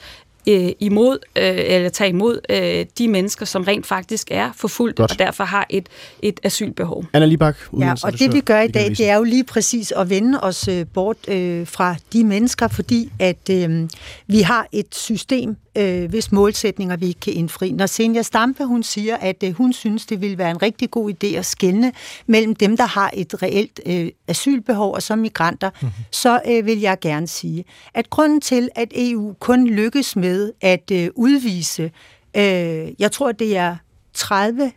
øh, 0.50 0.70
imod, 0.80 1.18
øh, 1.36 1.44
eller 1.58 1.90
tage 1.90 2.10
imod 2.10 2.40
øh, 2.50 2.86
de 2.98 3.08
mennesker, 3.08 3.46
som 3.46 3.64
rent 3.64 3.88
faktisk 3.88 4.28
er 4.32 4.52
forfulgt 4.56 4.98
Godt. 4.98 5.12
og 5.12 5.20
derfor 5.20 5.44
har 5.44 5.66
et, 5.70 5.90
et 6.22 6.40
asylbehov. 6.44 7.06
Anna 7.14 7.26
Libak, 7.26 7.58
Ja, 7.80 7.94
og 8.04 8.20
det 8.20 8.34
vi 8.34 8.40
gør 8.40 8.62
i 8.62 8.68
dag, 8.68 8.90
det 8.90 9.10
er 9.10 9.16
jo 9.16 9.24
lige 9.24 9.44
præcis 9.44 9.92
at 9.92 10.10
vende 10.10 10.40
os 10.42 10.68
øh, 10.68 10.86
bort 10.94 11.18
øh, 11.28 11.68
fra 11.68 11.96
de 12.14 12.24
mennesker, 12.24 12.68
fordi 12.68 13.12
at 13.20 13.50
øh, 13.52 13.90
vi 14.28 14.42
har 14.42 14.68
et 14.72 14.96
system, 14.96 15.56
øh, 15.76 16.10
hvis 16.10 16.32
målsætninger 16.32 16.98
vi 16.98 17.08
ikke 17.08 17.20
kan 17.20 17.34
indfri. 17.34 17.72
Når 17.72 17.86
Senja 17.86 18.22
Stampe 18.22 18.66
hun 18.66 18.84
siger, 18.84 19.18
at 19.18 19.44
øh, 19.44 19.54
hun 19.54 19.74
synes, 19.74 20.06
det 20.06 20.22
vil 20.22 20.38
være 20.38 20.52
en 20.52 20.62
rigtig 20.62 20.92
god 20.92 21.12
idé 21.12 21.28
at 21.28 21.46
skelne 21.46 21.94
mellem 22.28 22.56
dem, 22.56 22.78
der 22.78 22.86
har 22.86 23.12
et 23.14 23.44
reelt 23.44 23.80
øh, 23.86 24.10
asylbehov 24.28 24.94
og 24.94 25.04
så 25.04 25.16
migranter, 25.16 25.70
mm-hmm. 25.70 26.04
så 26.12 26.42
øh, 26.48 26.66
vil 26.66 26.80
jeg 26.80 26.98
gerne 27.02 27.28
sige, 27.28 27.66
at 27.94 28.10
grunden 28.10 28.42
til, 28.42 28.70
at 28.76 28.92
EU 28.96 29.34
kun 29.40 29.68
lykkes 29.68 30.16
med 30.16 30.54
at 30.62 30.92
øh, 30.92 31.10
udvise, 31.16 31.92
øh, 32.36 32.88
jeg 33.00 33.12
tror 33.12 33.32
det 33.32 33.58
er 33.58 33.76
30, 34.14 34.72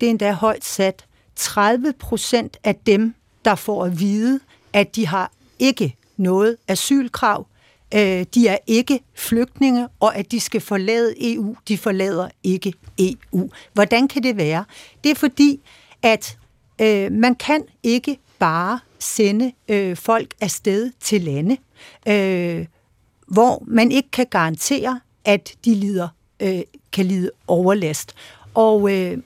det 0.00 0.06
er 0.06 0.10
endda 0.10 0.32
højt 0.32 0.64
sat, 0.64 1.04
30 1.36 1.92
procent 1.98 2.56
af 2.64 2.74
dem, 2.86 3.14
der 3.44 3.54
får 3.54 3.84
at 3.84 4.00
vide, 4.00 4.40
at 4.72 4.96
de 4.96 5.06
har 5.06 5.32
ikke 5.58 5.96
noget 6.16 6.56
asylkrav, 6.68 7.46
øh, 7.94 8.26
de 8.34 8.48
er 8.48 8.58
ikke 8.66 9.00
flygtninge, 9.14 9.88
og 10.00 10.16
at 10.16 10.30
de 10.32 10.40
skal 10.40 10.60
forlade 10.60 11.34
EU, 11.34 11.56
de 11.68 11.78
forlader 11.78 12.28
ikke 12.44 12.72
EU. 12.98 13.50
Hvordan 13.72 14.08
kan 14.08 14.22
det 14.22 14.36
være? 14.36 14.64
Det 15.04 15.10
er 15.10 15.14
fordi, 15.14 15.60
at 16.02 16.38
øh, 16.80 17.12
man 17.12 17.34
kan 17.34 17.64
ikke 17.82 18.18
bare 18.38 18.80
sende 18.98 19.52
øh, 19.68 19.96
folk 19.96 20.34
afsted 20.40 20.92
til 21.00 21.22
lande, 21.22 21.56
øh, 22.08 22.66
hvor 23.26 23.62
man 23.66 23.92
ikke 23.92 24.10
kan 24.10 24.26
garantere, 24.30 25.00
at 25.24 25.54
de 25.64 25.74
lider, 25.74 26.08
øh, 26.40 26.60
kan 26.92 27.06
lide 27.06 27.30
overlast. 27.46 28.14
Og 28.54 28.92
øh, 28.92 29.18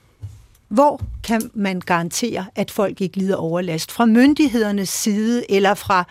hvor 0.69 1.01
kan 1.25 1.51
man 1.55 1.81
garantere, 1.81 2.47
at 2.55 2.71
folk 2.71 3.01
ikke 3.01 3.17
lider 3.17 3.37
overlast? 3.37 3.93
Fra 3.93 4.07
myndighedernes 4.07 4.89
side, 4.89 5.51
eller 5.51 5.75
fra, 5.75 6.05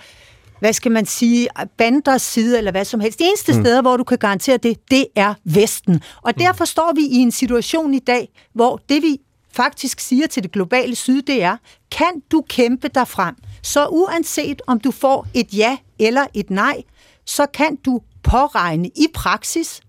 hvad 0.61 0.73
skal 0.73 0.91
man 0.91 1.05
sige, 1.05 1.47
banders 1.77 2.21
side, 2.21 2.57
eller 2.57 2.71
hvad 2.71 2.85
som 2.85 2.99
helst. 2.99 3.19
Det 3.19 3.27
eneste 3.27 3.53
mm. 3.53 3.63
sted, 3.63 3.81
hvor 3.81 3.97
du 3.97 4.03
kan 4.03 4.17
garantere 4.17 4.57
det, 4.57 4.91
det 4.91 5.05
er 5.15 5.33
Vesten. 5.43 6.01
Og 6.21 6.39
derfor 6.39 6.65
står 6.65 6.93
vi 6.95 7.01
i 7.01 7.15
en 7.15 7.31
situation 7.31 7.93
i 7.93 7.99
dag, 7.99 8.29
hvor 8.53 8.81
det 8.89 9.01
vi 9.03 9.17
faktisk 9.53 9.99
siger 9.99 10.27
til 10.27 10.43
det 10.43 10.51
globale 10.51 10.95
syd, 10.95 11.21
det 11.21 11.43
er, 11.43 11.57
kan 11.91 12.21
du 12.31 12.43
kæmpe 12.49 12.87
dig 12.87 13.07
frem? 13.07 13.35
Så 13.61 13.87
uanset 13.87 14.61
om 14.67 14.79
du 14.79 14.91
får 14.91 15.27
et 15.33 15.53
ja 15.53 15.77
eller 15.99 16.25
et 16.33 16.49
nej, 16.49 16.81
så 17.25 17.45
kan 17.53 17.75
du 17.75 18.01
påregne 18.23 18.87
i 18.87 19.07
praksis, 19.13 19.81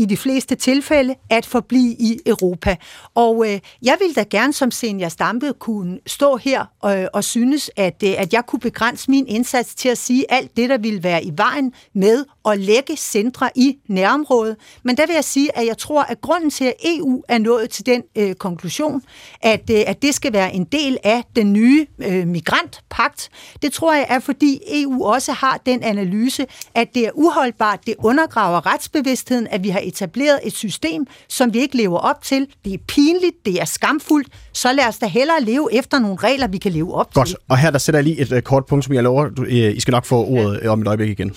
i 0.00 0.04
de 0.04 0.16
fleste 0.16 0.54
tilfælde 0.54 1.14
at 1.30 1.46
forblive 1.46 1.92
i 1.92 2.18
Europa. 2.26 2.76
Og 3.14 3.44
øh, 3.48 3.60
jeg 3.82 3.96
vil 4.00 4.16
da 4.16 4.24
gerne 4.30 4.52
som 4.52 4.70
senior 4.70 5.08
Stampe 5.08 5.52
kunne 5.58 5.98
stå 6.06 6.36
her 6.36 6.64
øh, 6.84 7.06
og 7.14 7.24
synes, 7.24 7.70
at, 7.76 8.02
øh, 8.04 8.14
at 8.18 8.32
jeg 8.32 8.46
kunne 8.46 8.60
begrænse 8.60 9.10
min 9.10 9.26
indsats 9.26 9.74
til 9.74 9.88
at 9.88 9.98
sige 9.98 10.32
alt 10.32 10.56
det, 10.56 10.68
der 10.68 10.78
ville 10.78 11.02
være 11.02 11.24
i 11.24 11.32
vejen 11.36 11.72
med 11.94 12.24
at 12.48 12.58
lægge 12.58 12.96
centre 12.96 13.50
i 13.54 13.76
nærområdet. 13.88 14.56
Men 14.82 14.96
der 14.96 15.06
vil 15.06 15.14
jeg 15.14 15.24
sige, 15.24 15.58
at 15.58 15.66
jeg 15.66 15.78
tror, 15.78 16.02
at 16.02 16.20
grunden 16.20 16.50
til, 16.50 16.64
at 16.64 16.74
EU 16.84 17.22
er 17.28 17.38
nået 17.38 17.70
til 17.70 17.86
den 17.86 18.02
øh, 18.16 18.34
konklusion, 18.34 19.02
at, 19.42 19.70
øh, 19.70 19.80
at 19.86 20.02
det 20.02 20.14
skal 20.14 20.32
være 20.32 20.54
en 20.54 20.64
del 20.64 20.98
af 21.04 21.22
den 21.36 21.52
nye 21.52 21.86
øh, 21.98 22.26
migrantpagt, 22.26 23.30
det 23.62 23.72
tror 23.72 23.94
jeg 23.94 24.06
er, 24.08 24.18
fordi 24.18 24.60
EU 24.72 25.04
også 25.04 25.32
har 25.32 25.60
den 25.66 25.82
analyse, 25.82 26.46
at 26.74 26.88
det 26.94 27.06
er 27.06 27.10
uholdbart, 27.14 27.80
det 27.86 27.94
undergraver 27.98 28.66
retsbevidstheden, 28.66 29.46
at 29.50 29.64
vi 29.64 29.68
har 29.68 29.80
etableret 29.82 30.40
et 30.44 30.52
system, 30.52 31.06
som 31.28 31.54
vi 31.54 31.58
ikke 31.58 31.76
lever 31.76 31.98
op 31.98 32.22
til. 32.22 32.46
Det 32.64 32.74
er 32.74 32.78
pinligt, 32.88 33.46
det 33.46 33.60
er 33.60 33.64
skamfuldt, 33.64 34.28
så 34.52 34.72
lad 34.72 34.88
os 34.88 34.98
da 34.98 35.06
hellere 35.06 35.42
leve 35.42 35.74
efter 35.74 35.98
nogle 35.98 36.16
regler, 36.16 36.48
vi 36.48 36.58
kan 36.58 36.72
leve 36.72 36.94
op 36.94 37.14
Godt. 37.14 37.28
til. 37.28 37.36
Og 37.48 37.58
her 37.58 37.70
der 37.70 37.78
sætter 37.78 37.98
jeg 37.98 38.04
lige 38.04 38.20
et 38.20 38.32
uh, 38.32 38.40
kort 38.40 38.66
punkt, 38.66 38.84
som 38.84 38.94
jeg 38.94 39.02
lover, 39.02 39.28
du, 39.28 39.42
uh, 39.42 39.48
I 39.50 39.80
skal 39.80 39.92
nok 39.92 40.04
få 40.04 40.24
ordet 40.24 40.60
ja. 40.62 40.68
om 40.68 40.80
et 40.80 40.88
øjeblik 40.88 41.10
igen. 41.10 41.34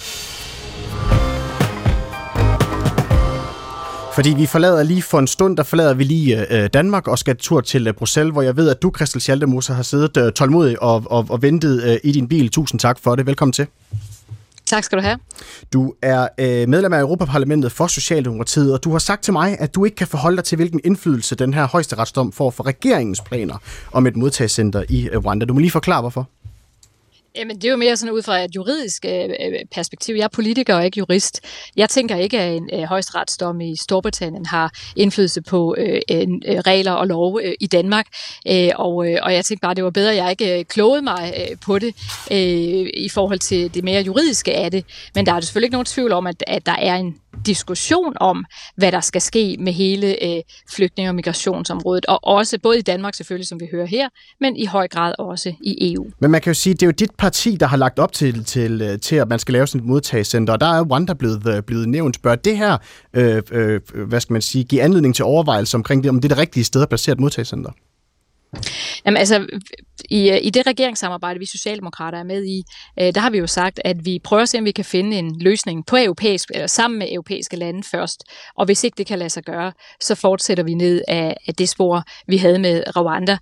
Fordi 4.13 4.33
vi 4.37 4.45
forlader 4.45 4.83
lige 4.83 5.01
for 5.01 5.19
en 5.19 5.27
stund, 5.27 5.57
der 5.57 5.63
forlader 5.63 5.93
vi 5.93 6.03
lige 6.03 6.45
uh, 6.51 6.65
Danmark 6.73 7.07
og 7.07 7.19
skal 7.19 7.37
tur 7.37 7.61
til 7.61 7.87
uh, 7.87 7.93
Bruxelles, 7.93 8.31
hvor 8.31 8.41
jeg 8.41 8.57
ved, 8.57 8.69
at 8.69 8.81
du, 8.81 8.91
Christel 8.95 9.21
Schaldemose, 9.21 9.73
har 9.73 9.83
siddet 9.83 10.17
uh, 10.17 10.31
tålmodig 10.31 10.81
og, 10.83 11.03
og, 11.05 11.25
og 11.29 11.41
ventet 11.41 11.99
i 12.03 12.11
din 12.11 12.27
bil. 12.27 12.49
Tusind 12.49 12.79
tak 12.79 12.99
for 12.99 13.15
det. 13.15 13.25
Velkommen 13.25 13.53
til. 13.53 13.67
Tak 14.65 14.83
skal 14.83 14.97
du 14.97 15.03
have. 15.03 15.17
Du 15.73 15.93
er 16.01 16.27
øh, 16.37 16.69
medlem 16.69 16.93
af 16.93 16.99
Europaparlamentet 16.99 17.71
for 17.71 17.87
Socialdemokratiet, 17.87 18.73
og 18.73 18.83
du 18.83 18.91
har 18.91 18.99
sagt 18.99 19.23
til 19.23 19.33
mig, 19.33 19.57
at 19.59 19.75
du 19.75 19.85
ikke 19.85 19.95
kan 19.95 20.07
forholde 20.07 20.37
dig 20.37 20.45
til, 20.45 20.55
hvilken 20.55 20.79
indflydelse 20.83 21.35
den 21.35 21.53
her 21.53 21.67
højesteretsdom 21.67 22.31
får 22.31 22.49
for 22.49 22.65
regeringens 22.65 23.21
planer 23.21 23.55
om 23.91 24.07
et 24.07 24.15
modtagscenter 24.15 24.83
i 24.89 25.09
Rwanda. 25.09 25.45
Du 25.45 25.53
må 25.53 25.59
lige 25.59 25.71
forklare, 25.71 26.01
hvorfor. 26.01 26.29
Jamen, 27.35 27.55
det 27.55 27.65
er 27.65 27.71
jo 27.71 27.77
mere 27.77 27.97
sådan 27.97 28.13
ud 28.13 28.21
fra 28.21 28.39
et 28.39 28.55
juridisk 28.55 29.05
øh, 29.05 29.23
øh, 29.23 29.53
perspektiv. 29.71 30.15
Jeg 30.15 30.23
er 30.23 30.27
politiker 30.27 30.75
og 30.75 30.85
ikke 30.85 30.97
jurist. 30.97 31.41
Jeg 31.75 31.89
tænker 31.89 32.15
ikke, 32.15 32.39
at 32.39 32.55
en 32.55 32.69
øh, 32.73 32.83
højesteretsdom 32.83 33.61
i 33.61 33.75
Storbritannien 33.75 34.45
har 34.45 34.71
indflydelse 34.95 35.41
på 35.41 35.75
øh, 35.77 36.01
en, 36.07 36.43
øh, 36.47 36.57
regler 36.57 36.91
og 36.91 37.07
lov 37.07 37.39
øh, 37.43 37.53
i 37.59 37.67
Danmark. 37.67 38.07
Øh, 38.47 38.69
og, 38.75 39.11
øh, 39.11 39.19
og 39.23 39.33
jeg 39.33 39.45
tænkte 39.45 39.61
bare, 39.61 39.71
at 39.71 39.77
det 39.77 39.83
var 39.83 39.89
bedre, 39.89 40.11
at 40.11 40.17
jeg 40.17 40.29
ikke 40.29 40.59
øh, 40.59 40.65
klogede 40.65 41.01
mig 41.01 41.33
øh, 41.37 41.57
på 41.65 41.79
det 41.79 41.95
øh, 42.31 42.89
i 42.93 43.09
forhold 43.13 43.39
til 43.39 43.73
det 43.73 43.83
mere 43.83 44.01
juridiske 44.01 44.53
af 44.53 44.71
det. 44.71 44.85
Men 45.15 45.25
der 45.25 45.33
er 45.33 45.41
selvfølgelig 45.41 45.67
ikke 45.67 45.75
nogen 45.75 45.85
tvivl 45.85 46.11
om, 46.11 46.27
at, 46.27 46.43
at 46.47 46.65
der 46.65 46.75
er 46.75 46.95
en 46.95 47.15
diskussion 47.45 48.13
om, 48.19 48.45
hvad 48.75 48.91
der 48.91 49.01
skal 49.01 49.21
ske 49.21 49.57
med 49.59 49.73
hele 49.73 50.23
øh, 50.23 50.41
flygtninge- 50.69 51.09
og 51.09 51.15
migrationsområdet, 51.15 52.05
og 52.05 52.19
også 52.23 52.59
både 52.63 52.79
i 52.79 52.81
Danmark 52.81 53.13
selvfølgelig, 53.13 53.47
som 53.47 53.59
vi 53.59 53.67
hører 53.71 53.85
her, 53.85 54.09
men 54.39 54.55
i 54.57 54.65
høj 54.65 54.87
grad 54.87 55.13
også 55.19 55.53
i 55.61 55.93
EU. 55.93 56.07
Men 56.19 56.31
man 56.31 56.41
kan 56.41 56.49
jo 56.49 56.53
sige, 56.53 56.73
det 56.73 56.83
er 56.83 56.87
jo 56.87 56.91
dit 56.91 57.11
parti, 57.17 57.57
der 57.59 57.65
har 57.65 57.77
lagt 57.77 57.99
op 57.99 58.11
til, 58.11 58.43
til, 58.43 58.81
øh, 58.81 58.99
til 58.99 59.15
at 59.15 59.27
man 59.27 59.39
skal 59.39 59.53
lave 59.53 59.67
sådan 59.67 59.81
et 59.81 59.87
modtagscenter, 59.87 60.53
og 60.53 60.61
der 60.61 60.67
er 60.67 60.83
Rwanda 60.83 61.13
blevet, 61.13 61.47
øh, 61.47 61.63
blevet 61.63 61.89
nævnt. 61.89 62.21
Bør 62.21 62.35
det 62.35 62.57
her, 62.57 62.77
øh, 63.13 63.41
øh, 63.51 63.81
hvad 64.07 64.19
skal 64.19 64.33
man 64.33 64.41
sige, 64.41 64.63
give 64.63 64.81
anledning 64.81 65.15
til 65.15 65.25
overvejelse 65.25 65.77
omkring 65.77 66.03
det, 66.03 66.09
om 66.09 66.21
det 66.21 66.31
er 66.31 66.35
det 66.35 66.37
rigtige 66.37 66.63
sted 66.63 66.81
at 66.81 66.89
placere 66.89 67.13
et 67.13 67.19
modtagscenter? 67.19 67.71
Jamen 69.05 69.17
altså, 69.17 69.47
i, 70.09 70.29
øh, 70.29 70.39
i 70.41 70.49
det 70.49 70.67
regeringssamarbejde, 70.67 71.39
vi 71.39 71.45
Socialdemokrater 71.45 72.17
er 72.17 72.23
med 72.23 72.45
i, 72.45 72.63
øh, 72.99 73.15
der 73.15 73.21
har 73.21 73.29
vi 73.29 73.37
jo 73.37 73.47
sagt, 73.47 73.79
at 73.85 74.05
vi 74.05 74.19
prøver 74.23 74.41
at 74.41 74.49
se, 74.49 74.57
om 74.57 74.65
vi 74.65 74.71
kan 74.71 74.85
finde 74.85 75.17
en 75.17 75.41
løsning 75.41 75.85
på 75.85 75.97
europæisk, 75.97 76.49
eller 76.53 76.67
sammen 76.67 76.99
med 76.99 77.07
europæiske 77.11 77.57
lande 77.57 77.83
først. 77.83 78.23
Og 78.57 78.65
hvis 78.65 78.83
ikke 78.83 78.97
det 78.97 79.07
kan 79.07 79.19
lade 79.19 79.29
sig 79.29 79.43
gøre, 79.43 79.71
så 80.01 80.15
fortsætter 80.15 80.63
vi 80.63 80.73
ned 80.73 81.01
af, 81.07 81.37
af 81.47 81.55
det 81.55 81.69
spor, 81.69 82.03
vi 82.27 82.37
havde 82.37 82.59
med 82.59 82.83
Rwanda. 82.95 83.37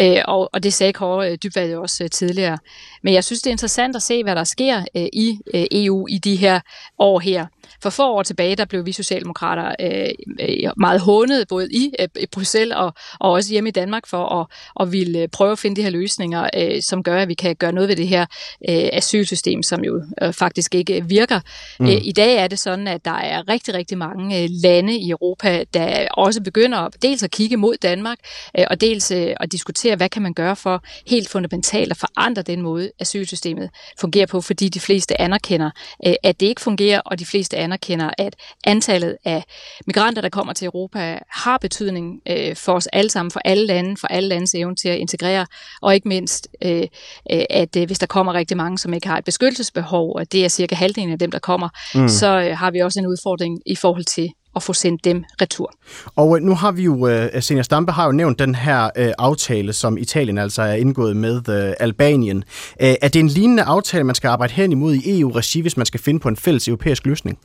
Øh, 0.00 0.22
og, 0.24 0.50
og 0.52 0.62
det 0.62 0.74
sagde 0.74 0.92
Kåre 0.92 1.36
Dybvad 1.36 1.70
jo 1.70 1.82
også 1.82 2.08
tidligere. 2.08 2.58
Men 3.02 3.14
jeg 3.14 3.24
synes, 3.24 3.42
det 3.42 3.50
er 3.50 3.52
interessant 3.52 3.96
at 3.96 4.02
se, 4.02 4.22
hvad 4.22 4.36
der 4.36 4.44
sker 4.44 4.84
i 4.94 5.38
EU 5.72 6.06
i 6.08 6.18
de 6.18 6.36
her 6.36 6.60
år 6.98 7.20
her. 7.20 7.46
For 7.82 7.90
få 7.90 8.12
år 8.12 8.22
tilbage, 8.22 8.56
der 8.56 8.64
blev 8.64 8.86
vi 8.86 8.92
socialdemokrater 8.92 9.74
øh, 9.80 10.08
øh 10.40 10.70
meget 10.76 11.00
hånet, 11.00 11.48
både 11.48 11.68
i, 11.72 11.92
øh, 12.00 12.08
i 12.20 12.26
Bruxelles 12.26 12.76
og, 12.76 12.92
og 13.20 13.30
også 13.30 13.52
hjemme 13.52 13.68
i 13.68 13.72
Danmark, 13.72 14.06
for 14.06 14.40
at, 14.40 14.46
at 14.80 14.92
ville 14.92 15.28
prøve 15.28 15.52
at 15.52 15.58
finde 15.58 15.76
de 15.76 15.82
her 15.82 15.90
løsninger, 15.90 16.50
øh, 16.56 16.82
som 16.82 17.02
gør, 17.02 17.18
at 17.22 17.28
vi 17.28 17.34
kan 17.34 17.56
gøre 17.56 17.72
noget 17.72 17.88
ved 17.88 17.96
det 17.96 18.08
her 18.08 18.26
øh, 18.68 18.88
asylsystem, 18.92 19.62
som 19.62 19.84
jo 19.84 20.02
øh, 20.22 20.32
faktisk 20.32 20.74
ikke 20.74 21.04
virker. 21.08 21.40
Mm. 21.80 21.86
Øh, 21.86 21.92
I 21.92 22.12
dag 22.12 22.36
er 22.36 22.48
det 22.48 22.58
sådan, 22.58 22.88
at 22.88 23.04
der 23.04 23.18
er 23.18 23.48
rigtig, 23.48 23.74
rigtig 23.74 23.98
mange 23.98 24.42
øh, 24.42 24.48
lande 24.62 24.96
i 24.98 25.10
Europa, 25.10 25.64
der 25.74 26.08
også 26.08 26.42
begynder 26.42 26.88
dels 27.02 27.22
at 27.22 27.30
kigge 27.30 27.56
mod 27.56 27.76
Danmark, 27.82 28.18
øh, 28.58 28.64
og 28.70 28.80
dels 28.80 29.10
øh, 29.10 29.34
at 29.40 29.52
diskutere, 29.52 29.96
hvad 29.96 30.08
kan 30.08 30.22
man 30.22 30.34
gøre 30.34 30.56
for 30.56 30.82
helt 31.06 31.28
fundamentalt 31.28 31.90
at 31.90 31.96
forandre 31.96 32.42
den 32.42 32.62
måde, 32.62 32.90
asylsystemet 33.00 33.70
fungerer 34.00 34.26
på, 34.26 34.40
fordi 34.40 34.68
de 34.68 34.80
fleste 34.80 35.20
anerkender, 35.20 35.70
øh, 36.06 36.14
at 36.22 36.40
det 36.40 36.46
ikke 36.46 36.60
fungerer, 36.60 37.00
og 37.00 37.18
de 37.18 37.26
fleste 37.26 37.55
anerkender, 37.56 38.10
at 38.18 38.36
antallet 38.64 39.16
af 39.24 39.44
migranter, 39.86 40.22
der 40.22 40.28
kommer 40.28 40.52
til 40.52 40.66
Europa, 40.66 41.18
har 41.30 41.58
betydning 41.58 42.20
øh, 42.28 42.56
for 42.56 42.72
os 42.72 42.86
alle 42.86 43.10
sammen, 43.10 43.30
for 43.30 43.40
alle 43.44 43.66
lande, 43.66 43.96
for 43.96 44.06
alle 44.06 44.28
landes 44.28 44.54
evne 44.54 44.76
til 44.76 44.88
at 44.88 44.98
integrere, 44.98 45.46
og 45.82 45.94
ikke 45.94 46.08
mindst, 46.08 46.48
øh, 46.62 46.86
øh, 47.32 47.42
at 47.50 47.76
øh, 47.76 47.86
hvis 47.86 47.98
der 47.98 48.06
kommer 48.06 48.34
rigtig 48.34 48.56
mange, 48.56 48.78
som 48.78 48.94
ikke 48.94 49.08
har 49.08 49.18
et 49.18 49.24
beskyttelsesbehov, 49.24 50.12
og 50.16 50.32
det 50.32 50.44
er 50.44 50.48
cirka 50.48 50.74
halvdelen 50.74 51.12
af 51.12 51.18
dem, 51.18 51.30
der 51.30 51.38
kommer, 51.38 51.68
mm. 51.94 52.08
så 52.08 52.40
øh, 52.40 52.58
har 52.58 52.70
vi 52.70 52.78
også 52.78 53.00
en 53.00 53.06
udfordring 53.06 53.58
i 53.66 53.76
forhold 53.76 54.04
til 54.04 54.32
at 54.56 54.62
få 54.62 54.72
sendt 54.72 55.04
dem 55.04 55.24
retur. 55.40 55.72
Og 56.16 56.36
øh, 56.36 56.42
nu 56.42 56.54
har 56.54 56.72
vi 56.72 56.82
jo, 56.82 57.28
Senior 57.40 57.62
Stampe 57.62 57.92
har 57.92 58.06
jo 58.06 58.12
nævnt 58.12 58.38
den 58.38 58.54
her 58.54 58.84
uh, 58.84 59.12
aftale, 59.18 59.72
som 59.72 59.98
Italien 59.98 60.38
altså 60.38 60.62
er 60.62 60.74
indgået 60.74 61.16
med 61.16 61.74
Albanien. 61.80 62.44
Er 62.78 63.08
det 63.08 63.20
en 63.20 63.28
lignende 63.28 63.62
aftale, 63.62 64.04
man 64.04 64.14
skal 64.14 64.28
arbejde 64.28 64.52
hen 64.52 64.72
imod 64.72 64.94
i 64.94 65.20
EU-regi, 65.20 65.60
hvis 65.60 65.76
man 65.76 65.86
skal 65.86 66.00
finde 66.00 66.20
på 66.20 66.28
en 66.28 66.36
fælles 66.36 66.68
europæisk 66.68 67.06
løsning? 67.06 67.38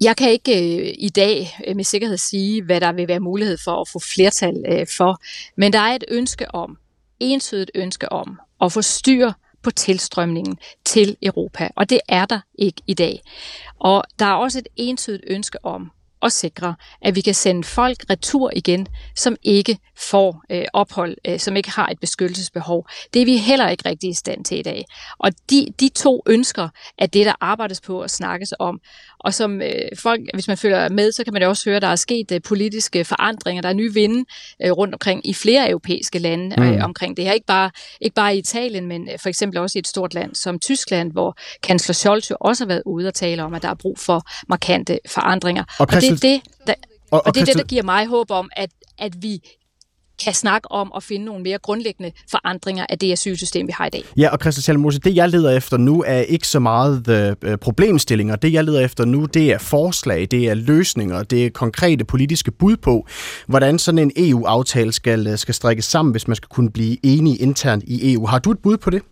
Jeg 0.00 0.16
kan 0.16 0.30
ikke 0.30 0.52
øh, 0.52 0.94
i 0.98 1.08
dag 1.08 1.58
øh, 1.66 1.76
med 1.76 1.84
sikkerhed 1.84 2.16
sige, 2.16 2.62
hvad 2.62 2.80
der 2.80 2.92
vil 2.92 3.08
være 3.08 3.20
mulighed 3.20 3.58
for 3.64 3.80
at 3.80 3.88
få 3.88 3.98
flertal 3.98 4.64
øh, 4.68 4.86
for, 4.96 5.20
men 5.56 5.72
der 5.72 5.78
er 5.78 5.94
et 5.94 6.04
ønske 6.08 6.54
om, 6.54 6.76
entydigt 7.20 7.70
ønske 7.74 8.12
om, 8.12 8.40
at 8.60 8.72
få 8.72 8.82
styr 8.82 9.32
på 9.64 9.70
tilstrømningen 9.70 10.58
til 10.84 11.16
Europa, 11.22 11.68
og 11.76 11.90
det 11.90 12.00
er 12.08 12.24
der 12.24 12.40
ikke 12.54 12.82
i 12.86 12.94
dag. 12.94 13.22
Og 13.78 14.04
der 14.18 14.26
er 14.26 14.34
også 14.34 14.58
et 14.58 14.68
entydigt 14.76 15.24
ønske 15.26 15.64
om 15.64 15.90
at 16.24 16.32
sikre, 16.32 16.74
at 17.02 17.14
vi 17.14 17.20
kan 17.20 17.34
sende 17.34 17.64
folk 17.64 17.96
retur 18.10 18.50
igen, 18.56 18.86
som 19.16 19.36
ikke 19.42 19.78
får 19.96 20.44
øh, 20.50 20.64
ophold, 20.72 21.16
øh, 21.28 21.38
som 21.38 21.56
ikke 21.56 21.70
har 21.70 21.88
et 21.88 22.00
beskyttelsesbehov. 22.00 22.88
Det 23.14 23.22
er 23.22 23.26
vi 23.26 23.36
heller 23.36 23.68
ikke 23.68 23.88
rigtig 23.88 24.10
i 24.10 24.14
stand 24.14 24.44
til 24.44 24.58
i 24.58 24.62
dag. 24.62 24.84
Og 25.18 25.32
de, 25.50 25.66
de 25.80 25.88
to 25.88 26.22
ønsker 26.26 26.68
er 26.98 27.06
det, 27.06 27.26
der 27.26 27.32
arbejdes 27.40 27.80
på 27.80 28.02
og 28.02 28.10
snakkes 28.10 28.54
om. 28.58 28.80
Og 29.20 29.34
som 29.34 29.62
øh, 29.62 29.68
folk, 29.98 30.20
hvis 30.34 30.48
man 30.48 30.56
følger 30.56 30.88
med, 30.88 31.12
så 31.12 31.24
kan 31.24 31.32
man 31.32 31.42
jo 31.42 31.48
også 31.48 31.70
høre, 31.70 31.76
at 31.76 31.82
der 31.82 31.88
er 31.88 31.96
sket 31.96 32.32
øh, 32.32 32.40
politiske 32.42 33.04
forandringer. 33.04 33.62
Der 33.62 33.68
er 33.68 33.72
nye 33.72 33.94
vinde 33.94 34.24
øh, 34.62 34.70
rundt 34.70 34.94
omkring 34.94 35.26
i 35.26 35.34
flere 35.34 35.70
europæiske 35.70 36.18
lande 36.18 36.56
øh, 36.58 36.74
mm. 36.74 36.82
omkring 36.82 37.16
det 37.16 37.24
her. 37.24 37.32
Ikke 37.32 37.46
bare, 37.46 37.70
ikke 38.00 38.14
bare 38.14 38.36
i 38.36 38.38
Italien, 38.38 38.86
men 38.86 39.08
øh, 39.12 39.18
for 39.18 39.28
eksempel 39.28 39.58
også 39.58 39.78
i 39.78 39.80
et 39.80 39.88
stort 39.88 40.14
land 40.14 40.34
som 40.34 40.58
Tyskland, 40.58 41.12
hvor 41.12 41.36
kansler 41.62 41.92
Scholz 41.92 42.30
jo 42.30 42.36
også 42.40 42.64
har 42.64 42.68
været 42.68 42.82
ude 42.86 43.08
og 43.08 43.14
tale 43.14 43.42
om, 43.42 43.54
at 43.54 43.62
der 43.62 43.68
er 43.68 43.74
brug 43.74 43.98
for 43.98 44.22
markante 44.48 44.98
forandringer. 45.08 45.64
Og, 45.78 45.80
og 45.80 46.00
det 46.00 46.13
er 46.14 46.28
det, 46.28 46.40
der, 46.66 46.74
og, 47.10 47.18
og, 47.18 47.26
og 47.26 47.34
det, 47.34 47.40
er 47.40 47.44
det, 47.44 47.56
der 47.56 47.64
giver 47.64 47.82
mig 47.82 48.06
håb 48.06 48.30
om, 48.30 48.50
at, 48.56 48.70
at 48.98 49.22
vi 49.22 49.40
kan 50.24 50.34
snakke 50.34 50.72
om 50.72 50.92
at 50.96 51.02
finde 51.02 51.24
nogle 51.24 51.42
mere 51.42 51.58
grundlæggende 51.58 52.12
forandringer 52.30 52.86
af 52.88 52.98
det 52.98 53.12
asylsystem, 53.12 53.66
vi 53.66 53.72
har 53.72 53.86
i 53.86 53.90
dag. 53.90 54.04
Ja, 54.16 54.28
og 54.28 54.38
Christian 54.40 54.62
Salmose, 54.62 54.98
det 54.98 55.16
jeg 55.16 55.28
leder 55.28 55.50
efter 55.50 55.76
nu 55.76 56.04
er 56.06 56.18
ikke 56.18 56.48
så 56.48 56.58
meget 56.58 57.36
uh, 57.46 57.54
problemstillinger. 57.54 58.36
Det 58.36 58.52
jeg 58.52 58.64
leder 58.64 58.80
efter 58.80 59.04
nu, 59.04 59.24
det 59.24 59.52
er 59.52 59.58
forslag, 59.58 60.28
det 60.30 60.48
er 60.48 60.54
løsninger, 60.54 61.22
det 61.22 61.46
er 61.46 61.50
konkrete 61.50 62.04
politiske 62.04 62.50
bud 62.50 62.76
på, 62.76 63.06
hvordan 63.46 63.78
sådan 63.78 63.98
en 63.98 64.12
EU-aftale 64.16 64.92
skal, 64.92 65.38
skal 65.38 65.54
strikkes 65.54 65.84
sammen, 65.84 66.12
hvis 66.12 66.28
man 66.28 66.36
skal 66.36 66.48
kunne 66.48 66.70
blive 66.70 66.96
enige 67.02 67.36
internt 67.36 67.84
i 67.86 68.12
EU. 68.12 68.26
Har 68.26 68.38
du 68.38 68.50
et 68.50 68.58
bud 68.58 68.76
på 68.76 68.90
det? 68.90 69.02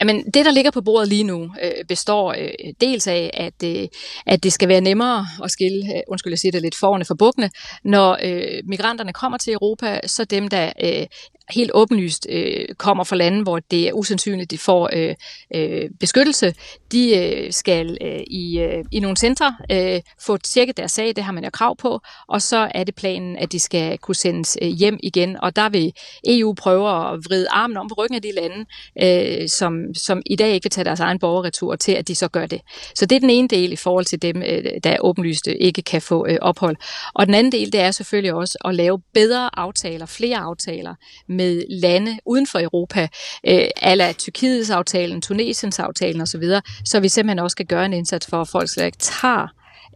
Jamen, 0.00 0.24
det, 0.34 0.44
der 0.44 0.50
ligger 0.50 0.70
på 0.70 0.80
bordet 0.80 1.08
lige 1.08 1.24
nu, 1.24 1.50
øh, 1.62 1.84
består 1.88 2.34
øh, 2.38 2.72
dels 2.80 3.06
af, 3.06 3.30
at, 3.34 3.62
øh, 3.64 3.88
at 4.26 4.42
det 4.42 4.52
skal 4.52 4.68
være 4.68 4.80
nemmere 4.80 5.26
at 5.44 5.50
skille, 5.50 5.96
øh, 5.96 6.02
undskyld, 6.08 6.32
jeg 6.32 6.38
siger 6.38 6.52
det 6.52 6.62
lidt 6.62 6.74
forne 6.76 7.04
for 7.04 7.14
bukkene, 7.14 7.50
når 7.84 8.18
øh, 8.22 8.62
migranterne 8.64 9.12
kommer 9.12 9.38
til 9.38 9.52
Europa, 9.52 10.00
så 10.06 10.24
dem, 10.24 10.48
der 10.48 10.72
øh, 10.82 11.06
helt 11.50 11.70
åbenlyst 11.74 12.26
øh, 12.30 12.66
kommer 12.78 13.04
fra 13.04 13.16
lande, 13.16 13.42
hvor 13.42 13.58
det 13.58 13.88
er 13.88 13.92
usandsynligt, 13.92 14.50
de 14.50 14.58
får 14.58 14.90
øh, 14.92 15.14
øh, 15.54 15.90
beskyttelse, 16.00 16.54
de 16.92 17.16
øh, 17.18 17.52
skal 17.52 17.98
øh, 18.00 18.20
i, 18.26 18.58
øh, 18.58 18.84
i 18.92 19.00
nogle 19.00 19.16
centre 19.16 19.56
øh, 19.70 20.00
få 20.20 20.36
tjekket 20.36 20.76
deres 20.76 20.92
sag, 20.92 21.16
det 21.16 21.24
har 21.24 21.32
man 21.32 21.44
jo 21.44 21.50
krav 21.50 21.76
på, 21.76 22.00
og 22.28 22.42
så 22.42 22.70
er 22.74 22.84
det 22.84 22.94
planen, 22.94 23.36
at 23.36 23.52
de 23.52 23.60
skal 23.60 23.98
kunne 23.98 24.14
sendes 24.14 24.58
øh, 24.62 24.68
hjem 24.68 24.98
igen, 25.02 25.36
og 25.42 25.56
der 25.56 25.68
vil 25.68 25.92
EU 26.28 26.54
prøve 26.54 26.88
at 26.88 27.18
vride 27.24 27.46
armen 27.50 27.76
om 27.76 27.88
på 27.88 27.94
ryggen 27.98 28.14
af 28.16 28.22
de 28.22 28.32
lande, 28.32 28.64
øh, 29.02 29.48
som, 29.48 29.94
som 29.94 30.22
i 30.26 30.36
dag 30.36 30.54
ikke 30.54 30.64
vil 30.64 30.70
tage 30.70 30.84
deres 30.84 31.00
egen 31.00 31.18
borgerretur 31.18 31.76
til, 31.76 31.92
at 31.92 32.08
de 32.08 32.14
så 32.14 32.28
gør 32.28 32.46
det. 32.46 32.60
Så 32.94 33.06
det 33.06 33.16
er 33.16 33.20
den 33.20 33.30
ene 33.30 33.48
del 33.48 33.72
i 33.72 33.76
forhold 33.76 34.04
til 34.04 34.22
dem, 34.22 34.42
øh, 34.42 34.64
der 34.84 34.96
åbenlyst 35.00 35.46
ikke 35.46 35.82
kan 35.82 36.02
få 36.02 36.26
øh, 36.28 36.38
ophold. 36.40 36.76
Og 37.14 37.26
den 37.26 37.34
anden 37.34 37.52
del, 37.52 37.72
det 37.72 37.80
er 37.80 37.90
selvfølgelig 37.90 38.34
også 38.34 38.58
at 38.64 38.74
lave 38.74 39.00
bedre 39.14 39.58
aftaler, 39.58 40.06
flere 40.06 40.38
aftaler 40.38 40.94
med 41.32 41.64
lande 41.68 42.18
uden 42.26 42.46
for 42.46 42.60
Europa, 42.60 43.08
øh, 43.48 43.66
ala 43.76 44.12
Tyrkiets 44.12 44.70
aftalen, 44.70 45.22
Tunesiens 45.22 45.78
aftalen 45.78 46.20
osv., 46.20 46.42
så 46.84 47.00
vi 47.00 47.08
simpelthen 47.08 47.38
også 47.38 47.54
skal 47.54 47.66
gøre 47.66 47.86
en 47.86 47.92
indsats 47.92 48.26
for, 48.26 48.40
at 48.40 48.48
folk 48.48 48.68
slet 48.68 48.86
ikke 48.86 48.98
tager 48.98 49.46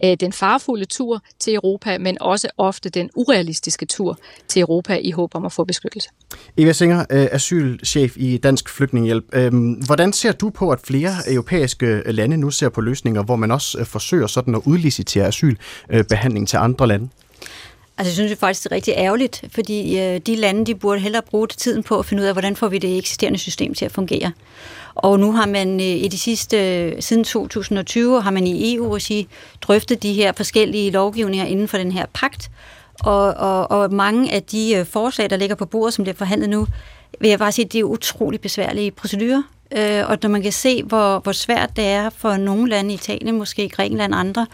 øh, 0.04 0.16
den 0.20 0.32
farfulde 0.32 0.84
tur 0.84 1.22
til 1.40 1.54
Europa, 1.54 1.98
men 1.98 2.16
også 2.20 2.48
ofte 2.58 2.88
den 2.88 3.10
urealistiske 3.14 3.86
tur 3.86 4.18
til 4.48 4.60
Europa 4.60 4.98
i 5.02 5.10
håb 5.10 5.34
om 5.34 5.44
at 5.44 5.52
få 5.52 5.64
beskyttelse. 5.64 6.08
Eva 6.56 6.72
Singer, 6.72 7.04
øh, 7.10 7.28
asylchef 7.32 8.16
i 8.16 8.36
Dansk 8.36 8.68
Flygtningehjælp. 8.68 9.24
Øhm, 9.32 9.72
hvordan 9.72 10.12
ser 10.12 10.32
du 10.32 10.50
på, 10.50 10.70
at 10.70 10.80
flere 10.84 11.12
europæiske 11.28 11.86
øh, 11.86 12.14
lande 12.14 12.36
nu 12.36 12.50
ser 12.50 12.68
på 12.68 12.80
løsninger, 12.80 13.22
hvor 13.22 13.36
man 13.36 13.50
også 13.50 13.78
øh, 13.78 13.86
forsøger 13.86 14.26
sådan 14.26 14.54
at 14.54 14.60
udlicitere 14.64 15.26
asylbehandling 15.26 16.42
øh, 16.42 16.48
til 16.48 16.56
andre 16.56 16.86
lande? 16.86 17.08
Altså, 17.98 18.10
jeg 18.10 18.14
synes 18.14 18.30
det 18.30 18.38
faktisk, 18.38 18.64
det 18.64 18.72
er 18.72 18.74
rigtig 18.74 18.94
ærgerligt, 18.96 19.44
fordi 19.50 19.98
øh, 20.00 20.20
de 20.20 20.36
lande, 20.36 20.66
de 20.66 20.74
burde 20.74 21.00
hellere 21.00 21.22
bruge 21.22 21.46
tiden 21.46 21.82
på 21.82 21.98
at 21.98 22.06
finde 22.06 22.22
ud 22.22 22.26
af, 22.26 22.34
hvordan 22.34 22.56
får 22.56 22.68
vi 22.68 22.78
det 22.78 22.98
eksisterende 22.98 23.38
system 23.38 23.74
til 23.74 23.84
at 23.84 23.92
fungere. 23.92 24.32
Og 24.94 25.20
nu 25.20 25.32
har 25.32 25.46
man 25.46 25.80
øh, 25.80 25.86
i 25.86 26.08
de 26.08 26.18
sidste, 26.18 26.80
øh, 26.80 27.02
siden 27.02 27.24
2020, 27.24 28.22
har 28.22 28.30
man 28.30 28.46
i 28.46 28.74
EU-regi 28.74 29.28
drøftet 29.62 30.02
de 30.02 30.12
her 30.12 30.32
forskellige 30.32 30.90
lovgivninger 30.90 31.46
inden 31.46 31.68
for 31.68 31.78
den 31.78 31.92
her 31.92 32.06
pagt, 32.14 32.50
og, 33.00 33.34
og, 33.34 33.70
og 33.70 33.92
mange 33.92 34.32
af 34.32 34.42
de 34.42 34.74
øh, 34.74 34.86
forslag, 34.86 35.30
der 35.30 35.36
ligger 35.36 35.56
på 35.56 35.66
bordet, 35.66 35.94
som 35.94 36.04
bliver 36.04 36.16
forhandlet 36.16 36.50
nu, 36.50 36.66
vil 37.20 37.30
jeg 37.30 37.38
bare 37.38 37.52
sige, 37.52 37.64
det 37.64 37.78
er 37.78 37.84
utrolig 37.84 38.40
besværlige 38.40 38.90
procedurer. 38.90 39.42
Øh, 39.76 40.10
og 40.10 40.18
når 40.22 40.28
man 40.28 40.42
kan 40.42 40.52
se, 40.52 40.82
hvor, 40.82 41.18
hvor 41.18 41.32
svært 41.32 41.76
det 41.76 41.84
er 41.84 42.10
for 42.10 42.36
nogle 42.36 42.70
lande, 42.70 42.94
Italien, 42.94 43.38
måske 43.38 43.68
Grækenland 43.68 44.14
og 44.14 44.20
andre, 44.20 44.46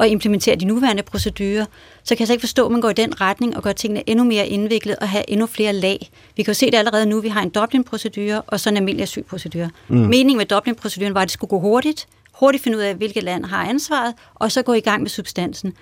at 0.00 0.10
implementere 0.10 0.56
de 0.56 0.64
nuværende 0.64 1.02
procedurer, 1.02 1.64
så 2.04 2.14
kan 2.14 2.20
jeg 2.20 2.26
så 2.26 2.32
ikke 2.32 2.42
forstå, 2.42 2.66
at 2.66 2.72
man 2.72 2.80
går 2.80 2.90
i 2.90 2.92
den 2.92 3.20
retning 3.20 3.56
og 3.56 3.62
gør 3.62 3.72
tingene 3.72 4.10
endnu 4.10 4.24
mere 4.24 4.46
indviklet 4.46 4.96
og 4.96 5.08
have 5.08 5.30
endnu 5.30 5.46
flere 5.46 5.72
lag. 5.72 6.10
Vi 6.36 6.42
kan 6.42 6.50
jo 6.50 6.54
se 6.54 6.66
det 6.66 6.74
allerede 6.74 7.06
nu, 7.06 7.20
vi 7.20 7.28
har 7.28 7.42
en 7.42 7.50
Dublin-procedure 7.50 8.42
og 8.42 8.60
så 8.60 8.68
en 8.68 8.76
almindelig 8.76 9.02
asylprocedure. 9.02 9.70
Mm. 9.88 9.96
Meningen 9.96 10.36
med 10.36 10.46
Dublin-proceduren 10.46 11.14
var, 11.14 11.20
at 11.20 11.26
det 11.26 11.32
skulle 11.32 11.48
gå 11.48 11.60
hurtigt, 11.60 12.08
hurtigt 12.32 12.64
finde 12.64 12.78
ud 12.78 12.82
af, 12.82 12.94
hvilket 12.94 13.22
land 13.22 13.44
har 13.44 13.64
ansvaret, 13.64 14.14
og 14.34 14.52
så 14.52 14.62
gå 14.62 14.72
i 14.72 14.80
gang 14.80 15.02
med 15.02 15.10
substansen. 15.10 15.72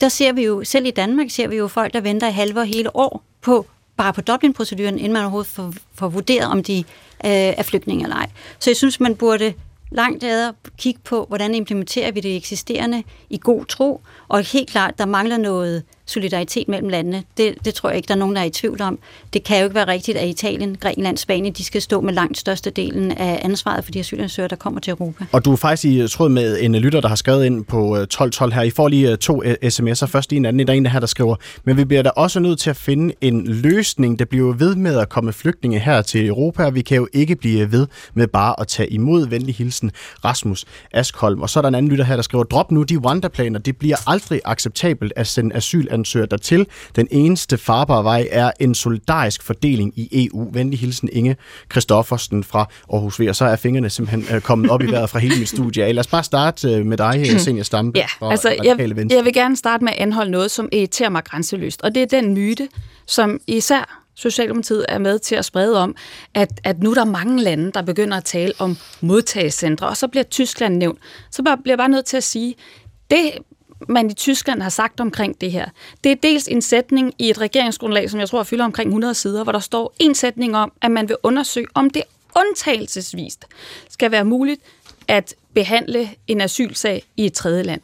Der 0.00 0.08
ser 0.08 0.32
vi 0.32 0.44
jo, 0.44 0.64
selv 0.64 0.86
i 0.86 0.90
Danmark 0.90 1.30
ser 1.30 1.48
vi 1.48 1.56
jo 1.56 1.68
folk, 1.68 1.92
der 1.92 2.00
venter 2.00 2.28
i 2.28 2.32
halve 2.32 2.60
og 2.60 2.66
hele 2.66 2.96
år 2.96 3.22
på 3.42 3.66
bare 4.00 4.12
på 4.12 4.20
Dublin-proceduren, 4.20 4.98
inden 4.98 5.12
man 5.12 5.22
overhovedet 5.22 5.50
får, 5.50 5.74
får 5.94 6.08
vurderet, 6.08 6.50
om 6.50 6.62
de 6.62 6.78
øh, 6.78 7.30
er 7.30 7.62
flygtninge 7.62 8.04
eller 8.04 8.16
ej. 8.16 8.30
Så 8.58 8.70
jeg 8.70 8.76
synes, 8.76 9.00
man 9.00 9.16
burde 9.16 9.54
langt 9.90 10.24
ad 10.24 10.52
kigge 10.78 11.00
på, 11.04 11.24
hvordan 11.28 11.54
implementerer 11.54 12.12
vi 12.12 12.20
det 12.20 12.36
eksisterende 12.36 13.02
i 13.30 13.38
god 13.42 13.64
tro, 13.64 14.00
og 14.28 14.42
helt 14.42 14.70
klart, 14.70 14.98
der 14.98 15.06
mangler 15.06 15.36
noget 15.36 15.82
solidaritet 16.10 16.68
mellem 16.68 16.88
landene. 16.88 17.22
Det, 17.36 17.54
det 17.64 17.74
tror 17.74 17.88
jeg 17.88 17.96
ikke, 17.96 18.08
der 18.08 18.14
er 18.14 18.18
nogen, 18.18 18.36
der 18.36 18.40
er 18.42 18.46
i 18.46 18.50
tvivl 18.50 18.82
om. 18.82 18.98
Det 19.32 19.44
kan 19.44 19.58
jo 19.58 19.64
ikke 19.64 19.74
være 19.74 19.86
rigtigt, 19.86 20.18
at 20.18 20.28
Italien, 20.28 20.76
Grækenland, 20.80 21.16
Spanien, 21.16 21.52
de 21.52 21.64
skal 21.64 21.82
stå 21.82 22.00
med 22.00 22.14
langt 22.14 22.38
største 22.38 22.70
delen 22.70 23.10
af 23.12 23.40
ansvaret 23.44 23.84
for 23.84 23.92
de 23.92 24.00
asylansøgere, 24.00 24.48
der 24.48 24.56
kommer 24.56 24.80
til 24.80 24.90
Europa. 24.90 25.24
Og 25.32 25.44
du 25.44 25.52
er 25.52 25.56
faktisk 25.56 25.84
i 25.84 26.08
tråd 26.08 26.28
med 26.28 26.60
en 26.60 26.74
lytter, 26.74 27.00
der 27.00 27.08
har 27.08 27.16
skrevet 27.16 27.44
ind 27.44 27.64
på 27.64 27.96
øh, 27.96 28.02
1212 28.02 28.52
her. 28.52 28.62
I 28.62 28.70
får 28.70 28.88
lige 28.88 29.10
øh, 29.10 29.18
to 29.18 29.42
øh, 29.44 29.54
sms'er. 29.64 30.06
Først 30.06 30.32
en 30.32 30.44
anden, 30.44 30.66
der 30.66 30.72
er 30.72 30.76
en 30.76 30.86
her, 30.86 31.00
der 31.00 31.06
skriver, 31.06 31.36
men 31.64 31.76
vi 31.76 31.84
bliver 31.84 32.02
da 32.02 32.08
også 32.08 32.40
nødt 32.40 32.58
til 32.58 32.70
at 32.70 32.76
finde 32.76 33.14
en 33.20 33.46
løsning. 33.46 34.18
Der 34.18 34.24
bliver 34.24 34.52
ved 34.52 34.74
med 34.74 34.98
at 34.98 35.08
komme 35.08 35.32
flygtninge 35.32 35.78
her 35.78 36.02
til 36.02 36.26
Europa, 36.26 36.64
og 36.64 36.74
vi 36.74 36.82
kan 36.82 36.96
jo 36.96 37.08
ikke 37.12 37.36
blive 37.36 37.72
ved 37.72 37.86
med 38.14 38.26
bare 38.26 38.60
at 38.60 38.68
tage 38.68 38.88
imod. 38.88 39.26
Venlig 39.28 39.54
hilsen, 39.54 39.90
Rasmus 40.24 40.64
Askholm. 40.92 41.42
Og 41.42 41.50
så 41.50 41.60
er 41.60 41.62
der 41.62 41.68
en 41.68 41.74
anden 41.74 41.90
lytter 41.90 42.04
her, 42.04 42.16
der 42.16 42.22
skriver, 42.22 42.44
drop 42.44 42.70
nu 42.70 42.82
de 42.82 42.98
Wanda-planer. 42.98 43.58
Det 43.58 43.76
bliver 43.76 43.96
aldrig 44.06 44.40
acceptabelt 44.44 45.12
at 45.16 45.26
sende 45.26 45.56
asyl 45.56 45.86
asylansøgere 46.00 46.28
dertil. 46.30 46.66
Den 46.96 47.08
eneste 47.10 47.58
farbare 47.58 48.04
vej 48.04 48.28
er 48.30 48.50
en 48.60 48.74
solidarisk 48.74 49.42
fordeling 49.42 49.92
i 49.96 50.26
EU. 50.26 50.50
Venlig 50.52 50.78
hilsen 50.78 51.08
Inge 51.12 51.36
Kristoffersen 51.68 52.44
fra 52.44 52.66
Aarhus 52.92 53.20
V. 53.20 53.26
Og 53.28 53.36
så 53.36 53.44
er 53.44 53.56
fingrene 53.56 53.90
simpelthen 53.90 54.36
øh, 54.36 54.42
kommet 54.42 54.70
op 54.70 54.82
i 54.82 54.86
vejret 54.86 55.10
fra 55.10 55.18
hele 55.18 55.38
mit 55.38 55.48
studie. 55.48 55.92
Lad 55.92 56.00
os 56.00 56.06
bare 56.06 56.24
starte 56.24 56.68
øh, 56.68 56.86
med 56.86 56.96
dig, 56.96 57.40
Senior 57.40 57.62
Stampe 57.62 57.98
ja, 57.98 58.06
fra 58.18 58.30
altså, 58.30 58.48
jeg, 58.64 58.76
jeg 59.10 59.24
vil 59.24 59.32
gerne 59.32 59.56
starte 59.56 59.84
med 59.84 59.92
at 59.92 59.98
anholde 59.98 60.30
noget, 60.30 60.50
som 60.50 60.68
irriterer 60.72 61.10
mig 61.10 61.24
grænseløst. 61.24 61.82
Og 61.82 61.94
det 61.94 62.02
er 62.02 62.06
den 62.06 62.34
myte, 62.34 62.68
som 63.06 63.40
især 63.46 63.96
Socialdemokratiet 64.14 64.86
er 64.88 64.98
med 64.98 65.18
til 65.18 65.34
at 65.34 65.44
sprede 65.44 65.82
om, 65.82 65.96
at, 66.34 66.60
at 66.64 66.82
nu 66.82 66.90
er 66.90 66.94
der 66.94 67.04
mange 67.04 67.42
lande, 67.42 67.72
der 67.72 67.82
begynder 67.82 68.16
at 68.16 68.24
tale 68.24 68.52
om 68.58 68.76
modtagecentre, 69.00 69.88
og 69.88 69.96
så 69.96 70.08
bliver 70.08 70.24
Tyskland 70.24 70.76
nævnt. 70.76 70.98
Så 71.30 71.42
bliver 71.42 71.56
jeg 71.66 71.78
bare 71.78 71.88
nødt 71.88 72.04
til 72.04 72.16
at 72.16 72.24
sige, 72.24 72.54
det 73.10 73.32
man 73.88 74.10
i 74.10 74.14
Tyskland 74.14 74.62
har 74.62 74.68
sagt 74.68 75.00
omkring 75.00 75.40
det 75.40 75.52
her. 75.52 75.66
Det 76.04 76.12
er 76.12 76.16
dels 76.16 76.48
en 76.48 76.62
sætning 76.62 77.14
i 77.18 77.30
et 77.30 77.40
regeringsgrundlag, 77.40 78.10
som 78.10 78.20
jeg 78.20 78.28
tror 78.28 78.42
fylder 78.42 78.64
omkring 78.64 78.88
100 78.88 79.14
sider, 79.14 79.42
hvor 79.42 79.52
der 79.52 79.58
står 79.58 79.94
en 79.98 80.14
sætning 80.14 80.56
om, 80.56 80.72
at 80.82 80.90
man 80.90 81.08
vil 81.08 81.16
undersøge, 81.22 81.66
om 81.74 81.90
det 81.90 82.02
undtagelsesvist 82.36 83.44
skal 83.88 84.10
være 84.10 84.24
muligt 84.24 84.60
at 85.08 85.34
behandle 85.54 86.10
en 86.26 86.40
asylsag 86.40 87.02
i 87.16 87.26
et 87.26 87.32
tredje 87.32 87.62
land. 87.62 87.80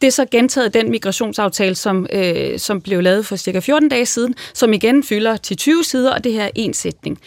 Det 0.00 0.06
er 0.06 0.12
så 0.12 0.26
gentaget 0.30 0.74
den 0.74 0.90
migrationsaftale, 0.90 1.74
som, 1.74 2.06
øh, 2.12 2.58
som 2.58 2.80
blev 2.80 3.02
lavet 3.02 3.26
for 3.26 3.36
cirka 3.36 3.60
14 3.60 3.88
dage 3.88 4.06
siden, 4.06 4.34
som 4.54 4.72
igen 4.72 5.02
fylder 5.02 5.36
til 5.36 5.56
20 5.56 5.84
sider, 5.84 6.14
og 6.14 6.24
det 6.24 6.32
her 6.32 6.44
er 6.44 6.50
en 6.54 6.74
sætning. 6.74 7.20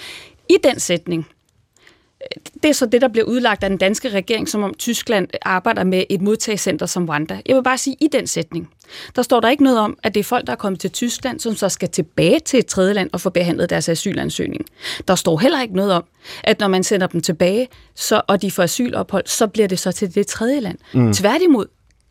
I 0.50 0.58
den 0.64 0.80
sætning, 0.80 1.28
det 2.64 2.70
er 2.70 2.74
så 2.74 2.86
det, 2.86 3.02
der 3.02 3.08
bliver 3.08 3.26
udlagt 3.26 3.64
af 3.64 3.70
den 3.70 3.78
danske 3.78 4.10
regering, 4.10 4.50
som 4.50 4.64
om 4.64 4.74
Tyskland 4.74 5.28
arbejder 5.42 5.84
med 5.84 6.04
et 6.10 6.22
modtagscenter 6.22 6.86
som 6.86 7.10
Rwanda. 7.10 7.42
Jeg 7.46 7.56
vil 7.56 7.64
bare 7.64 7.78
sige, 7.78 7.96
i 8.02 8.08
den 8.12 8.28
sætning, 8.28 8.70
der 9.16 9.22
står 9.22 9.40
der 9.40 9.50
ikke 9.50 9.64
noget 9.64 9.80
om, 9.80 9.98
at 10.04 10.14
det 10.14 10.20
er 10.20 10.24
folk, 10.24 10.48
der 10.48 10.52
er 10.52 10.58
kommet 10.58 10.82
til 10.82 10.92
Tyskland, 10.92 11.40
som 11.40 11.56
så 11.56 11.70
skal 11.70 11.90
tilbage 11.90 12.40
til 12.40 12.60
et 12.60 12.66
tredje 12.66 12.94
land 12.94 13.10
og 13.14 13.22
få 13.22 13.30
behandlet 13.30 13.70
deres 13.70 13.90
asylansøgning. 13.90 14.66
Der 15.08 15.16
står 15.16 15.38
heller 15.38 15.62
ikke 15.62 15.76
noget 15.76 15.92
om, 15.92 16.04
at 16.44 16.60
når 16.60 16.68
man 16.68 16.84
sender 16.84 17.08
dem 17.08 17.22
tilbage, 17.22 17.68
så, 17.96 18.22
og 18.28 18.42
de 18.42 18.52
får 18.52 18.64
asylophold, 18.64 19.24
så 19.28 19.48
bliver 19.48 19.68
det 19.68 19.80
så 19.80 19.92
til 19.92 20.16
det 20.16 20.28
tredje 20.28 20.60
land. 20.60 20.78
Mm. 20.94 21.14
Tværtimod, 21.14 21.66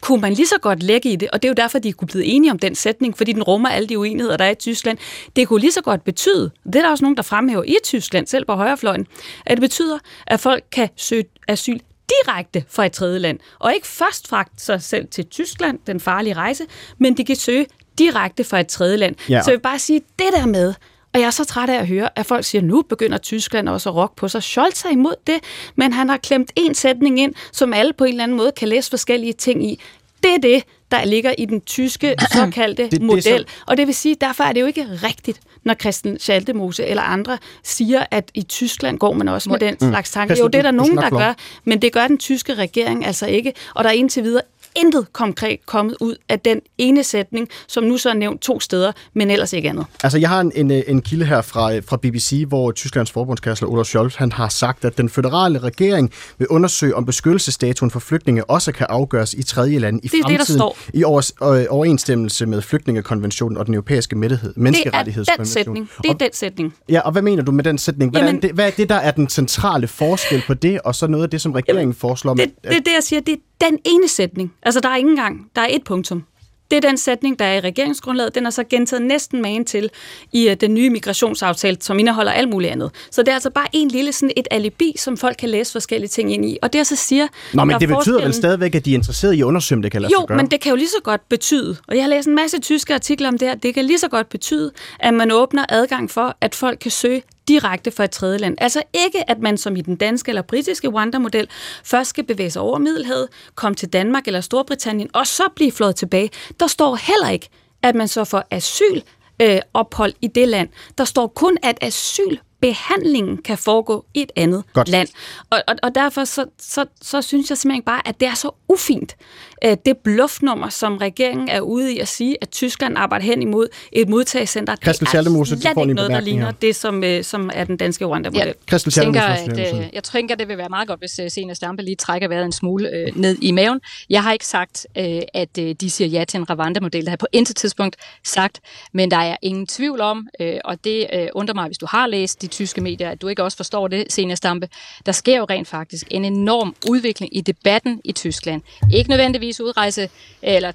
kunne 0.05 0.21
man 0.21 0.33
lige 0.33 0.47
så 0.47 0.59
godt 0.59 0.83
lægge 0.83 1.13
i 1.13 1.17
det, 1.17 1.31
og 1.31 1.43
det 1.43 1.49
er 1.49 1.51
jo 1.51 1.55
derfor, 1.55 1.79
de 1.79 1.93
kunne 1.93 2.09
blive 2.09 2.25
enige 2.25 2.51
om 2.51 2.59
den 2.59 2.75
sætning, 2.75 3.17
fordi 3.17 3.33
den 3.33 3.43
rummer 3.43 3.69
alle 3.69 3.89
de 3.89 3.99
uenigheder, 3.99 4.37
der 4.37 4.45
er 4.45 4.51
i 4.51 4.55
Tyskland. 4.55 4.99
Det 5.37 5.49
kunne 5.49 5.61
lige 5.61 5.73
så 5.73 5.83
godt 5.83 6.05
betyde, 6.05 6.51
det 6.65 6.77
er 6.77 6.83
der 6.83 6.91
også 6.91 7.05
nogen, 7.05 7.17
der 7.17 7.23
fremhæver 7.23 7.63
i 7.63 7.77
Tyskland, 7.85 8.27
selv 8.27 8.45
på 8.45 8.55
højrefløjen, 8.55 9.07
at 9.47 9.57
det 9.57 9.61
betyder, 9.61 9.99
at 10.27 10.41
folk 10.41 10.65
kan 10.73 10.89
søge 10.97 11.25
asyl 11.49 11.79
direkte 12.11 12.65
fra 12.69 12.87
et 12.87 12.93
tredje 12.93 13.19
land, 13.19 13.39
og 13.59 13.75
ikke 13.75 13.87
først 13.87 14.29
fragt 14.29 14.61
sig 14.61 14.83
selv 14.83 15.09
til 15.09 15.27
Tyskland, 15.27 15.79
den 15.87 16.01
farlige 16.01 16.35
rejse, 16.35 16.65
men 16.99 17.17
de 17.17 17.25
kan 17.25 17.37
søge 17.37 17.67
direkte 17.99 18.45
fra 18.45 18.61
et 18.61 18.67
tredje 18.67 18.97
land. 18.97 19.17
Ja. 19.29 19.43
Så 19.43 19.51
jeg 19.51 19.57
vil 19.57 19.63
bare 19.63 19.79
sige, 19.79 20.01
det 20.19 20.29
der 20.33 20.47
med, 20.47 20.75
og 21.15 21.21
jeg 21.21 21.27
er 21.27 21.31
så 21.31 21.45
træt 21.45 21.69
af 21.69 21.79
at 21.79 21.87
høre, 21.87 22.09
at 22.17 22.27
folk 22.27 22.45
siger, 22.45 22.63
nu 22.63 22.83
begynder 22.83 23.19
Tyskland 23.19 23.69
også 23.69 23.89
at 23.89 23.95
rokke 23.95 24.17
på 24.17 24.29
sig. 24.29 24.43
Scholz 24.43 24.85
er 24.85 24.91
imod 24.91 25.15
det, 25.27 25.41
men 25.77 25.93
han 25.93 26.09
har 26.09 26.17
klemt 26.17 26.53
en 26.57 26.75
sætning 26.75 27.21
ind, 27.21 27.35
som 27.53 27.73
alle 27.73 27.93
på 27.93 28.05
en 28.05 28.11
eller 28.11 28.25
anden 28.25 28.37
måde 28.37 28.53
kan 28.57 28.69
læse 28.69 28.91
forskellige 28.91 29.33
ting 29.33 29.65
i. 29.71 29.81
Det 30.23 30.35
er 30.35 30.39
det, 30.39 30.65
der 30.91 31.05
ligger 31.05 31.35
i 31.39 31.45
den 31.45 31.61
tyske 31.61 32.15
såkaldte 32.37 32.89
det, 32.91 33.03
model. 33.03 33.39
Det 33.39 33.51
så... 33.51 33.65
Og 33.67 33.77
det 33.77 33.87
vil 33.87 33.95
sige, 33.95 34.17
derfor 34.21 34.45
er 34.45 34.53
det 34.53 34.61
jo 34.61 34.67
ikke 34.67 34.87
rigtigt, 35.03 35.41
når 35.65 35.75
Christian 35.75 36.19
Schaldemose 36.19 36.85
eller 36.87 37.03
andre 37.03 37.39
siger, 37.63 38.07
at 38.11 38.31
i 38.35 38.43
Tyskland 38.43 38.99
går 38.99 39.13
man 39.13 39.29
også 39.29 39.51
med 39.51 39.59
den 39.59 39.77
mm. 39.81 39.91
slags 39.91 40.11
tanke. 40.11 40.39
Jo, 40.39 40.47
det 40.47 40.59
er 40.59 40.63
der 40.63 40.71
nogen, 40.71 40.97
der 40.97 41.11
gør, 41.11 41.35
men 41.65 41.83
det 41.83 41.93
gør 41.93 42.07
den 42.07 42.19
tyske 42.19 42.55
regering 42.55 43.07
altså 43.07 43.27
ikke. 43.27 43.53
Og 43.75 43.85
der 43.85 43.91
er 43.91 43.95
indtil 43.95 44.23
videre 44.23 44.43
intet 44.77 45.13
konkret 45.13 45.67
kommet 45.67 45.97
ud 46.01 46.17
af 46.29 46.41
den 46.41 46.61
ene 46.79 47.05
sætning, 47.05 47.49
som 47.69 47.85
nu 47.85 47.97
så 47.97 48.11
er 48.11 48.15
nævnt 48.15 48.41
to 48.41 48.61
steder, 48.61 48.93
men 49.15 49.31
ellers 49.31 49.53
ikke 49.53 49.69
andet. 49.69 49.87
Altså, 50.03 50.19
jeg 50.19 50.29
har 50.29 50.41
en, 50.41 50.53
en, 50.55 50.71
en 50.71 51.03
kilde 51.03 51.25
her 51.25 51.43
fra, 51.43 51.79
fra 51.79 51.97
BBC, 51.97 52.45
hvor 52.49 52.73
Tysklands 52.73 53.11
forbundskansler 53.11 53.69
Olaf 53.69 53.87
Scholz 53.87 54.15
han 54.15 54.33
har 54.33 54.49
sagt, 54.49 54.85
at 54.85 54.99
den 54.99 55.09
føderale 55.09 55.59
regering 55.59 56.13
vil 56.39 56.49
undersøge, 56.49 56.95
om 56.95 57.07
beskyttelsesstatuen 57.07 57.91
for 57.91 58.01
flygtninge 58.01 58.51
også 58.51 58.73
kan 58.73 58.87
afgøres 58.91 59.35
i 59.35 59.43
tredje 59.43 59.79
lande 59.79 60.01
i 60.03 60.09
det 60.09 60.19
er 60.19 60.23
fremtiden, 60.23 60.39
det, 60.39 60.49
der 60.49 60.55
står. 60.55 60.79
i 60.95 61.05
over, 61.05 61.67
overensstemmelse 61.71 62.47
med 62.47 62.63
flygtningekonventionen 62.63 63.57
og 63.59 63.67
den 63.67 63.75
europæiske 63.75 64.17
menneskerettighedskonvention. 64.17 65.25
Det 65.25 65.31
er 65.31 65.37
den 65.37 65.47
sætning. 65.47 65.91
Det 66.03 66.09
er 66.09 66.15
og, 66.15 66.21
den 66.21 66.31
sætning. 66.33 66.75
Ja, 66.89 67.01
og 67.01 67.13
hvad 67.13 67.23
mener 67.23 67.43
du 67.43 67.53
med 67.53 67.65
den 67.65 67.79
sætning? 67.79 68.11
Hvordan, 68.11 68.27
Jamen, 68.27 68.43
det, 68.43 68.51
hvad 68.51 68.67
er 68.67 68.71
det, 68.71 68.89
der 68.89 68.95
er 68.95 69.11
den 69.11 69.29
centrale 69.29 69.87
forskel 69.87 70.43
på 70.47 70.55
det, 70.55 70.81
og 70.81 70.95
så 70.95 71.07
noget 71.07 71.25
af 71.25 71.31
det, 71.31 71.41
som 71.41 71.53
regeringen 71.53 71.83
jamen, 71.83 71.95
foreslår? 71.95 72.35
Det, 72.35 72.51
det 72.63 72.71
er 72.71 72.81
det, 72.81 72.93
jeg 72.95 73.03
siger. 73.03 73.21
Det 73.21 73.33
er 73.33 73.69
den 73.71 73.79
ene 73.85 74.09
sætning. 74.09 74.53
Altså, 74.65 74.81
der 74.81 74.89
er 74.89 74.97
ingen 74.97 75.17
gang. 75.17 75.51
Der 75.57 75.63
er 75.63 75.69
et 75.71 75.85
punktum. 75.85 76.25
Det 76.71 76.77
er 76.85 76.89
den 76.89 76.99
sætning, 76.99 77.39
der 77.39 77.45
er 77.45 77.55
i 77.55 77.61
regeringsgrundlaget. 77.61 78.35
Den 78.35 78.47
er 78.47 78.51
så 78.51 78.65
gentaget 78.71 79.03
næsten 79.03 79.43
magen 79.43 79.65
til 79.65 79.91
i 80.33 80.47
uh, 80.51 80.55
den 80.61 80.75
nye 80.75 80.91
migrationsaftale, 80.91 81.77
som 81.81 81.99
indeholder 81.99 82.33
alt 82.33 82.49
muligt 82.49 82.73
andet. 82.73 82.91
Så 83.11 83.23
det 83.23 83.29
er 83.29 83.35
altså 83.35 83.51
bare 83.51 83.67
en 83.73 83.89
lille 83.89 84.13
sådan 84.13 84.33
et 84.37 84.49
alibi, 84.51 84.95
som 84.99 85.17
folk 85.17 85.37
kan 85.37 85.49
læse 85.49 85.73
forskellige 85.73 86.09
ting 86.09 86.33
ind 86.33 86.45
i. 86.45 86.59
Og 86.63 86.73
det 86.73 86.79
er 86.79 86.83
så 86.83 86.97
siger... 86.97 87.29
Nå, 87.55 87.65
men 87.65 87.81
det 87.81 87.89
betyder 87.89 88.23
vel 88.23 88.35
stadigvæk, 88.35 88.75
at 88.75 88.85
de 88.85 88.91
er 88.91 88.95
interesseret 88.95 89.35
i 89.35 89.41
at 89.41 89.45
undersøge, 89.45 89.83
det 89.83 89.93
kan 89.93 90.03
lade 90.03 90.13
jo, 90.13 90.21
sig 90.21 90.29
gøre? 90.29 90.37
men 90.37 90.47
det 90.51 90.61
kan 90.61 90.71
jo 90.71 90.77
lige 90.77 90.89
så 90.89 91.01
godt 91.05 91.29
betyde, 91.29 91.77
og 91.89 91.97
jeg 91.97 92.05
har 92.05 92.11
læst 92.11 92.29
en 92.29 92.35
masse 92.35 92.61
tyske 92.61 92.95
artikler 92.95 93.29
om 93.29 93.39
det 93.39 93.49
her, 93.49 93.55
det 93.55 93.75
kan 93.75 93.85
lige 93.85 93.99
så 93.99 94.09
godt 94.09 94.29
betyde, 94.29 94.73
at 95.01 95.15
man 95.15 95.33
åbner 95.33 95.65
adgang 95.69 96.11
for, 96.11 96.37
at 96.41 96.55
folk 96.55 96.79
kan 96.79 96.91
søge 96.91 97.23
direkte 97.49 97.91
fra 97.91 98.05
et 98.05 98.11
tredje 98.11 98.39
land. 98.39 98.57
Altså 98.61 98.83
ikke, 99.05 99.31
at 99.31 99.39
man 99.39 99.59
som 99.59 99.77
i 99.77 99.81
den 99.81 99.97
danske 99.97 100.29
eller 100.29 100.43
britiske 100.43 100.89
Rwanda-model 100.89 101.49
først 101.85 102.11
skal 102.11 102.25
bevæge 102.25 102.51
sig 102.51 102.63
over 102.63 102.79
Middelhavet, 102.79 103.29
komme 103.55 103.77
til 103.77 103.89
Danmark 103.93 104.27
eller 104.27 104.41
Storbritannien, 104.41 105.11
og 105.13 105.27
så 105.27 105.43
blive 105.57 105.73
flået 105.73 105.97
tilbage. 105.97 106.31
Der 106.61 106.67
står 106.67 106.97
heller 106.97 107.29
ikke, 107.29 107.49
at 107.83 107.95
man 107.95 108.09
så 108.09 108.25
får 108.25 108.45
asyl 108.51 109.01
øh, 109.43 109.59
ophold 109.75 110.13
i 110.23 110.27
det 110.27 110.49
land. 110.49 110.69
Der 110.99 111.05
står 111.05 111.27
kun, 111.27 111.59
at 111.63 111.79
asyl 111.81 112.37
behandlingen 112.61 113.37
kan 113.37 113.59
foregå 113.59 114.05
i 114.15 114.23
et 114.23 114.33
andet 114.37 114.65
Godt. 114.73 114.89
land. 114.89 115.09
Og, 115.51 115.63
og, 115.69 115.75
og 115.83 115.95
derfor 115.95 116.25
så, 116.25 116.47
så, 116.59 116.85
så 117.03 117.23
synes 117.23 117.51
jeg 117.51 117.59
simpelthen 117.59 117.83
bare, 117.83 118.09
at 118.09 118.21
det 118.21 118.29
er 118.29 118.35
så 118.35 118.51
ufint, 118.69 119.17
det 119.63 119.97
bluffnummer, 120.05 120.69
som 120.69 120.97
regeringen 120.97 121.49
er 121.49 121.61
ude 121.61 121.95
i 121.95 121.99
at 121.99 122.09
sige, 122.09 122.37
at 122.43 122.51
Tyskland 122.51 122.99
arbejder 122.99 123.25
hen 123.25 123.43
imod 123.43 123.69
et 123.93 124.09
modtagecenter. 124.09 124.77
Christel 124.83 125.07
det 125.07 125.15
er 125.15 125.23
slet 125.23 125.67
ikke 125.83 125.95
noget, 125.95 126.11
der 126.11 126.21
ligner 126.21 126.45
her. 126.45 126.53
det, 126.53 126.77
som, 126.77 127.05
øh, 127.05 127.25
som 127.25 127.51
er 127.55 127.65
den 127.65 127.77
danske 127.77 128.05
Rwanda-model. 128.05 128.47
Ja. 128.47 128.53
Jeg 128.73 128.81
tænker, 128.81 129.23
at, 129.23 129.75
øh, 129.75 129.89
jeg 129.93 130.05
tænker, 130.05 130.35
det 130.35 130.49
vil 130.49 130.59
være 130.59 130.69
meget 130.69 130.89
godt, 130.89 131.01
hvis 131.01 131.19
øh, 131.19 131.31
Senior 131.31 131.55
Stampe 131.55 131.83
lige 131.83 131.97
trækker 131.97 132.29
vejret 132.29 132.45
en 132.45 132.53
smule 132.53 132.89
øh, 132.89 133.17
ned 133.17 133.39
i 133.43 133.51
maven. 133.51 133.81
Jeg 134.11 134.23
har 134.23 134.33
ikke 134.33 134.47
sagt, 134.47 134.87
øh, 134.99 135.21
at 135.35 135.59
øh, 135.59 135.75
de 135.81 135.91
siger 135.91 136.09
ja 136.09 136.25
til 136.25 136.39
en 136.39 136.47
Rwanda-model. 136.51 137.01
Det 137.01 137.09
har 137.09 137.13
jeg 137.13 137.19
på 137.19 137.27
intet 137.33 137.57
tidspunkt 137.57 137.97
sagt, 138.25 138.61
men 138.93 139.11
der 139.11 139.17
er 139.17 139.37
ingen 139.43 139.67
tvivl 139.67 140.01
om, 140.01 140.29
øh, 140.41 140.57
og 140.65 140.85
det 140.85 141.07
øh, 141.13 141.29
undrer 141.35 141.55
mig, 141.55 141.67
hvis 141.67 141.79
du 141.79 141.87
har 141.91 142.07
læst 142.07 142.43
de 142.43 142.47
tyske 142.47 142.81
medier, 142.81 143.11
at 143.11 143.23
du 143.23 143.29
ikke 143.29 143.43
også 143.43 143.57
forstår 143.57 143.89
det, 143.89 144.13
Senior 144.13 144.35
Stampe. 144.35 144.69
Der 145.07 145.13
sker 145.13 145.39
jo 145.39 145.45
rent 145.45 145.69
faktisk 145.69 146.07
en 146.11 146.25
enorm 146.25 146.75
udvikling 146.89 147.37
i 147.37 147.41
debatten 147.41 148.01
i 148.05 148.13
Tyskland. 148.13 148.63
Ikke 148.93 149.11
nødvendigvis 149.11 149.44
udrejse 149.61 150.11
eller 150.43 150.73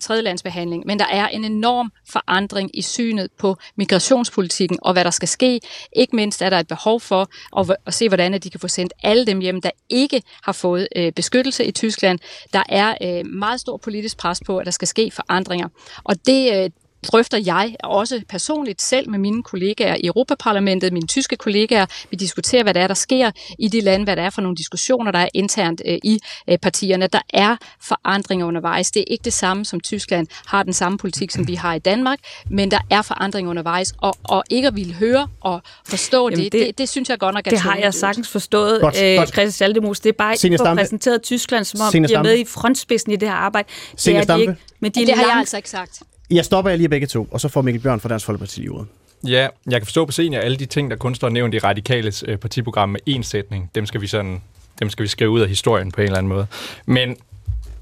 tredjelandsbehandling, 0.00 0.82
men 0.86 0.98
der 0.98 1.06
er 1.06 1.28
en 1.28 1.44
enorm 1.44 1.92
forandring 2.10 2.70
i 2.74 2.82
synet 2.82 3.30
på 3.38 3.56
migrationspolitikken 3.76 4.78
og 4.82 4.92
hvad 4.92 5.04
der 5.04 5.10
skal 5.10 5.28
ske. 5.28 5.60
Ikke 5.92 6.16
mindst 6.16 6.42
er 6.42 6.50
der 6.50 6.58
et 6.58 6.68
behov 6.68 7.00
for 7.00 7.30
at, 7.60 7.76
at 7.86 7.94
se, 7.94 8.08
hvordan 8.08 8.34
at 8.34 8.44
de 8.44 8.50
kan 8.50 8.60
få 8.60 8.68
sendt 8.68 8.92
alle 9.02 9.26
dem 9.26 9.40
hjem, 9.40 9.60
der 9.60 9.70
ikke 9.88 10.22
har 10.42 10.52
fået 10.52 10.88
øh, 10.96 11.12
beskyttelse 11.12 11.64
i 11.64 11.70
Tyskland. 11.70 12.18
Der 12.52 12.62
er 12.68 12.94
øh, 13.02 13.26
meget 13.26 13.60
stor 13.60 13.76
politisk 13.76 14.16
pres 14.16 14.40
på, 14.46 14.58
at 14.58 14.66
der 14.66 14.72
skal 14.72 14.88
ske 14.88 15.10
forandringer. 15.10 15.68
Og 16.04 16.26
det, 16.26 16.64
øh, 16.64 16.70
drøfter 17.06 17.38
jeg 17.46 17.74
også 17.84 18.22
personligt 18.28 18.82
selv 18.82 19.10
med 19.10 19.18
mine 19.18 19.42
kollegaer 19.42 19.94
i 19.94 20.06
Europaparlamentet, 20.06 20.92
mine 20.92 21.06
tyske 21.06 21.36
kollegaer. 21.36 21.86
Vi 22.10 22.16
diskuterer, 22.16 22.62
hvad 22.62 22.74
der 22.74 22.80
er, 22.80 22.86
der 22.86 22.94
sker 22.94 23.30
i 23.58 23.68
de 23.68 23.80
lande, 23.80 24.04
hvad 24.04 24.16
der 24.16 24.22
er 24.22 24.30
for 24.30 24.40
nogle 24.42 24.56
diskussioner, 24.56 25.10
der 25.10 25.18
er 25.18 25.28
internt 25.34 25.82
øh, 25.86 25.98
i 26.04 26.18
øh, 26.48 26.58
partierne. 26.58 27.06
Der 27.06 27.20
er 27.34 27.56
forandringer 27.82 28.46
undervejs. 28.46 28.90
Det 28.90 29.00
er 29.00 29.04
ikke 29.10 29.24
det 29.24 29.32
samme, 29.32 29.64
som 29.64 29.80
Tyskland 29.80 30.26
har 30.46 30.62
den 30.62 30.72
samme 30.72 30.98
politik, 30.98 31.30
som 31.30 31.46
vi 31.48 31.54
har 31.54 31.74
i 31.74 31.78
Danmark, 31.78 32.18
men 32.50 32.70
der 32.70 32.78
er 32.90 33.02
forandringer 33.02 33.50
undervejs, 33.50 33.94
og, 33.98 34.14
og 34.24 34.44
ikke 34.50 34.68
at 34.68 34.76
ville 34.76 34.94
høre 34.94 35.28
og 35.40 35.62
forstå 35.86 36.28
Jamen 36.28 36.44
det, 36.44 36.52
det- 36.52 36.60
det, 36.60 36.66
det, 36.66 36.78
det 36.78 36.88
synes 36.88 37.08
jeg 37.08 37.18
godt 37.18 37.34
nok 37.34 37.46
er 37.46 37.50
Det 37.50 37.60
har 37.60 37.76
jeg 37.76 37.94
sagtens 37.94 38.28
forstået, 38.28 38.80
Godt, 38.80 39.02
øh, 39.02 39.16
godt. 39.16 39.28
Christian 39.28 39.52
Schaldemose. 39.52 40.02
Det 40.02 40.08
er 40.08 40.12
bare 40.12 40.32
ikke 40.44 40.56
Stampe. 40.58 40.80
præsenteret 40.80 41.22
Tyskland, 41.22 41.64
som 41.64 41.80
om 41.80 41.92
de 42.04 42.14
er 42.14 42.22
med 42.22 42.38
i 42.38 42.44
frontspidsen 42.44 43.12
i 43.12 43.16
det 43.16 43.28
her 43.28 43.34
arbejde. 43.36 43.68
Det 44.04 44.16
er 44.16 44.24
de 44.34 44.40
ikke. 44.40 44.56
Men 44.80 44.90
de 44.92 45.02
er 45.02 45.06
Det 45.06 45.14
har 45.14 45.22
jeg 45.22 45.28
langt 45.28 45.40
altså 45.40 45.56
ikke 45.56 45.70
sagt. 45.70 46.02
Jeg 46.30 46.44
stopper 46.44 46.70
jeg 46.70 46.78
lige 46.78 46.88
begge 46.88 47.06
to, 47.06 47.28
og 47.30 47.40
så 47.40 47.48
får 47.48 47.62
Mikkel 47.62 47.82
Bjørn 47.82 48.00
fra 48.00 48.08
Dansk 48.08 48.26
Folkeparti 48.26 48.68
ordet. 48.68 48.86
Ja, 49.26 49.48
jeg 49.66 49.80
kan 49.80 49.86
forstå 49.86 50.04
på 50.04 50.12
scenen, 50.12 50.34
at 50.34 50.44
alle 50.44 50.56
de 50.56 50.66
ting, 50.66 50.90
der 50.90 50.96
kun 50.96 51.14
står 51.14 51.28
nævnt 51.28 51.54
i 51.54 51.58
Radikales 51.58 52.24
øh, 52.28 52.38
partiprogram 52.38 52.88
med 52.88 53.00
én 53.08 53.22
sætning, 53.22 53.70
dem 53.74 53.86
skal 53.86 54.00
vi 54.00 54.06
sådan, 54.06 54.42
dem 54.80 54.90
skal 54.90 55.02
vi 55.02 55.08
skrive 55.08 55.30
ud 55.30 55.40
af 55.40 55.48
historien 55.48 55.92
på 55.92 56.00
en 56.00 56.04
eller 56.04 56.18
anden 56.18 56.28
måde. 56.28 56.46
Men 56.86 57.16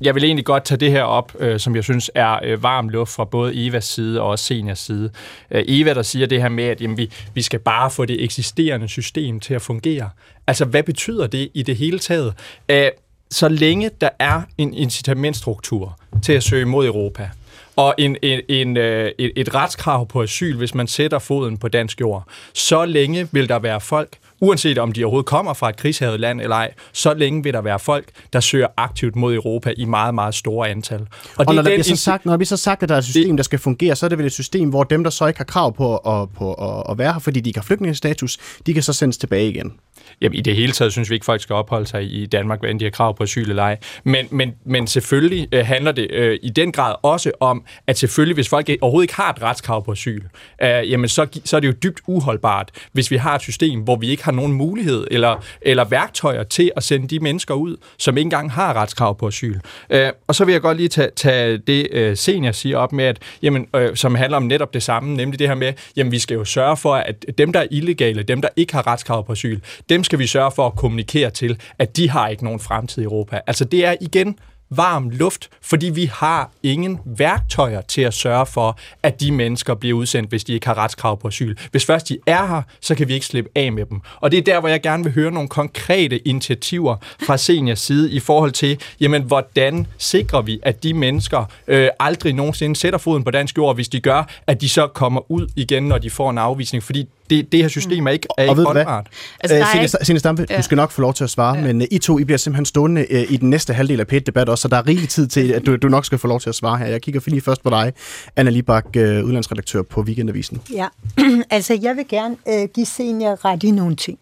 jeg 0.01 0.15
vil 0.15 0.25
egentlig 0.25 0.45
godt 0.45 0.65
tage 0.65 0.79
det 0.79 0.91
her 0.91 1.03
op, 1.03 1.33
øh, 1.39 1.61
som 1.61 1.77
jeg 1.77 1.85
synes 1.85 2.11
er 2.15 2.39
øh, 2.45 2.63
varm 2.63 2.89
luft 2.89 3.13
fra 3.13 3.25
både 3.25 3.67
Evas 3.67 3.85
side 3.85 4.21
og 4.21 4.29
også 4.29 4.45
Seniors 4.45 4.79
side. 4.79 5.11
Øh, 5.51 5.65
Eva, 5.69 5.95
der 5.95 6.03
siger 6.03 6.27
det 6.27 6.43
her 6.43 6.49
med, 6.49 6.65
at 6.65 6.81
jamen, 6.81 6.97
vi, 6.97 7.11
vi 7.35 7.43
skal 7.43 7.59
bare 7.59 7.91
få 7.91 8.05
det 8.05 8.25
eksisterende 8.25 8.89
system 8.89 9.41
til 9.41 9.55
at 9.55 9.63
fungere. 9.63 10.11
Altså, 10.47 10.65
hvad 10.65 10.83
betyder 10.83 11.27
det 11.27 11.49
i 11.55 11.63
det 11.63 11.77
hele 11.77 11.99
taget? 11.99 12.35
Øh, 12.69 12.91
så 13.31 13.49
længe 13.49 13.91
der 14.01 14.09
er 14.19 14.43
en 14.59 14.75
incitamentstruktur 14.75 15.99
til 16.23 16.33
at 16.33 16.43
søge 16.43 16.65
mod 16.65 16.87
Europa, 16.87 17.31
og 17.77 17.95
en, 17.99 18.17
en, 18.23 18.41
en, 18.49 18.77
øh, 18.77 19.13
et, 19.19 19.33
et 19.37 19.55
retskrav 19.55 20.07
på 20.09 20.23
asyl, 20.23 20.57
hvis 20.57 20.75
man 20.75 20.87
sætter 20.87 21.19
foden 21.19 21.57
på 21.57 21.69
dansk 21.69 22.01
jord, 22.01 22.25
så 22.55 22.85
længe 22.85 23.29
vil 23.33 23.49
der 23.49 23.59
være 23.59 23.81
folk, 23.81 24.19
uanset 24.41 24.79
om 24.79 24.93
de 24.93 25.05
overhovedet 25.05 25.27
kommer 25.27 25.55
fra 25.55 25.69
et 25.69 25.77
krigshavet 25.77 26.21
land 26.21 26.41
eller 26.41 26.57
ej, 26.57 26.73
så 26.93 27.15
længe 27.15 27.43
vil 27.43 27.53
der 27.53 27.61
være 27.61 27.79
folk, 27.79 28.09
der 28.33 28.41
søger 28.41 28.67
aktivt 28.77 29.17
mod 29.17 29.35
Europa 29.35 29.73
i 29.77 29.85
meget, 29.85 30.15
meget 30.15 30.35
store 30.35 30.69
antal. 30.69 31.01
Og, 31.01 31.07
Og, 31.37 31.47
det 31.47 31.55
når, 31.55 31.63
er 31.63 31.69
der 31.69 31.75
den 31.75 31.85
så 31.85 31.97
sagt, 31.97 32.27
når 32.27 32.37
vi 32.37 32.45
så 32.45 32.57
sagt, 32.57 32.83
at 32.83 32.89
der 32.89 32.95
er 32.95 32.99
et 32.99 33.05
system, 33.05 33.37
der 33.37 33.45
skal 33.45 33.59
fungere, 33.59 33.97
så 33.97 34.07
er 34.07 34.09
det 34.09 34.19
vel 34.19 34.27
et 34.27 34.33
system, 34.33 34.69
hvor 34.69 34.85
dem, 34.85 35.05
der 35.05 35.11
så 35.11 35.27
ikke 35.27 35.39
har 35.39 35.45
krav 35.45 35.77
på 35.77 35.97
at, 35.97 36.31
på 36.31 36.55
at, 36.55 36.91
at 36.91 36.99
være 36.99 37.13
her, 37.13 37.21
fordi 37.21 37.41
de 37.41 37.51
ikke 37.51 37.59
har 37.59 37.65
flygtningestatus, 37.65 38.39
de 38.67 38.75
kan 38.75 38.83
så 38.83 38.93
sendes 38.93 39.19
tilbage 39.19 39.49
igen. 39.49 39.73
Jamen, 40.21 40.39
i 40.39 40.41
det 40.41 40.57
hele 40.57 40.73
taget 40.73 40.93
synes 40.93 41.11
vi 41.11 41.15
ikke, 41.15 41.25
folk 41.25 41.41
skal 41.41 41.55
opholde 41.55 41.87
sig 41.87 42.03
i 42.03 42.27
Danmark, 42.27 42.61
hvad 42.61 42.71
end 42.71 42.81
de 42.81 42.85
har 42.85 42.91
krav 42.91 43.17
på 43.17 43.23
asyl 43.23 43.51
eller 43.51 43.63
ej. 43.63 43.77
Men, 44.05 44.29
men, 44.31 44.55
men 44.65 44.87
selvfølgelig 44.87 45.49
øh, 45.53 45.67
handler 45.67 45.93
det 45.93 46.11
øh, 46.11 46.39
i 46.43 46.51
den 46.51 46.73
grad 46.73 46.95
også 47.03 47.33
om, 47.41 47.65
at 47.87 47.99
selvfølgelig, 47.99 48.35
hvis 48.35 48.49
folk 48.49 48.69
overhovedet 48.81 49.05
ikke 49.05 49.15
har 49.15 49.33
et 49.33 49.43
retskrav 49.43 49.85
på 49.85 49.93
asyl, 49.93 50.23
øh, 50.63 50.91
jamen 50.91 51.09
så, 51.09 51.27
så 51.45 51.57
er 51.57 51.61
det 51.61 51.69
jo 51.69 51.73
dybt 51.83 52.01
uholdbart, 52.07 52.71
hvis 52.93 53.11
vi 53.11 53.17
har 53.17 53.35
et 53.35 53.41
system, 53.41 53.81
hvor 53.81 53.97
vi 53.97 54.09
ikke 54.09 54.25
har 54.25 54.33
nogen 54.33 54.53
mulighed 54.53 55.07
eller, 55.11 55.45
eller 55.61 55.85
værktøjer 55.85 56.43
til 56.43 56.71
at 56.77 56.83
sende 56.83 57.09
de 57.09 57.21
mennesker 57.21 57.55
ud, 57.55 57.77
som 57.99 58.17
ikke 58.17 58.27
engang 58.27 58.53
har 58.53 58.75
retskrav 58.77 59.19
på 59.19 59.27
asyl. 59.27 59.59
Øh, 59.91 60.11
og 60.27 60.35
så 60.35 60.45
vil 60.45 60.53
jeg 60.53 60.61
godt 60.61 60.77
lige 60.77 60.89
tage, 60.89 61.11
tage 61.17 61.59
det, 61.59 61.89
øh, 61.93 62.17
senior 62.17 62.53
siger 62.53 62.79
op 62.79 62.93
med, 62.93 63.05
at, 63.05 63.19
jamen, 63.43 63.67
øh, 63.77 63.97
som 63.97 64.15
handler 64.15 64.37
om 64.37 64.43
netop 64.43 64.75
det 64.75 64.83
samme, 64.83 65.15
nemlig 65.15 65.39
det 65.39 65.49
her 65.49 65.55
med, 65.55 65.73
jamen 65.97 66.13
vi 66.13 66.19
skal 66.19 66.35
jo 66.35 66.45
sørge 66.45 66.77
for, 66.77 66.95
at 66.95 67.25
dem, 67.39 67.53
der 67.53 67.61
er 67.61 67.67
illegale, 67.71 68.23
dem, 68.23 68.43
der 68.43 68.49
ikke 68.57 68.75
har 68.75 68.87
retskrav 68.87 69.27
på 69.27 69.33
asyl, 69.33 69.61
dem 69.89 70.05
skal 70.07 70.19
vi 70.19 70.27
sørge 70.27 70.51
for 70.51 70.67
at 70.67 70.77
kommunikere 70.77 71.31
til, 71.31 71.61
at 71.79 71.97
de 71.97 72.11
har 72.11 72.29
ikke 72.29 72.45
nogen 72.45 72.61
fremtid 72.61 73.03
i 73.03 73.05
Europa. 73.05 73.41
Altså 73.47 73.65
det 73.65 73.85
er 73.85 73.95
igen 74.01 74.39
varm 74.71 75.11
luft, 75.11 75.49
fordi 75.63 75.87
vi 75.87 76.05
har 76.05 76.51
ingen 76.63 76.99
værktøjer 77.05 77.81
til 77.81 78.03
at 78.03 78.15
sørge 78.15 78.47
for, 78.47 78.79
at 79.03 79.21
de 79.21 79.33
mennesker 79.33 79.75
bliver 79.75 79.99
udsendt, 79.99 80.31
hvis 80.31 80.45
de 80.45 80.53
ikke 80.53 80.67
har 80.67 80.79
retskrav 80.79 81.21
på 81.21 81.29
asyl. 81.29 81.57
Hvis 81.71 81.85
først 81.85 82.09
de 82.09 82.19
er 82.27 82.47
her, 82.47 82.63
så 82.81 82.95
kan 82.95 83.09
vi 83.09 83.15
ikke 83.15 83.27
slippe 83.27 83.51
af 83.55 83.73
med 83.73 83.87
dem. 83.87 84.01
Og 84.21 84.31
det 84.31 84.39
er 84.39 84.43
der, 84.43 84.61
hvor 84.61 84.69
jeg 84.69 84.83
gerne 84.83 85.05
vil 85.05 85.13
høre 85.13 85.31
nogle 85.31 85.49
konkrete 85.49 86.29
initiativer 86.29 86.97
fra 87.23 87.37
seniors 87.37 87.81
side 87.81 88.13
i 88.13 88.21
forhold 88.21 88.53
til, 88.53 88.81
jamen, 89.01 89.23
hvordan 89.23 89.87
sikrer 89.99 90.43
vi, 90.43 90.61
at 90.63 90.83
de 90.83 90.95
mennesker 90.95 91.45
øh, 91.67 91.89
aldrig 92.01 92.33
nogensinde 92.33 92.77
sætter 92.77 92.99
foden 92.99 93.25
på 93.25 93.31
dansk 93.31 93.59
jord, 93.59 93.75
hvis 93.75 93.89
de 93.89 94.01
gør, 94.01 94.29
at 94.47 94.61
de 94.61 94.69
så 94.69 94.87
kommer 94.87 95.31
ud 95.31 95.49
igen, 95.57 95.83
når 95.83 95.99
de 95.99 96.11
får 96.11 96.31
en 96.31 96.39
afvisning. 96.39 96.83
Fordi 96.83 97.09
det, 97.31 97.53
det 97.53 97.61
her 97.61 97.69
system 97.69 98.07
er 98.07 98.11
ikke, 98.11 98.29
er 98.39 98.43
Og 98.43 98.45
ikke 98.45 98.57
ved 98.57 98.65
du 98.65 98.73
hvad? 98.73 98.85
holdbart. 98.85 99.07
Altså, 99.41 99.57
der 99.57 99.65
er 100.01 100.05
Signe 100.05 100.19
Stampe, 100.19 100.47
Ja. 100.51 100.57
du 100.57 100.63
skal 100.63 100.77
nok 100.77 100.91
få 100.91 101.01
lov 101.01 101.15
til 101.15 101.25
at 101.25 101.31
svare, 101.31 101.63
men 101.63 101.81
øh, 101.83 101.89
I 101.91 101.99
to, 101.99 102.19
I 102.19 102.25
bliver 102.25 102.39
simpelthen 102.39 102.65
stående 102.67 103.07
øh, 103.11 103.33
i 103.33 103.37
den 103.37 103.51
næste 103.51 103.73
halvdel 103.73 104.01
af 104.01 104.07
PET-debat 104.07 104.49
også, 104.49 104.63
så 104.63 104.69
der 104.69 104.77
er 104.77 104.87
rigelig 104.87 105.09
tid 105.09 105.27
til, 105.27 105.53
at 105.53 105.67
du, 105.67 105.77
du 105.77 105.89
nok 105.89 106.05
skal 106.05 106.19
få 106.19 106.29
lov 106.29 106.41
til 106.41 106.49
at 106.49 106.55
svare 106.55 106.79
her. 106.79 106.87
Jeg 106.87 107.03
kigger 107.03 107.21
lige 107.27 107.41
først 107.41 107.63
på 107.63 107.71
dig, 107.71 107.93
Anna 108.37 108.51
Libak, 108.51 108.85
øh, 108.97 109.25
udlandsredaktør 109.25 109.83
på 109.83 110.01
Weekendavisen. 110.01 110.61
Ja, 110.73 110.87
altså 111.51 111.79
jeg 111.83 111.97
vil 111.97 112.09
gerne 112.09 112.37
øh, 112.49 112.69
give 112.75 112.87
senior 112.87 113.45
ret 113.45 113.63
i 113.63 113.71
nogle 113.71 113.97
ting. 113.97 114.19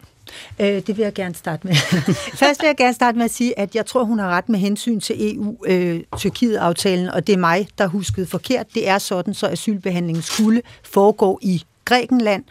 Øh, 0.58 0.66
det 0.66 0.88
vil 0.88 0.98
jeg 1.02 1.12
gerne 1.14 1.34
starte 1.34 1.66
med. 1.66 1.74
Først 2.42 2.60
vil 2.62 2.66
jeg 2.66 2.76
gerne 2.76 2.94
starte 2.94 3.18
med 3.18 3.24
at 3.24 3.30
sige, 3.30 3.58
at 3.58 3.74
jeg 3.74 3.86
tror, 3.86 4.04
hun 4.04 4.18
har 4.18 4.28
ret 4.28 4.48
med 4.48 4.58
hensyn 4.58 5.00
til 5.00 5.36
EU-Tyrkiet-aftalen, 5.36 7.08
og 7.08 7.26
det 7.26 7.32
er 7.32 7.36
mig, 7.38 7.68
der 7.78 7.86
huskede 7.86 8.26
forkert. 8.26 8.66
Det 8.74 8.88
er 8.88 8.98
sådan, 8.98 9.34
så 9.34 9.46
asylbehandlingen 9.48 10.22
skulle 10.22 10.62
foregå 10.84 11.38
i 11.42 11.62
Grækenland, 11.84 12.44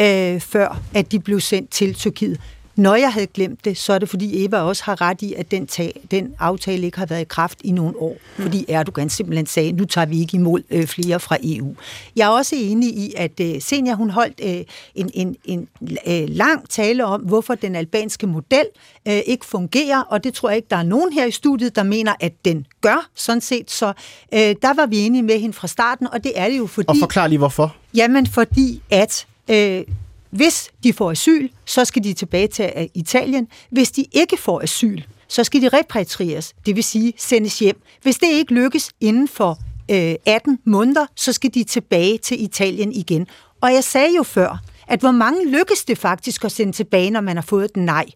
øh, 0.00 0.40
før 0.40 0.80
at 0.94 1.12
de 1.12 1.20
blev 1.20 1.40
sendt 1.40 1.70
til 1.70 1.94
Tyrkiet. 1.94 2.40
Når 2.76 2.94
jeg 2.94 3.12
havde 3.12 3.26
glemt 3.26 3.64
det, 3.64 3.76
så 3.76 3.92
er 3.92 3.98
det 3.98 4.08
fordi 4.08 4.44
Eva 4.44 4.60
også 4.60 4.84
har 4.84 5.00
ret 5.00 5.22
i, 5.22 5.34
at 5.34 5.50
den, 5.50 5.66
tag, 5.66 6.00
den 6.10 6.34
aftale 6.38 6.86
ikke 6.86 6.98
har 6.98 7.06
været 7.06 7.20
i 7.20 7.24
kraft 7.24 7.58
i 7.64 7.70
nogle 7.70 7.98
år. 7.98 8.16
Fordi 8.38 8.64
Erdogan 8.68 9.10
simpelthen 9.10 9.46
sagde, 9.46 9.72
nu 9.72 9.84
tager 9.84 10.06
vi 10.06 10.20
ikke 10.20 10.34
imod 10.34 10.62
øh, 10.70 10.86
flere 10.86 11.20
fra 11.20 11.36
EU. 11.42 11.74
Jeg 12.16 12.24
er 12.24 12.28
også 12.28 12.56
enig 12.58 12.88
i, 12.88 13.14
at 13.16 13.40
øh, 13.40 13.60
Senja 13.60 13.94
hun 13.94 14.10
holdt 14.10 14.40
øh, 14.44 14.64
en, 14.94 15.10
en, 15.14 15.36
en 15.44 15.68
øh, 16.06 16.28
lang 16.28 16.68
tale 16.68 17.04
om, 17.04 17.20
hvorfor 17.20 17.54
den 17.54 17.76
albanske 17.76 18.26
model 18.26 18.66
øh, 19.08 19.20
ikke 19.26 19.46
fungerer, 19.46 20.00
og 20.00 20.24
det 20.24 20.34
tror 20.34 20.48
jeg 20.48 20.56
ikke, 20.56 20.68
der 20.70 20.76
er 20.76 20.82
nogen 20.82 21.12
her 21.12 21.26
i 21.26 21.30
studiet, 21.30 21.76
der 21.76 21.82
mener, 21.82 22.14
at 22.20 22.32
den 22.44 22.66
gør 22.80 23.08
sådan 23.14 23.40
set. 23.40 23.70
Så 23.70 23.86
øh, 24.34 24.38
der 24.38 24.74
var 24.74 24.86
vi 24.86 24.98
enige 24.98 25.22
med 25.22 25.40
hende 25.40 25.54
fra 25.54 25.68
starten, 25.68 26.06
og 26.12 26.24
det 26.24 26.32
er 26.34 26.48
det 26.48 26.58
jo 26.58 26.66
fordi... 26.66 26.88
Og 26.88 26.96
forklar 27.00 27.26
lige 27.26 27.38
hvorfor. 27.38 27.76
Jamen 27.94 28.26
fordi, 28.26 28.82
at 28.90 29.26
øh, 29.50 29.84
hvis 30.30 30.70
de 30.84 30.92
får 30.92 31.10
asyl, 31.10 31.48
så 31.64 31.84
skal 31.84 32.04
de 32.04 32.12
tilbage 32.12 32.48
til 32.48 32.72
øh, 32.76 32.86
Italien. 32.94 33.48
Hvis 33.70 33.90
de 33.90 34.04
ikke 34.12 34.36
får 34.36 34.62
asyl, 34.62 35.02
så 35.28 35.44
skal 35.44 35.62
de 35.62 35.68
repatrieres, 35.68 36.54
det 36.66 36.76
vil 36.76 36.84
sige 36.84 37.12
sendes 37.16 37.58
hjem. 37.58 37.80
Hvis 38.02 38.18
det 38.18 38.26
ikke 38.26 38.54
lykkes 38.54 38.90
inden 39.00 39.28
for 39.28 39.58
øh, 39.90 40.14
18 40.26 40.58
måneder, 40.64 41.06
så 41.16 41.32
skal 41.32 41.54
de 41.54 41.64
tilbage 41.64 42.18
til 42.18 42.42
Italien 42.42 42.92
igen. 42.92 43.26
Og 43.60 43.72
jeg 43.72 43.84
sagde 43.84 44.16
jo 44.16 44.22
før, 44.22 44.58
at 44.88 45.00
hvor 45.00 45.10
mange 45.10 45.50
lykkes 45.50 45.84
det 45.84 45.98
faktisk 45.98 46.44
at 46.44 46.52
sende 46.52 46.72
tilbage, 46.72 47.10
når 47.10 47.20
man 47.20 47.36
har 47.36 47.42
fået 47.42 47.64
et 47.64 47.76
nej? 47.76 48.06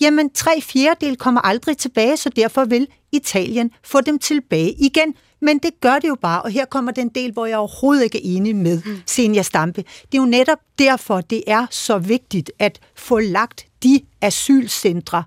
Jamen, 0.00 0.30
tre 0.30 0.60
fjerdedel 0.60 1.16
kommer 1.16 1.40
aldrig 1.40 1.78
tilbage, 1.78 2.16
så 2.16 2.28
derfor 2.28 2.64
vil 2.64 2.86
Italien 3.12 3.70
få 3.84 4.00
dem 4.00 4.18
tilbage 4.18 4.72
igen. 4.72 5.14
Men 5.40 5.58
det 5.58 5.80
gør 5.80 5.98
det 5.98 6.08
jo 6.08 6.14
bare, 6.14 6.42
og 6.42 6.50
her 6.50 6.64
kommer 6.64 6.92
den 6.92 7.08
del, 7.08 7.32
hvor 7.32 7.46
jeg 7.46 7.58
overhovedet 7.58 8.04
ikke 8.04 8.18
er 8.18 8.36
enig 8.36 8.56
med 8.56 8.82
Senja 9.06 9.42
Stampe. 9.42 9.82
Det 9.82 10.18
er 10.18 10.22
jo 10.22 10.24
netop 10.24 10.58
derfor, 10.78 11.20
det 11.20 11.42
er 11.46 11.66
så 11.70 11.98
vigtigt 11.98 12.52
at 12.58 12.80
få 12.94 13.18
lagt 13.18 13.66
de 13.82 14.00
asylcentre 14.20 15.24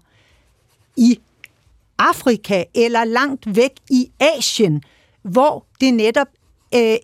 i 0.98 1.20
Afrika 1.98 2.64
eller 2.74 3.04
langt 3.04 3.56
væk 3.56 3.72
i 3.90 4.12
Asien, 4.20 4.84
hvor 5.22 5.66
det 5.82 5.94
netop 5.94 6.28
øh, 6.76 6.96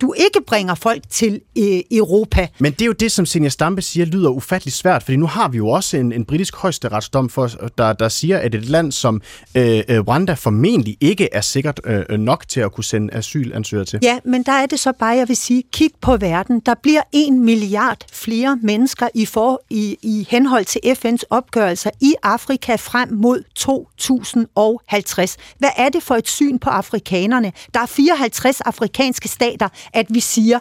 du 0.00 0.12
ikke 0.16 0.40
bringer 0.46 0.74
folk 0.74 1.02
til 1.10 1.40
øh, 1.58 1.80
Europa. 1.90 2.48
Men 2.58 2.72
det 2.72 2.82
er 2.82 2.86
jo 2.86 2.92
det, 2.92 3.12
som 3.12 3.26
Senja 3.26 3.48
Stampe 3.48 3.82
siger, 3.82 4.06
lyder 4.06 4.30
ufatteligt 4.30 4.76
svært, 4.76 5.02
fordi 5.02 5.16
nu 5.16 5.26
har 5.26 5.48
vi 5.48 5.56
jo 5.56 5.68
også 5.68 5.96
en, 5.96 6.12
en 6.12 6.24
britisk 6.24 6.56
højesteretsdom, 6.56 7.28
for, 7.28 7.50
der, 7.78 7.92
der 7.92 8.08
siger, 8.08 8.38
at 8.38 8.54
et 8.54 8.64
land 8.64 8.92
som 8.92 9.22
øh, 9.54 9.82
øh, 9.88 10.00
Rwanda 10.00 10.34
formentlig 10.34 10.96
ikke 11.00 11.28
er 11.32 11.40
sikkert 11.40 11.80
øh, 11.84 12.18
nok 12.18 12.48
til 12.48 12.60
at 12.60 12.72
kunne 12.72 12.84
sende 12.84 13.14
asylansøgere 13.14 13.84
til. 13.84 13.98
Ja, 14.02 14.18
men 14.24 14.42
der 14.42 14.52
er 14.52 14.66
det 14.66 14.80
så 14.80 14.92
bare, 14.92 15.16
jeg 15.16 15.28
vil 15.28 15.36
sige, 15.36 15.62
kig 15.72 15.90
på 16.00 16.16
verden. 16.16 16.60
Der 16.60 16.74
bliver 16.82 17.02
en 17.12 17.44
milliard 17.44 18.04
flere 18.12 18.58
mennesker 18.62 19.08
i, 19.14 19.26
for, 19.26 19.62
i, 19.70 19.96
i 20.02 20.26
henhold 20.30 20.64
til 20.64 20.80
FN's 20.84 21.22
opgørelser 21.30 21.90
i 22.00 22.14
Afrika 22.22 22.76
frem 22.76 23.12
mod 23.12 23.42
2050. 23.54 25.36
Hvad 25.58 25.68
er 25.76 25.88
det 25.88 26.02
for 26.02 26.14
et 26.14 26.28
syn 26.28 26.58
på 26.58 26.70
afrikanerne? 26.70 27.52
Der 27.74 27.80
er 27.80 27.86
54 27.86 28.60
afrikanske 28.60 29.28
stater, 29.28 29.68
at 29.92 30.06
vi 30.10 30.20
siger, 30.20 30.58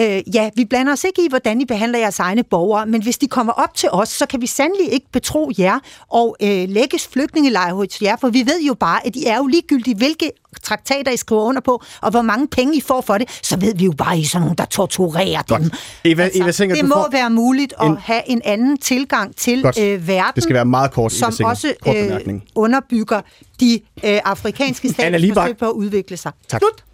øh, 0.00 0.34
ja, 0.34 0.50
vi 0.56 0.64
blander 0.64 0.92
os 0.92 1.04
ikke 1.04 1.24
i, 1.24 1.28
hvordan 1.28 1.60
I 1.60 1.64
behandler 1.64 1.98
jeres 1.98 2.18
egne 2.18 2.42
borgere, 2.42 2.86
men 2.86 3.02
hvis 3.02 3.18
de 3.18 3.26
kommer 3.26 3.52
op 3.52 3.74
til 3.74 3.88
os, 3.92 4.08
så 4.08 4.26
kan 4.26 4.40
vi 4.40 4.46
sandelig 4.46 4.92
ikke 4.92 5.06
betro 5.12 5.50
jer 5.58 5.78
og 6.08 6.36
øh, 6.42 6.68
lægges 6.68 7.08
flygtningelejre 7.12 7.74
hos 7.74 8.02
jer, 8.02 8.16
for 8.16 8.28
vi 8.28 8.38
ved 8.46 8.62
jo 8.66 8.74
bare, 8.74 9.06
at 9.06 9.16
I 9.16 9.26
er 9.26 9.36
jo 9.36 9.46
ligegyldige, 9.46 9.96
hvilke 9.96 10.30
traktater 10.62 11.12
I 11.12 11.16
skriver 11.16 11.42
under 11.42 11.60
på, 11.60 11.82
og 12.00 12.10
hvor 12.10 12.22
mange 12.22 12.48
penge 12.48 12.76
I 12.76 12.80
får 12.80 13.00
for 13.00 13.18
det, 13.18 13.38
så 13.42 13.56
ved 13.56 13.74
vi 13.74 13.84
jo 13.84 13.92
bare, 13.92 14.12
at 14.12 14.18
I 14.18 14.22
er 14.22 14.26
sådan 14.26 14.42
nogen, 14.42 14.58
der 14.58 14.64
torturerer 14.64 15.42
Godt. 15.42 15.62
dem. 15.62 15.70
Eva, 16.04 16.22
altså, 16.22 16.42
Eva 16.42 16.52
Singer, 16.52 16.76
det 16.76 16.84
må 16.84 17.10
være 17.10 17.30
muligt 17.30 17.74
at 17.80 17.86
en... 17.86 17.96
have 17.96 18.22
en 18.26 18.42
anden 18.44 18.78
tilgang 18.78 19.36
til 19.36 19.66
øh, 19.78 20.08
verden, 20.08 20.32
det 20.34 20.42
skal 20.42 20.54
være 20.54 20.64
meget 20.64 20.90
kort, 20.90 21.12
som 21.12 21.32
Singer. 21.32 21.50
også 21.50 21.74
øh, 21.88 22.40
underbygger 22.54 23.20
de 23.60 23.80
øh, 24.04 24.20
afrikanske 24.24 24.94
forsøg 24.94 25.56
på 25.56 25.64
at 25.64 25.72
udvikle 25.72 26.16
sig. 26.16 26.32
Tak. 26.48 26.60
Slut. 26.60 26.84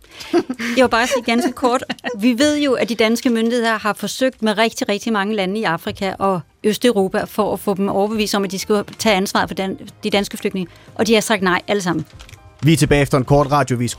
Jeg 0.76 0.84
vil 0.84 0.88
bare 0.90 1.06
sige 1.06 1.22
ganske 1.22 1.52
kort. 1.52 1.84
Vi 2.18 2.38
ved 2.38 2.58
jo, 2.58 2.72
at 2.72 2.88
de 2.88 2.94
danske 2.94 3.30
myndigheder 3.30 3.78
har 3.78 3.92
forsøgt 3.92 4.42
med 4.42 4.58
rigtig, 4.58 4.88
rigtig 4.88 5.12
mange 5.12 5.34
lande 5.34 5.60
i 5.60 5.64
Afrika 5.64 6.12
og 6.18 6.40
Østeuropa 6.64 7.24
for 7.24 7.52
at 7.52 7.60
få 7.60 7.74
dem 7.74 7.88
overbevist 7.88 8.34
om, 8.34 8.44
at 8.44 8.50
de 8.50 8.58
skal 8.58 8.84
tage 8.98 9.16
ansvar 9.16 9.46
for 9.46 9.54
dan- 9.54 9.78
de 10.04 10.10
danske 10.10 10.36
flygtninge. 10.36 10.70
Og 10.94 11.06
de 11.06 11.14
har 11.14 11.20
sagt 11.20 11.42
nej 11.42 11.60
alle 11.68 11.82
sammen. 11.82 12.06
Vi 12.62 12.72
er 12.72 12.76
tilbage 12.76 13.02
efter 13.02 13.18
en 13.18 13.24
kort 13.24 13.52
radiovis. 13.52 13.96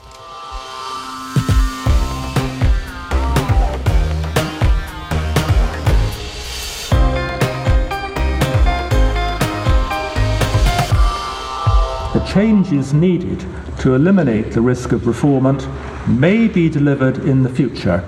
The 12.13 12.25
changes 12.25 12.93
needed 12.93 13.45
to 13.79 13.93
eliminate 13.95 14.51
the 14.51 14.61
risk 14.61 14.93
of 14.93 15.05
refoulement 15.07 15.69
may 16.09 16.47
be 16.47 16.69
delivered 16.69 17.17
in 17.19 17.43
the 17.43 17.49
future, 17.49 18.03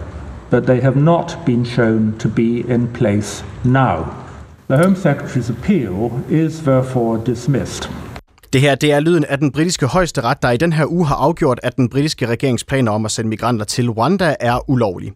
but 0.50 0.66
they 0.66 0.82
have 0.82 0.96
not 0.96 1.46
been 1.46 1.64
shown 1.64 2.18
to 2.18 2.28
be 2.28 2.68
in 2.70 2.92
place 2.94 3.44
now. 3.64 4.18
The 4.68 4.78
Home 4.78 4.96
Secretary's 4.96 5.50
appeal 5.50 6.24
is 6.30 6.64
therefore 6.64 7.18
dismissed. 7.18 7.88
Det 8.54 8.62
her 8.62 8.76
det 8.76 8.92
er 8.92 9.00
lyden 9.00 9.26
af 9.26 9.38
den 9.38 9.52
britiske 9.52 9.86
højesteret, 9.86 10.42
der 10.42 10.52
i 10.52 10.58
den 10.58 10.74
her 10.74 10.86
uge 10.86 11.08
har 11.08 11.16
afgjort, 11.16 11.60
at 11.64 11.76
den 11.76 11.90
britiske 11.90 12.28
regeringsplaner 12.28 12.92
om 12.92 13.06
at 13.06 13.12
sende 13.12 13.30
migranter 13.30 13.66
til 13.66 13.90
Rwanda 13.90 14.36
er 14.40 14.70
ulovlig. 14.70 15.12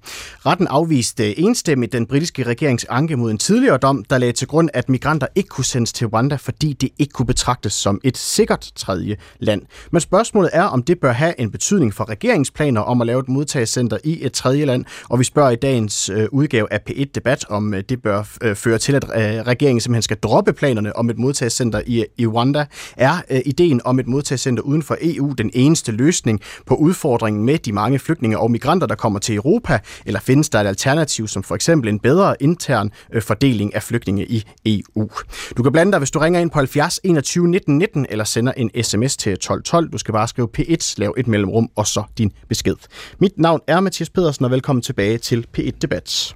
Retten 0.45 0.67
afviste 0.67 1.39
enstemmigt 1.39 1.93
den 1.93 2.05
britiske 2.05 2.43
regerings 2.43 2.85
anke 2.89 3.15
mod 3.15 3.31
en 3.31 3.37
tidligere 3.37 3.77
dom, 3.77 4.03
der 4.03 4.17
lagde 4.17 4.33
til 4.33 4.47
grund, 4.47 4.69
at 4.73 4.89
migranter 4.89 5.27
ikke 5.35 5.49
kunne 5.49 5.65
sendes 5.65 5.93
til 5.93 6.07
Rwanda, 6.07 6.35
fordi 6.35 6.73
det 6.73 6.89
ikke 6.99 7.11
kunne 7.11 7.25
betragtes 7.25 7.73
som 7.73 8.01
et 8.03 8.17
sikkert 8.17 8.71
tredje 8.75 9.17
land. 9.39 9.61
Men 9.91 10.01
spørgsmålet 10.01 10.49
er, 10.53 10.63
om 10.63 10.83
det 10.83 10.99
bør 10.99 11.11
have 11.11 11.39
en 11.39 11.51
betydning 11.51 11.93
for 11.93 12.09
regeringsplaner 12.09 12.81
om 12.81 13.01
at 13.01 13.07
lave 13.07 13.19
et 13.19 13.29
modtagscenter 13.29 13.97
i 14.03 14.25
et 14.25 14.33
tredje 14.33 14.65
land, 14.65 14.85
og 15.09 15.19
vi 15.19 15.23
spørger 15.23 15.49
i 15.49 15.55
dagens 15.55 16.09
øh, 16.09 16.27
udgave 16.31 16.73
af 16.73 16.79
P1 16.89 17.05
Debat, 17.15 17.45
om 17.49 17.73
øh, 17.73 17.83
det 17.89 18.01
bør 18.01 18.23
øh, 18.41 18.55
føre 18.55 18.77
til, 18.77 18.95
at 18.95 19.05
regeringen 19.47 19.81
simpelthen 19.81 20.01
skal 20.01 20.17
droppe 20.17 20.53
planerne 20.53 20.95
om 20.95 21.09
et 21.09 21.17
modtagscenter 21.17 21.81
i, 21.85 22.05
i 22.17 22.27
Rwanda. 22.27 22.65
Er 22.97 23.24
øh, 23.29 23.41
ideen 23.45 23.81
om 23.85 23.99
et 23.99 24.07
modtagscenter 24.07 24.63
uden 24.63 24.83
for 24.83 24.97
EU 25.01 25.33
den 25.37 25.51
eneste 25.53 25.91
løsning 25.91 26.41
på 26.65 26.75
udfordringen 26.75 27.45
med 27.45 27.57
de 27.57 27.73
mange 27.73 27.99
flygtninge 27.99 28.39
og 28.39 28.51
migranter, 28.51 28.87
der 28.87 28.95
kommer 28.95 29.19
til 29.19 29.35
Europa, 29.35 29.79
eller 30.05 30.19
findes 30.19 30.49
der 30.49 30.61
et 30.61 30.67
alternativ, 30.67 31.27
som 31.27 31.43
for 31.43 31.55
eksempel 31.55 31.89
en 31.89 31.99
bedre 31.99 32.35
intern 32.39 32.91
øh, 33.13 33.21
fordeling 33.21 33.75
af 33.75 33.83
flygtninge 33.83 34.25
i 34.25 34.43
EU? 34.65 35.09
Du 35.57 35.63
kan 35.63 35.71
blande 35.71 35.91
dig, 35.91 35.99
hvis 35.99 36.11
du 36.11 36.19
ringer 36.19 36.39
ind 36.39 36.51
på 36.51 36.59
70 36.59 36.99
21 37.03 37.47
19 37.47 37.77
19, 37.77 38.05
eller 38.09 38.23
sender 38.23 38.53
en 38.57 38.83
sms 38.83 39.17
til 39.17 39.31
1212. 39.31 39.89
Du 39.91 39.97
skal 39.97 40.11
bare 40.11 40.27
skrive 40.27 40.47
P1, 40.57 40.93
lav 40.97 41.13
et 41.17 41.27
mellemrum, 41.27 41.69
og 41.75 41.87
så 41.87 42.03
din 42.17 42.31
besked. 42.49 42.75
Mit 43.19 43.37
navn 43.37 43.61
er 43.67 43.79
Mathias 43.79 44.09
Pedersen, 44.09 44.45
og 44.45 44.51
velkommen 44.51 44.81
tilbage 44.81 45.17
til 45.17 45.45
P1 45.57 45.71
Debat. 45.81 46.35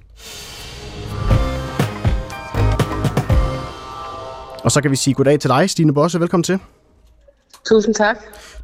Og 4.64 4.70
så 4.70 4.80
kan 4.82 4.90
vi 4.90 4.96
sige 4.96 5.14
goddag 5.14 5.40
til 5.40 5.50
dig, 5.50 5.70
Stine 5.70 5.94
Bosse. 5.94 6.20
Velkommen 6.20 6.44
til. 6.44 6.58
Tusind 7.68 7.94
tak. 7.94 8.18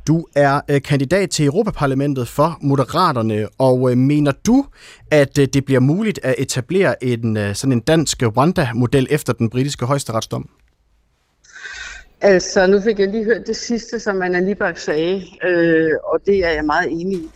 Du 0.07 0.27
er 0.35 0.61
øh, 0.71 0.83
kandidat 0.83 1.31
til 1.31 1.47
Europaparlamentet 1.47 2.29
for 2.29 2.59
Moderaterne, 2.61 3.49
og 3.59 3.91
øh, 3.91 3.97
mener 3.97 4.33
du, 4.47 4.67
at 5.11 5.39
øh, 5.39 5.49
det 5.55 5.65
bliver 5.65 5.81
muligt 5.81 6.21
at 6.23 6.35
etablere 6.39 7.05
en 7.05 7.37
øh, 7.37 7.55
sådan 7.55 7.73
en 7.73 7.81
dansk 7.81 8.23
Rwanda-model 8.23 9.07
efter 9.11 9.33
den 9.33 9.51
britiske 9.51 9.87
højesteretsdom? 9.87 10.49
Altså, 12.21 12.67
nu 12.67 12.81
fik 12.81 12.99
jeg 12.99 13.09
lige 13.09 13.25
hørt 13.25 13.47
det 13.47 13.57
sidste, 13.57 14.01
som 14.01 14.17
man 14.17 14.45
lige 14.45 14.75
sagde, 14.77 15.25
øh, 15.45 15.91
og 16.05 16.21
det 16.27 16.45
er 16.45 16.51
jeg 16.51 16.65
meget 16.65 16.93
enig 16.93 17.19
i. 17.19 17.29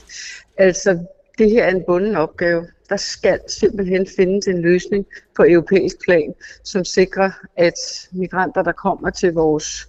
Altså, 0.58 0.98
det 1.38 1.50
her 1.50 1.64
er 1.64 1.70
en 1.70 1.82
bunden 1.86 2.16
opgave. 2.16 2.66
Der 2.88 2.96
skal 2.96 3.40
simpelthen 3.48 4.06
findes 4.16 4.46
en 4.46 4.62
løsning 4.62 5.06
på 5.36 5.44
europæisk 5.48 5.96
plan, 6.04 6.34
som 6.64 6.84
sikrer, 6.84 7.30
at 7.56 8.08
migranter, 8.12 8.62
der 8.62 8.72
kommer 8.72 9.11
til 9.11 9.32
vores 9.32 9.88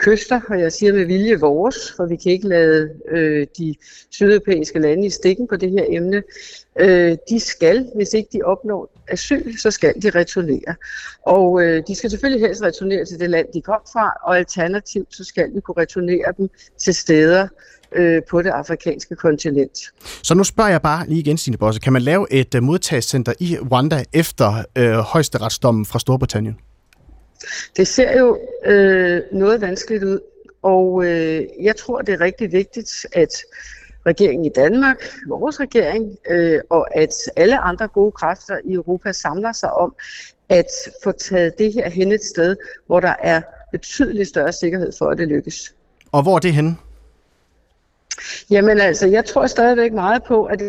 kyster, 0.00 0.40
og 0.48 0.60
jeg 0.60 0.72
siger 0.72 0.92
med 0.92 1.04
vilje 1.04 1.40
vores, 1.40 1.92
for 1.96 2.06
vi 2.06 2.16
kan 2.16 2.32
ikke 2.32 2.48
lade 2.48 2.90
øh, 3.10 3.46
de 3.58 3.74
sydeuropæiske 4.10 4.78
lande 4.78 5.06
i 5.06 5.10
stikken 5.10 5.48
på 5.48 5.56
det 5.56 5.70
her 5.70 5.84
emne, 5.88 6.22
øh, 6.78 7.16
de 7.30 7.40
skal, 7.40 7.86
hvis 7.96 8.14
ikke 8.14 8.28
de 8.32 8.42
opnår 8.42 8.92
asyl, 9.08 9.58
så 9.58 9.70
skal 9.70 9.94
de 10.02 10.10
returnere. 10.10 10.74
Og 11.26 11.62
øh, 11.62 11.82
de 11.88 11.94
skal 11.94 12.10
selvfølgelig 12.10 12.46
helst 12.46 12.62
returnere 12.62 13.04
til 13.04 13.20
det 13.20 13.30
land, 13.30 13.46
de 13.54 13.62
kom 13.62 13.80
fra, 13.92 14.12
og 14.24 14.38
alternativt 14.38 15.14
så 15.14 15.24
skal 15.24 15.54
vi 15.54 15.60
kunne 15.60 15.82
returnere 15.82 16.32
dem 16.38 16.50
til 16.78 16.94
steder, 16.94 17.48
øh, 17.92 18.22
på 18.30 18.42
det 18.42 18.50
afrikanske 18.50 19.16
kontinent. 19.16 19.78
Så 20.22 20.34
nu 20.34 20.44
spørger 20.44 20.70
jeg 20.70 20.82
bare 20.82 21.06
lige 21.08 21.20
igen, 21.20 21.38
Stine 21.38 21.56
Bosse, 21.56 21.80
kan 21.80 21.92
man 21.92 22.02
lave 22.02 22.32
et 22.32 22.54
øh, 22.54 22.62
modtagscenter 22.62 23.32
i 23.40 23.58
Rwanda 23.72 24.04
efter 24.12 24.64
øh, 24.76 24.92
højesteretsdommen 24.92 25.86
fra 25.86 25.98
Storbritannien? 25.98 26.56
Det 27.76 27.86
ser 27.86 28.18
jo 28.18 28.38
øh, 28.64 29.22
noget 29.32 29.60
vanskeligt 29.60 30.04
ud, 30.04 30.20
og 30.62 31.04
øh, 31.04 31.42
jeg 31.60 31.76
tror, 31.76 32.02
det 32.02 32.14
er 32.14 32.20
rigtig 32.20 32.52
vigtigt, 32.52 33.06
at 33.12 33.32
regeringen 34.06 34.44
i 34.44 34.50
Danmark, 34.54 35.04
vores 35.28 35.60
regering, 35.60 36.18
øh, 36.30 36.60
og 36.70 36.96
at 36.96 37.14
alle 37.36 37.58
andre 37.58 37.88
gode 37.88 38.12
kræfter 38.12 38.58
i 38.64 38.72
Europa 38.72 39.12
samler 39.12 39.52
sig 39.52 39.72
om 39.72 39.94
at 40.48 40.66
få 41.02 41.12
taget 41.12 41.58
det 41.58 41.72
her 41.72 41.88
hen 41.88 42.12
et 42.12 42.24
sted, 42.24 42.56
hvor 42.86 43.00
der 43.00 43.14
er 43.22 43.42
betydeligt 43.72 44.28
større 44.28 44.52
sikkerhed 44.52 44.92
for, 44.98 45.10
at 45.10 45.18
det 45.18 45.28
lykkes. 45.28 45.74
Og 46.12 46.22
hvor 46.22 46.34
er 46.34 46.38
det 46.38 46.52
henne? 46.52 46.76
Jamen 48.50 48.80
altså, 48.80 49.06
jeg 49.06 49.24
tror 49.24 49.46
stadigvæk 49.46 49.92
meget 49.92 50.22
på, 50.24 50.44
at 50.44 50.62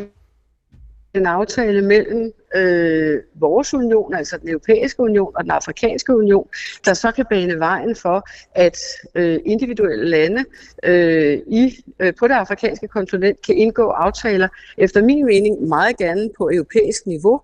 en 1.13 1.25
aftale 1.25 1.81
mellem 1.81 2.33
øh, 2.55 3.19
vores 3.35 3.73
union, 3.73 4.13
altså 4.13 4.37
den 4.37 4.49
europæiske 4.49 4.99
union 4.99 5.31
og 5.35 5.43
den 5.43 5.51
afrikanske 5.51 6.15
union, 6.15 6.47
der 6.85 6.93
så 6.93 7.11
kan 7.11 7.25
bane 7.29 7.59
vejen 7.59 7.95
for, 7.95 8.29
at 8.55 8.77
øh, 9.15 9.39
individuelle 9.45 10.09
lande 10.09 10.45
øh, 10.83 11.39
i, 11.47 11.83
øh, 11.99 12.13
på 12.19 12.27
det 12.27 12.33
afrikanske 12.33 12.87
kontinent 12.87 13.45
kan 13.45 13.57
indgå 13.57 13.87
aftaler, 13.87 14.47
efter 14.77 15.01
min 15.01 15.25
mening 15.25 15.67
meget 15.67 15.97
gerne 15.97 16.29
på 16.37 16.49
europæisk 16.53 17.05
niveau, 17.05 17.41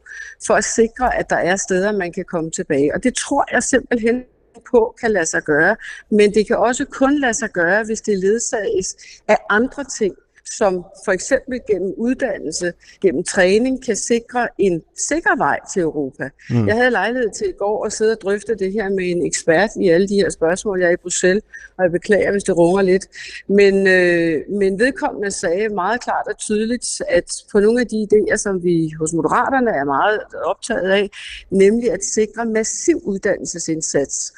for 0.47 0.53
at 0.53 0.63
sikre, 0.63 1.15
at 1.15 1.29
der 1.29 1.35
er 1.35 1.55
steder, 1.55 1.91
man 1.91 2.13
kan 2.13 2.25
komme 2.25 2.51
tilbage. 2.51 2.93
Og 2.93 3.03
det 3.03 3.15
tror 3.15 3.45
jeg 3.51 3.63
simpelthen 3.63 4.23
på 4.71 4.95
kan 5.01 5.11
lade 5.11 5.25
sig 5.25 5.43
gøre, 5.43 5.75
men 6.11 6.33
det 6.33 6.47
kan 6.47 6.57
også 6.57 6.85
kun 6.85 7.19
lade 7.19 7.33
sig 7.33 7.49
gøre, 7.49 7.83
hvis 7.83 8.01
det 8.01 8.17
ledsages 8.17 8.97
af 9.27 9.37
andre 9.49 9.83
ting, 9.83 10.15
som 10.57 10.85
for 11.05 11.11
eksempel 11.11 11.59
gennem 11.69 11.93
uddannelse, 11.97 12.73
gennem 13.01 13.23
træning, 13.23 13.85
kan 13.85 13.95
sikre 13.95 14.47
en 14.57 14.81
sikker 15.07 15.37
vej 15.37 15.59
til 15.73 15.81
Europa. 15.81 16.29
Mm. 16.49 16.67
Jeg 16.67 16.75
havde 16.75 16.91
lejlighed 16.91 17.29
til 17.31 17.49
i 17.49 17.57
går 17.57 17.85
at 17.85 17.93
sidde 17.93 18.11
og 18.11 18.21
drøfte 18.21 18.55
det 18.55 18.71
her 18.71 18.89
med 18.89 19.11
en 19.11 19.25
ekspert 19.25 19.69
i 19.81 19.89
alle 19.89 20.07
de 20.07 20.15
her 20.15 20.29
spørgsmål. 20.29 20.79
Jeg 20.79 20.87
er 20.87 20.93
i 20.93 21.01
Bruxelles, 21.01 21.43
og 21.77 21.83
jeg 21.83 21.91
beklager, 21.91 22.31
hvis 22.31 22.43
det 22.43 22.57
runger 22.57 22.81
lidt. 22.81 23.07
Men, 23.49 23.87
øh, 23.87 24.41
men 24.49 24.79
vedkommende 24.79 25.31
sagde 25.31 25.69
meget 25.69 26.01
klart 26.01 26.27
og 26.27 26.37
tydeligt, 26.37 27.01
at 27.09 27.31
på 27.51 27.59
nogle 27.59 27.81
af 27.81 27.87
de 27.87 28.07
idéer, 28.11 28.37
som 28.37 28.63
vi 28.63 28.91
hos 28.99 29.13
Moderaterne 29.13 29.71
er 29.71 29.85
meget 29.85 30.19
optaget 30.45 30.91
af, 30.91 31.09
nemlig 31.51 31.91
at 31.91 32.03
sikre 32.03 32.45
massiv 32.45 33.01
uddannelsesindsats, 33.03 34.33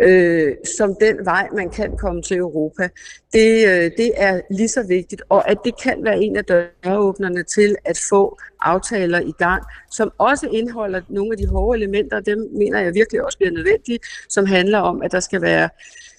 øh, 0.00 0.54
som 0.78 0.94
den 1.00 1.24
vej, 1.24 1.48
man 1.56 1.70
kan 1.70 1.96
komme 1.96 2.22
til 2.22 2.36
Europa. 2.36 2.88
Det, 3.32 3.68
øh, 3.68 3.90
det 3.96 4.12
er 4.16 4.40
lige 4.50 4.68
så 4.68 4.82
vigtigt, 4.88 5.22
og 5.28 5.50
at 5.50 5.58
det 5.64 5.80
kan 5.82 6.04
være 6.04 6.22
en 6.22 6.36
af 6.36 6.44
døråbnerne 6.44 7.42
til 7.42 7.76
at 7.84 8.00
få 8.08 8.38
aftaler 8.60 9.20
i 9.20 9.32
gang, 9.38 9.62
som 9.90 10.12
også 10.18 10.48
indeholder 10.52 11.00
nogle 11.08 11.32
af 11.32 11.38
de 11.38 11.46
hårde 11.46 11.78
elementer, 11.78 12.20
dem 12.20 12.48
mener 12.52 12.80
jeg 12.80 12.94
virkelig 12.94 13.24
også 13.24 13.38
bliver 13.38 13.52
nødvendige, 13.52 13.98
som 14.28 14.46
handler 14.46 14.78
om, 14.78 15.02
at 15.02 15.12
der 15.12 15.20
skal 15.20 15.42
være 15.42 15.68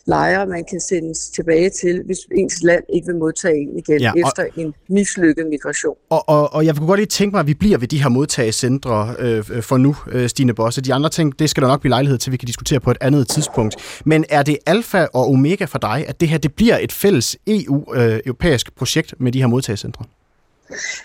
lejre, 0.05 0.47
man 0.47 0.65
kan 0.69 0.79
sendes 0.79 1.29
tilbage 1.29 1.69
til, 1.69 2.01
hvis 2.05 2.17
ens 2.37 2.63
land 2.63 2.83
ikke 2.93 3.07
vil 3.07 3.15
modtage 3.15 3.55
en 3.55 3.77
igen 3.77 4.01
ja, 4.01 4.11
og, 4.11 4.19
efter 4.19 4.45
en 4.57 4.73
mislykket 4.89 5.45
migration. 5.49 5.95
Og, 6.09 6.29
og, 6.29 6.53
og 6.53 6.65
jeg 6.65 6.75
kunne 6.75 6.87
godt 6.87 6.99
lige 6.99 7.07
tænke 7.07 7.33
mig, 7.33 7.39
at 7.39 7.47
vi 7.47 7.53
bliver 7.53 7.77
ved 7.77 7.87
de 7.87 8.01
her 8.01 8.09
modtagecentre 8.09 9.15
øh, 9.19 9.43
for 9.61 9.77
nu, 9.77 9.95
øh, 10.11 10.29
Stine 10.29 10.53
Bosse. 10.53 10.81
De 10.81 10.93
andre 10.93 11.09
ting, 11.09 11.39
det 11.39 11.49
skal 11.49 11.63
der 11.63 11.67
nok 11.67 11.81
blive 11.81 11.89
lejlighed 11.89 12.17
til, 12.17 12.31
vi 12.31 12.37
kan 12.37 12.47
diskutere 12.47 12.79
på 12.79 12.91
et 12.91 12.97
andet 13.01 13.27
tidspunkt. 13.27 13.75
Men 14.05 14.25
er 14.29 14.43
det 14.43 14.57
alfa 14.65 15.05
og 15.13 15.29
omega 15.29 15.65
for 15.65 15.79
dig, 15.79 16.05
at 16.07 16.19
det 16.19 16.29
her 16.29 16.37
det 16.37 16.53
bliver 16.53 16.77
et 16.81 16.91
fælles 16.91 17.37
EU-europæisk 17.47 18.67
øh, 18.67 18.75
projekt 18.75 19.13
med 19.19 19.31
de 19.31 19.39
her 19.39 19.47
modtagecentre? 19.47 20.05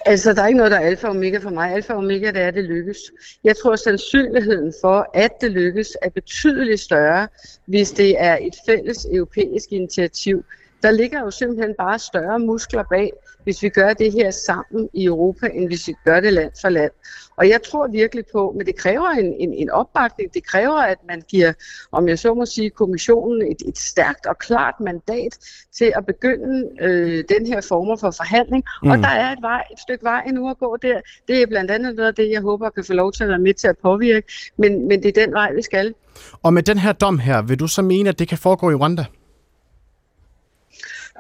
Altså, 0.07 0.33
der 0.33 0.43
er 0.43 0.47
ikke 0.47 0.57
noget, 0.57 0.73
der 0.73 0.79
er 0.79 0.87
alfa 0.87 1.07
og 1.07 1.17
omega 1.17 1.39
for 1.39 1.51
mig. 1.51 1.73
Alfa 1.73 1.93
og 1.93 1.99
omega, 1.99 2.27
det 2.27 2.43
er, 2.43 2.49
at 2.49 2.55
det 2.55 2.65
lykkes. 2.65 2.99
Jeg 3.45 3.57
tror, 3.57 3.73
at 3.73 3.79
sandsynligheden 3.79 4.75
for, 4.81 5.11
at 5.15 5.31
det 5.41 5.51
lykkes, 5.51 5.97
er 6.03 6.11
betydeligt 6.11 6.81
større, 6.81 7.29
hvis 7.67 7.91
det 7.91 8.23
er 8.23 8.39
et 8.41 8.55
fælles 8.67 9.07
europæisk 9.13 9.73
initiativ. 9.73 10.45
Der 10.83 10.91
ligger 10.91 11.21
jo 11.21 11.31
simpelthen 11.31 11.75
bare 11.79 11.99
større 11.99 12.39
muskler 12.39 12.83
bag, 12.83 13.13
hvis 13.49 13.63
vi 13.63 13.69
gør 13.69 13.93
det 13.93 14.13
her 14.13 14.31
sammen 14.31 14.89
i 14.95 15.05
Europa, 15.05 15.47
end 15.55 15.67
hvis 15.67 15.89
vi 15.89 15.95
gør 16.05 16.21
det 16.21 16.33
land 16.33 16.51
for 16.61 16.69
land. 16.69 16.91
Og 17.37 17.49
jeg 17.49 17.63
tror 17.63 17.89
virkelig 17.89 18.25
på, 18.33 18.55
men 18.57 18.67
det 18.67 18.77
kræver 18.77 19.09
en, 19.09 19.35
en, 19.39 19.55
en 19.55 19.71
opbakning, 19.71 20.35
det 20.35 20.47
kræver, 20.47 20.79
at 20.83 20.99
man 21.09 21.23
giver, 21.29 21.53
om 21.93 22.09
jeg 22.09 22.19
så 22.19 22.35
må 22.35 22.47
sige, 22.47 22.71
kommissionen 22.71 23.43
et, 23.43 23.63
et 23.69 23.79
stærkt 23.79 24.27
og 24.27 24.39
klart 24.39 24.75
mandat 24.81 25.39
til 25.77 25.93
at 25.97 26.07
begynde 26.07 26.69
øh, 26.81 27.25
den 27.29 27.47
her 27.47 27.61
former 27.69 27.97
for 27.97 28.11
forhandling. 28.11 28.65
Mm. 28.83 28.91
Og 28.91 28.99
der 28.99 29.09
er 29.09 29.33
et, 29.33 29.43
vej, 29.43 29.63
et 29.73 29.81
stykke 29.81 30.05
vej 30.05 30.23
endnu 30.27 30.51
at 30.51 30.59
gå 30.59 30.77
der. 30.83 31.01
Det 31.29 31.43
er 31.43 31.47
blandt 31.47 31.71
andet 31.71 31.95
noget 31.95 32.09
af 32.09 32.15
det, 32.15 32.31
jeg 32.31 32.41
håber 32.41 32.71
kan 32.71 32.85
få 32.85 32.93
lov 32.93 33.13
til 33.13 33.23
at 33.23 33.29
være 33.29 33.39
med 33.39 33.55
til 33.55 33.69
at 33.69 33.79
påvirke, 33.83 34.27
men, 34.57 34.89
men 34.89 35.03
det 35.03 35.19
er 35.19 35.27
den 35.27 35.33
vej, 35.33 35.53
vi 35.53 35.63
skal. 35.63 35.95
Og 36.43 36.53
med 36.53 36.63
den 36.63 36.79
her 36.79 36.93
dom 36.93 37.19
her, 37.19 37.43
vil 37.43 37.61
du 37.61 37.67
så 37.67 37.83
mene, 37.83 38.09
at 38.09 38.19
det 38.19 38.29
kan 38.29 38.39
foregå 38.39 38.71
i 38.71 38.75
Rwanda? 38.75 39.05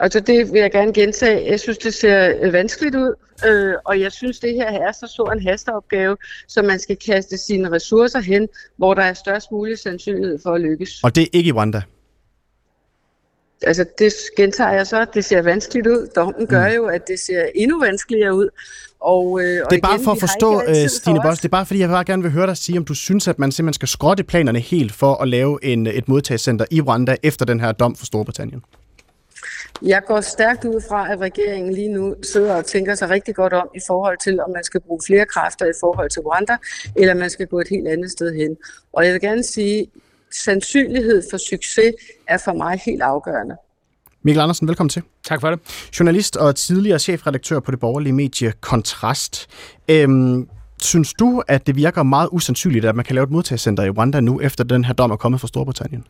Altså 0.00 0.20
det 0.20 0.52
vil 0.52 0.60
jeg 0.60 0.70
gerne 0.70 0.92
gentage. 0.92 1.50
Jeg 1.50 1.60
synes, 1.60 1.78
det 1.78 1.94
ser 1.94 2.34
øh, 2.40 2.52
vanskeligt 2.52 2.94
ud, 2.94 3.14
øh, 3.46 3.74
og 3.84 4.00
jeg 4.00 4.12
synes, 4.12 4.40
det 4.40 4.54
her 4.54 4.66
er 4.66 4.92
så 4.92 5.06
stor 5.14 5.32
en 5.32 5.42
hasteopgave, 5.42 6.16
så 6.48 6.62
man 6.62 6.78
skal 6.78 6.96
kaste 6.96 7.38
sine 7.38 7.72
ressourcer 7.72 8.20
hen, 8.20 8.48
hvor 8.76 8.94
der 8.94 9.02
er 9.02 9.12
størst 9.12 9.52
mulig 9.52 9.78
sandsynlighed 9.78 10.38
for 10.42 10.54
at 10.54 10.60
lykkes. 10.60 11.00
Og 11.02 11.14
det 11.14 11.22
er 11.22 11.28
ikke 11.32 11.48
i 11.48 11.52
Rwanda? 11.52 11.82
Altså 13.62 13.84
det 13.98 14.12
gentager 14.36 14.72
jeg 14.72 14.86
så, 14.86 15.06
det 15.14 15.24
ser 15.24 15.42
vanskeligt 15.42 15.86
ud. 15.86 16.08
Dommen 16.16 16.46
gør 16.46 16.68
mm. 16.68 16.74
jo, 16.74 16.86
at 16.86 17.08
det 17.08 17.20
ser 17.20 17.46
endnu 17.54 17.80
vanskeligere 17.80 18.34
ud. 18.34 18.48
Og, 19.00 19.40
øh, 19.40 19.46
det 19.46 19.58
er 19.58 19.64
og 19.64 19.68
bare 19.82 19.94
igen, 19.94 20.04
for 20.04 20.12
at 20.12 20.20
forstå, 20.20 20.54
uh, 20.54 20.86
Stine 20.88 21.20
Boss, 21.22 21.40
det 21.40 21.44
er 21.44 21.48
bare 21.48 21.66
fordi, 21.66 21.80
jeg 21.80 21.88
bare 21.88 22.04
gerne 22.04 22.22
vil 22.22 22.32
høre 22.32 22.46
dig 22.46 22.56
sige, 22.56 22.78
om 22.78 22.84
du 22.84 22.94
synes, 22.94 23.28
at 23.28 23.38
man 23.38 23.52
simpelthen 23.52 23.74
skal 23.74 23.88
skrotte 23.88 24.24
planerne 24.24 24.60
helt 24.60 24.92
for 24.92 25.14
at 25.14 25.28
lave 25.28 25.64
en, 25.64 25.86
et 25.86 26.08
modtagscenter 26.08 26.64
i 26.70 26.80
Rwanda 26.80 27.16
efter 27.22 27.44
den 27.44 27.60
her 27.60 27.72
dom 27.72 27.96
for 27.96 28.06
Storbritannien. 28.06 28.62
Jeg 29.82 30.02
går 30.06 30.20
stærkt 30.20 30.64
ud 30.64 30.80
fra, 30.88 31.12
at 31.12 31.18
regeringen 31.20 31.72
lige 31.72 31.88
nu 31.88 32.14
sidder 32.22 32.54
og 32.54 32.64
tænker 32.64 32.94
sig 32.94 33.10
rigtig 33.10 33.34
godt 33.34 33.52
om 33.52 33.68
i 33.76 33.80
forhold 33.86 34.18
til, 34.24 34.40
om 34.40 34.50
man 34.50 34.64
skal 34.64 34.80
bruge 34.80 35.00
flere 35.06 35.26
kræfter 35.26 35.66
i 35.66 35.72
forhold 35.80 36.10
til 36.10 36.22
Rwanda, 36.22 36.56
eller 36.96 37.14
man 37.14 37.30
skal 37.30 37.46
gå 37.46 37.60
et 37.60 37.68
helt 37.70 37.88
andet 37.88 38.10
sted 38.10 38.34
hen. 38.34 38.56
Og 38.92 39.04
jeg 39.04 39.12
vil 39.12 39.20
gerne 39.20 39.42
sige, 39.42 39.80
at 39.80 39.88
sandsynlighed 40.44 41.22
for 41.30 41.36
succes 41.50 41.94
er 42.28 42.38
for 42.38 42.52
mig 42.52 42.80
helt 42.84 43.02
afgørende. 43.02 43.56
Mikkel 44.22 44.40
Andersen, 44.40 44.68
velkommen 44.68 44.90
til. 44.90 45.02
Tak 45.24 45.40
for 45.40 45.50
det. 45.50 45.60
Journalist 45.98 46.36
og 46.36 46.56
tidligere 46.56 46.98
chefredaktør 46.98 47.60
på 47.60 47.70
det 47.70 47.80
borgerlige 47.80 48.12
medie 48.12 48.52
Kontrast. 48.60 49.46
Øhm, 49.88 50.48
synes 50.82 51.14
du, 51.14 51.42
at 51.48 51.66
det 51.66 51.76
virker 51.76 52.02
meget 52.02 52.28
usandsynligt, 52.32 52.84
at 52.84 52.96
man 52.96 53.04
kan 53.04 53.14
lave 53.14 53.24
et 53.24 53.30
modtagscenter 53.30 53.84
i 53.84 53.90
Rwanda 53.90 54.20
nu, 54.20 54.40
efter 54.40 54.64
den 54.64 54.84
her 54.84 54.94
dom 54.94 55.10
er 55.10 55.16
kommet 55.16 55.40
fra 55.40 55.48
Storbritannien? 55.48 56.04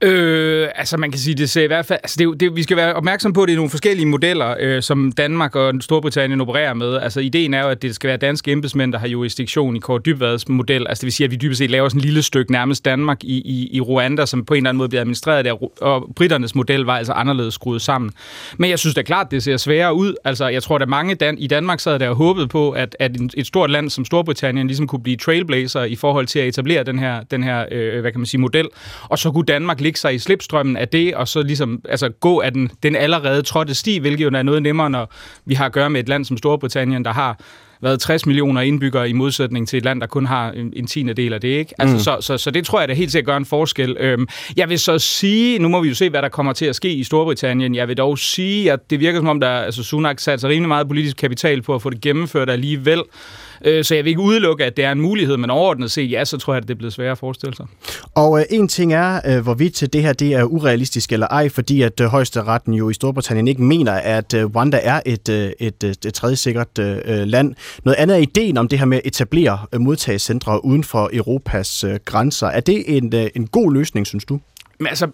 Øh, 0.00 0.68
altså 0.74 0.96
man 0.96 1.10
kan 1.10 1.20
sige, 1.20 1.34
det 1.34 1.50
ser 1.50 1.62
i 1.62 1.66
hvert 1.66 1.86
fald, 1.86 1.98
altså 2.02 2.16
det, 2.18 2.40
det, 2.40 2.56
vi 2.56 2.62
skal 2.62 2.76
være 2.76 2.94
opmærksom 2.94 3.32
på, 3.32 3.42
at 3.42 3.46
det 3.46 3.52
er 3.52 3.56
nogle 3.56 3.70
forskellige 3.70 4.06
modeller, 4.06 4.54
øh, 4.60 4.82
som 4.82 5.12
Danmark 5.12 5.56
og 5.56 5.74
Storbritannien 5.80 6.40
opererer 6.40 6.74
med. 6.74 6.96
Altså 6.96 7.20
ideen 7.20 7.54
er 7.54 7.62
jo, 7.62 7.68
at 7.68 7.82
det 7.82 7.94
skal 7.94 8.08
være 8.08 8.16
danske 8.16 8.52
embedsmænd, 8.52 8.92
der 8.92 8.98
har 8.98 9.08
jurisdiktion 9.08 9.76
i 9.76 9.78
Kåre 9.78 10.00
Dybvads 10.04 10.48
model. 10.48 10.86
Altså 10.88 11.00
det 11.00 11.06
vil 11.06 11.12
sige, 11.12 11.24
at 11.24 11.30
vi 11.30 11.36
dybest 11.36 11.58
set 11.58 11.70
laver 11.70 11.88
sådan 11.88 12.00
en 12.00 12.04
lille 12.04 12.22
stykke 12.22 12.52
nærmest 12.52 12.84
Danmark 12.84 13.24
i, 13.24 13.36
i, 13.38 13.68
i 13.72 13.80
Rwanda, 13.80 14.26
som 14.26 14.44
på 14.44 14.54
en 14.54 14.58
eller 14.58 14.68
anden 14.68 14.78
måde 14.78 14.88
bliver 14.88 15.00
administreret 15.00 15.44
der, 15.44 15.82
og 15.82 16.10
britternes 16.16 16.54
model 16.54 16.80
var 16.80 16.96
altså 16.98 17.12
anderledes 17.12 17.54
skruet 17.54 17.82
sammen. 17.82 18.10
Men 18.58 18.70
jeg 18.70 18.78
synes 18.78 18.94
da 18.94 19.02
klart, 19.02 19.30
det 19.30 19.42
ser 19.42 19.56
sværere 19.56 19.94
ud. 19.94 20.14
Altså 20.24 20.48
jeg 20.48 20.62
tror, 20.62 20.78
at 20.78 20.88
mange 20.88 21.14
dan- 21.14 21.38
i 21.38 21.46
Danmark 21.46 21.80
sad 21.80 21.98
der 21.98 22.08
og 22.08 22.16
håbede 22.16 22.48
på, 22.48 22.70
at, 22.70 22.96
at 22.98 23.16
et 23.34 23.46
stort 23.46 23.70
land 23.70 23.90
som 23.90 24.04
Storbritannien 24.04 24.66
ligesom 24.66 24.86
kunne 24.86 25.02
blive 25.02 25.16
trailblazer 25.16 25.84
i 25.84 25.96
forhold 25.96 26.26
til 26.26 26.38
at 26.38 26.48
etablere 26.48 26.84
den 26.84 26.98
her, 26.98 27.22
den 27.22 27.42
her 27.42 27.64
øh, 27.70 28.00
hvad 28.00 28.12
kan 28.12 28.20
man 28.20 28.26
sige, 28.26 28.40
model. 28.40 28.68
Og 29.02 29.18
så 29.18 29.30
kunne 29.30 29.44
Danmark 29.44 29.80
ligge 29.80 29.93
sig 29.98 30.14
i 30.14 30.18
slipstrømmen 30.18 30.76
af 30.76 30.88
det, 30.88 31.14
og 31.14 31.28
så 31.28 31.42
ligesom 31.42 31.80
altså, 31.88 32.08
gå 32.08 32.40
af 32.40 32.52
den, 32.52 32.70
den 32.82 32.96
allerede 32.96 33.42
trådte 33.42 33.74
sti, 33.74 33.98
hvilket 33.98 34.24
jo 34.24 34.30
er 34.34 34.42
noget 34.42 34.62
nemmere, 34.62 34.90
når 34.90 35.12
vi 35.44 35.54
har 35.54 35.66
at 35.66 35.72
gøre 35.72 35.90
med 35.90 36.00
et 36.00 36.08
land 36.08 36.24
som 36.24 36.36
Storbritannien, 36.36 37.04
der 37.04 37.12
har 37.12 37.38
været 37.84 38.00
60 38.00 38.26
millioner 38.26 38.60
indbyggere 38.60 39.10
i 39.10 39.12
modsætning 39.12 39.68
til 39.68 39.76
et 39.76 39.84
land, 39.84 40.00
der 40.00 40.06
kun 40.06 40.26
har 40.26 40.50
en, 40.50 40.72
en 40.76 40.86
tiende 40.86 41.14
del 41.14 41.32
af 41.32 41.40
det. 41.40 41.48
Ikke? 41.48 41.74
Altså, 41.78 41.96
mm. 41.96 42.00
så, 42.00 42.16
så, 42.20 42.38
så 42.38 42.50
det 42.50 42.66
tror 42.66 42.80
jeg, 42.80 42.88
det 42.88 42.96
helt 42.96 43.12
sikkert 43.12 43.26
gør 43.26 43.36
en 43.36 43.44
forskel. 43.44 43.96
Øhm, 44.00 44.28
jeg 44.56 44.68
vil 44.68 44.78
så 44.78 44.98
sige, 44.98 45.58
nu 45.58 45.68
må 45.68 45.80
vi 45.80 45.88
jo 45.88 45.94
se, 45.94 46.10
hvad 46.10 46.22
der 46.22 46.28
kommer 46.28 46.52
til 46.52 46.66
at 46.66 46.76
ske 46.76 46.92
i 46.92 47.04
Storbritannien. 47.04 47.74
Jeg 47.74 47.88
vil 47.88 47.96
dog 47.96 48.18
sige, 48.18 48.72
at 48.72 48.90
det 48.90 49.00
virker 49.00 49.18
som 49.18 49.28
om, 49.28 49.40
der 49.40 49.48
altså 49.48 49.82
Sunak 49.82 50.20
satte 50.20 50.48
rimelig 50.48 50.68
meget 50.68 50.88
politisk 50.88 51.16
kapital 51.16 51.62
på 51.62 51.74
at 51.74 51.82
få 51.82 51.90
det 51.90 52.00
gennemført 52.00 52.50
alligevel. 52.50 53.02
Øh, 53.64 53.84
så 53.84 53.94
jeg 53.94 54.04
vil 54.04 54.10
ikke 54.10 54.20
udelukke, 54.20 54.64
at 54.64 54.76
det 54.76 54.84
er 54.84 54.92
en 54.92 55.00
mulighed, 55.00 55.36
men 55.36 55.50
overordnet 55.50 55.90
set, 55.90 56.10
ja, 56.10 56.24
så 56.24 56.38
tror 56.38 56.52
jeg, 56.54 56.62
at 56.62 56.68
det 56.68 56.74
er 56.74 56.78
blevet 56.78 56.92
sværere 56.92 57.12
at 57.12 57.18
forestille 57.18 57.56
sig. 57.56 57.66
Og 58.14 58.38
øh, 58.38 58.44
en 58.50 58.68
ting 58.68 58.92
er, 58.92 59.20
øh, 59.26 59.42
hvorvidt 59.42 59.92
det 59.92 60.02
her 60.02 60.12
det 60.12 60.32
er 60.32 60.44
urealistisk 60.44 61.12
eller 61.12 61.26
ej, 61.26 61.48
fordi 61.48 61.82
at 61.82 62.00
øh, 62.00 62.06
højesteretten 62.06 62.74
jo 62.74 62.90
i 62.90 62.94
Storbritannien 62.94 63.48
ikke 63.48 63.62
mener, 63.62 63.92
at 63.92 64.34
øh, 64.34 64.44
Rwanda 64.44 64.80
er 64.82 65.00
et, 65.06 65.28
øh, 65.28 65.50
et, 65.60 65.84
et, 65.84 66.06
et 66.06 66.14
tredje 66.14 66.36
sikkert 66.36 66.78
øh, 66.78 66.98
øh, 67.04 67.26
land. 67.26 67.54
Noget 67.84 67.96
andet 67.96 68.16
er 68.16 68.20
ideen 68.20 68.58
om 68.58 68.68
det 68.68 68.78
her 68.78 68.86
med 68.86 68.98
at 68.98 69.06
etablere 69.06 69.58
øh, 69.72 69.80
modtagscentre 69.80 70.64
uden 70.64 70.84
for 70.84 71.10
Europas 71.12 71.84
øh, 71.84 71.98
grænser. 72.04 72.46
Er 72.46 72.60
det 72.60 72.96
en, 72.96 73.14
øh, 73.14 73.26
en 73.34 73.46
god 73.46 73.72
løsning, 73.72 74.06
synes 74.06 74.24
du? 74.24 74.40
Men 74.78 74.86
altså, 74.86 75.08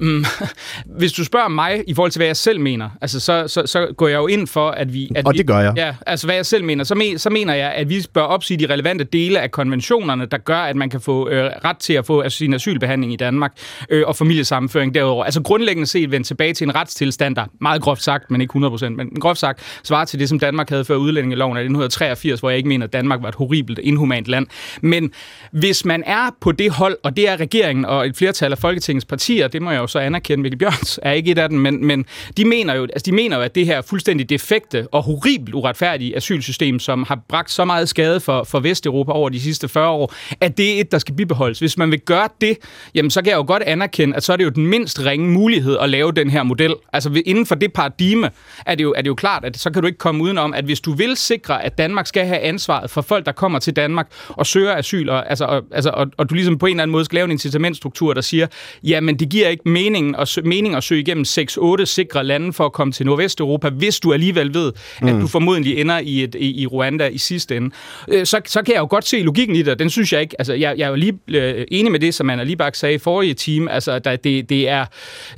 mm, 0.00 0.24
hvis 0.98 1.12
du 1.12 1.24
spørger 1.24 1.48
mig 1.48 1.84
i 1.86 1.94
forhold 1.94 2.10
til, 2.10 2.18
hvad 2.18 2.26
jeg 2.26 2.36
selv 2.36 2.60
mener, 2.60 2.90
altså, 3.00 3.20
så, 3.20 3.48
så, 3.48 3.66
så 3.66 3.86
går 3.96 4.08
jeg 4.08 4.16
jo 4.16 4.26
ind 4.26 4.46
for, 4.46 4.70
at 4.70 4.92
vi... 4.92 5.10
At 5.14 5.26
og 5.26 5.34
det 5.34 5.46
gør 5.46 5.58
jeg. 5.58 5.72
Ja, 5.76 5.94
altså 6.06 6.26
hvad 6.26 6.34
jeg 6.34 6.46
selv 6.46 6.64
mener, 6.64 6.84
så, 6.84 6.94
men, 6.94 7.18
så 7.18 7.30
mener 7.30 7.54
jeg, 7.54 7.72
at 7.72 7.88
vi 7.88 8.06
bør 8.14 8.22
opsige 8.22 8.66
de 8.66 8.72
relevante 8.72 9.04
dele 9.04 9.40
af 9.40 9.50
konventionerne, 9.50 10.26
der 10.26 10.38
gør, 10.38 10.58
at 10.58 10.76
man 10.76 10.90
kan 10.90 11.00
få 11.00 11.28
øh, 11.28 11.50
ret 11.64 11.78
til 11.78 11.92
at 11.92 12.06
få 12.06 12.28
sin 12.28 12.54
asylbehandling 12.54 13.12
i 13.12 13.16
Danmark 13.16 13.52
øh, 13.90 14.02
og 14.06 14.16
familiesammenføring 14.16 14.94
derudover. 14.94 15.24
Altså 15.24 15.42
grundlæggende 15.42 15.86
set 15.86 16.10
vende 16.10 16.26
tilbage 16.26 16.54
til 16.54 16.64
en 16.64 16.74
retstilstand, 16.74 17.36
der 17.36 17.44
meget 17.60 17.82
groft 17.82 18.02
sagt, 18.02 18.30
men 18.30 18.40
ikke 18.40 18.58
100%, 18.58 18.88
men 18.88 19.10
groft 19.20 19.38
sagt, 19.38 19.80
svarer 19.84 20.04
til 20.04 20.18
det, 20.18 20.28
som 20.28 20.38
Danmark 20.38 20.70
havde 20.70 20.84
før 20.84 20.96
udlændingeloven 20.96 21.56
af 21.56 21.60
1983, 21.60 22.40
hvor 22.40 22.50
jeg 22.50 22.56
ikke 22.56 22.68
mener, 22.68 22.86
at 22.86 22.92
Danmark 22.92 23.22
var 23.22 23.28
et 23.28 23.34
horribelt, 23.34 23.78
inhumant 23.78 24.26
land. 24.26 24.46
Men 24.80 25.12
hvis 25.52 25.84
man 25.84 26.02
er 26.06 26.30
på 26.40 26.52
det 26.52 26.70
hold, 26.70 26.96
og 27.02 27.16
det 27.16 27.28
er 27.28 27.40
regeringen 27.40 27.84
og 27.84 28.06
et 28.06 28.16
flertal 28.16 28.52
af 28.52 28.58
Folketingets 28.58 29.03
partier, 29.04 29.48
det 29.48 29.62
må 29.62 29.70
jeg 29.70 29.78
jo 29.78 29.86
så 29.86 29.98
anerkende, 29.98 30.42
Mikkel 30.42 30.58
Bjørns 30.58 31.00
er 31.02 31.12
ikke 31.12 31.30
et 31.30 31.38
af 31.38 31.48
dem, 31.48 31.58
men, 31.58 31.86
men 31.86 32.06
de, 32.36 32.44
mener 32.44 32.74
jo, 32.74 32.82
altså 32.82 33.02
de 33.06 33.12
mener 33.12 33.36
jo, 33.36 33.42
at 33.42 33.54
det 33.54 33.66
her 33.66 33.82
fuldstændig 33.82 34.30
defekte 34.30 34.86
og 34.92 35.02
horribelt 35.02 35.54
uretfærdige 35.54 36.16
asylsystem, 36.16 36.78
som 36.78 37.04
har 37.08 37.20
bragt 37.28 37.50
så 37.50 37.64
meget 37.64 37.88
skade 37.88 38.20
for, 38.20 38.44
for 38.44 38.60
Vesteuropa 38.60 39.12
over 39.12 39.28
de 39.28 39.40
sidste 39.40 39.68
40 39.68 39.88
år, 39.88 40.14
at 40.40 40.58
det 40.58 40.76
er 40.76 40.80
et, 40.80 40.92
der 40.92 40.98
skal 40.98 41.14
bibeholdes. 41.14 41.58
Hvis 41.58 41.78
man 41.78 41.90
vil 41.90 42.00
gøre 42.00 42.28
det, 42.40 42.58
jamen 42.94 43.10
så 43.10 43.22
kan 43.22 43.30
jeg 43.30 43.36
jo 43.36 43.44
godt 43.46 43.62
anerkende, 43.62 44.16
at 44.16 44.22
så 44.22 44.32
er 44.32 44.36
det 44.36 44.44
jo 44.44 44.50
den 44.50 44.66
mindst 44.66 45.00
ringe 45.00 45.30
mulighed 45.30 45.76
at 45.80 45.90
lave 45.90 46.12
den 46.12 46.30
her 46.30 46.42
model. 46.42 46.74
Altså 46.92 47.22
inden 47.26 47.46
for 47.46 47.54
det 47.54 47.72
paradigme 47.72 48.30
er 48.66 48.74
det 48.74 48.84
jo, 48.84 48.94
er 48.96 49.02
det 49.02 49.08
jo 49.08 49.14
klart, 49.14 49.44
at 49.44 49.56
så 49.56 49.70
kan 49.70 49.82
du 49.82 49.86
ikke 49.86 49.98
komme 49.98 50.24
udenom, 50.24 50.54
at 50.54 50.64
hvis 50.64 50.80
du 50.80 50.92
vil 50.92 51.16
sikre, 51.16 51.64
at 51.64 51.78
Danmark 51.78 52.06
skal 52.06 52.26
have 52.26 52.40
ansvaret 52.40 52.90
for 52.90 53.02
folk, 53.02 53.26
der 53.26 53.32
kommer 53.32 53.58
til 53.58 53.76
Danmark 53.76 54.08
og 54.28 54.46
søger 54.46 54.76
asyl, 54.76 55.08
og, 55.08 55.30
altså, 55.30 55.44
og, 55.44 55.62
altså, 55.70 55.90
og, 55.90 56.06
og 56.16 56.30
du 56.30 56.34
ligesom 56.34 56.58
på 56.58 56.66
en 56.66 56.70
eller 56.70 56.82
anden 56.82 56.92
måde 56.92 57.04
skal 57.04 57.16
lave 57.16 57.24
en 57.24 57.30
incitamentstruktur, 57.30 58.14
der 58.14 58.20
siger, 58.20 58.46
jamen 58.94 59.18
det 59.18 59.28
giver 59.28 59.48
ikke 59.48 59.68
mening 59.68 60.18
at, 60.18 60.38
mening 60.44 60.74
at 60.74 60.84
søge 60.84 61.00
igennem 61.00 61.24
6-8 61.28 61.84
sikre 61.84 62.24
lande 62.24 62.52
for 62.52 62.66
at 62.66 62.72
komme 62.72 62.92
til 62.92 63.06
Nordvesteuropa, 63.06 63.68
hvis 63.68 64.00
du 64.00 64.12
alligevel 64.12 64.54
ved, 64.54 64.72
mm. 65.02 65.08
at 65.08 65.14
du 65.20 65.26
formodentlig 65.26 65.80
ender 65.80 65.98
i, 65.98 66.24
et, 66.24 66.34
i, 66.34 66.62
i 66.62 66.66
Rwanda 66.66 67.06
i 67.06 67.18
sidste 67.18 67.56
ende. 67.56 67.70
Øh, 68.08 68.26
så, 68.26 68.40
så 68.46 68.62
kan 68.62 68.74
jeg 68.74 68.80
jo 68.80 68.86
godt 68.90 69.06
se 69.06 69.22
logikken 69.22 69.56
i 69.56 69.62
det, 69.62 69.78
den 69.78 69.90
synes 69.90 70.12
jeg 70.12 70.20
ikke. 70.20 70.34
Altså, 70.38 70.54
jeg, 70.54 70.74
jeg 70.78 70.84
er 70.84 70.88
jo 70.88 70.94
lige 70.94 71.18
øh, 71.28 71.64
enig 71.70 71.92
med 71.92 72.00
det, 72.00 72.14
som 72.14 72.30
Anna 72.30 72.44
Libak 72.44 72.74
sagde 72.74 72.94
i 72.94 72.98
forrige 72.98 73.34
time. 73.34 73.72
Altså, 73.72 73.98
der, 73.98 74.16
det, 74.16 74.48
det, 74.48 74.68
er, 74.68 74.84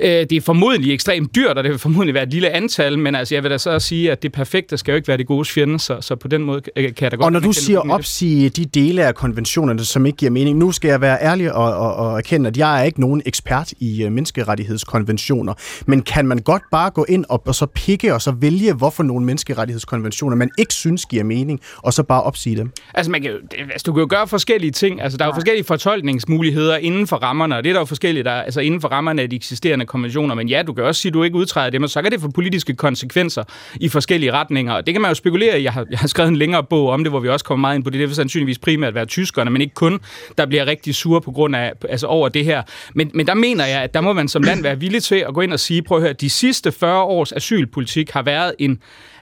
øh, 0.01 0.09
det 0.09 0.33
er 0.33 0.41
formodentlig 0.41 0.95
ekstremt 0.95 1.35
dyrt, 1.35 1.59
og 1.59 1.65
det 1.65 1.71
vil 1.71 1.79
formodentlig 1.79 2.15
være 2.15 2.25
et 2.25 2.33
lille 2.33 2.51
antal, 2.51 2.99
men 2.99 3.15
altså, 3.15 3.35
jeg 3.35 3.43
vil 3.43 3.51
da 3.51 3.59
så 3.59 3.79
sige, 3.79 4.13
at 4.13 4.23
det 4.23 4.33
perfekte 4.33 4.77
skal 4.77 4.93
jo 4.93 4.97
ikke 4.97 5.09
være 5.09 5.17
det 5.17 5.27
gode 5.27 5.45
fjende, 5.45 5.81
så, 5.81 5.97
så 6.01 6.17
på 6.17 6.29
den 6.29 6.43
måde 6.43 6.61
kan 6.61 6.73
jeg 6.77 7.11
da 7.11 7.17
godt... 7.17 7.25
Og 7.25 7.33
når 7.33 7.41
du 7.41 7.53
siger 7.53 7.91
opsige 7.91 8.49
de 8.49 8.65
dele 8.65 9.05
af 9.05 9.15
konventionerne, 9.15 9.85
som 9.85 10.07
ikke 10.07 10.17
giver 10.17 10.31
mening, 10.31 10.59
nu 10.59 10.73
skal 10.73 10.89
jeg 10.89 11.01
være 11.01 11.19
ærlig 11.23 11.53
og, 11.53 11.77
og, 11.77 11.95
og 11.95 12.19
erkende, 12.19 12.49
at 12.49 12.57
jeg 12.57 12.81
er 12.81 12.85
ikke 12.85 13.01
nogen 13.01 13.23
ekspert 13.27 13.46
ekspert 13.47 13.73
i 13.81 14.05
øh, 14.05 14.13
menneskerettighedskonventioner. 14.13 15.55
Men 15.87 16.03
kan 16.03 16.27
man 16.27 16.39
godt 16.39 16.63
bare 16.71 16.91
gå 16.91 17.07
ind 17.09 17.25
og, 17.29 17.43
og 17.47 17.55
så 17.55 17.67
pikke 17.67 18.15
og 18.15 18.23
så 18.23 18.31
vælge, 18.31 18.73
hvorfor 18.73 19.03
nogle 19.03 19.27
menneskerettighedskonventioner 19.27 20.37
man 20.37 20.51
ikke 20.59 20.75
synes 20.75 21.07
giver 21.07 21.25
mening, 21.25 21.61
og 21.77 21.93
så 21.93 22.03
bare 22.03 22.23
opsige 22.23 22.57
dem? 22.57 22.71
Altså, 22.95 23.13
man 23.13 23.23
kan 23.23 23.31
jo, 23.31 23.39
altså 23.73 23.83
du 23.87 23.93
kan 23.93 24.01
jo 24.01 24.07
gøre 24.11 24.29
forskellige 24.29 24.71
ting. 24.71 25.03
Altså, 25.03 25.19
der 25.19 25.25
er 25.25 25.29
jo 25.29 25.35
forskellige 25.35 25.65
fortolkningsmuligheder 25.65 26.77
inden 26.77 27.07
for 27.07 27.17
rammerne, 27.17 27.57
og 27.57 27.65
det 27.65 27.71
er 27.71 27.75
der 27.75 27.81
jo 27.81 27.85
forskellige, 27.85 28.25
der, 28.25 28.33
altså 28.33 28.61
inden 28.61 28.81
for 28.81 28.89
rammerne 28.89 29.23
af 29.23 29.31
de 29.31 29.37
eksisterende 29.37 29.87
konventioner. 29.87 30.35
Men 30.35 30.49
ja, 30.49 30.63
du 30.63 30.73
kan 30.73 30.85
også 30.85 31.01
sige, 31.01 31.11
at 31.11 31.15
du 31.15 31.23
ikke 31.23 31.37
udtræder 31.37 31.71
dem, 31.71 31.83
og 31.83 31.91
så 31.91 32.03
kan 32.03 32.13
det 32.13 32.21
få 32.21 32.31
politiske 32.31 32.75
konsekvenser 32.75 33.45
i 33.81 33.89
forskellige 33.89 34.33
retninger. 34.33 34.73
Og 34.73 34.87
det 34.87 34.95
kan 34.95 35.03
man 35.03 35.11
jo 35.11 35.15
spekulere 35.15 35.61
i. 35.61 35.65
Jeg 35.65 35.73
har, 35.73 35.87
jeg 35.91 35.99
har 35.99 36.09
skrevet 36.09 36.29
en 36.29 36.37
længere 36.37 36.65
bog 36.65 36.89
om 36.89 37.05
det, 37.05 37.13
hvor 37.13 37.21
vi 37.21 37.29
også 37.29 37.45
kommer 37.45 37.61
meget 37.61 37.77
ind 37.77 37.85
på 37.85 37.91
det. 37.91 38.01
Det 38.01 38.09
vil 38.09 38.17
sandsynligvis 38.17 38.59
primært 38.59 38.95
være 38.95 39.07
tyskerne, 39.07 39.51
men 39.51 39.63
ikke 39.63 39.75
kun, 39.75 40.01
der 40.39 40.47
bliver 40.47 40.67
rigtig 40.67 40.95
sure 40.95 41.21
på 41.21 41.31
grund 41.31 41.57
af, 41.57 41.73
altså 41.89 42.07
over 42.07 42.29
det 42.29 42.45
her. 42.45 42.63
Men, 42.95 43.11
men 43.15 43.27
der 43.27 43.35
mener 43.37 43.67
jeg, 43.67 43.83
at 43.83 43.95
der 43.95 44.01
må 44.01 44.13
man 44.13 44.29
som 44.29 44.43
land 44.43 44.63
være 44.63 44.81
villig 44.81 45.03
til 45.03 45.15
at 45.29 45.35
gå 45.35 45.41
ind 45.41 45.53
og 45.53 45.61
sige, 45.61 45.83
prøv 45.83 45.99
at 45.99 46.03
høre, 46.03 46.13
de 46.13 46.31
sidste 46.31 46.73
40 46.73 47.03
års 47.03 47.33
asylpolitik 47.33 48.11
har 48.11 48.23
været 48.23 48.55
en 48.59 48.79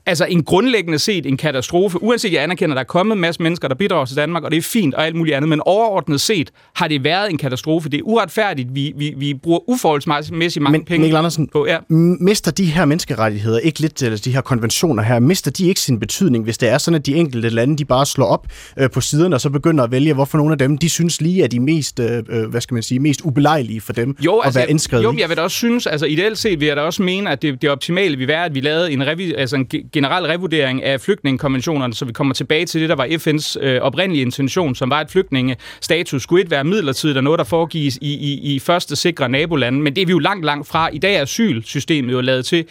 altså 0.06 0.24
en 0.24 0.44
grundlæggende 0.44 0.98
set 0.98 1.26
en 1.26 1.36
katastrofe. 1.36 2.02
Uanset 2.02 2.32
jeg 2.32 2.42
anerkender, 2.42 2.74
at 2.74 2.76
der 2.76 2.80
er 2.80 2.84
kommet 2.84 3.14
en 3.14 3.20
masse 3.20 3.42
mennesker, 3.42 3.68
der 3.68 3.74
bidrager 3.74 4.04
til 4.04 4.16
Danmark, 4.16 4.44
og 4.44 4.50
det 4.50 4.56
er 4.56 4.62
fint 4.62 4.94
og 4.94 5.06
alt 5.06 5.16
muligt 5.16 5.36
andet, 5.36 5.48
men 5.48 5.60
overordnet 5.60 6.20
set 6.20 6.50
har 6.74 6.88
det 6.88 7.04
været 7.04 7.30
en 7.30 7.38
katastrofe. 7.38 7.88
Det 7.88 7.98
er 7.98 8.02
uretfærdigt. 8.02 8.74
Vi, 8.74 8.92
vi, 8.96 9.14
vi 9.16 9.34
bruger 9.34 9.68
uforholdsmæssigt 9.68 10.62
mange 10.62 10.78
men, 10.78 10.84
penge 10.84 11.00
Mikkel 11.00 11.16
Andersen, 11.16 11.48
på. 11.48 11.66
Ja. 11.66 11.78
Mister 12.20 12.50
de 12.50 12.64
her 12.64 12.84
menneskerettigheder 12.84 13.58
ikke 13.58 13.80
lidt, 13.80 14.02
eller 14.02 14.18
de 14.18 14.32
her 14.32 14.40
konventioner 14.40 15.02
her, 15.02 15.18
mister 15.18 15.50
de 15.50 15.68
ikke 15.68 15.80
sin 15.80 16.00
betydning, 16.00 16.44
hvis 16.44 16.58
det 16.58 16.68
er 16.68 16.78
sådan, 16.78 16.98
at 16.98 17.06
de 17.06 17.14
enkelte 17.14 17.48
lande, 17.48 17.76
de 17.76 17.84
bare 17.84 18.06
slår 18.06 18.26
op 18.26 18.46
øh, 18.78 18.90
på 18.90 19.00
siderne, 19.00 19.36
og 19.36 19.40
så 19.40 19.50
begynder 19.50 19.84
at 19.84 19.90
vælge, 19.90 20.14
hvorfor 20.14 20.38
nogle 20.38 20.52
af 20.52 20.58
dem, 20.58 20.78
de 20.78 20.88
synes 20.88 21.20
lige 21.20 21.42
er 21.42 21.48
de 21.48 21.60
mest, 21.60 22.00
øh, 22.00 22.22
øh 22.28 22.50
hvad 22.50 22.60
skal 22.60 22.74
man 22.74 22.82
sige, 22.82 23.00
mest 23.00 23.20
ubelejlige 23.20 23.80
for 23.80 23.92
dem 23.92 24.16
jo, 24.20 24.36
at 24.36 24.46
altså, 24.46 24.60
være 24.60 24.70
indskrevet 24.70 25.04
Jo, 25.04 25.14
jeg 25.18 25.28
vil 25.28 25.36
da 25.36 25.42
også 25.42 25.56
synes, 25.56 25.86
altså 25.86 26.06
ideelt 26.06 26.38
set 26.38 26.60
vil 26.60 26.66
jeg 26.68 26.76
da 26.76 26.82
også 26.82 27.02
mene, 27.02 27.30
at 27.30 27.42
det, 27.42 27.62
det 27.62 27.70
optimale 27.70 28.16
vil 28.16 28.28
være, 28.28 28.44
at 28.44 28.54
vi 28.54 28.60
lavede 28.60 28.92
en, 28.92 29.06
revi, 29.06 29.34
altså 29.34 29.56
en 29.56 29.66
generel 29.94 30.24
revurdering 30.26 30.82
af 30.82 31.00
flygtningekonventionerne, 31.00 31.94
så 31.94 32.04
vi 32.04 32.12
kommer 32.12 32.34
tilbage 32.34 32.66
til 32.66 32.80
det, 32.80 32.88
der 32.88 32.94
var 32.94 33.06
FN's 33.06 33.64
øh, 33.64 33.80
oprindelige 33.82 34.22
intention, 34.22 34.74
som 34.74 34.90
var, 34.90 35.00
at 35.00 35.10
flygtningestatus 35.10 36.22
skulle 36.22 36.40
ikke 36.40 36.50
være 36.50 36.64
midlertidigt 36.64 37.16
og 37.16 37.24
noget, 37.24 37.38
der 37.38 37.44
foregives 37.44 37.98
i, 38.00 38.14
i, 38.14 38.54
i 38.54 38.58
første 38.58 38.96
sikre 38.96 39.28
nabolande, 39.28 39.80
men 39.80 39.96
det 39.96 40.02
er 40.02 40.06
vi 40.06 40.12
jo 40.12 40.18
langt, 40.18 40.44
langt 40.44 40.68
fra. 40.68 40.88
I 40.92 40.98
dag 40.98 41.14
er 41.14 41.22
asylsystemet 41.22 42.12
jo 42.12 42.20
lavet 42.20 42.46
til 42.46 42.64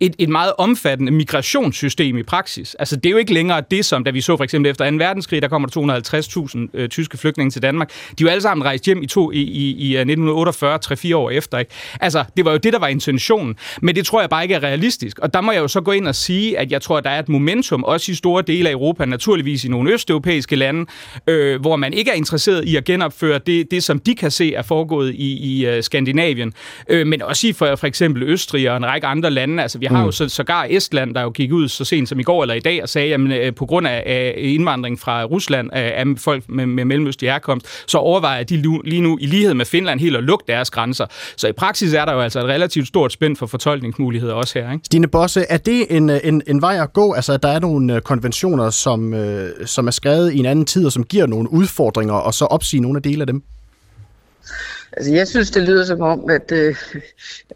et, 0.00 0.14
et 0.18 0.28
meget 0.28 0.52
omfattende 0.58 1.12
migrationssystem 1.12 2.16
i 2.18 2.22
praksis. 2.22 2.74
Altså, 2.74 2.96
det 2.96 3.06
er 3.06 3.10
jo 3.10 3.16
ikke 3.16 3.34
længere 3.34 3.62
det, 3.70 3.84
som 3.84 4.04
da 4.04 4.10
vi 4.10 4.20
så 4.20 4.36
for 4.36 4.44
eksempel 4.44 4.70
efter 4.70 4.90
2. 4.90 4.96
verdenskrig, 4.96 5.42
der 5.42 5.48
kommer 5.48 5.68
der 5.68 6.02
250.000 6.54 6.68
øh, 6.74 6.88
tyske 6.88 7.18
flygtninge 7.18 7.50
til 7.50 7.62
Danmark. 7.62 7.90
De 7.90 7.94
er 7.94 8.14
jo 8.20 8.28
alle 8.28 8.42
sammen 8.42 8.64
rejst 8.64 8.84
hjem 8.84 9.02
i, 9.02 9.06
to, 9.06 9.32
i, 9.32 9.40
i, 9.40 9.70
i 9.70 9.96
øh, 9.96 10.00
1948, 10.00 10.78
3-4 10.86 11.16
år 11.16 11.30
efter. 11.30 11.58
Ikke? 11.58 11.70
Altså, 12.00 12.24
det 12.36 12.44
var 12.44 12.50
jo 12.50 12.56
det, 12.56 12.72
der 12.72 12.78
var 12.78 12.88
intentionen. 12.88 13.56
Men 13.82 13.94
det 13.94 14.06
tror 14.06 14.20
jeg 14.20 14.30
bare 14.30 14.42
ikke 14.42 14.54
er 14.54 14.62
realistisk. 14.62 15.18
Og 15.18 15.34
der 15.34 15.40
må 15.40 15.52
jeg 15.52 15.60
jo 15.60 15.68
så 15.68 15.80
gå 15.80 15.92
ind 15.92 16.08
og 16.08 16.14
sige, 16.14 16.58
at 16.58 16.72
jeg 16.72 16.82
tror, 16.82 16.98
at 16.98 17.04
der 17.04 17.10
er 17.10 17.18
et 17.18 17.28
momentum, 17.28 17.84
også 17.84 18.12
i 18.12 18.14
store 18.14 18.42
dele 18.42 18.68
af 18.68 18.72
Europa, 18.72 19.04
naturligvis 19.04 19.64
i 19.64 19.68
nogle 19.68 19.92
østeuropæiske 19.92 20.56
lande, 20.56 20.86
øh, 21.26 21.60
hvor 21.60 21.76
man 21.76 21.92
ikke 21.92 22.10
er 22.10 22.14
interesseret 22.14 22.64
i 22.64 22.76
at 22.76 22.84
genopføre 22.84 23.40
det, 23.46 23.70
det 23.70 23.84
som 23.84 23.98
de 23.98 24.14
kan 24.14 24.30
se 24.30 24.54
er 24.54 24.62
foregået 24.62 25.14
i, 25.14 25.58
i 25.58 25.76
uh, 25.76 25.82
Skandinavien. 25.82 26.52
Øh, 26.88 27.06
men 27.06 27.22
også 27.22 27.46
i 27.46 27.52
for, 27.52 27.76
for 27.76 27.86
eksempel 27.86 28.22
Østrig 28.22 28.70
og 28.70 28.76
en 28.76 28.86
række 28.86 29.06
andre 29.06 29.30
lande. 29.30 29.62
Altså, 29.62 29.78
vi 29.90 29.94
har 29.94 30.00
mm. 30.00 30.06
jo 30.06 30.12
så, 30.12 30.28
sågar 30.28 30.66
Estland, 30.70 31.14
der 31.14 31.22
jo 31.22 31.30
gik 31.30 31.52
ud 31.52 31.68
så 31.68 31.84
sent 31.84 32.08
som 32.08 32.20
i 32.20 32.22
går 32.22 32.42
eller 32.42 32.54
i 32.54 32.60
dag 32.60 32.82
og 32.82 32.88
sagde, 32.88 33.14
at 33.14 33.20
øh, 33.20 33.54
på 33.54 33.66
grund 33.66 33.86
af, 33.86 34.02
af 34.06 34.34
indvandring 34.36 35.00
fra 35.00 35.24
Rusland 35.24 35.70
af, 35.72 35.92
af 35.96 36.04
folk 36.18 36.44
med, 36.48 36.66
med 36.66 36.84
mellemøstlig 36.84 37.30
herkomst, 37.30 37.66
så 37.86 37.98
overvejer 37.98 38.42
de 38.42 38.56
lige 38.84 39.00
nu 39.00 39.18
i 39.20 39.26
lighed 39.26 39.54
med 39.54 39.64
Finland 39.66 40.00
helt 40.00 40.16
at 40.16 40.24
lukke 40.24 40.44
deres 40.48 40.70
grænser. 40.70 41.06
Så 41.36 41.48
i 41.48 41.52
praksis 41.52 41.94
er 41.94 42.04
der 42.04 42.12
jo 42.12 42.20
altså 42.20 42.40
et 42.40 42.46
relativt 42.46 42.88
stort 42.88 43.12
spænd 43.12 43.36
for 43.36 43.46
fortolkningsmuligheder 43.46 44.34
også 44.34 44.58
her. 44.58 44.72
Ikke? 44.72 44.84
Stine 44.84 45.08
Bosse, 45.08 45.44
er 45.48 45.58
det 45.58 45.86
en, 45.90 46.10
en, 46.10 46.42
en 46.46 46.62
vej 46.62 46.82
at 46.82 46.92
gå? 46.92 47.12
Altså, 47.12 47.36
der 47.36 47.48
er 47.48 47.60
nogle 47.60 47.94
øh, 47.94 48.00
konventioner, 48.00 48.70
som, 48.70 49.14
øh, 49.14 49.66
som 49.66 49.86
er 49.86 49.90
skrevet 49.90 50.32
i 50.32 50.38
en 50.38 50.46
anden 50.46 50.64
tid, 50.64 50.86
og 50.86 50.92
som 50.92 51.04
giver 51.04 51.26
nogle 51.26 51.52
udfordringer, 51.52 52.14
og 52.14 52.34
så 52.34 52.44
opsige 52.44 52.80
nogle 52.80 52.96
af 52.96 53.02
dele 53.02 53.20
af 53.20 53.26
dem? 53.26 53.42
Altså, 54.96 55.12
jeg 55.12 55.28
synes, 55.28 55.50
det 55.50 55.62
lyder 55.62 55.84
som 55.84 56.00
om, 56.00 56.30
at, 56.30 56.52
øh, 56.52 56.76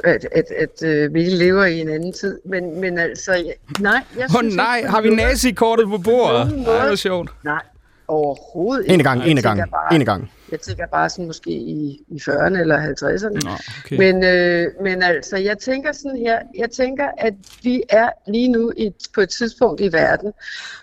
at, 0.05 0.27
at, 0.33 0.45
at 0.57 0.83
øh, 0.83 1.15
vi 1.15 1.23
lever 1.23 1.65
i 1.65 1.81
en 1.81 1.89
anden 1.89 2.13
tid. 2.13 2.39
Men, 2.45 2.81
men 2.81 2.99
altså, 2.99 3.53
nej. 3.81 4.03
Jeg 4.19 4.29
oh, 4.37 4.45
nej, 4.45 4.83
har 4.87 5.01
vi 5.01 5.11
nazi-kortet 5.11 5.89
på 5.89 5.99
bordet? 5.99 6.57
Nej, 6.57 6.85
det 6.85 6.93
er 6.93 6.97
sjovt. 6.97 7.31
Nej, 7.45 7.63
overhovedet 8.09 8.83
ikke. 8.83 8.95
En 8.95 9.03
gang, 9.03 9.27
en 9.27 9.43
gang, 9.43 9.63
en 9.93 10.05
gang. 10.05 10.31
Jeg 10.51 10.61
tænker 10.61 10.87
bare 10.87 11.11
sådan 11.11 11.27
måske 11.27 11.51
i, 11.51 12.05
i 12.09 12.17
40'erne 12.17 12.59
eller 12.61 12.79
50'erne. 12.79 13.49
Nå, 13.49 13.51
okay. 13.85 13.97
men, 13.99 14.25
øh, 14.25 14.67
men 14.83 15.03
altså, 15.03 15.37
jeg 15.37 15.59
tænker 15.59 15.93
sådan 15.93 16.17
her, 16.17 16.39
jeg 16.59 16.71
tænker, 16.71 17.09
at 17.19 17.35
vi 17.63 17.83
er 17.89 18.09
lige 18.27 18.49
nu 18.49 18.73
et, 18.77 18.95
på 19.15 19.21
et 19.21 19.29
tidspunkt 19.29 19.81
i 19.81 19.93
verden, 19.93 20.33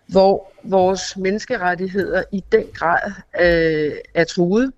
hvor 0.08 0.52
vores 0.64 1.18
menneskerettigheder 1.18 2.24
i 2.32 2.44
den 2.52 2.64
grad 2.74 3.12
øh, 3.42 3.92
er 4.14 4.24
truet. 4.24 4.72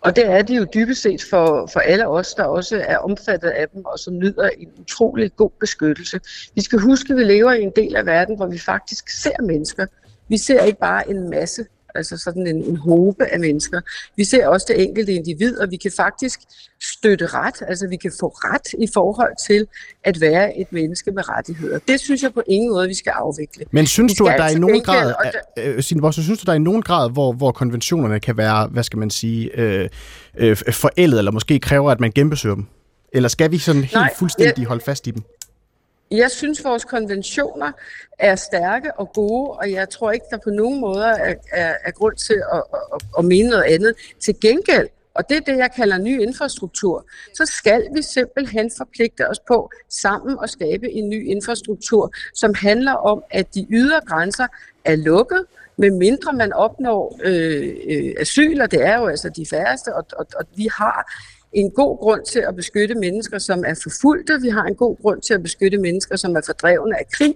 Og 0.00 0.16
det 0.16 0.26
er 0.26 0.42
de 0.42 0.54
jo 0.54 0.66
dybest 0.74 1.02
set 1.02 1.22
for, 1.30 1.68
for 1.72 1.80
alle 1.80 2.08
os, 2.08 2.34
der 2.34 2.44
også 2.44 2.84
er 2.86 2.98
omfattet 2.98 3.48
af 3.48 3.68
dem, 3.68 3.84
og 3.84 3.98
som 3.98 4.18
nyder 4.18 4.48
en 4.48 4.68
utrolig 4.80 5.36
god 5.36 5.50
beskyttelse. 5.60 6.20
Vi 6.54 6.60
skal 6.60 6.78
huske, 6.78 7.12
at 7.12 7.16
vi 7.18 7.24
lever 7.24 7.52
i 7.52 7.62
en 7.62 7.72
del 7.76 7.96
af 7.96 8.06
verden, 8.06 8.36
hvor 8.36 8.46
vi 8.46 8.58
faktisk 8.58 9.08
ser 9.22 9.42
mennesker. 9.42 9.86
Vi 10.28 10.38
ser 10.38 10.62
ikke 10.62 10.78
bare 10.78 11.10
en 11.10 11.30
masse 11.30 11.66
altså 11.94 12.16
sådan 12.16 12.46
en, 12.46 12.64
en 12.64 12.76
håbe 12.76 13.24
af 13.24 13.40
mennesker. 13.40 13.80
Vi 14.16 14.24
ser 14.24 14.46
også 14.46 14.66
det 14.68 14.82
enkelte 14.82 15.12
individ, 15.12 15.58
og 15.58 15.70
vi 15.70 15.76
kan 15.76 15.92
faktisk 15.96 16.40
støtte 16.82 17.26
ret, 17.26 17.62
altså 17.68 17.88
vi 17.88 17.96
kan 17.96 18.12
få 18.20 18.28
ret 18.28 18.82
i 18.84 18.88
forhold 18.94 19.46
til 19.46 19.66
at 20.04 20.20
være 20.20 20.58
et 20.58 20.72
menneske 20.72 21.10
med 21.10 21.28
rettigheder. 21.28 21.78
Det 21.88 22.00
synes 22.00 22.22
jeg 22.22 22.32
på 22.34 22.42
ingen 22.48 22.70
måde, 22.70 22.88
vi 22.88 22.94
skal 22.94 23.10
afvikle. 23.10 23.64
Men 23.70 23.86
synes 23.86 24.14
du, 24.14 24.26
at 24.26 24.38
der 24.38 24.44
altså 24.44 24.54
er 24.54 24.58
i 24.58 24.60
nogen 24.60 24.82
grad, 24.82 25.14
øh, 25.58 25.82
Signe 25.82 26.12
synes 26.12 26.38
du, 26.40 26.44
der 26.46 26.52
er 26.52 26.56
i 26.56 26.58
nogen 26.58 26.82
grad, 26.82 27.10
hvor, 27.10 27.32
hvor 27.32 27.52
konventionerne 27.52 28.20
kan 28.20 28.36
være, 28.36 28.66
hvad 28.66 28.82
skal 28.82 28.98
man 28.98 29.10
sige, 29.10 29.58
øh, 29.60 29.88
øh, 30.38 30.56
forældet, 30.56 31.18
eller 31.18 31.32
måske 31.32 31.58
kræver, 31.58 31.90
at 31.90 32.00
man 32.00 32.12
genbesøger 32.14 32.54
dem? 32.54 32.66
Eller 33.12 33.28
skal 33.28 33.50
vi 33.50 33.58
sådan 33.58 33.80
helt 33.82 33.94
Nej, 33.94 34.14
fuldstændig 34.18 34.58
jeg, 34.58 34.68
holde 34.68 34.84
fast 34.84 35.06
i 35.06 35.10
dem? 35.10 35.22
Jeg 36.10 36.30
synes, 36.30 36.64
vores 36.64 36.84
konventioner 36.84 37.72
er 38.18 38.34
stærke 38.36 38.92
og 38.98 39.12
gode, 39.12 39.50
og 39.50 39.72
jeg 39.72 39.90
tror 39.90 40.10
ikke, 40.12 40.26
der 40.30 40.38
på 40.44 40.50
nogen 40.50 40.80
måder 40.80 41.06
er, 41.06 41.34
er, 41.52 41.74
er 41.84 41.90
grund 41.90 42.16
til 42.16 42.42
at, 42.52 42.62
at, 42.94 43.02
at 43.18 43.24
mene 43.24 43.48
noget 43.48 43.62
andet. 43.62 43.94
Til 44.20 44.40
gengæld, 44.40 44.88
og 45.14 45.28
det 45.28 45.36
er 45.36 45.40
det, 45.40 45.56
jeg 45.56 45.70
kalder 45.76 45.98
ny 45.98 46.20
infrastruktur, 46.20 47.06
så 47.34 47.46
skal 47.46 47.88
vi 47.94 48.02
simpelthen 48.02 48.70
forpligte 48.76 49.28
os 49.28 49.40
på 49.48 49.70
sammen 49.88 50.38
at 50.42 50.50
skabe 50.50 50.90
en 50.90 51.08
ny 51.08 51.26
infrastruktur, 51.26 52.12
som 52.34 52.54
handler 52.54 52.92
om, 52.92 53.22
at 53.30 53.54
de 53.54 53.66
ydre 53.70 54.00
grænser 54.06 54.46
er 54.84 54.96
lukket, 54.96 55.44
med 55.76 55.90
mindre 55.90 56.32
man 56.32 56.52
opnår 56.52 57.20
øh, 57.24 57.76
øh, 57.90 58.14
asyl, 58.18 58.60
og 58.60 58.70
det 58.70 58.82
er 58.86 58.98
jo 58.98 59.06
altså 59.06 59.28
de 59.28 59.46
færreste, 59.50 59.94
og, 59.94 60.06
og, 60.12 60.26
og 60.36 60.44
vi 60.56 60.68
har 60.76 61.12
en 61.52 61.70
god 61.70 61.98
grund 61.98 62.24
til 62.24 62.38
at 62.38 62.56
beskytte 62.56 62.94
mennesker, 62.94 63.38
som 63.38 63.64
er 63.66 63.80
forfulgte. 63.82 64.40
Vi 64.42 64.48
har 64.48 64.64
en 64.64 64.74
god 64.74 64.96
grund 65.02 65.22
til 65.22 65.34
at 65.34 65.42
beskytte 65.42 65.78
mennesker, 65.78 66.16
som 66.16 66.36
er 66.36 66.40
fordrevne 66.46 66.98
af 66.98 67.06
krig. 67.12 67.34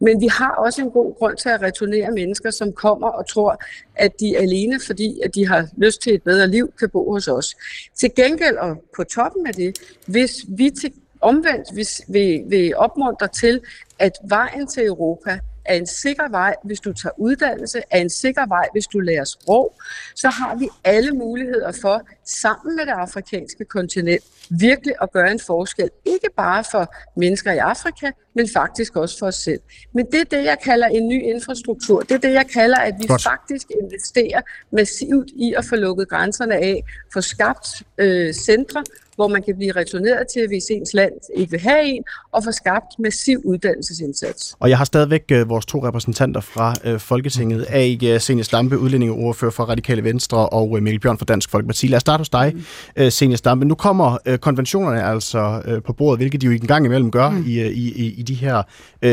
Men 0.00 0.20
vi 0.20 0.26
har 0.26 0.50
også 0.50 0.82
en 0.82 0.90
god 0.90 1.14
grund 1.18 1.36
til 1.36 1.48
at 1.48 1.62
returnere 1.62 2.10
mennesker, 2.10 2.50
som 2.50 2.72
kommer 2.72 3.08
og 3.08 3.28
tror, 3.28 3.62
at 3.94 4.20
de 4.20 4.38
alene, 4.38 4.80
fordi 4.86 5.20
at 5.24 5.34
de 5.34 5.46
har 5.46 5.68
lyst 5.76 6.02
til 6.02 6.14
et 6.14 6.22
bedre 6.22 6.46
liv, 6.46 6.72
kan 6.78 6.90
bo 6.90 7.12
hos 7.12 7.28
os. 7.28 7.56
Til 7.94 8.14
gengæld, 8.16 8.56
og 8.56 8.84
på 8.96 9.04
toppen 9.04 9.46
af 9.46 9.54
det, 9.54 9.78
hvis 10.06 10.44
vi 10.48 10.70
til 10.70 10.92
omvendt 11.20 11.74
hvis 11.74 12.02
vi, 12.08 12.42
vi 12.46 12.72
opmuntrer 12.74 13.28
til, 13.28 13.60
at 13.98 14.12
vejen 14.28 14.66
til 14.66 14.86
Europa 14.86 15.38
er 15.68 15.74
en 15.74 15.86
sikker 15.86 16.28
vej, 16.28 16.54
hvis 16.64 16.80
du 16.80 16.92
tager 16.92 17.12
uddannelse, 17.18 17.82
er 17.90 17.98
en 17.98 18.10
sikker 18.10 18.46
vej, 18.46 18.68
hvis 18.72 18.86
du 18.86 18.98
lærer 18.98 19.24
sprog, 19.24 19.74
så 20.14 20.28
har 20.28 20.56
vi 20.56 20.68
alle 20.84 21.12
muligheder 21.12 21.72
for, 21.80 22.02
sammen 22.24 22.76
med 22.76 22.86
det 22.86 22.92
afrikanske 22.92 23.64
kontinent, 23.64 24.24
virkelig 24.50 24.94
at 25.02 25.12
gøre 25.12 25.30
en 25.30 25.40
forskel. 25.40 25.90
Ikke 26.04 26.28
bare 26.36 26.64
for 26.70 26.94
mennesker 27.16 27.52
i 27.52 27.58
Afrika, 27.58 28.10
men 28.34 28.48
faktisk 28.54 28.96
også 28.96 29.18
for 29.18 29.26
os 29.26 29.34
selv. 29.34 29.60
Men 29.94 30.06
det 30.06 30.20
er 30.20 30.24
det, 30.24 30.44
jeg 30.44 30.58
kalder 30.64 30.86
en 30.86 31.08
ny 31.08 31.22
infrastruktur. 31.22 32.00
Det 32.00 32.10
er 32.10 32.18
det, 32.18 32.32
jeg 32.32 32.46
kalder, 32.46 32.76
at 32.76 32.94
vi 33.00 33.06
Godt. 33.06 33.22
faktisk 33.22 33.66
investerer 33.82 34.40
massivt 34.72 35.30
i 35.36 35.54
at 35.56 35.64
få 35.64 35.76
lukket 35.76 36.08
grænserne 36.08 36.54
af, 36.54 36.84
få 37.12 37.20
skabt 37.20 37.68
øh, 37.98 38.32
centre, 38.34 38.84
hvor 39.18 39.28
man 39.28 39.42
kan 39.42 39.56
blive 39.56 39.72
returneret 39.72 40.26
til, 40.32 40.48
hvis 40.48 40.64
ens 40.70 40.94
land 40.94 41.12
ikke 41.36 41.50
vil 41.50 41.60
have 41.60 41.84
en, 41.84 42.02
og 42.32 42.44
få 42.44 42.52
skabt 42.52 42.86
massiv 42.98 43.40
uddannelsesindsats. 43.44 44.56
Og 44.60 44.70
jeg 44.70 44.78
har 44.78 44.84
stadigvæk 44.84 45.22
uh, 45.32 45.48
vores 45.48 45.66
to 45.66 45.86
repræsentanter 45.86 46.40
fra 46.40 46.74
uh, 46.86 46.98
Folketinget, 46.98 47.66
A. 47.68 48.14
Uh, 48.14 48.20
Senior 48.20 48.42
Stampe, 48.42 48.78
udlændingeordfører 48.78 49.50
for 49.50 49.64
Radikale 49.64 50.04
Venstre, 50.04 50.48
og 50.48 50.70
uh, 50.70 50.82
Mikkel 50.82 51.00
Bjørn 51.00 51.18
fra 51.18 51.24
Dansk 51.24 51.50
Folkeparti. 51.50 51.86
Lad 51.86 51.96
os 51.96 52.00
starte 52.00 52.20
hos 52.20 52.28
dig, 52.28 52.52
mm. 52.96 53.10
Senior 53.10 53.36
Stampe. 53.36 53.64
Nu 53.64 53.74
kommer 53.74 54.36
konventionerne 54.40 55.02
altså 55.02 55.62
på 55.86 55.92
bordet, 55.92 56.18
hvilket 56.18 56.40
de 56.40 56.46
jo 56.46 56.52
ikke 56.52 56.62
engang 56.64 56.86
imellem 56.86 57.10
gør 57.10 57.30
mm. 57.30 57.44
i, 57.46 57.62
i, 57.62 58.14
i, 58.18 58.22
de 58.22 58.34
her 58.34 58.62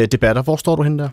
debatter. 0.06 0.41
Hvor 0.41 0.56
står 0.56 0.76
du 0.76 0.84
hen 0.84 0.99
der? 0.99 1.10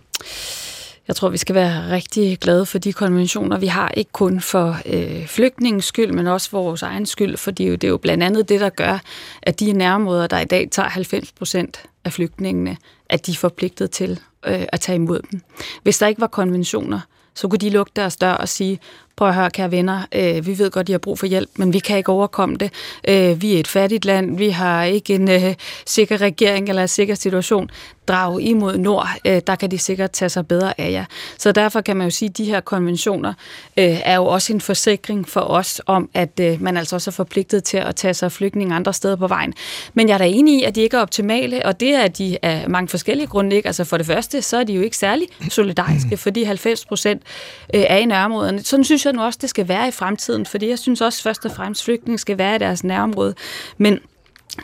Jeg 1.09 1.17
tror, 1.17 1.29
vi 1.29 1.37
skal 1.37 1.55
være 1.55 1.91
rigtig 1.91 2.39
glade 2.39 2.67
for 2.67 2.79
de 2.79 2.93
konventioner, 2.93 3.59
vi 3.59 3.67
har, 3.67 3.91
ikke 3.97 4.13
kun 4.13 4.41
for 4.41 4.77
øh, 4.87 5.27
flygtningens 5.27 5.85
skyld, 5.85 6.13
men 6.13 6.27
også 6.27 6.51
for 6.51 6.63
vores 6.63 6.83
egen 6.83 7.07
skyld, 7.07 7.37
for 7.37 7.51
det 7.51 7.65
er, 7.65 7.69
jo, 7.69 7.75
det 7.75 7.85
er 7.85 7.89
jo 7.89 7.97
blandt 7.97 8.25
andet 8.25 8.49
det, 8.49 8.61
der 8.61 8.69
gør, 8.69 8.99
at 9.43 9.61
de 9.61 9.73
nærområder, 9.73 10.27
der 10.27 10.39
i 10.39 10.45
dag 10.45 10.69
tager 10.71 10.89
90 10.89 11.33
procent 11.33 11.83
af 12.05 12.13
flygtningene, 12.13 12.77
at 13.09 13.27
de 13.27 13.33
er 13.33 13.37
forpligtet 13.37 13.91
til 13.91 14.21
øh, 14.47 14.65
at 14.69 14.81
tage 14.81 14.97
imod 14.97 15.21
dem. 15.31 15.41
Hvis 15.83 15.99
der 15.99 16.07
ikke 16.07 16.21
var 16.21 16.27
konventioner, 16.27 17.01
så 17.35 17.49
kunne 17.49 17.59
de 17.59 17.71
lukke 17.71 17.93
deres 17.97 18.17
dør 18.17 18.33
og 18.33 18.49
sige, 18.49 18.79
prøv 19.17 19.29
at 19.29 19.35
høre, 19.35 19.51
kære 19.51 19.71
venner, 19.71 20.07
øh, 20.15 20.47
vi 20.47 20.59
ved 20.59 20.71
godt, 20.71 20.87
de 20.87 20.93
har 20.93 20.99
brug 20.99 21.19
for 21.19 21.27
hjælp, 21.27 21.51
men 21.57 21.73
vi 21.73 21.79
kan 21.79 21.97
ikke 21.97 22.13
overkomme 22.13 22.57
det. 22.57 22.71
Øh, 23.09 23.43
vi 23.43 23.55
er 23.55 23.61
et 23.61 23.69
fattigt 23.69 24.05
land, 24.05 24.37
vi 24.37 24.49
har 24.49 24.85
ikke 24.85 25.15
en 25.15 25.31
øh, 25.31 25.55
sikker 25.87 26.21
regering 26.21 26.69
eller 26.69 26.83
en 26.83 26.89
sikker 26.89 27.15
situation. 27.15 27.71
Drag 28.09 28.41
imod 28.41 28.79
nord, 28.79 29.09
øh, 29.27 29.41
der 29.47 29.55
kan 29.55 29.71
de 29.71 29.79
sikkert 29.79 30.11
tage 30.11 30.29
sig 30.29 30.47
bedre 30.47 30.81
af 30.81 30.93
jer. 30.93 31.05
Så 31.39 31.53
derfor 31.53 31.81
kan 31.81 31.97
man 31.97 32.07
jo 32.07 32.11
sige, 32.11 32.29
at 32.29 32.39
de 32.39 32.45
her 32.45 32.61
konventioner 32.61 33.33
øh, 33.77 34.01
er 34.05 34.17
jo 34.17 34.27
også 34.27 34.53
en 34.53 34.61
forsikring 34.61 35.29
for 35.29 35.41
os 35.41 35.81
om, 35.87 36.11
at 36.15 36.41
øh, 36.41 36.63
man 36.63 36.77
altså 36.77 36.97
også 36.97 37.11
er 37.11 37.13
forpligtet 37.13 37.65
til 37.65 37.77
at 37.77 37.97
tage 37.97 38.15
sig 38.15 38.27
af 38.27 38.33
flygtninge 38.33 38.75
andre 38.75 38.93
steder 38.93 39.17
på 39.17 39.27
vejen. 39.27 39.55
Men 39.95 40.09
jeg 40.09 40.15
er 40.15 40.19
da 40.19 40.29
enig 40.29 40.61
i, 40.61 40.65
at 40.65 40.75
de 40.75 40.81
ikke 40.81 40.97
er 40.97 41.01
optimale, 41.01 41.67
og 41.67 41.81
det 41.81 41.95
er 41.95 42.09
de 42.09 42.39
af 42.43 42.65
mange 42.69 42.89
forskellige 42.89 43.27
grunde 43.27 43.57
ikke. 43.57 43.67
Altså 43.67 43.85
for 43.85 43.97
det 43.97 44.07
første, 44.07 44.43
så 44.43 44.57
er 44.57 44.65
de 44.65 44.73
jo 44.73 44.83
ikke 44.83 44.97
særlig 44.97 45.29
solidariske, 45.49 46.17
fordi 46.27 46.43
90 46.43 46.87
procent 46.87 47.23
øh, 47.75 47.85
er 47.89 47.97
i 47.97 48.05
nærområderne. 48.05 48.63
Sådan 48.63 48.85
synes 48.85 49.05
jeg 49.05 49.12
nu 49.13 49.23
også, 49.23 49.39
det 49.43 49.51
skal 49.51 49.69
være 49.69 49.89
i 49.89 49.91
fremtiden, 49.91 50.47
fordi 50.47 50.69
jeg 50.69 50.79
synes 50.79 51.01
også 51.01 51.23
først 51.23 51.45
og 51.45 51.53
fremmest, 51.53 51.85
flygtninge 51.85 52.19
skal 52.19 52.39
være 52.39 52.57
i 52.57 52.59
deres 52.59 52.85
nærområde. 52.85 53.35
Men 53.79 53.99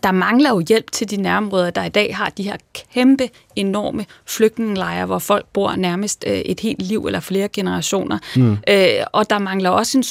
der 0.03 0.13
mangler 0.13 0.51
jo 0.51 0.63
hjælp 0.69 0.93
til 0.93 1.11
de 1.11 1.17
nærområder, 1.17 1.71
der 1.71 1.85
i 1.85 1.89
dag 1.89 2.17
har 2.17 2.31
de 2.31 2.43
her 2.43 2.57
kæmpe, 2.95 3.29
enorme 3.57 4.07
flygtningelejre, 4.27 5.07
hvor 5.07 5.19
folk 5.19 5.47
bor 5.53 5.77
nærmest 5.77 6.25
øh, 6.27 6.33
et 6.33 6.61
helt 6.61 6.83
liv 6.83 7.07
eller 7.07 7.21
flere 7.21 7.49
generationer. 7.49 8.19
Mm. 8.37 8.53
Øh, 8.69 9.05
og 9.13 9.31
der 9.31 9.39
mangler 9.39 9.71
også 9.71 9.99
en, 9.99 10.03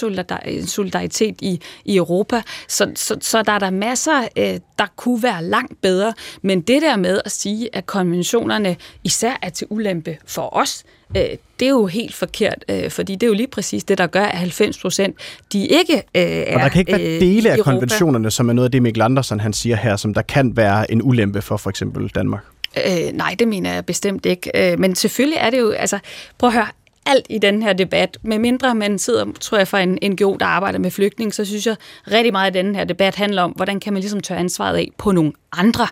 solidaritet 0.68 1.36
i, 1.42 1.62
i 1.86 1.96
Europa. 1.96 2.42
Så, 2.68 2.92
så, 2.96 3.18
så 3.22 3.42
der 3.42 3.52
er 3.52 3.60
der 3.60 3.70
masser, 3.70 4.28
øh, 4.38 4.60
der 4.80 4.86
kunne 4.96 5.24
være 5.24 5.44
langt 5.44 5.82
bedre. 5.82 6.14
Men 6.42 6.62
det 6.62 6.82
der 6.82 6.96
med 6.96 7.22
at 7.26 7.32
sige, 7.32 7.76
at 7.76 7.86
konventionerne 7.86 8.76
især 9.04 9.34
er 9.42 9.50
til 9.50 9.68
ulempe 9.70 10.18
for 10.26 10.56
os, 10.56 10.84
øh, 11.16 11.24
det 11.60 11.66
er 11.66 11.70
jo 11.70 11.86
helt 11.86 12.16
forkert, 12.16 12.66
øh, 12.70 12.92
fordi 12.92 13.14
det 13.14 13.24
er 13.24 13.28
jo 13.28 13.34
lige 13.34 13.48
præcis 13.48 13.84
det, 13.84 13.98
der 13.98 14.08
gør, 14.08 14.24
at 14.24 14.38
90 14.38 14.78
procent, 14.78 15.16
de 15.54 15.68
ikke 15.68 15.96
øh, 15.96 16.22
er 16.24 16.56
Og 16.56 16.60
der 16.60 16.70
kan 16.70 16.80
ikke 16.80 16.92
være 16.92 17.16
øh, 17.16 17.22
dele 17.22 17.52
af 17.52 17.60
konventionerne, 17.60 18.32
som 18.32 18.50
er 18.50 18.54
noget 18.54 18.68
af 18.68 18.72
det, 18.72 18.82
Mikkel 18.82 19.02
Andersen 19.02 19.40
han 19.40 19.54
siger 19.54 19.76
her, 19.76 19.96
som 19.96 20.14
der 20.14 20.22
kan 20.22 20.58
være 20.58 20.92
en 20.92 21.02
ulempe 21.04 21.42
for 21.42 21.58
for 21.58 21.70
eksempel 21.70 22.08
Danmark. 22.10 22.44
Øh, 22.78 23.14
nej, 23.14 23.36
det 23.40 23.48
mener 23.48 23.74
jeg 23.74 23.86
bestemt 23.86 24.26
ikke. 24.26 24.72
Øh, 24.72 24.80
men 24.80 24.96
selvfølgelig 24.96 25.38
er 25.42 25.50
det 25.50 25.60
jo, 25.60 25.72
altså, 25.72 26.00
prøv 26.38 26.48
at 26.48 26.54
høre, 26.54 26.68
alt 27.08 27.26
i 27.30 27.38
den 27.38 27.64
her 27.64 27.74
debat, 27.74 28.18
med 28.22 28.40
mindre 28.40 28.76
man 28.76 29.00
sidder, 29.00 29.26
tror 29.40 29.58
jeg, 29.58 29.68
for 29.68 29.78
en 29.78 29.98
NGO, 30.12 30.38
der 30.40 30.46
arbejder 30.46 30.80
med 30.80 30.92
flygtning, 30.92 31.34
så 31.34 31.46
synes 31.46 31.68
jeg 31.68 31.76
rigtig 32.12 32.32
meget, 32.32 32.48
at 32.48 32.54
den 32.54 32.76
her 32.76 32.84
debat 32.84 33.16
handler 33.16 33.42
om, 33.42 33.52
hvordan 33.52 33.80
kan 33.80 33.94
man 33.94 34.00
ligesom 34.00 34.20
tørre 34.20 34.40
ansvaret 34.40 34.78
af 34.78 34.90
på 34.98 35.12
nogle 35.12 35.32
andre. 35.52 35.88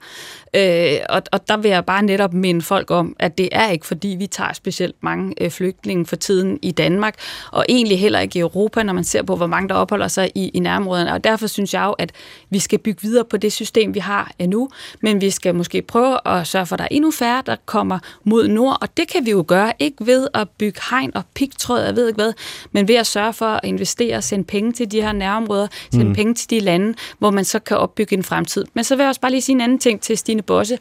Øh, 0.55 0.99
og, 1.09 1.21
og 1.31 1.47
der 1.47 1.57
vil 1.57 1.71
jeg 1.71 1.85
bare 1.85 2.03
netop 2.03 2.33
minde 2.33 2.61
folk 2.61 2.91
om, 2.91 3.15
at 3.19 3.37
det 3.37 3.49
er 3.51 3.71
ikke 3.71 3.85
fordi, 3.85 4.07
vi 4.07 4.27
tager 4.27 4.53
specielt 4.53 4.95
mange 5.01 5.33
øh, 5.41 5.51
flygtninge 5.51 6.05
for 6.05 6.15
tiden 6.15 6.59
i 6.61 6.71
Danmark, 6.71 7.15
og 7.51 7.65
egentlig 7.69 7.99
heller 7.99 8.19
ikke 8.19 8.39
i 8.39 8.41
Europa, 8.41 8.83
når 8.83 8.93
man 8.93 9.03
ser 9.03 9.23
på, 9.23 9.35
hvor 9.35 9.47
mange 9.47 9.69
der 9.69 9.75
opholder 9.75 10.07
sig 10.07 10.31
i, 10.35 10.49
i 10.49 10.59
nærområderne. 10.59 11.13
Og 11.13 11.23
derfor 11.23 11.47
synes 11.47 11.73
jeg 11.73 11.83
jo, 11.83 11.91
at 11.91 12.11
vi 12.49 12.59
skal 12.59 12.79
bygge 12.79 13.01
videre 13.01 13.25
på 13.25 13.37
det 13.37 13.53
system, 13.53 13.93
vi 13.93 13.99
har 13.99 14.31
nu, 14.39 14.69
men 15.01 15.21
vi 15.21 15.29
skal 15.29 15.55
måske 15.55 15.81
prøve 15.81 16.27
at 16.27 16.47
sørge 16.47 16.65
for, 16.65 16.75
at 16.75 16.79
der 16.79 16.83
er 16.83 16.89
endnu 16.91 17.11
færre, 17.11 17.43
der 17.45 17.55
kommer 17.65 17.99
mod 18.23 18.47
nord, 18.47 18.77
og 18.81 18.97
det 18.97 19.07
kan 19.07 19.25
vi 19.25 19.31
jo 19.31 19.45
gøre, 19.47 19.73
ikke 19.79 20.05
ved 20.05 20.27
at 20.33 20.49
bygge 20.49 20.79
hegn 20.89 21.11
og 21.15 21.23
pigtråd, 21.33 21.81
jeg 21.81 21.95
ved 21.95 22.07
ikke 22.07 22.17
hvad, 22.17 22.33
men 22.71 22.87
ved 22.87 22.95
at 22.95 23.07
sørge 23.07 23.33
for 23.33 23.45
at 23.45 23.59
investere 23.63 24.17
og 24.17 24.23
sende 24.23 24.43
penge 24.45 24.71
til 24.71 24.91
de 24.91 25.01
her 25.01 25.11
nærområder, 25.11 25.67
sende 25.91 26.05
mm. 26.05 26.13
penge 26.13 26.33
til 26.33 26.49
de 26.49 26.59
lande, 26.59 26.93
hvor 27.19 27.29
man 27.31 27.45
så 27.45 27.59
kan 27.59 27.77
opbygge 27.77 28.13
en 28.17 28.23
fremtid. 28.23 28.65
Men 28.73 28.83
så 28.83 28.95
vil 28.95 29.03
jeg 29.03 29.09
også 29.09 29.21
bare 29.21 29.31
lige 29.31 29.41
sige 29.45 29.53
en 29.53 29.61
anden 29.61 29.79
ting 29.79 30.01
til 30.01 30.17
Stine 30.17 30.41
Bosse. 30.41 30.77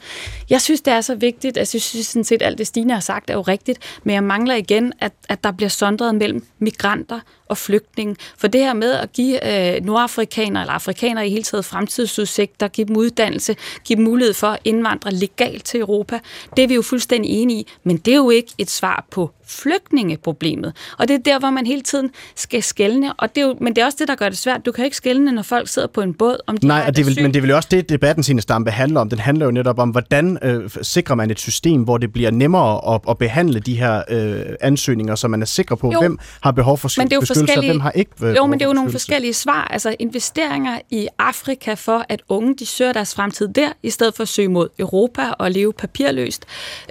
Jeg 0.51 0.61
synes, 0.61 0.81
det 0.81 0.93
er 0.93 1.01
så 1.01 1.15
vigtigt, 1.15 1.59
altså 1.59 1.77
jeg 1.77 1.83
synes 1.83 2.07
sådan 2.07 2.25
set, 2.25 2.43
alt 2.43 2.59
det 2.59 2.67
Stine 2.67 2.93
har 2.93 3.01
sagt 3.01 3.31
er 3.31 3.35
jo 3.35 3.43
rigtigt, 3.43 3.79
men 4.05 4.15
jeg 4.15 4.25
mangler 4.25 4.55
igen, 4.55 4.93
at, 5.01 5.13
at 5.29 5.45
der 5.45 5.53
bliver 5.53 5.69
sondret 5.69 6.15
mellem 6.15 6.47
migranter 6.59 7.21
og 7.47 7.59
flygtninge. 7.59 8.17
For 8.39 8.49
det 8.49 8.61
her 8.61 8.73
med 8.73 8.93
at 8.93 9.13
give 9.13 9.75
øh, 9.77 9.85
nordafrikanere 9.85 10.63
eller 10.63 10.73
afrikanere 10.73 11.27
i 11.27 11.31
hele 11.31 11.43
taget 11.43 11.65
fremtidsudsigter, 11.65 12.69
give 12.69 12.87
dem 12.87 12.97
uddannelse, 12.97 13.57
give 13.85 13.97
dem 13.97 14.05
mulighed 14.05 14.35
for 14.35 14.47
at 14.47 14.59
indvandre 14.65 15.11
legalt 15.11 15.65
til 15.65 15.81
Europa, 15.81 16.21
det 16.57 16.65
er 16.65 16.69
vi 16.69 16.75
jo 16.75 16.83
fuldstændig 16.83 17.31
enige 17.31 17.61
i, 17.61 17.67
men 17.85 17.97
det 17.97 18.13
er 18.13 18.17
jo 18.17 18.31
ikke 18.31 18.53
et 18.59 18.71
svar 18.71 19.07
på 19.11 19.31
flygtningeproblemet. 19.47 20.77
Og 20.99 21.09
det 21.09 21.15
er 21.15 21.19
der, 21.19 21.39
hvor 21.39 21.51
man 21.51 21.67
hele 21.67 21.83
tiden 21.83 22.11
skal 22.35 22.63
skælne, 22.63 23.13
og 23.13 23.35
det 23.35 23.43
er 23.43 23.47
jo, 23.47 23.57
men 23.61 23.77
det 23.77 23.83
er 23.83 23.87
også 23.87 23.97
det, 24.01 24.09
der 24.09 24.15
gør 24.15 24.29
det 24.29 24.39
svært. 24.39 24.67
Du 24.67 24.73
kan 24.73 24.85
ikke 24.85 24.97
skælne, 24.97 25.33
når 25.33 25.43
folk 25.43 25.69
sidder 25.69 25.89
på 25.89 26.01
en 26.01 26.15
båd, 26.15 26.37
om 26.47 26.57
de 26.57 26.67
Nej, 26.67 26.85
og 26.87 26.97
det 26.97 27.07
vil, 27.07 27.23
men 27.23 27.35
det 27.35 27.43
vil 27.43 27.51
jo 27.51 27.57
også 27.57 27.69
det, 27.71 27.89
debatten 27.89 28.25
sine 28.25 28.43
stampe 28.55 28.71
handler 28.71 29.01
om. 29.01 29.09
Den 29.09 29.19
handler 29.19 29.47
jo 29.47 29.53
netop 29.53 29.79
om, 29.79 29.91
hvordan 29.91 30.39
øh, 30.43 30.71
sikrer 30.83 31.15
man 31.15 31.31
et 31.31 31.39
system, 31.39 31.83
hvor 31.83 31.99
det 31.99 32.13
bliver 32.13 32.31
nemmere 32.31 32.95
at, 32.95 33.01
at 33.09 33.19
behandle 33.19 33.61
de 33.61 33.77
her 33.77 34.03
øh, 34.11 34.43
ansøgninger, 34.61 35.15
så 35.15 35.29
man 35.29 35.43
er 35.43 35.47
sikker 35.47 35.75
på, 35.75 35.93
jo, 35.93 36.01
hvem 36.01 36.19
har 36.41 36.51
behov 36.51 36.79
for 36.79 36.91
men 36.99 37.07
det 37.07 37.13
er 37.13 37.17
jo 37.17 37.21
beskyttelse, 37.21 37.59
og 37.59 37.65
hvem 37.65 37.81
har 37.81 37.91
ikke 37.91 38.11
øh, 38.23 38.37
Jo, 38.37 38.47
men 38.47 38.59
det 38.59 38.65
er 38.65 38.69
jo 38.69 38.73
nogle 38.73 38.91
forskellige 38.91 39.35
svar. 39.35 39.69
Altså 39.71 39.97
investeringer 39.99 40.79
i 40.91 41.09
Afrika 41.19 41.75
for, 41.75 42.05
at 42.09 42.23
unge 42.29 42.55
de 42.57 42.67
søger 42.67 42.93
deres 42.93 43.15
fremtid 43.15 43.49
der, 43.49 43.69
i 43.83 43.91
stedet 43.91 44.15
for 44.15 44.23
at 44.23 44.29
søge 44.29 44.49
mod 44.49 44.69
Europa 44.79 45.23
og 45.39 45.51
leve 45.51 45.73
papirløst. 45.73 46.45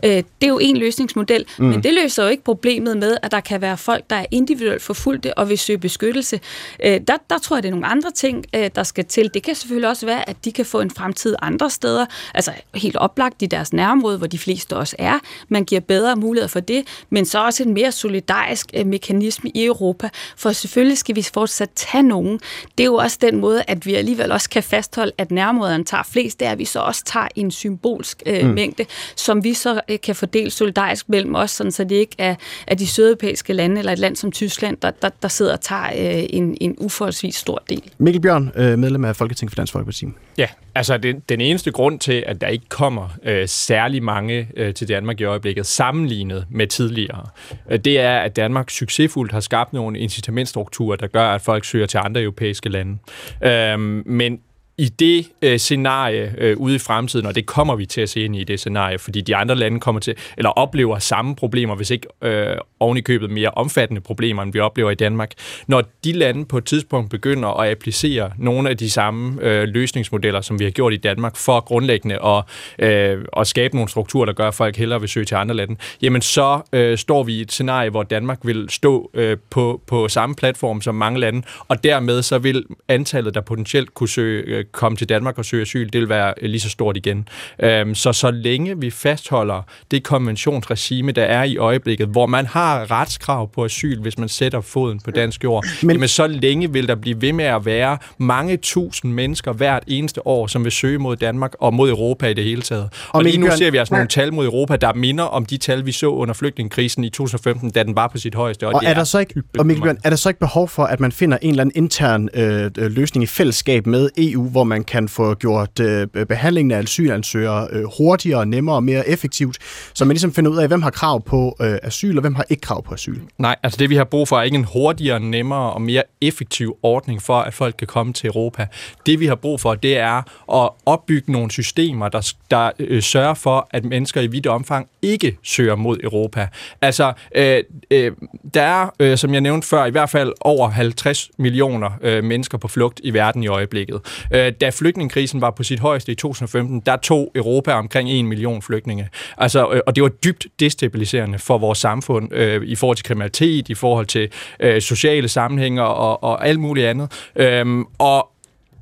Øh, 0.04 0.10
det 0.10 0.24
er 0.42 0.48
jo 0.48 0.60
en 0.62 0.78
løsningsmodel, 0.78 1.46
mm. 1.60 1.66
men 1.66 1.84
det 1.84 1.94
løser 1.94 2.24
jo 2.24 2.30
ikke 2.30 2.44
problemet 2.44 2.98
med, 2.98 3.18
at 3.24 3.32
der 3.32 3.40
kan 3.40 3.62
være 3.62 3.78
folk, 3.78 4.04
der 4.10 4.16
er 4.16 4.26
individuelt 4.32 4.82
forfulgte 4.82 5.38
og 5.38 5.50
vil 5.50 5.58
søge 5.58 5.78
beskyttelse. 5.78 6.40
Øh, 6.86 7.02
der, 7.08 7.18
der 7.30 7.38
tror 7.38 7.56
jeg, 7.56 7.64
det 7.64 7.70
er 7.70 7.74
nogle 7.74 7.88
andre 7.88 8.12
ting, 8.12 8.46
øh, 8.56 8.70
der 8.76 8.84
skal 8.84 9.06
til. 9.06 9.30
Det 9.34 9.44
kan 9.44 9.56
selvfølgelig 9.56 9.90
også 9.90 10.06
være, 10.06 10.30
at 10.30 10.36
de 10.46 10.52
kan 10.52 10.66
få 10.66 10.82
en 10.82 10.92
fremtid 10.92 11.36
andre 11.42 11.53
steder, 11.70 12.06
altså 12.34 12.52
helt 12.76 12.96
oplagt 12.96 13.42
i 13.42 13.46
deres 13.46 13.74
nærområde, 13.74 14.18
hvor 14.18 14.28
de 14.28 14.38
fleste 14.38 14.78
også 14.78 14.96
er. 15.00 15.20
Man 15.50 15.66
giver 15.66 15.82
bedre 15.82 16.16
muligheder 16.16 16.48
for 16.48 16.60
det, 16.60 16.84
men 17.10 17.26
så 17.26 17.46
også 17.46 17.64
en 17.64 17.74
mere 17.74 17.92
solidarisk 17.92 18.68
øh, 18.74 18.86
mekanisme 18.86 19.52
i 19.54 19.66
Europa, 19.66 20.10
for 20.38 20.52
selvfølgelig 20.52 20.98
skal 20.98 21.16
vi 21.16 21.28
fortsat 21.34 21.70
tage 21.76 22.04
nogen. 22.04 22.40
Det 22.78 22.84
er 22.84 22.86
jo 22.86 22.96
også 22.96 23.18
den 23.22 23.40
måde, 23.40 23.64
at 23.68 23.86
vi 23.86 23.96
alligevel 23.96 24.32
også 24.32 24.50
kan 24.50 24.64
fastholde, 24.64 25.12
at 25.18 25.32
nærområderne 25.32 25.84
tager 25.84 26.04
flest, 26.04 26.40
det 26.40 26.48
er, 26.48 26.52
at 26.52 26.60
vi 26.60 26.66
så 26.66 26.80
også 26.80 27.04
tager 27.06 27.28
en 27.36 27.52
symbolsk 27.52 28.24
øh, 28.26 28.46
mm. 28.46 28.54
mængde, 28.54 28.86
som 29.16 29.44
vi 29.44 29.54
så 29.54 29.82
øh, 29.90 30.02
kan 30.02 30.16
fordele 30.16 30.52
solidarisk 30.52 31.10
mellem 31.10 31.36
os, 31.36 31.52
sådan 31.52 31.72
så 31.72 31.84
det 31.84 31.96
ikke 31.96 32.16
er, 32.18 32.36
er 32.68 32.76
de 32.76 32.88
sydeuropæiske 32.88 33.54
lande 33.54 33.80
eller 33.80 33.92
et 33.92 34.00
land 34.00 34.16
som 34.16 34.32
Tyskland, 34.32 34.78
der, 34.82 34.92
der, 34.92 35.10
der 35.22 35.28
sidder 35.28 35.54
og 35.54 35.62
tager 35.62 35.88
øh, 35.88 36.26
en, 36.30 36.58
en 36.62 36.76
uforholdsvis 36.78 37.36
stor 37.36 37.64
del. 37.70 37.92
Mikkel 37.98 38.22
Bjørn, 38.22 38.52
øh, 38.56 38.80
medlem 38.80 39.06
af 39.06 39.16
Folketinget 39.16 39.52
for 39.52 39.56
Dansk 39.56 39.74
Folkeparti. 39.74 40.06
Ja, 40.38 40.48
altså 40.76 40.98
den, 40.98 41.20
den 41.30 41.42
eneste 41.42 41.72
grund 41.72 42.00
til, 42.00 42.24
at 42.28 42.42
der 42.42 42.48
ikke 42.48 42.70
kommer 42.70 43.10
øh, 43.24 43.48
særlig 43.48 44.04
mange 44.04 44.48
øh, 44.58 44.74
til 44.74 44.88
Danmark 44.88 45.22
i 45.22 45.24
øjeblikket, 45.24 45.66
sammenlignet 45.66 46.46
med 46.50 46.68
tidligere, 46.68 47.26
øh, 47.72 47.80
det 47.80 48.00
er, 48.00 48.20
at 48.20 48.36
Danmark 48.36 48.70
succesfuldt 48.70 49.32
har 49.32 49.40
skabt 49.40 49.74
nogle 49.74 50.00
incitamentstrukturer, 50.00 50.96
der 50.96 51.08
gør, 51.08 51.26
at 51.26 51.42
folk 51.42 51.66
søger 51.66 51.86
til 51.86 52.00
andre 52.04 52.22
europæiske 52.22 52.70
lande. 52.70 52.98
Øh, 53.44 53.80
men 54.06 54.40
i 54.78 54.90
det 54.90 55.28
øh, 55.42 55.60
scenarie 55.60 56.36
øh, 56.38 56.58
ude 56.58 56.76
i 56.76 56.80
fremtiden, 56.80 57.26
og 57.26 57.36
det 57.36 57.46
kommer 57.46 57.76
vi 57.76 57.86
til 57.86 58.02
at 58.02 58.10
se 58.10 58.22
ind 58.22 58.36
i 58.36 58.44
det 58.44 58.60
scenarie, 58.60 59.00
fordi 59.00 59.22
de 59.22 59.36
andre 59.36 59.56
lande 59.56 59.80
kommer 59.80 60.02
til, 60.02 60.16
eller 60.38 60.50
oplever 60.50 61.00
samme 61.00 61.36
problemer, 61.36 61.76
hvis 61.76 61.92
ikke 61.92 62.08
øh, 62.22 62.58
oven 62.80 62.98
i 62.98 63.02
købet 63.02 63.30
mere 63.30 63.50
omfattende 63.50 64.02
problemer, 64.02 64.44
end 64.44 64.54
vi 64.54 64.60
oplever 64.60 64.92
i 64.92 64.96
Danmark. 64.96 65.32
Når 65.68 65.84
de 66.04 66.12
lande 66.12 66.46
på 66.46 66.58
et 66.58 66.66
tidspunkt 66.66 67.10
begynder 67.10 67.50
at 67.50 67.72
applicere 67.72 68.32
nogle 68.38 68.70
af 68.70 68.78
de 68.78 68.90
samme 68.90 69.42
øh, 69.42 69.68
løsningsmodeller, 69.68 70.42
som 70.42 70.60
vi 70.60 70.64
har 70.64 70.72
gjort 70.72 70.94
i 70.94 70.98
Danmark, 70.98 71.36
for 71.36 71.60
grundlæggende 71.60 72.26
at, 72.26 72.44
øh, 72.80 73.26
at 73.38 73.48
skabe 73.48 73.76
nogle 73.76 73.90
strukturer, 73.90 74.26
der 74.26 74.34
gør, 74.34 74.48
at 74.48 74.54
folk 74.54 74.78
hellere 74.78 75.00
vil 75.00 75.10
søge 75.10 75.26
til 75.26 75.36
andre 75.36 75.56
lande, 75.56 75.76
jamen 76.02 76.22
så 76.22 76.62
øh, 76.74 76.98
står 76.98 77.24
vi 77.24 77.34
i 77.34 77.42
et 77.42 77.52
scenarie, 77.52 77.90
hvor 77.90 78.04
Danmark 78.04 78.40
vil 78.44 78.70
stå 78.70 79.12
øh, 79.14 79.38
på, 79.50 79.82
på 79.88 80.08
samme 80.08 80.36
platform 80.36 80.82
som 80.82 80.96
mange 80.96 81.20
lande, 81.20 81.42
og 81.68 81.84
dermed 81.84 82.22
så 82.22 82.38
vil 82.38 82.66
antallet, 82.88 83.34
der 83.34 83.42
potentielt 83.42 83.94
kunne 83.94 84.10
søge 84.10 84.44
øh, 84.44 84.63
komme 84.72 84.98
til 84.98 85.10
Danmark 85.10 85.38
og 85.38 85.46
søge 85.46 85.62
asyl, 85.62 85.90
det 85.94 86.02
vil 86.02 86.10
være 86.10 86.34
lige 86.42 86.60
så 86.60 86.70
stort 86.70 86.98
igen. 86.98 87.28
Øhm, 87.60 87.96
så 87.96 88.14
så 88.14 88.32
længe 88.32 88.80
vi 88.80 88.90
fastholder 88.90 89.62
det 89.92 90.04
konventionsregime, 90.04 91.12
der 91.12 91.24
er 91.24 91.44
i 91.44 91.58
øjeblikket, 91.58 92.08
hvor 92.08 92.26
man 92.26 92.46
har 92.46 92.92
retskrav 92.92 93.50
på 93.52 93.66
asyl, 93.66 94.02
hvis 94.02 94.18
man 94.18 94.30
sætter 94.30 94.62
foden 94.62 95.00
på 95.00 95.12
dansk 95.12 95.44
jord, 95.44 95.66
men, 95.84 95.92
jamen 95.96 96.08
så 96.08 96.28
længe 96.28 96.74
vil 96.74 96.88
der 96.88 96.96
blive 96.96 97.22
ved 97.22 97.34
med 97.34 97.46
at 97.46 97.66
være 97.66 97.98
mange 98.18 98.58
tusind 98.58 99.14
mennesker 99.14 99.54
hvert 99.54 99.84
eneste 99.88 100.28
år, 100.28 100.48
som 100.48 100.64
vil 100.64 100.72
søge 100.72 101.00
mod 101.00 101.16
Danmark 101.16 101.54
og 101.60 101.74
mod 101.74 101.90
Europa 101.90 102.28
i 102.28 102.34
det 102.34 102.44
hele 102.44 102.62
taget. 102.62 102.84
Og, 102.84 102.90
og 103.16 103.24
lige 103.24 103.38
nu 103.38 103.48
ser 103.58 103.72
vi 103.72 103.78
altså 103.78 103.94
nogle 103.94 104.08
tal 104.08 104.34
mod 104.34 104.46
Europa, 104.46 104.76
der 104.76 104.94
minder 104.94 105.24
om 105.24 105.46
de 105.46 105.58
tal, 105.58 105.86
vi 105.86 105.92
så 105.92 106.08
under 106.08 106.34
flygtningekrisen 106.34 107.04
i 107.04 107.10
2015, 107.10 107.70
da 107.70 107.84
den 107.84 107.96
var 107.96 108.08
på 108.08 108.18
sit 108.18 108.36
højeste. 108.36 108.68
Og, 108.68 108.74
og, 108.74 108.82
er, 108.86 108.94
der 108.94 109.04
så 109.04 109.20
ikke, 109.20 109.42
og 109.60 109.66
Mikkel 109.66 109.84
Bjørn, 109.84 109.98
er 110.04 110.10
der 110.10 110.18
så 110.18 110.30
ikke 110.30 110.40
behov 110.40 110.68
for, 110.70 110.84
at 110.84 111.00
man 111.00 111.12
finder 111.12 111.38
en 111.42 111.50
eller 111.50 111.62
anden 111.62 111.84
intern 111.84 112.30
øh, 112.34 112.72
løsning 112.78 113.24
i 113.24 113.28
fællesskab 113.28 113.88
med 113.88 114.10
EU, 114.18 114.50
hvor 114.54 114.64
man 114.64 114.84
kan 114.84 115.10
få 115.10 115.34
gjort 115.34 115.80
øh, 115.80 116.08
behandlingen 116.08 116.72
af 116.72 116.80
asylansøgere 116.80 117.68
øh, 117.72 117.84
hurtigere, 117.98 118.46
nemmere 118.46 118.76
og 118.76 118.84
mere 118.84 119.10
effektivt, 119.10 119.58
så 119.94 120.06
man 120.06 120.14
ligesom 120.14 120.34
finder 120.34 120.52
ud 120.52 120.58
af, 120.58 120.68
hvem 120.68 120.82
har 120.82 120.90
krav 120.90 121.24
på 121.24 121.56
øh, 121.62 121.78
asyl, 121.84 122.18
og 122.18 122.22
hvem 122.22 122.36
har 122.36 122.46
ikke 122.50 122.62
krav 122.62 122.84
på 122.84 122.94
asyl. 122.94 123.20
Nej, 123.38 123.56
altså 123.64 123.78
det 123.78 123.90
vi 123.90 123.96
har 123.96 124.04
brug 124.04 124.28
for 124.28 124.38
er 124.38 124.44
ikke 124.44 124.58
en 124.58 124.68
hurtigere, 124.74 125.20
nemmere 125.20 125.74
og 125.74 125.82
mere 125.82 126.04
effektiv 126.22 126.78
ordning 126.84 127.22
for, 127.22 127.40
at 127.40 127.54
folk 127.54 127.76
kan 127.78 127.88
komme 127.88 128.14
til 128.14 128.28
Europa. 128.28 128.68
Det 129.06 129.20
vi 129.20 129.26
har 129.26 129.36
brug 129.36 129.60
for, 129.60 129.76
det 129.76 129.98
er 129.98 130.22
at 130.64 130.70
opbygge 130.86 131.32
nogle 131.32 131.52
systemer, 131.52 132.10
der, 132.10 132.34
der 132.52 132.72
øh, 132.80 133.02
sørger 133.02 133.34
for, 133.34 133.68
at 133.72 133.86
mennesker 133.86 134.22
i 134.22 134.28
vidt 134.28 134.48
omfang 134.48 134.88
ikke 135.02 135.38
søger 135.44 135.76
mod 135.76 135.98
Europa. 136.04 136.48
Altså, 136.82 137.14
øh, 137.36 137.64
øh, 137.92 138.12
der 138.54 138.62
er, 138.62 138.94
øh, 139.00 139.18
som 139.18 139.34
jeg 139.34 139.42
nævnte 139.42 139.68
før, 139.68 139.86
i 139.86 139.92
hvert 139.92 140.10
fald 140.10 140.34
over 140.42 140.70
50 140.70 141.30
millioner 141.38 141.90
øh, 142.02 142.24
mennesker 142.24 142.58
på 142.58 142.68
flugt 142.68 143.02
i 143.04 143.14
verden 143.14 143.44
i 143.44 143.48
øjeblikket. 143.48 144.02
Øh, 144.34 144.43
Øh, 144.44 144.54
da 144.62 144.70
flygtningekrisen 144.70 145.42
var 145.42 145.52
på 145.52 145.64
sit 145.64 145.80
højeste 145.80 146.12
i 146.12 146.16
2015, 146.16 146.80
der 146.80 146.96
tog 146.96 147.32
Europa 147.36 147.74
omkring 147.74 148.12
1 148.12 148.26
million 148.26 148.62
flygtninge. 148.62 149.10
Altså, 149.38 149.72
øh, 149.72 149.82
og 149.88 149.96
det 149.96 150.04
var 150.04 150.10
dybt 150.10 150.48
destabiliserende 150.60 151.40
for 151.40 151.58
vores 151.58 151.78
samfund 151.78 152.34
øh, 152.34 152.64
i 152.64 152.76
forhold 152.76 152.98
til 152.98 153.06
kriminalitet, 153.06 153.70
i 153.70 153.74
forhold 153.74 154.06
til 154.06 154.30
øh, 154.60 154.82
sociale 154.82 155.28
sammenhænge 155.28 155.84
og, 155.84 156.24
og 156.24 156.48
alt 156.48 156.60
muligt 156.60 156.88
andet. 156.88 157.32
Øh, 157.36 157.66
og 158.00 158.33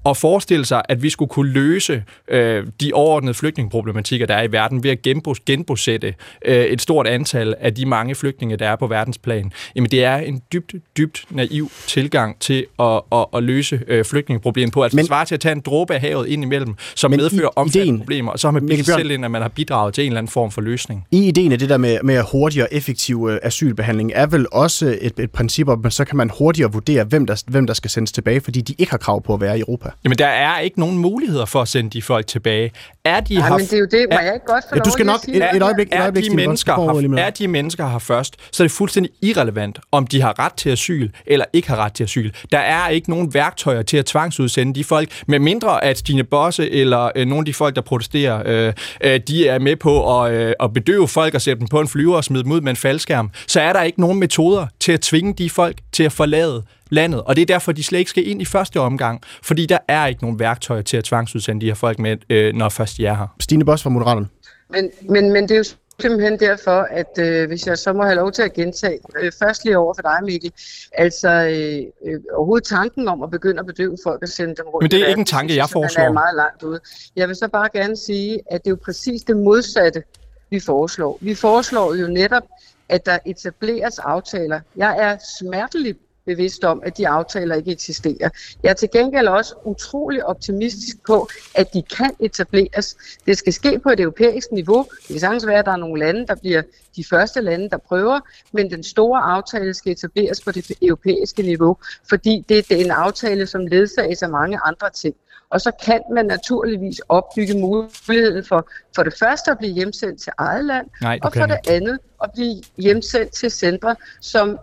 at 0.05 0.17
forestille 0.17 0.65
sig, 0.65 0.81
at 0.89 1.03
vi 1.03 1.09
skulle 1.09 1.29
kunne 1.29 1.51
løse 1.51 2.03
øh, 2.27 2.67
de 2.81 2.91
overordnede 2.93 3.33
flygtningeproblematikker, 3.33 4.25
der 4.25 4.35
er 4.35 4.43
i 4.43 4.51
verden, 4.51 4.83
ved 4.83 4.91
at 4.91 5.01
genbos, 5.01 5.39
genbosætte 5.39 6.13
øh, 6.45 6.65
et 6.65 6.81
stort 6.81 7.07
antal 7.07 7.55
af 7.59 7.75
de 7.75 7.85
mange 7.85 8.15
flygtninge, 8.15 8.57
der 8.57 8.69
er 8.69 8.75
på 8.75 8.87
verdensplan, 8.87 9.51
jamen 9.75 9.91
det 9.91 10.03
er 10.03 10.15
en 10.15 10.41
dybt, 10.53 10.75
dybt 10.97 11.25
naiv 11.29 11.71
tilgang 11.87 12.39
til 12.39 12.65
at, 12.79 13.01
at, 13.11 13.25
at 13.33 13.43
løse 13.43 13.81
øh, 13.87 14.05
flygtningeproblemet 14.05 14.73
på. 14.73 14.83
Altså 14.83 14.95
men, 14.95 15.05
svarer 15.05 15.25
til 15.25 15.35
at 15.35 15.41
tage 15.41 15.53
en 15.53 15.61
dråbe 15.61 15.93
af 15.93 16.01
havet 16.01 16.27
ind 16.27 16.43
imellem, 16.43 16.75
som 16.95 17.11
medfører 17.11 17.49
omfattende 17.55 17.99
problemer, 17.99 18.31
og 18.31 18.39
så 18.39 18.47
har 18.47 18.51
man 18.51 18.67
bildt 18.67 18.85
selv 18.85 19.11
ind, 19.11 19.25
at 19.25 19.31
man 19.31 19.41
har 19.41 19.49
bidraget 19.49 19.93
til 19.93 20.01
en 20.01 20.07
eller 20.11 20.17
anden 20.17 20.31
form 20.31 20.51
for 20.51 20.61
løsning. 20.61 21.05
I 21.11 21.27
ideen 21.27 21.51
af 21.51 21.59
det 21.59 21.69
der 21.69 21.77
med, 21.77 21.97
med 22.03 22.23
hurtig 22.31 22.63
og 22.63 22.67
effektiv 22.71 23.27
øh, 23.31 23.39
asylbehandling 23.43 24.11
er 24.15 24.27
vel 24.27 24.47
også 24.51 24.97
et, 25.01 25.19
et 25.19 25.31
princip 25.31 25.67
om, 25.67 25.89
så 25.89 26.05
kan 26.05 26.17
man 26.17 26.31
hurtigere 26.37 26.71
vurdere, 26.71 27.03
hvem 27.03 27.25
der, 27.25 27.43
hvem 27.47 27.67
der 27.67 27.73
skal 27.73 27.89
sendes 27.89 28.11
tilbage, 28.11 28.41
fordi 28.41 28.61
de 28.61 28.75
ikke 28.77 28.91
har 28.91 28.97
krav 28.97 29.23
på 29.23 29.33
at 29.33 29.41
være 29.41 29.57
i 29.57 29.61
Europa. 29.61 29.90
Jamen, 30.03 30.17
der 30.17 30.27
er 30.27 30.59
ikke 30.59 30.79
nogen 30.79 30.97
muligheder 30.97 31.45
for 31.45 31.61
at 31.61 31.67
sende 31.67 31.89
de 31.89 32.01
folk 32.01 32.27
tilbage. 32.27 32.71
Er 33.03 33.19
de 33.19 33.33
Nej, 33.33 33.47
har, 33.47 33.57
men 33.57 33.65
det 33.65 33.73
er 33.73 33.77
jo 33.77 33.87
det, 33.91 34.07
må 34.11 34.19
jeg 34.19 34.33
ikke 34.33 34.45
godt 34.45 34.63
få 34.69 34.75
ja, 34.75 34.81
du 34.81 34.89
skal 34.89 35.05
nok 35.05 35.19
et, 35.27 35.55
et 35.55 35.61
øjeblik, 35.61 35.87
er, 35.91 35.97
et 35.97 36.01
øjeblik, 36.01 36.23
de 36.23 36.35
mennesker 36.35 36.73
har, 36.73 37.19
er 37.19 37.29
de 37.29 37.47
mennesker 37.47 37.87
her 37.87 37.99
først, 37.99 38.35
så 38.51 38.63
er 38.63 38.67
det 38.67 38.71
fuldstændig 38.71 39.11
irrelevant, 39.21 39.79
om 39.91 40.07
de 40.07 40.21
har 40.21 40.39
ret 40.39 40.53
til 40.53 40.69
asyl 40.69 41.09
eller 41.25 41.45
ikke 41.53 41.67
har 41.67 41.75
ret 41.75 41.93
til 41.93 42.03
asyl. 42.03 42.31
Der 42.51 42.57
er 42.57 42.89
ikke 42.89 43.09
nogen 43.09 43.33
værktøjer 43.33 43.81
til 43.81 43.97
at 43.97 44.05
tvangsudsende 44.05 44.73
de 44.75 44.83
folk, 44.83 45.09
med 45.27 45.39
mindre 45.39 45.83
at 45.83 45.97
Stine 45.97 46.23
Bosse 46.23 46.71
eller 46.71 47.11
øh, 47.15 47.27
nogle 47.27 47.41
af 47.41 47.45
de 47.45 47.53
folk, 47.53 47.75
der 47.75 47.81
protesterer, 47.81 48.43
øh, 48.45 48.73
øh, 49.03 49.19
de 49.27 49.47
er 49.47 49.59
med 49.59 49.75
på 49.75 50.21
at, 50.21 50.33
øh, 50.33 50.53
at 50.59 50.73
bedøve 50.73 51.07
folk 51.07 51.33
og 51.33 51.41
sætte 51.41 51.59
dem 51.59 51.67
på 51.67 51.79
en 51.79 51.87
flyver 51.87 52.15
og 52.15 52.23
smide 52.23 52.43
dem 52.43 52.51
ud 52.51 52.61
med 52.61 52.69
en 52.69 52.75
faldskærm, 52.75 53.31
så 53.47 53.61
er 53.61 53.73
der 53.73 53.81
ikke 53.81 54.01
nogen 54.01 54.19
metoder 54.19 54.67
til 54.79 54.91
at 54.91 55.01
tvinge 55.01 55.33
de 55.33 55.49
folk 55.49 55.77
til 55.91 56.03
at 56.03 56.11
forlade 56.11 56.63
landet. 56.91 57.21
Og 57.21 57.35
det 57.35 57.41
er 57.41 57.45
derfor, 57.45 57.71
de 57.71 57.83
slet 57.83 57.99
ikke 57.99 58.09
skal 58.09 58.27
ind 58.27 58.41
i 58.41 58.45
første 58.45 58.79
omgang, 58.79 59.21
fordi 59.43 59.65
der 59.65 59.77
er 59.87 60.07
ikke 60.07 60.21
nogen 60.21 60.39
værktøjer 60.39 60.81
til 60.81 60.97
at 60.97 61.03
tvangsudsende 61.03 61.61
de 61.61 61.65
her 61.65 61.75
folk 61.75 61.99
med, 61.99 62.17
øh, 62.29 62.53
når 62.53 62.69
først 62.69 62.97
de 62.97 63.05
er 63.05 63.15
her. 63.15 63.35
Stine 63.39 63.65
Boss 63.65 63.83
fra 63.83 63.89
Moderaterne. 63.89 64.27
Men, 64.69 64.89
men, 65.09 65.31
men 65.31 65.43
det 65.43 65.51
er 65.51 65.57
jo 65.57 65.63
simpelthen 66.01 66.39
derfor, 66.39 66.87
at 66.91 67.17
øh, 67.19 67.47
hvis 67.47 67.67
jeg 67.67 67.77
så 67.77 67.93
må 67.93 68.03
have 68.03 68.15
lov 68.15 68.31
til 68.31 68.41
at 68.41 68.53
gentage, 68.53 68.99
øh, 69.19 69.31
først 69.39 69.65
lige 69.65 69.77
over 69.77 69.93
for 69.93 70.01
dig, 70.01 70.19
Mikkel, 70.23 70.51
altså 70.93 71.29
øh, 71.29 72.11
øh, 72.13 72.19
overhovedet 72.33 72.67
tanken 72.67 73.07
om 73.07 73.23
at 73.23 73.31
begynde 73.31 73.59
at 73.59 73.65
bedøve 73.65 73.97
folk 74.05 74.21
og 74.21 74.27
sende 74.27 74.55
dem 74.55 74.65
rundt. 74.65 74.83
Men 74.83 74.91
det 74.91 75.01
er 75.01 75.07
ikke 75.07 75.19
en 75.19 75.25
tanke, 75.25 75.55
jeg 75.55 75.69
foreslår. 75.69 76.03
er 76.03 76.11
meget 76.11 76.35
langt 76.35 76.63
ude. 76.63 76.79
Jeg 77.15 77.27
vil 77.27 77.35
så 77.35 77.47
bare 77.47 77.69
gerne 77.73 77.97
sige, 77.97 78.39
at 78.51 78.63
det 78.63 78.67
er 78.67 78.71
jo 78.71 78.79
præcis 78.85 79.21
det 79.21 79.37
modsatte, 79.37 80.03
vi 80.49 80.59
foreslår. 80.59 81.17
Vi 81.21 81.35
foreslår 81.35 81.95
jo 81.95 82.07
netop, 82.07 82.43
at 82.89 83.05
der 83.05 83.17
etableres 83.25 83.99
aftaler. 83.99 84.59
Jeg 84.75 84.97
er 84.99 85.17
smerteligt 85.39 85.97
bevidst 86.25 86.63
om, 86.63 86.81
at 86.85 86.97
de 86.97 87.07
aftaler 87.07 87.55
ikke 87.55 87.71
eksisterer. 87.71 88.29
Jeg 88.63 88.69
er 88.69 88.73
til 88.73 88.89
gengæld 88.91 89.27
også 89.27 89.55
utrolig 89.65 90.25
optimistisk 90.25 90.97
på, 91.07 91.29
at 91.55 91.73
de 91.73 91.81
kan 91.81 92.11
etableres. 92.19 92.97
Det 93.25 93.37
skal 93.37 93.53
ske 93.53 93.79
på 93.79 93.89
et 93.89 93.99
europæisk 93.99 94.51
niveau. 94.51 94.85
Det 95.01 95.07
kan 95.07 95.19
sagtens 95.19 95.47
være, 95.47 95.59
at 95.59 95.65
der 95.65 95.71
er 95.71 95.77
nogle 95.77 95.99
lande, 95.99 96.27
der 96.27 96.35
bliver 96.35 96.61
de 96.95 97.03
første 97.09 97.41
lande, 97.41 97.69
der 97.69 97.77
prøver, 97.77 98.19
men 98.51 98.71
den 98.71 98.83
store 98.83 99.21
aftale 99.21 99.73
skal 99.73 99.91
etableres 99.91 100.41
på 100.41 100.51
det 100.51 100.71
europæiske 100.81 101.41
niveau, 101.41 101.77
fordi 102.09 102.45
det 102.49 102.71
er 102.71 102.75
en 102.75 102.91
aftale, 102.91 103.47
som 103.47 103.67
ledsages 103.67 104.23
af 104.23 104.29
mange 104.29 104.59
andre 104.65 104.89
ting. 104.89 105.15
Og 105.49 105.61
så 105.61 105.71
kan 105.85 106.01
man 106.13 106.25
naturligvis 106.25 106.99
opbygge 107.09 107.59
muligheden 107.59 108.45
for 108.45 108.69
for 108.95 109.03
det 109.03 109.13
første 109.19 109.51
at 109.51 109.57
blive 109.57 109.73
hjemsendt 109.73 110.21
til 110.21 110.31
eget 110.37 110.65
land, 110.65 110.87
Nej, 111.01 111.19
og 111.23 111.33
for 111.33 111.45
det 111.45 111.57
andet 111.69 111.99
at 112.23 112.31
blive 112.33 112.61
hjemsendt 112.77 113.33
til 113.33 113.51
centre, 113.51 113.95
som 114.21 114.59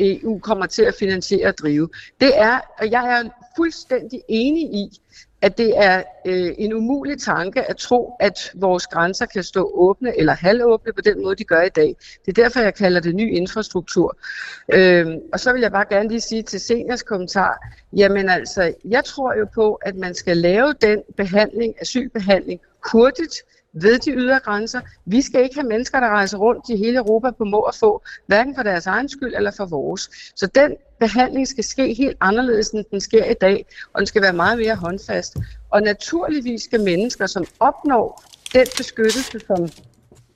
EU 0.00 0.38
kommer 0.38 0.66
til 0.66 0.82
at 0.82 0.94
finansiere 0.98 1.48
og 1.48 1.58
drive. 1.58 1.88
Det 2.20 2.38
er, 2.38 2.60
og 2.78 2.90
jeg 2.90 3.18
er 3.18 3.28
fuldstændig 3.56 4.22
enig 4.28 4.62
i, 4.62 5.00
at 5.42 5.58
det 5.58 5.72
er 5.76 6.02
øh, 6.26 6.54
en 6.58 6.72
umulig 6.72 7.20
tanke 7.20 7.62
at 7.62 7.76
tro, 7.76 8.16
at 8.20 8.52
vores 8.54 8.86
grænser 8.86 9.26
kan 9.26 9.42
stå 9.42 9.70
åbne 9.74 10.18
eller 10.18 10.32
halvåbne 10.32 10.92
på 10.92 11.00
den 11.00 11.22
måde, 11.22 11.36
de 11.36 11.44
gør 11.44 11.62
i 11.62 11.68
dag. 11.68 11.96
Det 12.26 12.38
er 12.38 12.42
derfor, 12.42 12.60
jeg 12.60 12.74
kalder 12.74 13.00
det 13.00 13.14
ny 13.14 13.36
infrastruktur. 13.36 14.18
Øh, 14.72 15.06
og 15.32 15.40
så 15.40 15.52
vil 15.52 15.60
jeg 15.62 15.72
bare 15.72 15.86
gerne 15.90 16.08
lige 16.08 16.20
sige 16.20 16.42
til 16.42 16.60
seniors 16.60 17.02
kommentar, 17.02 17.66
jamen 17.92 18.28
altså, 18.28 18.74
jeg 18.84 19.04
tror 19.04 19.38
jo 19.38 19.46
på, 19.54 19.74
at 19.74 19.96
man 19.96 20.14
skal 20.14 20.36
lave 20.36 20.74
den 20.80 21.02
behandling, 21.16 21.74
asylbehandling, 21.80 22.60
hurtigt, 22.92 23.34
ved 23.72 23.98
de 23.98 24.10
ydre 24.10 24.40
grænser. 24.40 24.80
Vi 25.04 25.22
skal 25.22 25.42
ikke 25.42 25.54
have 25.54 25.68
mennesker, 25.68 26.00
der 26.00 26.08
rejser 26.08 26.38
rundt 26.38 26.64
i 26.68 26.76
hele 26.76 26.98
Europa 26.98 27.30
på 27.30 27.44
må 27.44 27.58
og 27.58 27.74
få, 27.74 28.02
hverken 28.26 28.54
for 28.54 28.62
deres 28.62 28.86
egen 28.86 29.08
skyld 29.08 29.34
eller 29.34 29.50
for 29.56 29.66
vores. 29.66 30.10
Så 30.36 30.46
den 30.46 30.74
behandling 31.00 31.48
skal 31.48 31.64
ske 31.64 31.94
helt 31.94 32.16
anderledes, 32.20 32.68
end 32.68 32.84
den 32.90 33.00
sker 33.00 33.24
i 33.24 33.34
dag, 33.40 33.66
og 33.92 33.98
den 33.98 34.06
skal 34.06 34.22
være 34.22 34.32
meget 34.32 34.58
mere 34.58 34.74
håndfast. 34.74 35.36
Og 35.70 35.82
naturligvis 35.82 36.62
skal 36.62 36.80
mennesker, 36.80 37.26
som 37.26 37.44
opnår 37.60 38.24
den 38.52 38.66
beskyttelse, 38.76 39.40
som 39.46 39.68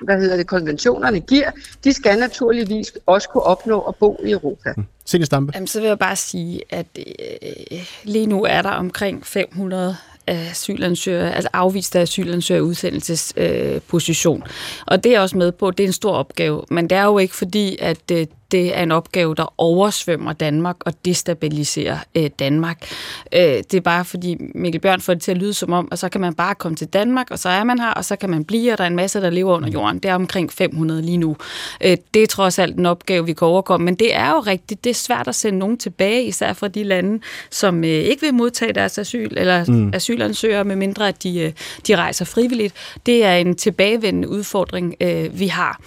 hvad 0.05 0.21
hedder 0.21 0.37
det, 0.37 0.47
konventionerne 0.47 1.21
giver, 1.21 1.51
de 1.85 1.93
skal 1.93 2.19
naturligvis 2.19 2.93
også 3.07 3.29
kunne 3.29 3.43
opnå 3.43 3.81
at 3.81 3.97
bo 3.97 4.21
i 4.25 4.31
Europa. 4.31 4.73
Mm. 4.77 4.87
Signe 5.05 5.27
Stampe. 5.27 5.53
Jamen, 5.55 5.67
så 5.67 5.81
vil 5.81 5.87
jeg 5.89 5.99
bare 5.99 6.17
sige, 6.17 6.61
at 6.71 6.87
øh, 6.99 7.81
lige 8.05 8.27
nu 8.27 8.45
er 8.45 8.63
der 8.63 8.71
omkring 8.71 9.27
500 9.27 9.97
asylansøger, 10.27 11.31
altså 11.31 11.49
afviste 11.53 12.01
asylansøger 12.01 12.61
udsendelsesposition. 12.61 14.43
Øh, 14.43 14.49
og 14.87 15.05
det 15.05 15.15
er 15.15 15.21
også 15.21 15.39
med 15.39 15.53
på, 15.53 15.69
at 15.69 15.79
det 15.79 15.85
er 15.85 15.89
en 15.89 15.93
stor 15.93 16.13
opgave, 16.13 16.65
men 16.71 16.91
det 16.91 16.99
er 16.99 17.05
jo 17.05 17.19
ikke 17.19 17.37
fordi, 17.37 17.77
at 17.81 18.11
øh, 18.13 18.27
det 18.53 18.79
er 18.79 18.83
en 18.83 18.93
opgave, 18.93 19.35
der 19.35 19.55
oversvømmer 19.59 20.33
Danmark 20.33 20.77
og 20.81 20.93
destabiliserer 21.05 21.99
øh, 22.15 22.31
Danmark. 22.39 22.91
Øh, 23.35 23.41
det 23.41 23.75
er 23.75 23.81
bare 23.81 24.05
fordi 24.05 24.37
Mikkel 24.55 24.81
Bjørn 24.81 25.01
får 25.01 25.15
det 25.15 25.23
til 25.23 25.31
at 25.31 25.39
lyde 25.39 25.55
som 25.55 25.73
om, 25.73 25.89
at 25.93 25.99
så 25.99 26.09
kan 26.09 26.21
man 26.21 26.35
bare 26.35 26.55
komme 26.55 26.77
til 26.77 26.87
Danmark, 26.87 27.31
og 27.31 27.39
så 27.39 27.49
er 27.49 27.65
man 27.65 27.79
her, 27.79 27.91
og 27.91 28.05
så 28.05 28.17
kan 28.17 28.31
man 28.31 28.45
blive, 28.45 28.73
og 28.73 28.79
der 28.79 28.85
er 28.85 28.89
en 28.89 28.97
masse, 28.97 29.21
der 29.21 29.31
lever 29.31 29.57
under 29.57 29.71
jorden. 29.71 29.99
Det 29.99 30.11
er 30.11 30.15
omkring 30.15 30.53
500 30.53 31.03
lige 31.03 31.17
nu. 31.17 31.37
Øh, 31.85 31.97
det 32.15 32.23
er 32.23 32.27
trods 32.27 32.59
alt 32.59 32.77
en 32.77 32.87
opgave, 32.87 33.27
vi 33.27 33.33
kan 33.33 33.49
overkomme, 33.49 33.85
men 33.85 33.95
det 33.95 34.15
er 34.15 34.31
jo 34.31 34.41
rigtigt, 34.41 34.85
det 34.85 34.91
er 34.91 34.95
svært 34.95 35.29
at 35.29 35.35
sende 35.35 35.59
nogen 35.59 35.79
tilbage, 35.79 36.25
især 36.25 36.53
fra 36.53 36.69
de 36.69 36.85
lande, 36.85 37.21
som 37.51 37.85
øh, 37.85 37.91
ikke 37.91 38.21
vil 38.23 38.35
modtage 38.35 38.73
deres 38.73 38.99
asyl, 38.99 39.29
eller 39.37 39.65
mm. 39.69 39.95
asylansøgere, 39.95 40.65
med 40.65 40.77
mindre 40.77 41.09
at 41.09 41.23
de, 41.23 41.41
øh, 41.41 41.53
de 41.87 41.97
rejser 41.97 42.25
frivilligt. 42.25 42.75
Det 43.07 43.25
er 43.25 43.37
en 43.37 43.55
tilbagevendende 43.55 44.29
udfordring, 44.29 44.95
øh, 45.01 45.39
vi 45.41 45.47
har. 45.47 45.81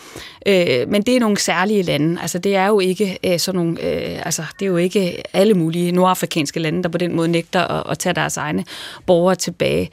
Øh, 0.47 0.89
men 0.89 1.01
det 1.01 1.15
er 1.15 1.19
nogle 1.19 1.37
særlige 1.37 1.81
lande. 1.81 2.21
Altså, 2.21 2.39
det 2.39 2.54
er 2.55 2.67
jo 2.67 2.79
ikke 2.79 3.17
øh, 3.25 3.39
sådan 3.39 3.59
nogle, 3.59 3.71
øh, 3.81 4.25
altså, 4.25 4.43
det 4.59 4.65
er 4.65 4.69
jo 4.69 4.77
ikke 4.77 5.23
alle 5.33 5.53
mulige 5.53 5.91
nordafrikanske 5.91 6.59
lande, 6.59 6.83
der 6.83 6.89
på 6.89 6.97
den 6.97 7.15
måde 7.15 7.27
nægter 7.27 7.61
at, 7.61 7.83
at 7.91 7.99
tage 7.99 8.13
deres 8.13 8.37
egne 8.37 8.65
borgere 9.05 9.35
tilbage. 9.35 9.89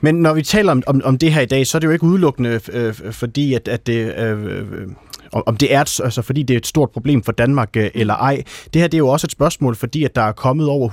Men 0.00 0.14
når 0.14 0.34
vi 0.34 0.42
taler 0.42 0.72
om, 0.72 0.82
om, 0.86 1.00
om 1.04 1.18
det 1.18 1.32
her 1.32 1.40
i 1.40 1.46
dag, 1.46 1.66
så 1.66 1.78
er 1.78 1.80
det 1.80 1.86
jo 1.86 1.92
ikke 1.92 2.04
udelukkende 2.04 2.60
øh, 2.72 2.86
øh 2.86 3.12
fordi, 3.12 3.54
at, 3.54 3.68
at 3.68 3.86
det... 3.86 4.18
Øh, 4.18 4.44
øh 4.44 4.88
øh 5.36 5.42
om 5.46 5.56
det 5.56 5.74
er 5.74 5.78
altså, 5.78 6.22
fordi 6.22 6.42
det 6.42 6.54
er 6.54 6.58
et 6.58 6.66
stort 6.66 6.90
problem 6.90 7.22
for 7.22 7.32
Danmark 7.32 7.76
øh, 7.76 7.90
eller 7.94 8.14
ej. 8.14 8.42
Det 8.74 8.80
her 8.80 8.88
det 8.88 8.94
er 8.94 8.98
jo 8.98 9.08
også 9.08 9.26
et 9.26 9.32
spørgsmål, 9.32 9.76
fordi 9.76 10.04
at 10.04 10.14
der 10.14 10.22
er 10.22 10.32
kommet 10.32 10.68
over 10.68 10.88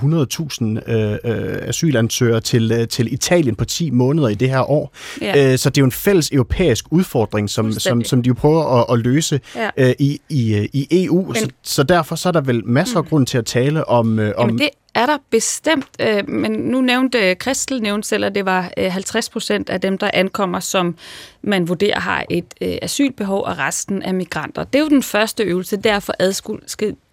100.000 0.86 0.92
øh, 0.92 1.12
øh, 1.24 1.68
asylansøgere 1.68 2.40
til, 2.40 2.72
øh, 2.72 2.88
til 2.88 3.12
Italien 3.12 3.54
på 3.54 3.64
10 3.64 3.90
måneder 3.90 4.28
i 4.28 4.34
det 4.34 4.50
her 4.50 4.70
år. 4.70 4.92
Ja. 5.20 5.52
Øh, 5.52 5.58
så 5.58 5.70
det 5.70 5.78
er 5.78 5.82
jo 5.82 5.86
en 5.86 5.92
fælles 5.92 6.30
europæisk 6.30 6.84
udfordring, 6.90 7.50
som, 7.50 7.72
som, 7.72 8.04
som 8.04 8.22
de 8.22 8.28
jo 8.28 8.34
prøver 8.34 8.80
at, 8.80 8.86
at 8.92 8.98
løse 8.98 9.40
ja. 9.56 9.70
øh, 9.76 9.94
i, 9.98 10.20
i, 10.28 10.68
i 10.72 11.04
EU. 11.04 11.26
Men, 11.26 11.34
så, 11.34 11.48
så 11.62 11.82
derfor 11.82 12.16
så 12.16 12.28
er 12.28 12.32
der 12.32 12.40
vel 12.40 12.66
masser 12.66 12.96
af 12.96 13.02
mm. 13.02 13.08
grund 13.08 13.26
til 13.26 13.38
at 13.38 13.46
tale 13.46 13.88
om... 13.88 14.18
Øh, 14.18 14.32
om 14.36 14.48
Jamen 14.48 14.58
det 14.58 14.68
er 14.94 15.06
der 15.06 15.18
bestemt, 15.30 15.88
øh, 16.00 16.28
men 16.28 16.52
nu 16.52 16.80
nævnte 16.80 17.30
øh, 17.30 17.36
Kristel 17.36 17.82
nævnte 17.82 18.08
selv, 18.08 18.24
at 18.24 18.34
det 18.34 18.44
var 18.44 18.72
øh, 18.76 18.92
50 18.92 19.28
procent 19.28 19.70
af 19.70 19.80
dem, 19.80 19.98
der 19.98 20.10
ankommer, 20.14 20.60
som 20.60 20.96
man 21.42 21.68
vurderer 21.68 22.00
har 22.00 22.24
et 22.30 22.54
øh, 22.60 22.78
asylbehov, 22.82 23.44
og 23.44 23.58
resten 23.58 24.02
er 24.02 24.12
migranter. 24.12 24.64
Det 24.64 24.78
er 24.78 24.82
jo 24.82 24.88
den 24.88 25.02
første 25.02 25.42
øvelse, 25.42 25.76
derfor 25.76 26.14
adskil 26.18 26.58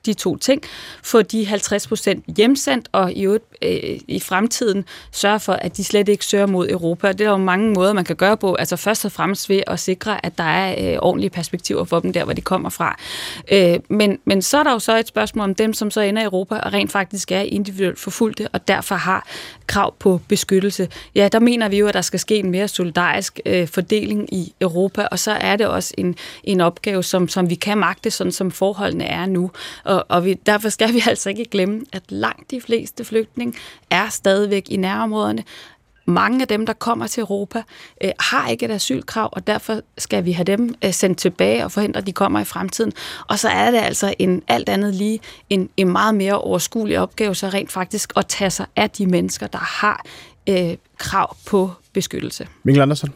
de 0.08 0.14
to 0.14 0.38
ting. 0.38 0.62
Få 1.04 1.22
de 1.22 1.46
50 1.46 1.88
procent 1.88 2.26
hjemsendt, 2.38 2.90
og 2.92 3.14
i, 3.14 3.26
øh, 3.26 3.40
i 4.08 4.20
fremtiden 4.20 4.86
sørge 5.12 5.40
for, 5.40 5.54
at 5.54 5.78
de 5.78 5.84
slet 5.84 6.10
ikke 6.10 6.26
søger 6.26 6.46
mod 6.46 6.70
Europa. 6.70 7.12
Det 7.12 7.22
er 7.22 7.30
jo 7.30 7.38
mange 7.38 7.74
måder, 7.74 7.94
man 7.94 8.06
kan 8.06 8.16
gøre 8.16 8.38
på. 8.38 8.56
Altså 8.56 8.76
først 8.76 9.06
og 9.06 9.12
fremmest 9.12 9.50
ved 9.50 9.64
at 9.68 9.80
sikre, 9.80 10.26
at 10.26 10.38
der 10.38 10.44
er 10.44 10.94
øh, 10.94 11.00
ordentlige 11.02 11.30
perspektiver 11.30 11.84
for 11.84 12.00
dem 12.00 12.14
der, 12.14 12.24
hvor 12.24 12.34
de 12.34 12.42
kommer 12.42 12.70
fra. 12.70 13.00
Øh, 13.52 13.80
men, 13.90 14.20
men 14.26 14.42
så 14.42 14.58
er 14.58 14.64
der 14.64 14.72
jo 14.72 14.80
så 14.80 14.98
et 14.98 15.08
spørgsmål 15.08 15.44
om 15.44 15.56
dem, 15.56 15.74
som 15.74 15.92
så 15.92 16.02
ender 16.02 16.22
i 16.22 16.26
Europa 16.26 16.56
og 16.56 16.74
rent 16.74 16.92
faktisk 16.92 17.32
er 17.32 17.40
individuelt 17.42 18.00
forfulgte, 18.00 18.48
og 18.48 18.68
derfor 18.68 18.96
har 18.96 19.28
krav 19.68 19.94
på 20.00 20.22
beskyttelse. 20.28 20.88
Ja, 21.16 21.30
der 21.32 21.40
mener 21.40 21.70
vi 21.70 21.78
jo, 21.78 21.88
at 21.88 21.94
der 21.94 22.02
skal 22.02 22.20
ske 22.20 22.36
en 22.36 22.52
mere 22.52 22.68
solidarisk 22.68 23.40
øh, 23.46 23.68
fordeling 23.68 24.34
i 24.34 24.54
Europa, 24.62 25.08
og 25.12 25.20
så 25.20 25.32
er 25.32 25.56
det 25.56 25.68
også 25.68 25.94
en, 25.98 26.16
en 26.44 26.62
opgave, 26.62 27.04
som, 27.04 27.28
som 27.28 27.50
vi 27.50 27.56
kan 27.56 27.78
magte, 27.78 28.12
sådan 28.12 28.32
som 28.32 28.52
forholdene 28.52 29.04
er 29.04 29.26
nu. 29.26 29.52
Og, 29.84 29.97
og 30.00 30.26
vi, 30.26 30.34
derfor 30.34 30.70
skal 30.70 30.94
vi 30.94 31.04
altså 31.10 31.30
ikke 31.30 31.46
glemme, 31.46 31.82
at 31.94 32.04
langt 32.10 32.52
de 32.52 32.62
fleste 32.62 33.06
flygtninge 33.06 33.54
er 33.90 34.10
stadigvæk 34.10 34.70
i 34.70 34.78
nærområderne, 34.78 35.44
mange 36.08 36.42
af 36.42 36.48
dem, 36.48 36.66
der 36.66 36.74
kommer 36.74 37.08
til 37.08 37.22
Europa, 37.22 37.64
øh, 38.04 38.12
har 38.20 38.50
ikke 38.50 38.66
et 38.66 38.72
asylkrav, 38.72 39.30
og 39.32 39.48
derfor 39.48 39.82
skal 39.98 40.26
vi 40.26 40.32
have 40.32 40.44
dem 40.44 40.76
øh, 40.86 40.94
sendt 40.94 41.18
tilbage 41.18 41.66
og 41.66 41.72
forhindre, 41.72 41.98
at 41.98 42.08
de 42.08 42.12
kommer 42.12 42.40
i 42.40 42.44
fremtiden. 42.44 42.92
Og 43.28 43.40
så 43.40 43.50
er 43.50 43.72
det 43.72 43.78
altså 43.78 44.14
en 44.20 44.44
alt 44.48 44.70
andet 44.70 44.96
lige 44.96 45.20
en, 45.50 45.70
en 45.78 45.92
meget 45.92 46.16
mere 46.16 46.42
overskuelig 46.42 47.00
opgave, 47.00 47.36
så 47.36 47.50
rent 47.50 47.72
faktisk 47.72 48.14
at 48.16 48.28
tage 48.28 48.50
sig 48.50 48.66
af 48.76 48.90
de 48.90 49.08
mennesker, 49.08 49.48
der 49.48 49.60
har 49.60 50.06
øh, 50.50 50.78
krav 50.98 51.38
på 51.46 51.72
beskyttelse. 51.94 52.48
Mikkel 52.64 52.82
Andersen? 52.82 53.14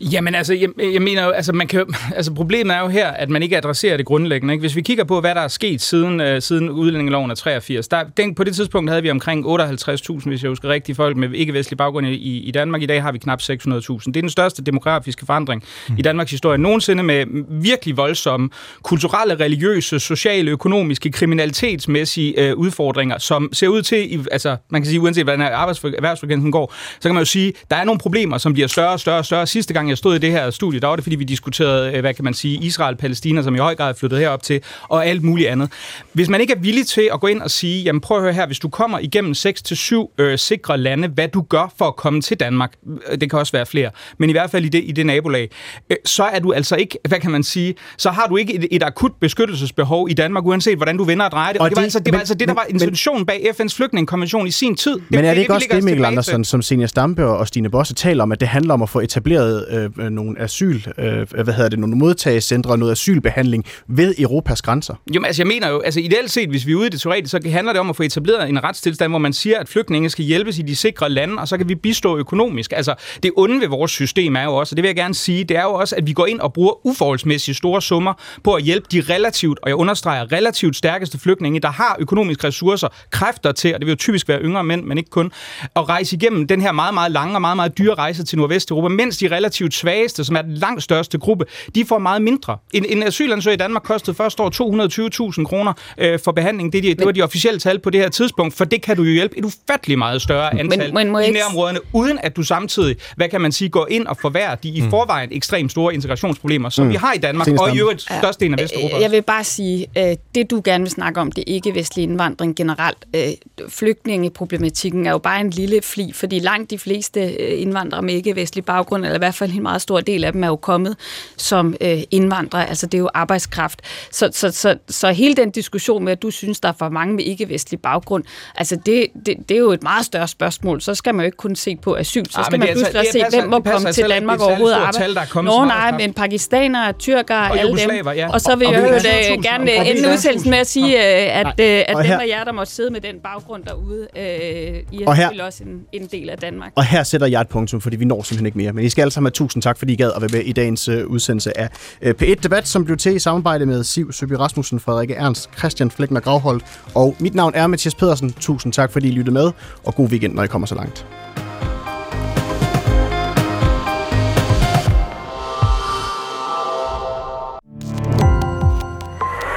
Jamen 0.00 0.34
altså, 0.34 0.54
jeg, 0.54 0.68
jeg 0.92 1.02
mener 1.02 1.24
jo, 1.24 1.30
altså, 1.30 1.52
man 1.52 1.66
kan, 1.66 1.84
altså 2.16 2.34
problemet 2.34 2.76
er 2.76 2.80
jo 2.80 2.88
her, 2.88 3.08
at 3.08 3.30
man 3.30 3.42
ikke 3.42 3.56
adresserer 3.56 3.96
det 3.96 4.06
grundlæggende. 4.06 4.54
Ikke? 4.54 4.62
Hvis 4.62 4.76
vi 4.76 4.80
kigger 4.80 5.04
på, 5.04 5.20
hvad 5.20 5.34
der 5.34 5.40
er 5.40 5.48
sket 5.48 5.82
siden, 5.82 6.20
uh, 6.20 6.26
siden 6.40 6.70
udlændingeloven 6.70 7.30
af 7.30 7.36
83, 7.36 7.88
der, 7.88 8.04
den, 8.16 8.34
på 8.34 8.44
det 8.44 8.54
tidspunkt 8.56 8.90
havde 8.90 9.02
vi 9.02 9.10
omkring 9.10 9.46
58.000, 9.46 10.28
hvis 10.28 10.42
jeg 10.42 10.48
husker 10.48 10.68
rigtigt, 10.68 10.96
folk 10.96 11.16
med 11.16 11.30
ikke-vestlig 11.34 11.76
baggrund 11.78 12.06
i, 12.06 12.38
i 12.40 12.50
Danmark. 12.50 12.82
I 12.82 12.86
dag 12.86 13.02
har 13.02 13.12
vi 13.12 13.18
knap 13.18 13.40
600.000. 13.40 13.46
Det 13.46 14.16
er 14.16 14.20
den 14.20 14.30
største 14.30 14.62
demografiske 14.62 15.26
forandring 15.26 15.64
mm. 15.88 15.96
i 15.98 16.02
Danmarks 16.02 16.30
historie 16.30 16.58
nogensinde 16.58 17.02
med 17.02 17.26
virkelig 17.50 17.96
voldsomme 17.96 18.48
kulturelle, 18.82 19.34
religiøse, 19.34 20.00
sociale, 20.00 20.50
økonomiske, 20.50 21.12
kriminalitetsmæssige 21.12 22.52
uh, 22.52 22.58
udfordringer, 22.58 23.18
som 23.18 23.48
ser 23.52 23.68
ud 23.68 23.82
til, 23.82 24.26
altså 24.32 24.56
man 24.70 24.82
kan 24.82 24.86
sige, 24.88 25.00
uanset 25.00 25.24
hvordan 25.24 25.40
erhvervsfrekvensen 25.40 26.52
går, 26.52 26.74
så 27.00 27.08
kan 27.08 27.14
man 27.14 27.20
jo 27.20 27.24
sige, 27.24 27.52
der 27.70 27.76
er 27.76 27.84
nogle 27.84 27.98
problemer, 27.98 28.38
som 28.38 28.52
bliver 28.52 28.68
større 28.68 28.92
og 28.92 29.00
større 29.00 29.18
og 29.18 29.24
større. 29.24 29.46
Sidste 29.46 29.74
gang 29.74 29.85
gang 29.86 29.90
jeg 29.90 29.98
stod 29.98 30.16
i 30.16 30.18
det 30.18 30.30
her 30.30 30.50
studie, 30.50 30.80
der 30.80 30.86
var 30.86 30.96
det, 30.96 31.04
fordi 31.04 31.16
vi 31.16 31.24
diskuterede, 31.24 31.92
øh, 31.92 32.00
hvad 32.00 32.14
kan 32.14 32.24
man 32.24 32.34
sige, 32.34 32.58
Israel-Palæstina, 32.58 33.42
som 33.42 33.54
i 33.54 33.58
høj 33.58 33.74
grad 33.74 33.90
er 33.90 33.94
flyttet 33.94 34.18
herop 34.18 34.42
til, 34.42 34.60
og 34.82 35.06
alt 35.06 35.22
muligt 35.22 35.48
andet. 35.48 35.70
Hvis 36.12 36.28
man 36.28 36.40
ikke 36.40 36.52
er 36.52 36.58
villig 36.58 36.86
til 36.86 37.10
at 37.12 37.20
gå 37.20 37.26
ind 37.26 37.42
og 37.42 37.50
sige, 37.50 37.82
jamen 37.82 38.00
prøv 38.00 38.16
at 38.16 38.22
høre 38.22 38.32
her, 38.32 38.46
hvis 38.46 38.58
du 38.58 38.68
kommer 38.68 38.98
igennem 38.98 39.32
6-7 39.32 40.14
øh, 40.18 40.38
sikre 40.38 40.78
lande, 40.78 41.08
hvad 41.08 41.28
du 41.28 41.42
gør 41.42 41.72
for 41.78 41.84
at 41.84 41.96
komme 41.96 42.20
til 42.20 42.40
Danmark, 42.40 42.72
øh, 43.10 43.20
det 43.20 43.30
kan 43.30 43.38
også 43.38 43.52
være 43.52 43.66
flere, 43.66 43.90
men 44.18 44.30
i 44.30 44.32
hvert 44.32 44.50
fald 44.50 44.64
i 44.64 44.68
det, 44.68 44.82
i 44.84 44.92
det 44.92 45.06
nabolag, 45.06 45.50
øh, 45.90 45.96
så 46.04 46.24
er 46.24 46.38
du 46.38 46.52
altså 46.52 46.76
ikke, 46.76 46.98
hvad 47.08 47.20
kan 47.20 47.30
man 47.30 47.42
sige, 47.42 47.74
så 47.98 48.10
har 48.10 48.26
du 48.26 48.36
ikke 48.36 48.54
et, 48.54 48.66
et 48.70 48.82
akut 48.82 49.12
beskyttelsesbehov 49.20 50.10
i 50.10 50.14
Danmark, 50.14 50.46
uanset 50.46 50.76
hvordan 50.76 50.96
du 50.96 51.04
vender 51.04 51.24
og 51.24 51.30
drejer 51.30 51.52
det. 51.52 51.60
Og, 51.60 51.64
og 51.64 51.70
det, 51.70 51.76
var 51.76 51.82
altså, 51.82 51.98
det 51.98 52.06
men, 52.06 52.12
var 52.12 52.18
altså 52.18 52.34
det, 52.34 52.48
der 52.48 52.54
var 52.54 52.66
institutionen 52.68 53.26
bag 53.26 53.46
FN's 53.60 53.76
flygtningekonvention 53.76 54.46
i 54.46 54.50
sin 54.50 54.76
tid. 54.76 54.94
Det, 54.94 55.02
men 55.10 55.18
er 55.18 55.22
det, 55.22 55.30
det 55.30 55.40
ikke 55.40 55.48
det, 55.48 55.54
også 55.54 55.68
det, 55.70 55.84
Mikkel 55.84 56.04
Andersen, 56.04 56.44
som 56.44 56.62
Senior 56.62 56.86
Stampe 56.86 57.26
og 57.26 57.48
Stine 57.48 57.70
Bosse 57.70 57.94
taler 57.94 58.22
om, 58.22 58.32
at 58.32 58.40
det 58.40 58.48
handler 58.48 58.74
om 58.74 58.82
at 58.82 58.88
få 58.88 59.00
etableret 59.00 59.66
Øh, 59.76 59.90
øh, 59.98 60.10
nogle 60.10 60.40
asyl, 60.40 60.80
øh, 60.98 61.26
hvad 61.44 61.54
hedder 61.54 61.68
det, 61.68 61.78
nogle 61.78 61.96
modtagecentre 61.96 62.70
og 62.70 62.78
noget 62.78 62.92
asylbehandling 62.92 63.64
ved 63.88 64.14
Europas 64.18 64.62
grænser? 64.62 64.94
Jo, 65.14 65.22
altså 65.24 65.42
jeg 65.42 65.46
mener 65.46 65.68
jo, 65.68 65.80
altså 65.80 66.00
ideelt 66.00 66.30
set, 66.30 66.48
hvis 66.48 66.66
vi 66.66 66.72
er 66.72 66.76
ude 66.76 66.86
i 66.86 66.90
det 66.90 67.00
teoretiske, 67.00 67.28
så 67.28 67.50
handler 67.50 67.72
det 67.72 67.80
om 67.80 67.90
at 67.90 67.96
få 67.96 68.02
etableret 68.02 68.48
en 68.48 68.64
retstilstand, 68.64 69.12
hvor 69.12 69.18
man 69.18 69.32
siger, 69.32 69.58
at 69.58 69.68
flygtninge 69.68 70.10
skal 70.10 70.24
hjælpes 70.24 70.58
i 70.58 70.62
de 70.62 70.76
sikre 70.76 71.10
lande, 71.10 71.38
og 71.38 71.48
så 71.48 71.56
kan 71.56 71.68
vi 71.68 71.74
bistå 71.74 72.16
økonomisk. 72.16 72.72
Altså 72.76 72.94
det 73.22 73.30
onde 73.36 73.60
ved 73.60 73.68
vores 73.68 73.90
system 73.90 74.36
er 74.36 74.42
jo 74.42 74.54
også, 74.54 74.72
og 74.72 74.76
det 74.76 74.82
vil 74.82 74.88
jeg 74.88 74.96
gerne 74.96 75.14
sige, 75.14 75.44
det 75.44 75.56
er 75.56 75.62
jo 75.62 75.74
også, 75.74 75.96
at 75.96 76.06
vi 76.06 76.12
går 76.12 76.26
ind 76.26 76.40
og 76.40 76.52
bruger 76.52 76.86
uforholdsmæssigt 76.86 77.56
store 77.56 77.82
summer 77.82 78.14
på 78.44 78.54
at 78.54 78.62
hjælpe 78.62 78.86
de 78.92 79.00
relativt, 79.14 79.58
og 79.62 79.68
jeg 79.68 79.76
understreger, 79.76 80.32
relativt 80.32 80.76
stærkeste 80.76 81.18
flygtninge, 81.18 81.60
der 81.60 81.70
har 81.70 81.96
økonomiske 81.98 82.46
ressourcer, 82.46 82.88
kræfter 83.10 83.52
til, 83.52 83.74
og 83.74 83.80
det 83.80 83.86
vil 83.86 83.92
jo 83.92 83.96
typisk 83.96 84.28
være 84.28 84.40
yngre 84.40 84.64
mænd, 84.64 84.84
men 84.84 84.98
ikke 84.98 85.10
kun, 85.10 85.32
at 85.76 85.88
rejse 85.88 86.16
igennem 86.16 86.46
den 86.46 86.60
her 86.60 86.72
meget, 86.72 86.94
meget 86.94 87.12
lange 87.12 87.34
og 87.34 87.40
meget, 87.40 87.56
meget 87.56 87.78
dyre 87.78 87.94
rejse 87.94 88.24
til 88.24 88.38
Nordvesteuropa, 88.38 88.88
mens 88.88 89.16
de 89.16 89.28
relativt 89.28 89.65
svageste, 89.74 90.24
som 90.24 90.36
er 90.36 90.42
den 90.42 90.54
langt 90.54 90.82
største 90.82 91.18
gruppe, 91.18 91.44
de 91.74 91.84
får 91.84 91.98
meget 91.98 92.22
mindre. 92.22 92.58
En, 92.72 92.84
en 92.88 93.02
asylansøger 93.02 93.54
i 93.54 93.58
Danmark 93.58 93.82
kostede 93.82 94.16
første 94.16 94.42
år 94.42 95.30
220.000 95.38 95.44
kroner 95.44 95.72
øh, 95.98 96.18
for 96.24 96.32
behandling. 96.32 96.72
Det, 96.72 96.82
de, 96.82 96.94
det 96.94 97.06
var 97.06 97.12
de 97.12 97.22
officielle 97.22 97.60
tal 97.60 97.78
på 97.78 97.90
det 97.90 98.00
her 98.00 98.08
tidspunkt, 98.08 98.54
for 98.54 98.64
det 98.64 98.82
kan 98.82 98.96
du 98.96 99.02
jo 99.02 99.12
hjælpe 99.12 99.38
et 99.38 99.44
ufatteligt 99.44 99.98
meget 99.98 100.22
større 100.22 100.60
antal 100.60 100.94
men, 100.94 101.12
men 101.12 101.24
i 101.24 101.30
nærområderne, 101.30 101.78
uden 101.92 102.18
at 102.22 102.36
du 102.36 102.42
samtidig, 102.42 102.96
hvad 103.16 103.28
kan 103.28 103.40
man 103.40 103.52
sige, 103.52 103.68
går 103.68 103.86
ind 103.90 104.06
og 104.06 104.16
forværrer 104.16 104.54
de 104.54 104.68
i 104.68 104.80
mm. 104.80 104.90
forvejen 104.90 105.28
ekstremt 105.32 105.70
store 105.70 105.94
integrationsproblemer, 105.94 106.68
som 106.68 106.84
mm. 106.84 106.90
vi 106.90 106.96
har 106.96 107.12
i 107.12 107.18
Danmark, 107.18 107.48
og 107.48 107.76
i 107.76 107.80
øvrigt 107.80 108.02
størstedelen 108.02 108.58
af 108.58 108.62
Vesteuropa. 108.62 108.96
Jeg 109.00 109.10
vil 109.10 109.22
bare 109.22 109.44
sige, 109.44 109.86
øh, 109.98 110.16
det 110.34 110.50
du 110.50 110.62
gerne 110.64 110.84
vil 110.84 110.90
snakke 110.90 111.20
om, 111.20 111.32
det 111.32 111.44
er 111.46 111.54
ikke 111.54 111.74
vestlig 111.74 112.02
indvandring 112.02 112.56
generelt. 112.56 112.98
Øh, 113.16 113.22
flygtningeproblematikken 113.68 115.06
er 115.06 115.10
jo 115.10 115.18
bare 115.18 115.40
en 115.40 115.50
lille 115.50 115.82
fli, 115.82 116.12
fordi 116.12 116.38
langt 116.38 116.70
de 116.70 116.78
fleste 116.78 117.20
øh, 117.20 117.62
indvandrere 117.62 118.02
med 118.02 118.14
ikke-vestlig 118.14 118.64
baggrund, 118.64 119.04
eller 119.04 119.16
i 119.16 119.18
hvert 119.18 119.34
fald 119.34 119.50
en 119.56 119.62
meget 119.62 119.82
stor 119.82 120.00
del 120.00 120.24
af 120.24 120.32
dem, 120.32 120.44
er 120.44 120.48
jo 120.48 120.56
kommet 120.56 120.96
som 121.36 121.74
øh, 121.80 122.02
indvandrere, 122.10 122.68
altså 122.68 122.86
det 122.86 122.94
er 122.94 122.98
jo 122.98 123.08
arbejdskraft. 123.14 123.80
Så, 124.12 124.28
så, 124.32 124.50
så, 124.50 124.76
så 124.88 125.12
hele 125.12 125.34
den 125.34 125.50
diskussion 125.50 126.04
med, 126.04 126.12
at 126.12 126.22
du 126.22 126.30
synes, 126.30 126.60
der 126.60 126.68
er 126.68 126.72
for 126.78 126.88
mange 126.88 127.14
med 127.14 127.24
ikke-vestlig 127.24 127.80
baggrund, 127.80 128.24
altså 128.54 128.76
det, 128.86 129.06
det, 129.26 129.36
det 129.48 129.54
er 129.54 129.58
jo 129.58 129.72
et 129.72 129.82
meget 129.82 130.04
større 130.04 130.28
spørgsmål. 130.28 130.80
Så 130.80 130.94
skal 130.94 131.14
man 131.14 131.24
jo 131.24 131.26
ikke 131.26 131.36
kun 131.36 131.56
se 131.56 131.76
på 131.76 131.96
asyl, 131.96 132.24
så 132.24 132.42
skal 132.46 132.58
man 132.58 132.68
pludselig 132.68 132.98
altså, 132.98 133.12
se, 133.12 133.20
passer, 133.22 133.40
hvem 133.40 133.50
må 133.50 133.60
komme 133.60 133.92
til 133.92 134.04
Danmark 134.08 134.40
overhovedet 134.40 134.78
og 134.78 134.88
arbejde. 134.88 135.42
Nå 135.42 135.64
nej, 135.64 135.98
men 135.98 136.12
pakistanere, 136.12 136.92
tyrkere, 136.92 137.50
og 137.50 137.58
alle 137.58 137.78
dem. 137.78 138.08
Ja. 138.16 138.32
Og 138.32 138.40
så 138.40 138.56
vil 138.56 138.66
og 138.66 138.74
jeg 138.74 139.00
det, 139.02 139.44
gerne 139.44 139.90
ende 139.90 140.08
udsendelsen 140.12 140.50
med 140.50 140.58
at 140.58 140.66
sige, 140.66 140.96
øh, 140.96 141.38
at, 141.38 141.46
øh, 141.46 141.84
at 141.88 142.04
dem 142.04 142.20
af 142.20 142.26
jer, 142.28 142.44
der 142.44 142.52
måtte 142.52 142.72
sidde 142.72 142.90
med 142.90 143.00
den 143.00 143.14
baggrund 143.24 143.64
derude, 143.64 144.06
øh, 144.16 144.22
I 144.22 145.02
er 145.02 145.14
selvfølgelig 145.14 145.44
også 145.44 145.64
en, 145.64 145.80
en 145.92 146.06
del 146.06 146.30
af 146.30 146.38
Danmark. 146.38 146.72
Og 146.74 146.84
her 146.84 147.02
sætter 147.02 147.26
jeg 147.26 147.40
et 147.40 147.48
punktum, 147.48 147.80
fordi 147.80 147.96
vi 147.96 148.04
når 148.04 148.22
simpelthen 148.22 148.46
ikke 148.46 148.58
mere. 148.58 148.72
Men 148.72 148.84
I 148.84 148.88
skal 148.88 149.02
alle 149.02 149.12
sammen 149.12 149.26
have 149.26 149.32
tusind 149.46 149.62
tak, 149.62 149.78
fordi 149.78 149.92
I 149.92 149.96
gad 149.96 150.12
at 150.16 150.22
være 150.22 150.30
med 150.32 150.40
i 150.40 150.52
dagens 150.52 150.88
øh, 150.88 151.06
udsendelse 151.06 151.58
af 151.58 151.68
øh, 152.02 152.14
P1 152.22 152.34
Debat, 152.34 152.68
som 152.68 152.84
blev 152.84 152.96
til 152.96 153.16
i 153.16 153.18
samarbejde 153.18 153.66
med 153.66 153.84
Siv 153.84 154.12
Søby 154.12 154.32
Rasmussen, 154.32 154.80
Frederik 154.80 155.10
Ernst, 155.10 155.50
Christian 155.58 155.90
Flækner 155.90 156.20
Gravholdt. 156.20 156.64
Og 156.94 157.16
mit 157.18 157.34
navn 157.34 157.52
er 157.54 157.66
Mathias 157.66 157.94
Pedersen. 157.94 158.32
Tusind 158.32 158.72
tak, 158.72 158.92
fordi 158.92 159.08
I 159.08 159.10
lyttede 159.10 159.34
med, 159.34 159.50
og 159.84 159.94
god 159.94 160.08
weekend, 160.08 160.34
når 160.34 160.42
I 160.42 160.46
kommer 160.46 160.66
så 160.66 160.74
langt. 160.74 161.06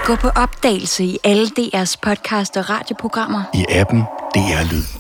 Gå 0.06 0.16
på 0.16 0.28
opdagelse 0.28 1.04
i 1.04 1.18
alle 1.24 1.48
DR's 1.60 1.96
podcast 2.02 2.58
og 2.58 2.70
radioprogrammer. 2.70 3.44
I 3.54 3.66
appen 3.70 4.00
DR 4.36 4.72
Lyd. 4.72 4.99